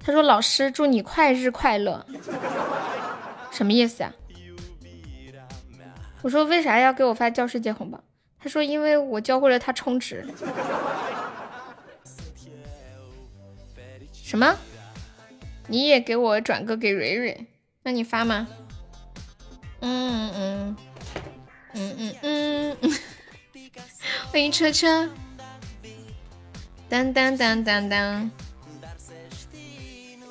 [0.00, 2.04] 他说老师祝你快日快乐，
[3.50, 4.12] 什么意思啊？
[6.22, 8.00] 我说为啥要给我发教师节红包？
[8.40, 10.26] 他说因为我教会了他充值。
[14.12, 14.56] 什么？
[15.68, 17.46] 你也给我转个给蕊蕊，
[17.82, 18.48] 那你发吗？
[19.80, 20.76] 嗯嗯
[21.74, 22.92] 嗯嗯嗯嗯，
[24.32, 25.08] 欢迎车车，
[26.88, 28.30] 当当当当当，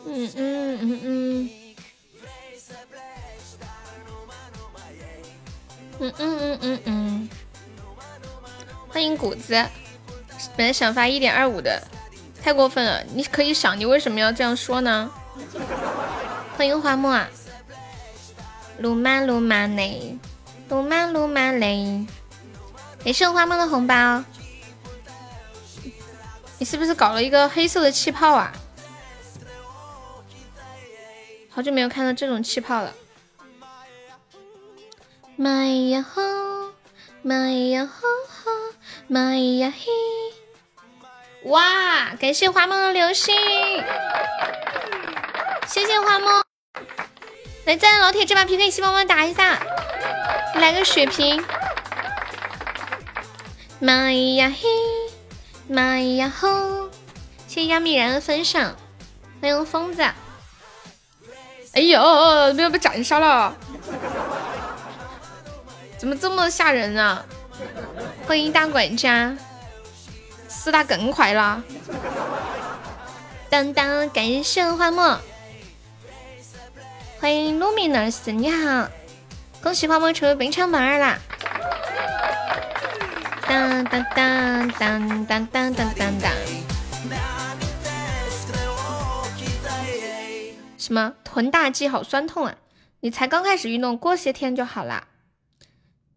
[0.08, 1.50] 嗯嗯嗯嗯，
[6.00, 7.30] 嗯嗯嗯嗯嗯，
[8.90, 9.54] 欢迎谷子，
[10.58, 11.88] 本来想发一点二五的，
[12.42, 13.04] 太过分了。
[13.14, 15.12] 你可以想，你为什么要这样说呢？
[16.58, 17.28] 欢迎花木啊！
[18.80, 20.18] 鲁曼鲁曼嘞，
[20.70, 22.06] 鲁曼鲁曼嘞，
[23.04, 24.24] 也是花木的红包。
[26.60, 28.52] 你是不是搞了一个黑色的气泡啊？
[31.50, 32.94] 好久没有看到这种气泡了。
[35.36, 36.22] 买呀吼，
[37.22, 38.52] 买呀吼吼，
[39.08, 39.86] 买呀嘿！
[41.50, 43.36] 哇，感谢花梦的流星，
[45.68, 46.28] 谢谢花木。
[47.66, 49.60] 来，在老铁这把 PK 先帮忙打一下，
[50.56, 51.44] 来个血瓶。
[53.80, 54.68] 妈呀嘿，
[55.68, 56.90] 妈呀吼！
[57.48, 58.74] 谢谢亚米然的分享，
[59.42, 60.02] 欢迎疯子。
[61.74, 62.02] 哎呦，
[62.54, 63.54] 不要被斩杀了！
[65.98, 67.26] 怎么这么吓人啊！
[68.26, 69.36] 欢迎大管家，
[70.48, 71.62] 四大更快啦！
[73.50, 75.20] 当当，感谢花墨，
[77.20, 78.88] 欢迎 Luminous，你好，
[79.62, 81.18] 恭喜花猫成为本场榜二啦！
[83.48, 86.32] 当当当当当当当当当！
[90.78, 92.56] 什么臀大肌好酸痛啊？
[93.00, 95.08] 你才刚开始运动，过些天就好啦。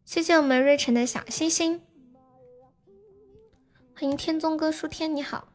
[0.04, 1.80] 谢谢我们瑞晨的小星星，
[3.94, 5.48] 欢迎天宗哥，舒天你好，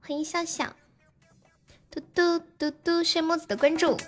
[0.00, 0.74] 欢迎笑笑，
[1.94, 3.98] 嘟嘟嘟嘟，谢木子的关注，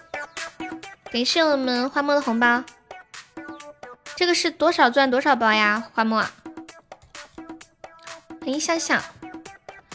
[1.13, 2.65] 感谢我们花墨的红包，
[4.17, 5.91] 这个是多少钻多少包呀？
[5.93, 6.25] 花墨，
[8.41, 9.03] 欢迎笑笑，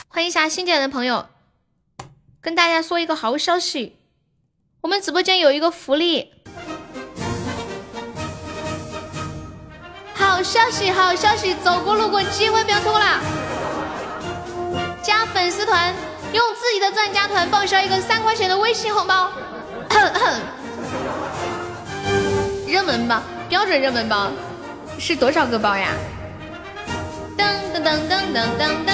[0.08, 1.30] 欢迎一下新进来的朋友，
[2.40, 3.98] 跟大家说一个好消息，
[4.82, 6.32] 我们直播间有一个福利。
[10.14, 11.56] 好消息，好消息！
[11.56, 13.20] 走过路过，机会不要错过了。
[15.02, 15.96] 加粉丝团，
[16.32, 19.32] 用自己的钻加团，报销一个三块钱的微信红包。
[22.68, 24.30] 热门包，标准热门包，
[25.00, 25.94] 是多少个包呀？
[27.38, 28.94] 噔噔噔噔噔噔噔。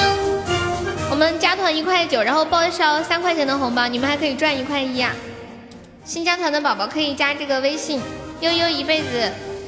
[1.10, 5.12] 我们加团一块九，然后报销三块钱的红包，你们还可以赚一块一啊！
[6.04, 8.02] 新加团的宝宝可以加这个微信
[8.40, 9.08] 悠悠一辈子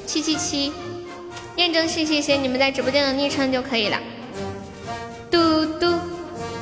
[0.06, 0.72] 七七七。
[1.56, 4.00] 验证信息写你们在直播间的昵称就可以了。
[5.32, 5.98] 嘟嘟，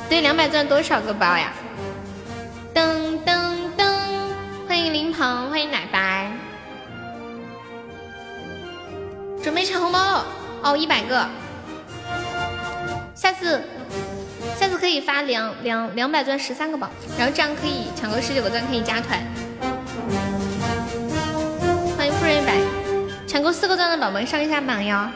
[0.08, 1.52] 对，两百钻多少个包呀？
[2.72, 3.84] 噔噔噔，
[4.68, 6.30] 欢迎林鹏，欢迎奶白，
[9.42, 10.26] 准备抢红包了
[10.62, 11.26] 哦，一百个。
[13.16, 13.60] 下次，
[14.58, 19.20] 下次可以发两两两百钻十三个宝，然后这样可以抢够十九个钻可以加团。
[21.96, 22.54] 欢迎富人一百。
[23.26, 25.10] 抢够四个钻的宝宝上一下榜哟！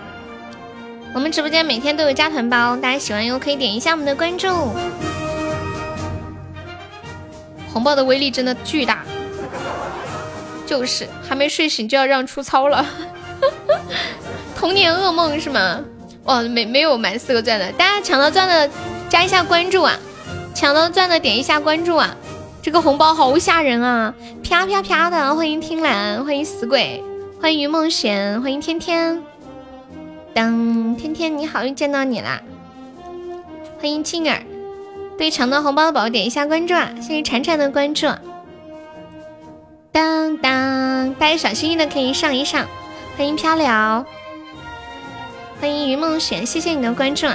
[1.13, 4.49] 我们直播间每天都有加团包，大家喜欢哟可以点一下我们的关注。
[7.73, 9.05] 红包的威力真的巨大，
[10.67, 12.87] 就是还没睡醒就要让出操了，
[14.55, 15.81] 童年噩梦是吗？
[16.25, 18.71] 哇，没没有满四个钻的，大家抢到钻的
[19.09, 19.99] 加一下关注啊！
[20.55, 22.15] 抢到钻的点一下关注啊！
[22.63, 24.15] 这个红包好吓人啊，
[24.45, 25.35] 啪啪啪的！
[25.35, 27.03] 欢迎听兰，欢迎死鬼。
[27.41, 29.23] 欢迎于梦璇，欢迎天天，
[30.35, 32.41] 当天天你好，又见到你啦！
[33.81, 34.43] 欢迎静儿，
[35.19, 36.93] 对抢到红包的宝宝点一下关注啊！
[36.97, 38.07] 谢谢铲铲的关注。
[39.91, 42.67] 当当，大家小心心的可以上一上。
[43.17, 44.05] 欢迎飘聊，
[45.61, 47.27] 欢迎云梦璇，谢谢你的关注。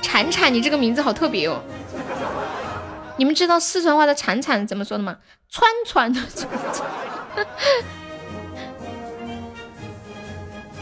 [0.00, 1.60] 铲铲，你这个名字好特别哦！
[3.16, 5.16] 你们知道四川话的铲铲怎么说的吗？
[5.50, 6.20] 川川的。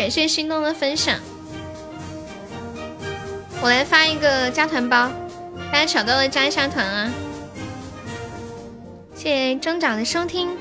[0.01, 1.19] 感谢心动的分享，
[3.61, 5.11] 我来发一个加团包，
[5.71, 7.13] 大家抢到了加一下团啊！
[9.15, 10.57] 谢谢增长的收听，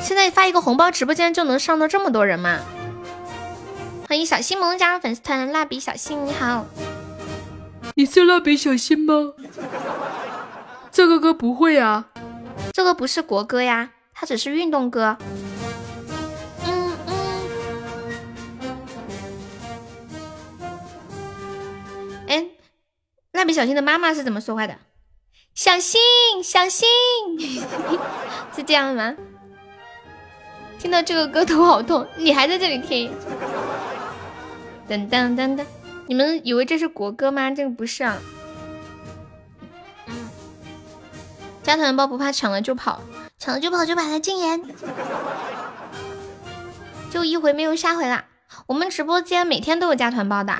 [0.00, 2.60] 现在发一个红包，直播间就能上到这么多人吗？
[4.08, 6.64] 欢迎小新萌加入粉丝团，蜡笔小新你好，
[7.96, 9.32] 你是蜡笔小新吗？
[10.92, 12.04] 这个歌不会啊，
[12.72, 15.16] 这个不是国歌呀，它只是运动歌。
[23.38, 24.74] 蜡笔小新的妈妈是怎么说话的？
[25.54, 26.00] 小新，
[26.42, 26.88] 小新，
[28.52, 29.14] 是这样吗？
[30.80, 33.12] 听到这个歌头好痛，你还在这里听？
[34.88, 35.64] 噔噔噔噔，
[36.08, 37.52] 你们以为这是国歌吗？
[37.52, 38.18] 这个不是啊。
[40.08, 40.28] 嗯
[41.62, 43.00] 加团包不怕抢了就跑，
[43.38, 44.60] 抢了就跑就把它禁言，
[47.08, 48.24] 就一回没有下回啦。
[48.66, 50.58] 我们直播间每天都有加团包的，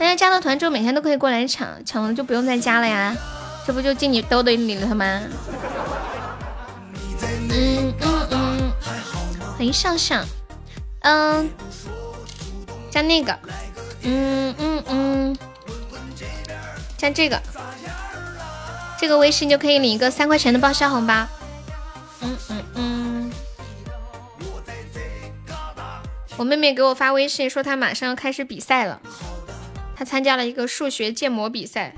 [0.00, 3.14] 大家加了团之后每天都可以过来抢，抢了就不用再加了呀，
[3.66, 5.20] 这不就进你兜兜里了吗？
[7.50, 8.72] 嗯嗯嗯，
[9.58, 10.24] 欢迎笑笑，
[11.00, 11.50] 嗯，
[12.90, 13.38] 加那个，
[14.00, 15.38] 嗯嗯嗯，
[16.96, 17.38] 加这个，
[18.98, 21.26] 这个微信就可以领一个三块钱的报销红包。
[22.22, 23.32] 嗯嗯嗯，
[26.38, 28.98] 我妹妹给我发微信说她马上要开始比赛了，
[30.00, 31.92] 他参加了一个数学建模比赛。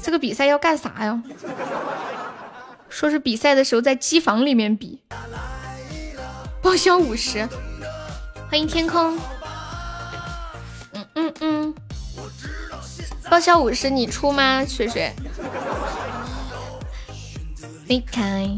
[0.00, 1.20] 这个比赛要干啥呀？
[2.88, 5.02] 说是比赛的时候在机房里面比，
[6.62, 7.48] 报销五十。
[8.48, 9.18] 欢迎天空。
[10.92, 11.74] 嗯嗯嗯，
[13.28, 14.64] 报销五十你出吗？
[14.64, 15.12] 水水。
[17.88, 18.48] 离开，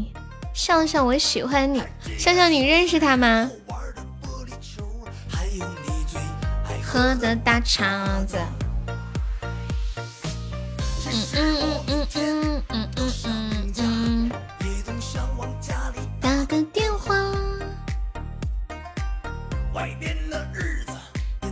[0.53, 1.81] 笑笑，我喜欢你。
[2.19, 3.49] 笑笑，你认识他吗？
[6.95, 8.37] 喝的大碴子。
[11.05, 11.51] 嗯嗯
[11.87, 14.31] 嗯嗯嗯嗯嗯嗯嗯。
[16.21, 17.13] 打个电话。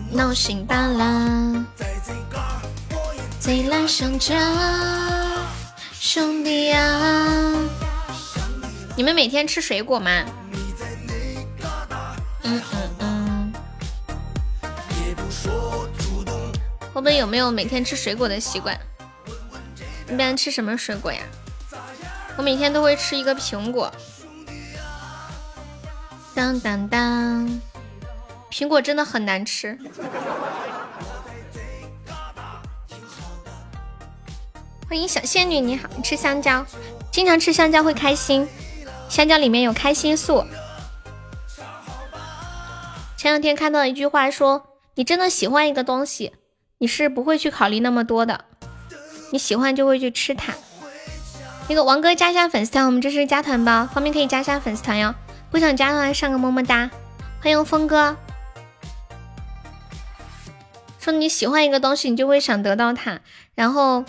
[0.10, 1.66] 闹心罢了。
[3.38, 4.34] 最难想着
[5.92, 7.28] 兄弟啊。
[8.96, 10.24] 你们每天吃水果吗？
[12.44, 12.83] 嗯嗯。
[17.04, 18.80] 后边有没有每天吃水果的习惯？
[20.10, 21.20] 一般吃什么水果呀？
[22.38, 23.92] 我每天都会吃一个苹果。
[26.34, 27.62] 当当当，
[28.50, 29.78] 苹果真的很难吃。
[34.88, 36.66] 欢迎小仙女，你好，吃香蕉，
[37.12, 38.48] 经常吃香蕉会开心，
[39.10, 40.46] 香蕉里面有开心素。
[43.18, 46.34] 前两天看到一句话说，你真的喜欢一个东西，
[46.84, 48.44] 你是不会去考虑那么多的。
[49.32, 50.54] 你喜欢就会去吃它。
[51.70, 55.16] 那个王哥加一下粉丝团，我们这是加团包，方便可以加一下粉丝团哟。
[55.50, 56.92] 不想加的话上个么么哒。
[57.42, 58.18] 欢迎峰哥。
[61.00, 63.22] 说你喜欢一个东西，你就会想得到它。
[63.56, 64.04] 然后，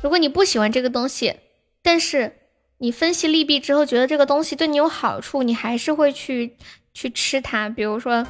[0.00, 1.36] 如果你不喜欢这个东西，
[1.82, 2.38] 但是
[2.78, 6.56] 你分析利弊之后觉得这个东西对你有好处，你还是会去
[6.94, 7.68] 去吃它。
[7.68, 8.26] 比如说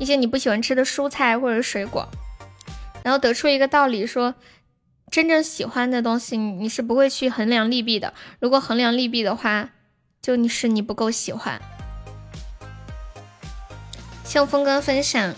[0.00, 2.08] 一些你不喜欢吃的蔬菜或者水果。
[3.04, 4.34] 然后得出一个道理，说
[5.10, 8.12] 真正喜欢的东西，你是不会去衡量利弊的。
[8.40, 9.70] 如果衡量利弊的话，
[10.20, 11.60] 就你是你不够喜欢。
[14.24, 15.34] 谢我峰哥分享，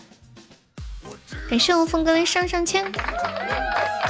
[1.48, 2.84] 感谢我峰哥的上上签，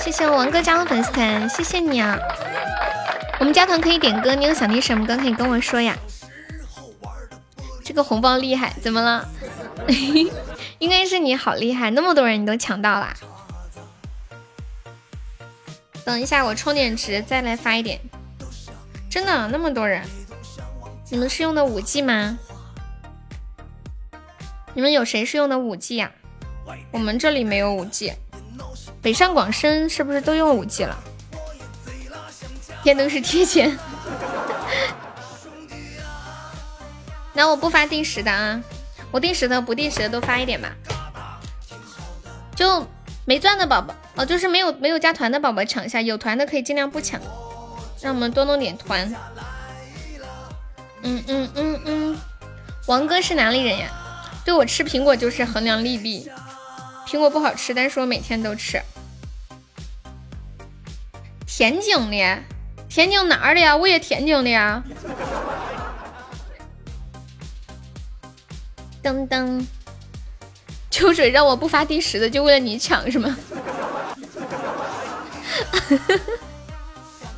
[0.00, 2.18] 谢谢我王哥加入粉丝团，谢谢你啊！
[3.38, 5.96] 我们加团可以点歌，你有想听什么歌可以跟我说呀？
[7.84, 9.28] 这个红包厉害，怎么了？
[10.78, 13.14] 应该是你好厉害，那么多人你都抢到啦！
[16.04, 18.00] 等一下，我充点值再来发一点。
[19.08, 20.02] 真的那么多人？
[21.10, 22.38] 你们是用的五 G 吗？
[24.74, 26.10] 你们有谁是用的五 G 呀？
[26.90, 28.12] 我们这里没有五 G。
[29.02, 30.96] 北上广深是不是都用五 G 了？
[32.82, 33.78] 天都是贴钱。
[37.32, 38.62] 那我不发定时的啊，
[39.10, 40.72] 我定时的不定时的都发一点吧。
[42.54, 42.86] 就。
[43.24, 47.20] 没钻的宝宝哦，就是没有没有加团的宝宝抢一下，有团的可以尽量不抢，
[48.00, 49.14] 让我们多弄点团。
[51.02, 52.18] 嗯嗯嗯嗯，
[52.88, 53.88] 王哥是哪里人呀？
[54.44, 56.28] 对我吃苹果就是衡量利弊，
[57.06, 58.82] 苹果不好吃，但是我每天都吃。
[61.46, 62.42] 田井的，
[62.88, 63.76] 田井哪儿的呀？
[63.76, 64.82] 我也田井的呀。
[69.02, 69.64] 噔噔。
[70.90, 73.34] 秋水让我不发第十的，就为了你抢是吗？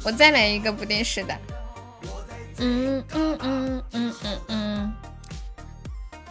[0.02, 1.34] 我再来一个不定时的。
[2.58, 4.92] 嗯嗯嗯嗯嗯嗯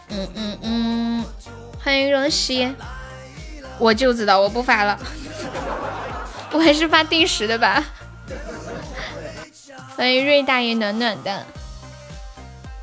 [0.08, 1.24] 嗯嗯嗯，
[1.82, 2.74] 欢迎若曦，
[3.78, 4.98] 我就知道我不发了，
[6.52, 7.84] 我还是发定时的吧。
[9.96, 11.44] 欢迎瑞大爷暖暖的，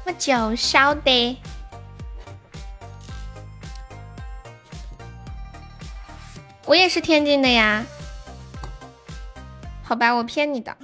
[0.05, 1.37] 我就晓得。
[6.65, 7.85] 我也是天津的呀，
[9.83, 10.75] 好吧，我骗你的，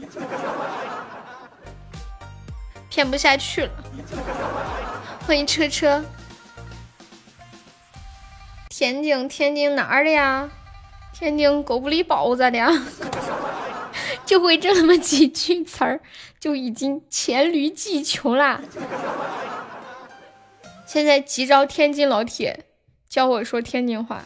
[2.90, 3.72] 骗不下去了。
[5.26, 6.04] 欢迎车车，
[8.70, 10.50] 天津天津哪儿的呀？
[11.14, 12.70] 天津狗不理包子的呀？
[14.26, 16.02] 就会这么几句词儿，
[16.40, 18.60] 就已经黔驴技穷啦。
[20.86, 22.66] 现在急招天津老铁
[23.08, 24.26] 教我说天津话，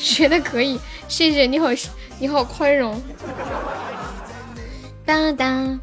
[0.00, 1.68] 学的可以，谢谢你好，
[2.18, 3.00] 你好宽容。
[5.04, 5.78] 当当，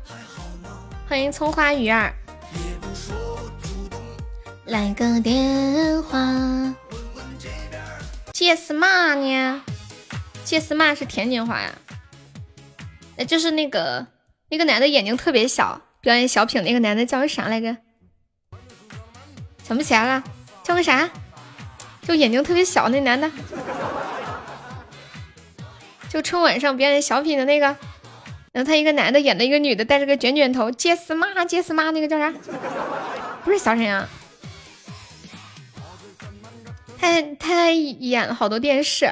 [1.07, 2.11] 欢迎葱花鱼儿，
[4.65, 6.73] 来个电话，
[8.33, 9.61] 借什么呢？
[10.43, 11.71] 借什么是天津话呀？
[13.17, 14.07] 那就是那个
[14.49, 17.77] 那个男的眼睛特别小，表演小品那个男的叫个啥来着？
[19.63, 20.23] 想不起来了，
[20.63, 21.07] 叫个啥？
[22.01, 23.29] 就眼睛特别小那男的，
[26.17, 27.67] 就春晚上表演小品的那个。
[28.51, 32.33] 然后他一个男的演的一个女的，戴着个卷卷头，杰斯妈，杰斯妈，那个叫啥？
[33.45, 34.07] 不是小沈阳，
[36.99, 39.11] 他他演了好多电视，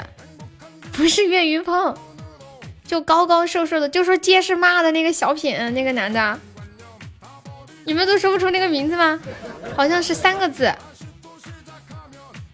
[0.93, 1.95] 不是岳云鹏，
[2.87, 6.39] 就高高瘦瘦的，就说杰斯妈的那个小品那个男的。
[7.83, 9.21] 你们都说不出那个名字吗？
[9.77, 10.73] 好像是三个字。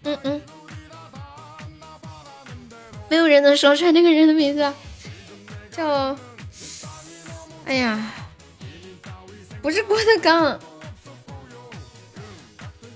[0.04, 0.42] 嗯嗯，
[3.12, 4.72] 没有人能说出来那个人的名字，
[5.70, 6.16] 叫……
[7.66, 8.10] 哎呀，
[9.60, 10.58] 不是郭德纲，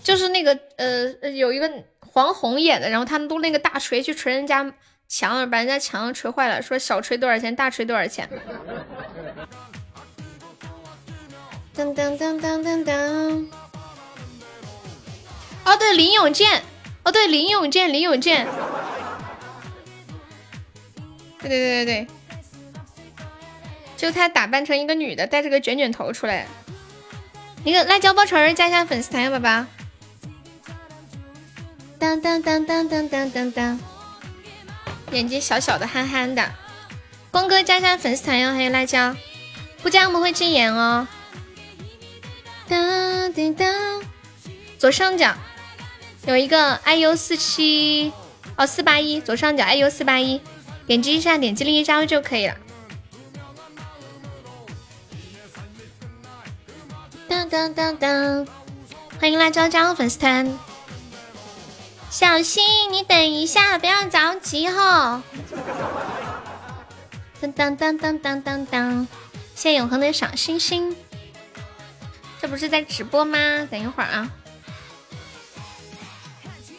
[0.03, 1.70] 就是那个呃，有一个
[2.01, 4.73] 黄宏演的，然后他们都那个大锤去锤人家
[5.07, 8.27] 墙，把人家墙锤坏了，说小锤多少钱，大锤多少钱。
[11.77, 13.47] 噔噔噔噔噔噔！
[15.67, 16.62] 哦，对，林永健，
[17.05, 18.47] 哦，对，林永健，林永健，
[21.49, 22.07] 对对对对对，
[23.97, 26.47] 就他打扮成一个女的，带着个卷卷头出来。
[27.65, 29.66] 那个辣椒爆锤加一下粉丝团，宝宝。
[31.99, 33.81] 当当当当当当当当，
[35.12, 36.52] 眼睛小小的，憨憨的。
[37.31, 39.16] 光哥加一下粉丝团哟，还有辣椒，
[39.83, 41.08] 不加我们会禁言哦。
[42.68, 43.66] 哒滴哒，
[44.78, 45.34] 左上角
[46.26, 48.12] 有一个 iu 四七
[48.57, 50.41] 哦四八一，左上角 iu 四八一，
[50.87, 52.57] 点击一下，点击立即加入就可以了。
[57.29, 58.47] 当当当当，
[59.21, 60.59] 欢迎辣椒加入粉丝团。
[62.09, 65.23] 小新，你等一下，不要着急哈。
[67.41, 69.09] 当当当当当当当，
[69.55, 70.97] 谢谢永恒的小星星。
[72.41, 73.67] 这不是在直播吗？
[73.71, 74.31] 等一会儿啊！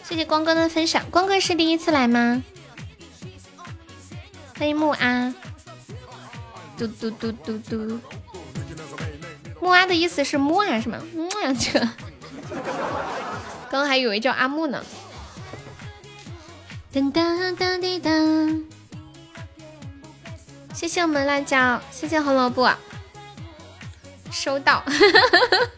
[0.03, 2.41] 谢谢光哥的分享，光哥是第一次来吗？
[4.57, 5.33] 欢迎木阿，
[6.77, 7.99] 嘟嘟嘟嘟嘟，
[9.61, 10.97] 木阿的意思是木啊，是吗？
[11.13, 11.79] 木啊，这
[13.69, 14.83] 刚刚还以为叫阿木呢。
[16.91, 18.63] 噔噔噔滴噔，
[20.73, 22.73] 谢谢我们辣椒，谢谢红萝卜。
[24.31, 24.83] 收到，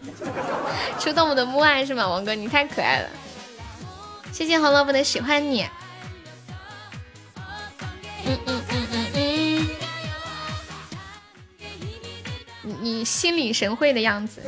[0.99, 2.07] 收到我的木爱是吗？
[2.07, 3.09] 王哥，你太可爱了，
[4.31, 5.67] 谢谢红萝卜的喜欢你。
[8.25, 8.58] 嗯嗯，
[12.81, 14.41] 你心领神会的样子。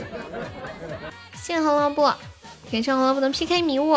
[1.33, 2.15] 谢谢红萝卜，
[2.71, 3.95] 感谢红萝卜的 PK 迷雾。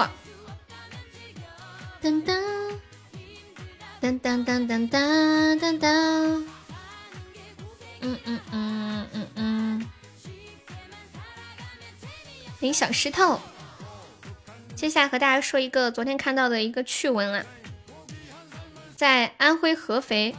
[2.02, 2.38] 噔噔
[4.00, 6.44] 噔噔噔噔噔噔噔，
[8.00, 9.88] 嗯嗯嗯嗯嗯。
[12.60, 13.40] 欢迎小石头，
[14.74, 17.44] 接下来和大家说一个昨天看到的一个趣闻啊，
[18.96, 20.34] 在安徽合肥，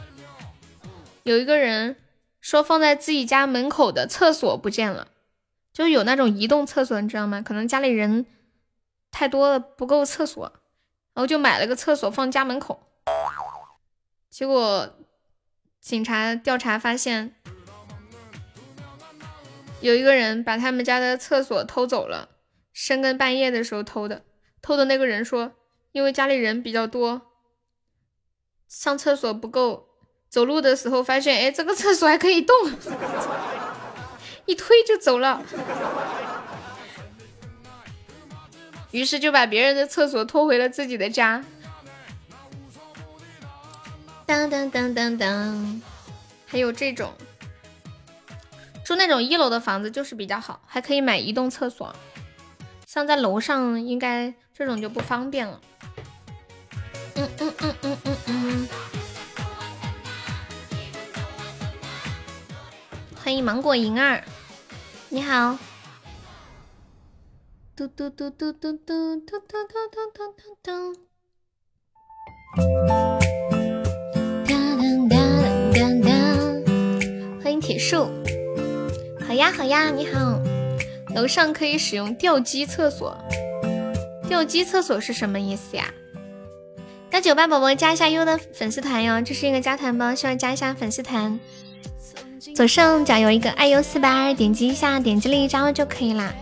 [1.22, 1.96] 有一个人
[2.46, 5.08] 说放在自己家门口的厕所不见了，
[5.72, 7.42] 就有那种移动厕所，你知道吗？
[7.42, 8.24] 可能家里人
[9.10, 10.52] 太多了不够厕所，
[11.12, 12.86] 然后就买了个厕所放家门口，
[14.30, 14.96] 结果
[15.80, 17.34] 警察调查发现。
[19.80, 22.28] 有一个人把他们家的厕所偷走了，
[22.72, 24.24] 深更半夜的时候偷的。
[24.62, 25.52] 偷的那个人说，
[25.90, 27.22] 因为家里人比较多，
[28.68, 29.85] 上厕所不够，
[30.28, 32.54] 走路的时候发现，哎，这个厕所还可以动，
[34.44, 35.42] 一推就走了。
[38.90, 41.44] 于是就把别人的厕所拖回了自己的家。
[44.24, 45.82] 当当当当当，
[46.46, 47.12] 还有这种。
[48.84, 51.94] 住那种一楼的房子就是比较好，还可以买移动厕所。
[52.86, 55.60] 像在楼上，应该这种就不方便了。
[57.16, 58.68] 嗯嗯嗯嗯嗯嗯。
[63.26, 64.22] 欢迎芒果银儿，
[65.08, 65.58] 你好。
[67.74, 70.94] 嘟嘟嘟嘟嘟嘟嘟嘟嘟嘟嘟嘟。
[74.46, 75.18] 哒哒哒
[75.74, 75.82] 哒
[77.50, 77.60] 哒。
[77.80, 78.08] 树。
[79.26, 80.40] 好呀好呀，你好。
[81.12, 83.18] 楼上可以使用吊机厕所。
[84.28, 85.92] 吊机厕所是什么意思呀？
[87.10, 91.40] 那九八宝宝加一下优的粉丝团哟，这是一个加团包，需要加一下粉丝团。
[92.54, 96.34] 左上角有一个爱优四八二，点击一下，点击另一张就可以啦。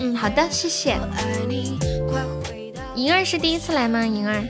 [0.00, 0.96] 嗯，好的，谢谢。
[2.94, 4.04] 莹儿是第一次来吗？
[4.04, 4.44] 莹儿，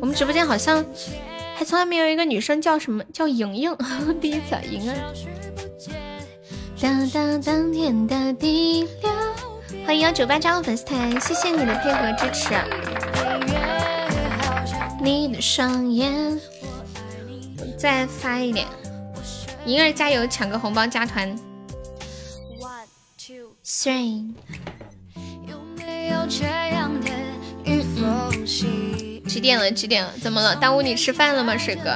[0.00, 0.84] 我们直播间好像
[1.54, 3.76] 还从来没有一个女生叫什么叫莹莹，
[4.20, 4.96] 第一次，莹儿。
[6.80, 9.10] 当当当天的第六，
[9.84, 12.54] 欢迎幺九八加入粉丝团，谢谢你的配合支持。
[15.02, 16.38] 你的双眼，
[17.76, 18.64] 再发一点，
[19.66, 21.36] 莹儿加油，抢个红包加团。
[22.60, 22.86] One
[23.18, 24.34] Three。
[29.26, 29.70] 几点了？
[29.70, 30.12] 几点了？
[30.22, 30.54] 怎么了？
[30.56, 31.90] 耽误你吃饭了吗，水哥？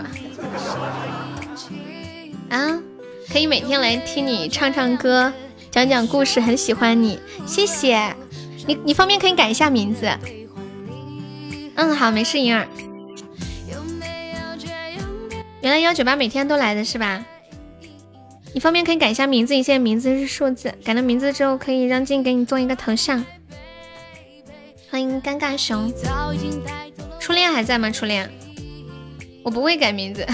[2.51, 2.83] 啊，
[3.33, 5.33] 可以每天来听你唱唱歌，
[5.71, 8.15] 讲讲故事，很喜欢你，谢谢
[8.67, 8.79] 你。
[8.85, 10.07] 你方便可以改一下名字？
[11.77, 12.69] 嗯，好，没事，莹儿。
[15.63, 17.25] 原来幺九八每天都来的是吧？
[18.53, 23.25] 你方便可以改一下名字，你现在名字是数字，改了名字之后可以让静给你做一个头像。
[24.91, 25.91] 欢迎尴尬熊，
[27.19, 27.91] 初恋还在吗？
[27.91, 28.31] 初恋，
[29.43, 30.27] 我不会改名字，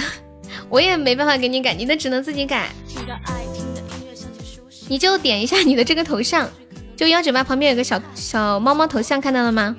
[0.68, 2.68] 我也没办法给你改，你的只能自己改。
[4.88, 6.48] 你就点一下你的这个头像，
[6.96, 9.76] 就幺九八旁边有个小小猫猫头像，看到了吗？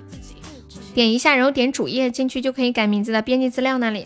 [0.93, 4.05] 点一下，然后点主页进去就可以改名字了编辑资料那里。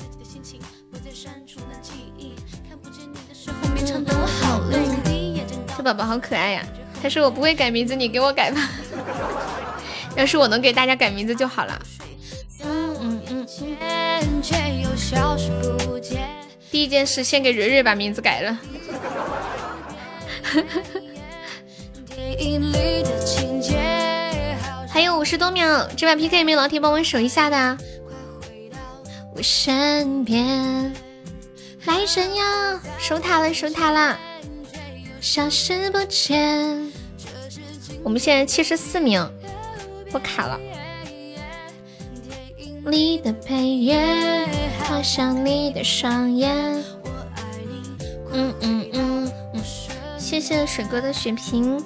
[5.76, 6.64] 这宝宝好可爱呀！
[7.02, 8.70] 他说我不会改名字，你给我改吧。
[10.16, 11.82] 要是我能给大家改名字就好了。
[12.64, 13.48] 嗯嗯嗯。
[16.74, 18.58] 第一件事，先给蕊蕊把名字改了。
[24.90, 27.78] 还有五十多秒，这把 PK 有没有老铁帮我守一下的？
[29.36, 30.92] 我身边
[31.86, 32.82] 来神呀！
[32.98, 34.18] 守塔了，守塔了！
[35.22, 36.92] 消失不见。
[38.04, 39.24] 我们现在七十四名，
[40.12, 40.60] 我卡了。
[42.86, 44.46] 你的配乐
[44.84, 46.54] 好像你的双眼。
[48.32, 49.62] 嗯嗯嗯嗯，
[50.20, 51.82] 谢谢水哥的血瓶，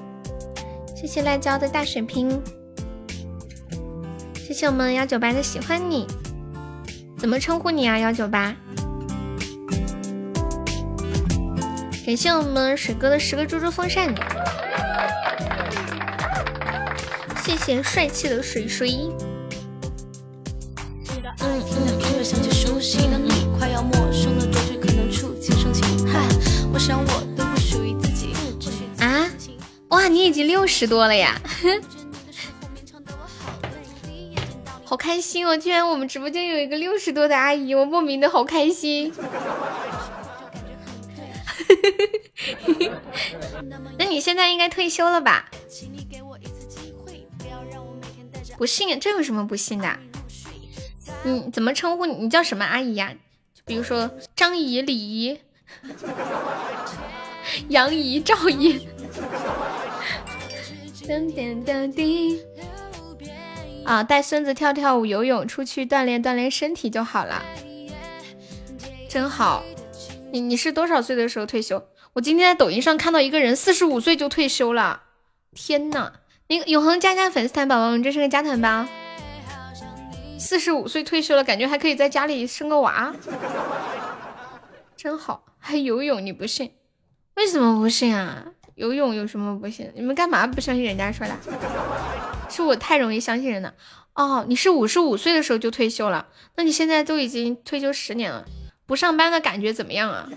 [0.96, 2.42] 谢谢辣椒的大血瓶，
[4.36, 6.08] 谢谢我们幺九八的喜欢你。
[7.18, 8.00] 怎么称呼你啊？
[8.00, 8.56] 幺九八。
[12.06, 14.16] 感谢我们水哥的十个猪猪风扇，
[17.44, 19.12] 谢谢帅气的水水。
[29.00, 29.30] 啊！
[29.90, 31.40] 哇，你已经六十多了呀！
[34.84, 35.58] 好开心哦！
[35.58, 39.12] 居然我们直播间有一个六十多的阿姨，我莫名的好开心。
[43.98, 45.50] 那你现在应该退休了吧？
[48.58, 50.00] 不信，这有什么不信的？
[51.28, 52.14] 你怎么称呼你？
[52.16, 53.14] 你叫什么阿姨呀？
[53.66, 55.40] 比如说张姨、李姨、
[57.68, 58.88] 杨姨、赵姨。
[63.86, 67.44] 啊，带孙子跳跳舞、游泳，出去锻炼锻炼身体就好了，
[69.10, 69.64] 真好。
[70.32, 71.88] 你你是多少岁的时候退休？
[72.14, 75.04] 我今天在抖音上看到一个人四十五岁就退休了，
[75.54, 76.12] 天呐！
[76.50, 78.86] 那个永恒加加粉丝团宝宝们，这是个加团包。
[80.40, 83.14] 四十五岁退休了，感觉还可以在家里生个娃，
[84.96, 85.44] 真好。
[85.60, 86.72] 还游泳，你不信？
[87.36, 88.46] 为什么不信啊？
[88.76, 89.92] 游泳有什么不信？
[89.96, 91.34] 你们干嘛不相信人家说的？
[92.50, 93.74] 是我太容易相信人了。
[94.14, 98.46] 哦，你是五十五岁的时候就退休了，那你现在都已经退休十年了，
[98.86, 100.30] 不上班的感觉怎么样啊？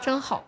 [0.00, 0.44] 真好。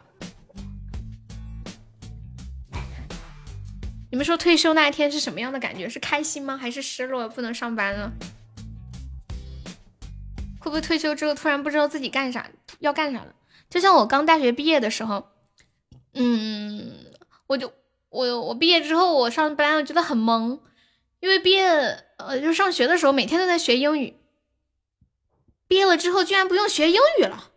[4.12, 5.88] 你们说退休那一天是什么样的感觉？
[5.88, 6.54] 是开心吗？
[6.54, 8.12] 还是失落不能上班了？
[10.60, 12.46] 会不会退休之后突然不知道自己干啥
[12.80, 13.34] 要干啥了？
[13.70, 15.28] 就像我刚大学毕业的时候，
[16.12, 16.92] 嗯，
[17.46, 17.72] 我就。
[18.10, 20.60] 我我毕业之后我上班，我觉得很懵，
[21.20, 21.64] 因为毕业
[22.18, 24.18] 呃就上学的时候每天都在学英语，
[25.66, 27.50] 毕业了之后居然不用学英语了，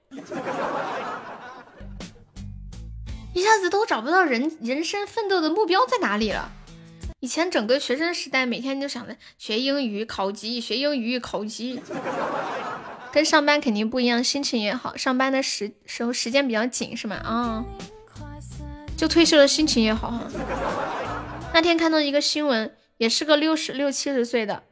[3.36, 6.54] 一下子都找不到人人生奋斗的目标在哪里了，
[7.20, 11.82] 以前整个学生时代，每天就想着学英语考级，学英语考级，
[13.12, 14.96] 跟上班肯定不一样，心情也好。
[14.96, 17.18] 上班的时时候时间比较紧，是吗？
[17.18, 17.66] 啊，
[18.96, 20.28] 就退休了，心情也好哈。
[21.54, 24.64] 那天看到一个新闻，也是个六十六七十岁的，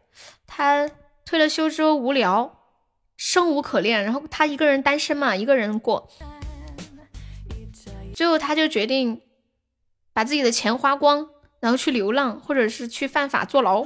[0.47, 0.89] 他
[1.25, 2.61] 退了休之后无聊，
[3.17, 6.09] 生无可恋，然后他一个人单身嘛，一个人过，
[8.13, 9.21] 最后他就决定
[10.13, 11.29] 把自己的钱花光。
[11.59, 13.85] 然后去流浪，或者是去犯法坐牢，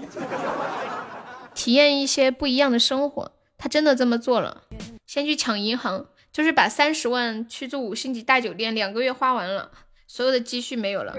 [1.54, 3.34] 体验一些不一样的生活。
[3.56, 4.64] 他真的这么做了，
[5.06, 9.70] 先去抢银行，就是把三十万去住五星级大酒店，两个月花完了，
[10.08, 11.16] 所有的积蓄没有了，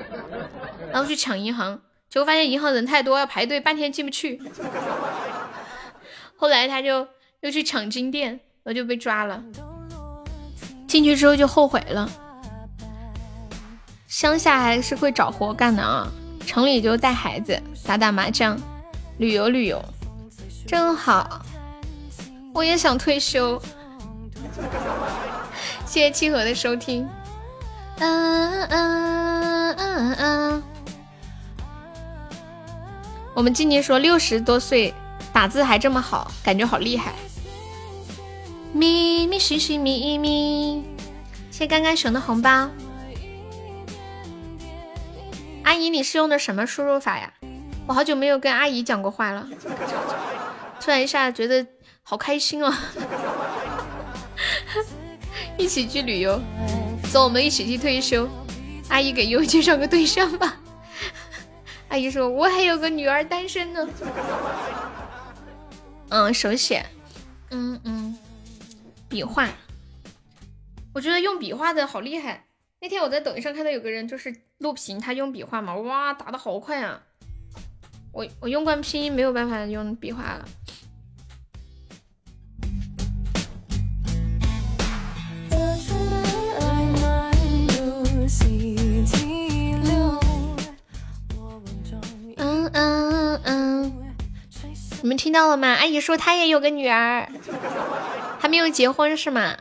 [0.90, 1.80] 然后去抢银行，
[2.10, 4.42] 结果发现银行人太多，要排队半天进不去。
[6.34, 7.06] 后来他就
[7.42, 8.30] 又去抢金店，
[8.64, 9.44] 然后就被抓了。
[10.88, 12.10] 进去之后就后悔了，
[14.08, 16.08] 乡下还是会找活干的啊。
[16.46, 18.58] 城里就带孩子打打麻将，
[19.18, 19.84] 旅游旅游，
[20.66, 21.44] 真好。
[22.54, 23.60] 我也想退休。
[25.84, 27.06] 谢谢七和的收听。
[27.98, 30.62] 嗯嗯嗯嗯。
[33.34, 34.92] 我们静静说六十多岁
[35.34, 37.12] 打字还这么好，感觉好厉害。
[38.72, 40.82] 咪咪西西咪咪，
[41.50, 42.68] 谢谢干干熊的红包。
[45.68, 47.30] 阿姨，你是用的什么输入法呀？
[47.86, 49.46] 我好久没有跟阿姨讲过话了，
[50.80, 51.66] 突然一下觉得
[52.02, 52.72] 好开心哦！
[55.58, 56.40] 一起去旅游，
[57.12, 58.26] 走，我们一起去退休。
[58.88, 60.56] 阿姨给优介绍个对象吧。
[61.88, 63.86] 阿姨说我还有个女儿单身呢。
[66.08, 66.86] 嗯，手写，
[67.50, 68.16] 嗯嗯，
[69.06, 69.46] 笔画，
[70.94, 72.46] 我觉得用笔画的好厉害。
[72.80, 77.00] 那天我在抖音上看到有个人就是录屏，他用笔画嘛，哇，打的好快啊！
[78.12, 80.44] 我我用惯拼音，没有办法用笔画了。
[92.36, 94.14] 嗯嗯嗯，
[95.02, 95.68] 你们听到了吗？
[95.68, 97.28] 阿姨说她也有个女儿，
[98.40, 99.56] 还没有结婚是吗？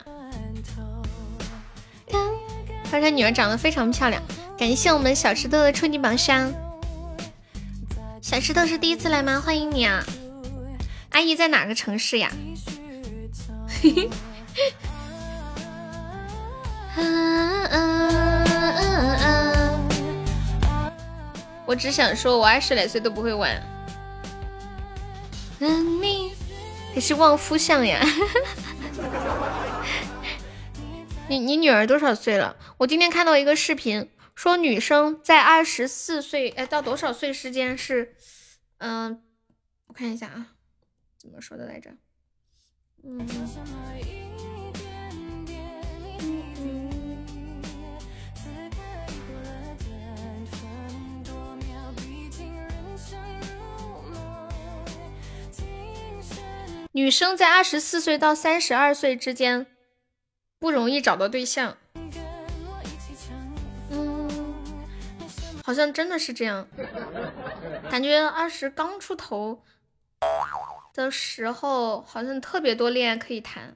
[2.90, 4.22] 她说女儿长得非常漂亮，
[4.58, 6.52] 感谢我们小石头的初级宝箱。
[8.22, 9.40] 小石头是第一次来吗？
[9.40, 10.04] 欢迎你啊！
[11.12, 12.32] 阿姨在哪个城市呀？
[13.68, 14.10] 嘿嘿。
[21.68, 23.62] 我只想说，我二十来岁都不会玩。
[26.96, 28.04] 可是望夫相呀。
[31.30, 32.56] 你你女儿多少岁了？
[32.78, 38.16] 我今天看到一个视频，说女生在二十四岁，哎，到多少岁之间是，
[38.78, 39.24] 嗯，
[39.88, 40.54] 我看一下啊，
[41.18, 41.90] 怎么说的来着？
[43.04, 43.28] 嗯，
[56.92, 59.66] 女生在二十四岁到三十二岁之间。
[60.60, 61.78] 不容易找到对象，
[65.68, 66.66] 好像真的是这样。
[67.92, 69.62] 感觉二十刚出头
[70.94, 73.76] 的时候，好像特别多恋爱可以谈。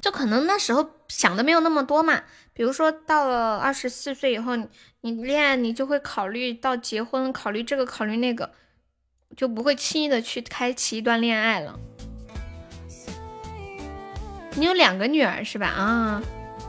[0.00, 2.22] 就可能那时候想的没有那么多嘛。
[2.54, 4.56] 比如说到了二十四岁以后，
[5.02, 8.52] 你恋爱你就会考虑到结婚，考虑这个考虑那个，
[9.36, 11.78] 就不会轻易的去开启一段恋爱了。
[14.54, 15.66] 你有两个女儿是吧？
[15.66, 16.22] 啊，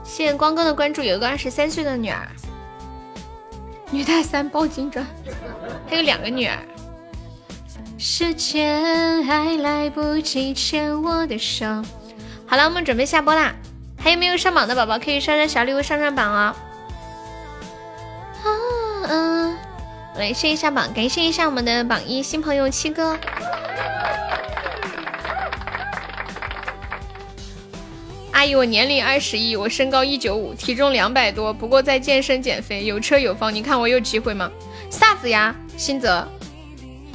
[0.10, 1.04] 谢谢光哥的关注。
[1.04, 2.28] 有一个二十三岁的女儿，
[3.92, 5.06] 女大三抱金砖，
[5.88, 6.58] 还有两个女儿。
[8.00, 11.66] 时间还来不及牵我的手。
[12.48, 13.54] 好了，我们准备下播啦。
[14.00, 16.56] 还有没有上榜的宝宝可以刷刷小礼物上上榜啊？
[19.08, 19.56] 嗯，
[20.16, 23.16] 来谢一下榜，感谢一下我们的榜一新朋友七哥。
[28.40, 34.50] 阿姨，我年龄二十一，我身高一九五，体重两百多，不过在健身减肥，有车有房，你看我有机会吗？
[34.90, 36.26] 啥子呀，新泽，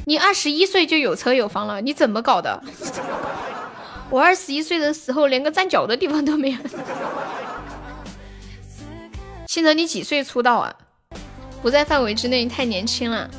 [0.04, 2.62] 你二十一岁就有车有房了，你怎么搞的？
[4.10, 6.58] 我二十一岁的时候连个站脚的地方都没有。
[9.46, 10.74] 新泽，你几岁出道啊？
[11.62, 13.30] 不在范围之内，太年轻了。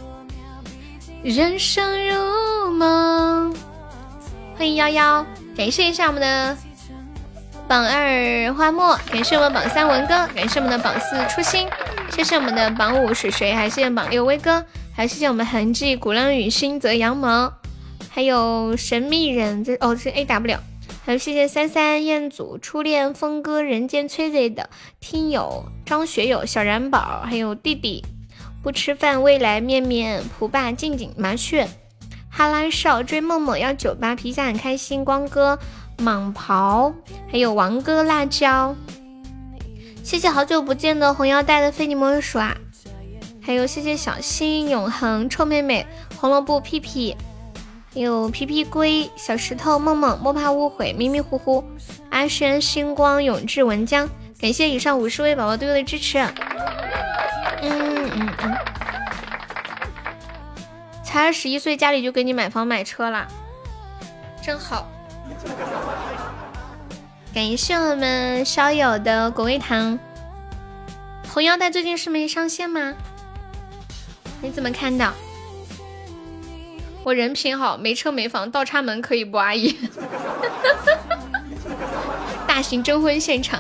[1.22, 3.56] 人生如梦，
[4.58, 5.24] 欢迎幺幺，
[5.56, 6.58] 感谢一下我们的。
[7.68, 11.68] 榜二花墨，感谢我们榜三文哥，感谢我们的榜四初心，
[12.12, 14.64] 谢谢我们的榜五水水，还谢谢榜六威哥，
[14.96, 17.52] 还谢谢我们痕迹鼓浪屿星泽羊毛，
[18.12, 20.60] 还有神秘人这哦是 A W，
[21.04, 24.70] 还有谢谢三三彦祖初恋峰哥人间催泪的
[25.00, 28.06] 听友张学友小然宝，还有弟弟。
[28.62, 31.68] 不吃饭未来面面蒲爸静静麻雀。
[32.30, 35.58] 哈拉少追梦梦幺九八皮下很开心光哥
[35.98, 36.94] 蟒袍，
[37.32, 38.76] 还有王哥辣椒。
[40.04, 42.56] 谢谢好久不见的红腰带的非你莫属啊，
[43.42, 45.86] 还有谢谢小新永恒臭妹妹
[46.18, 47.16] 红萝卜屁屁，
[47.94, 51.64] 有皮皮龟小石头梦梦莫怕误会迷迷糊糊
[52.12, 54.08] 阿轩星光永志文江，
[54.40, 56.20] 感谢以上五十位宝宝对我的支持。
[57.62, 58.56] 嗯嗯嗯，
[61.04, 63.28] 才二十一岁家里就给你买房买车了，
[64.44, 64.88] 真好。
[67.34, 70.00] 感谢我们烧友的果味糖，
[71.34, 72.94] 红腰带最近是没上线吗？
[74.42, 75.14] 你怎么看的？
[77.04, 79.38] 我人品好，没车没房，倒插门可以不？
[79.38, 79.76] 阿姨，
[82.48, 83.60] 大型征婚现场，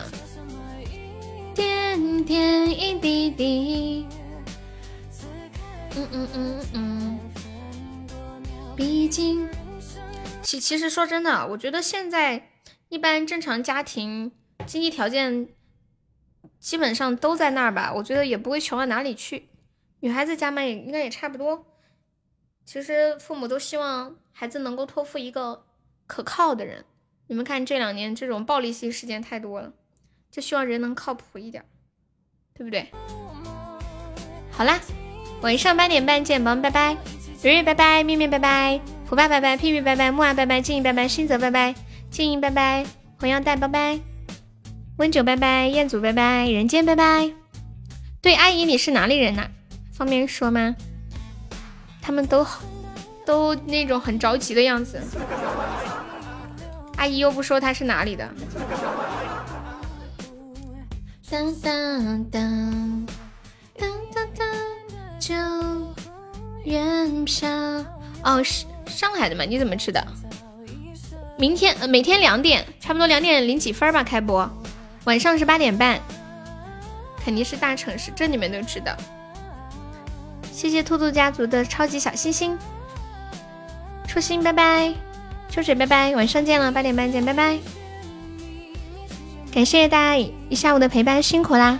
[1.53, 4.07] 点点一滴滴，
[5.95, 7.19] 嗯嗯嗯嗯，
[8.75, 9.47] 毕竟，
[10.45, 12.51] 其其实说真的，我觉得现在。
[12.87, 14.31] 一般正常家庭
[14.67, 15.49] 经济条件
[16.59, 19.49] 基本上都在那儿吧，我觉得也不会穷到哪里去。
[20.01, 21.65] 女孩子家嘛，也应该也差不多。
[22.63, 25.65] 其实父母都希望孩子能够托付一个
[26.05, 26.85] 可靠的人。
[27.25, 29.73] 你们看这两年这种暴力性事件太多了，
[30.29, 31.65] 就希望人能靠谱一点，
[32.53, 32.91] 对不对？
[34.51, 34.79] 好啦，
[35.41, 36.95] 晚上八点半见，宝宝们拜拜，
[37.41, 41.75] 蕊蕊拜拜，面面拜拜，虎爸拜拜，屁屁拜拜，木啊拜拜，静怡拜拜，新泽拜拜。
[42.09, 42.85] 静怡拜拜，
[43.19, 43.99] 红腰带拜拜，
[44.97, 47.31] 温九拜拜，彦祖拜拜，人间拜拜。
[48.21, 49.47] 对，阿姨你是哪里人呐？
[49.93, 50.75] 方便说吗？
[52.01, 52.45] 他们都
[53.25, 55.01] 都那种很着急的样子。
[56.97, 58.27] 阿姨又不说她是哪里的。
[61.29, 63.05] 当当当
[63.77, 64.47] 当当当，
[65.19, 65.35] 就
[66.63, 67.49] 远飘。
[68.23, 69.43] 哦，是上海的吗？
[69.43, 70.01] 你怎么知道？
[71.37, 74.49] 明天呃，每天两点，差不多两点零几分吧开播，
[75.03, 75.99] 晚上是八点半，
[77.23, 78.95] 肯定是大城市，这你们都知道。
[80.51, 82.57] 谢谢兔兔家族的超级小星星，
[84.07, 84.93] 初心拜拜，
[85.49, 87.57] 秋水拜拜，晚上见了，八点半见，拜拜。
[89.53, 90.17] 感谢大家
[90.49, 91.79] 一下午的陪伴，辛苦啦。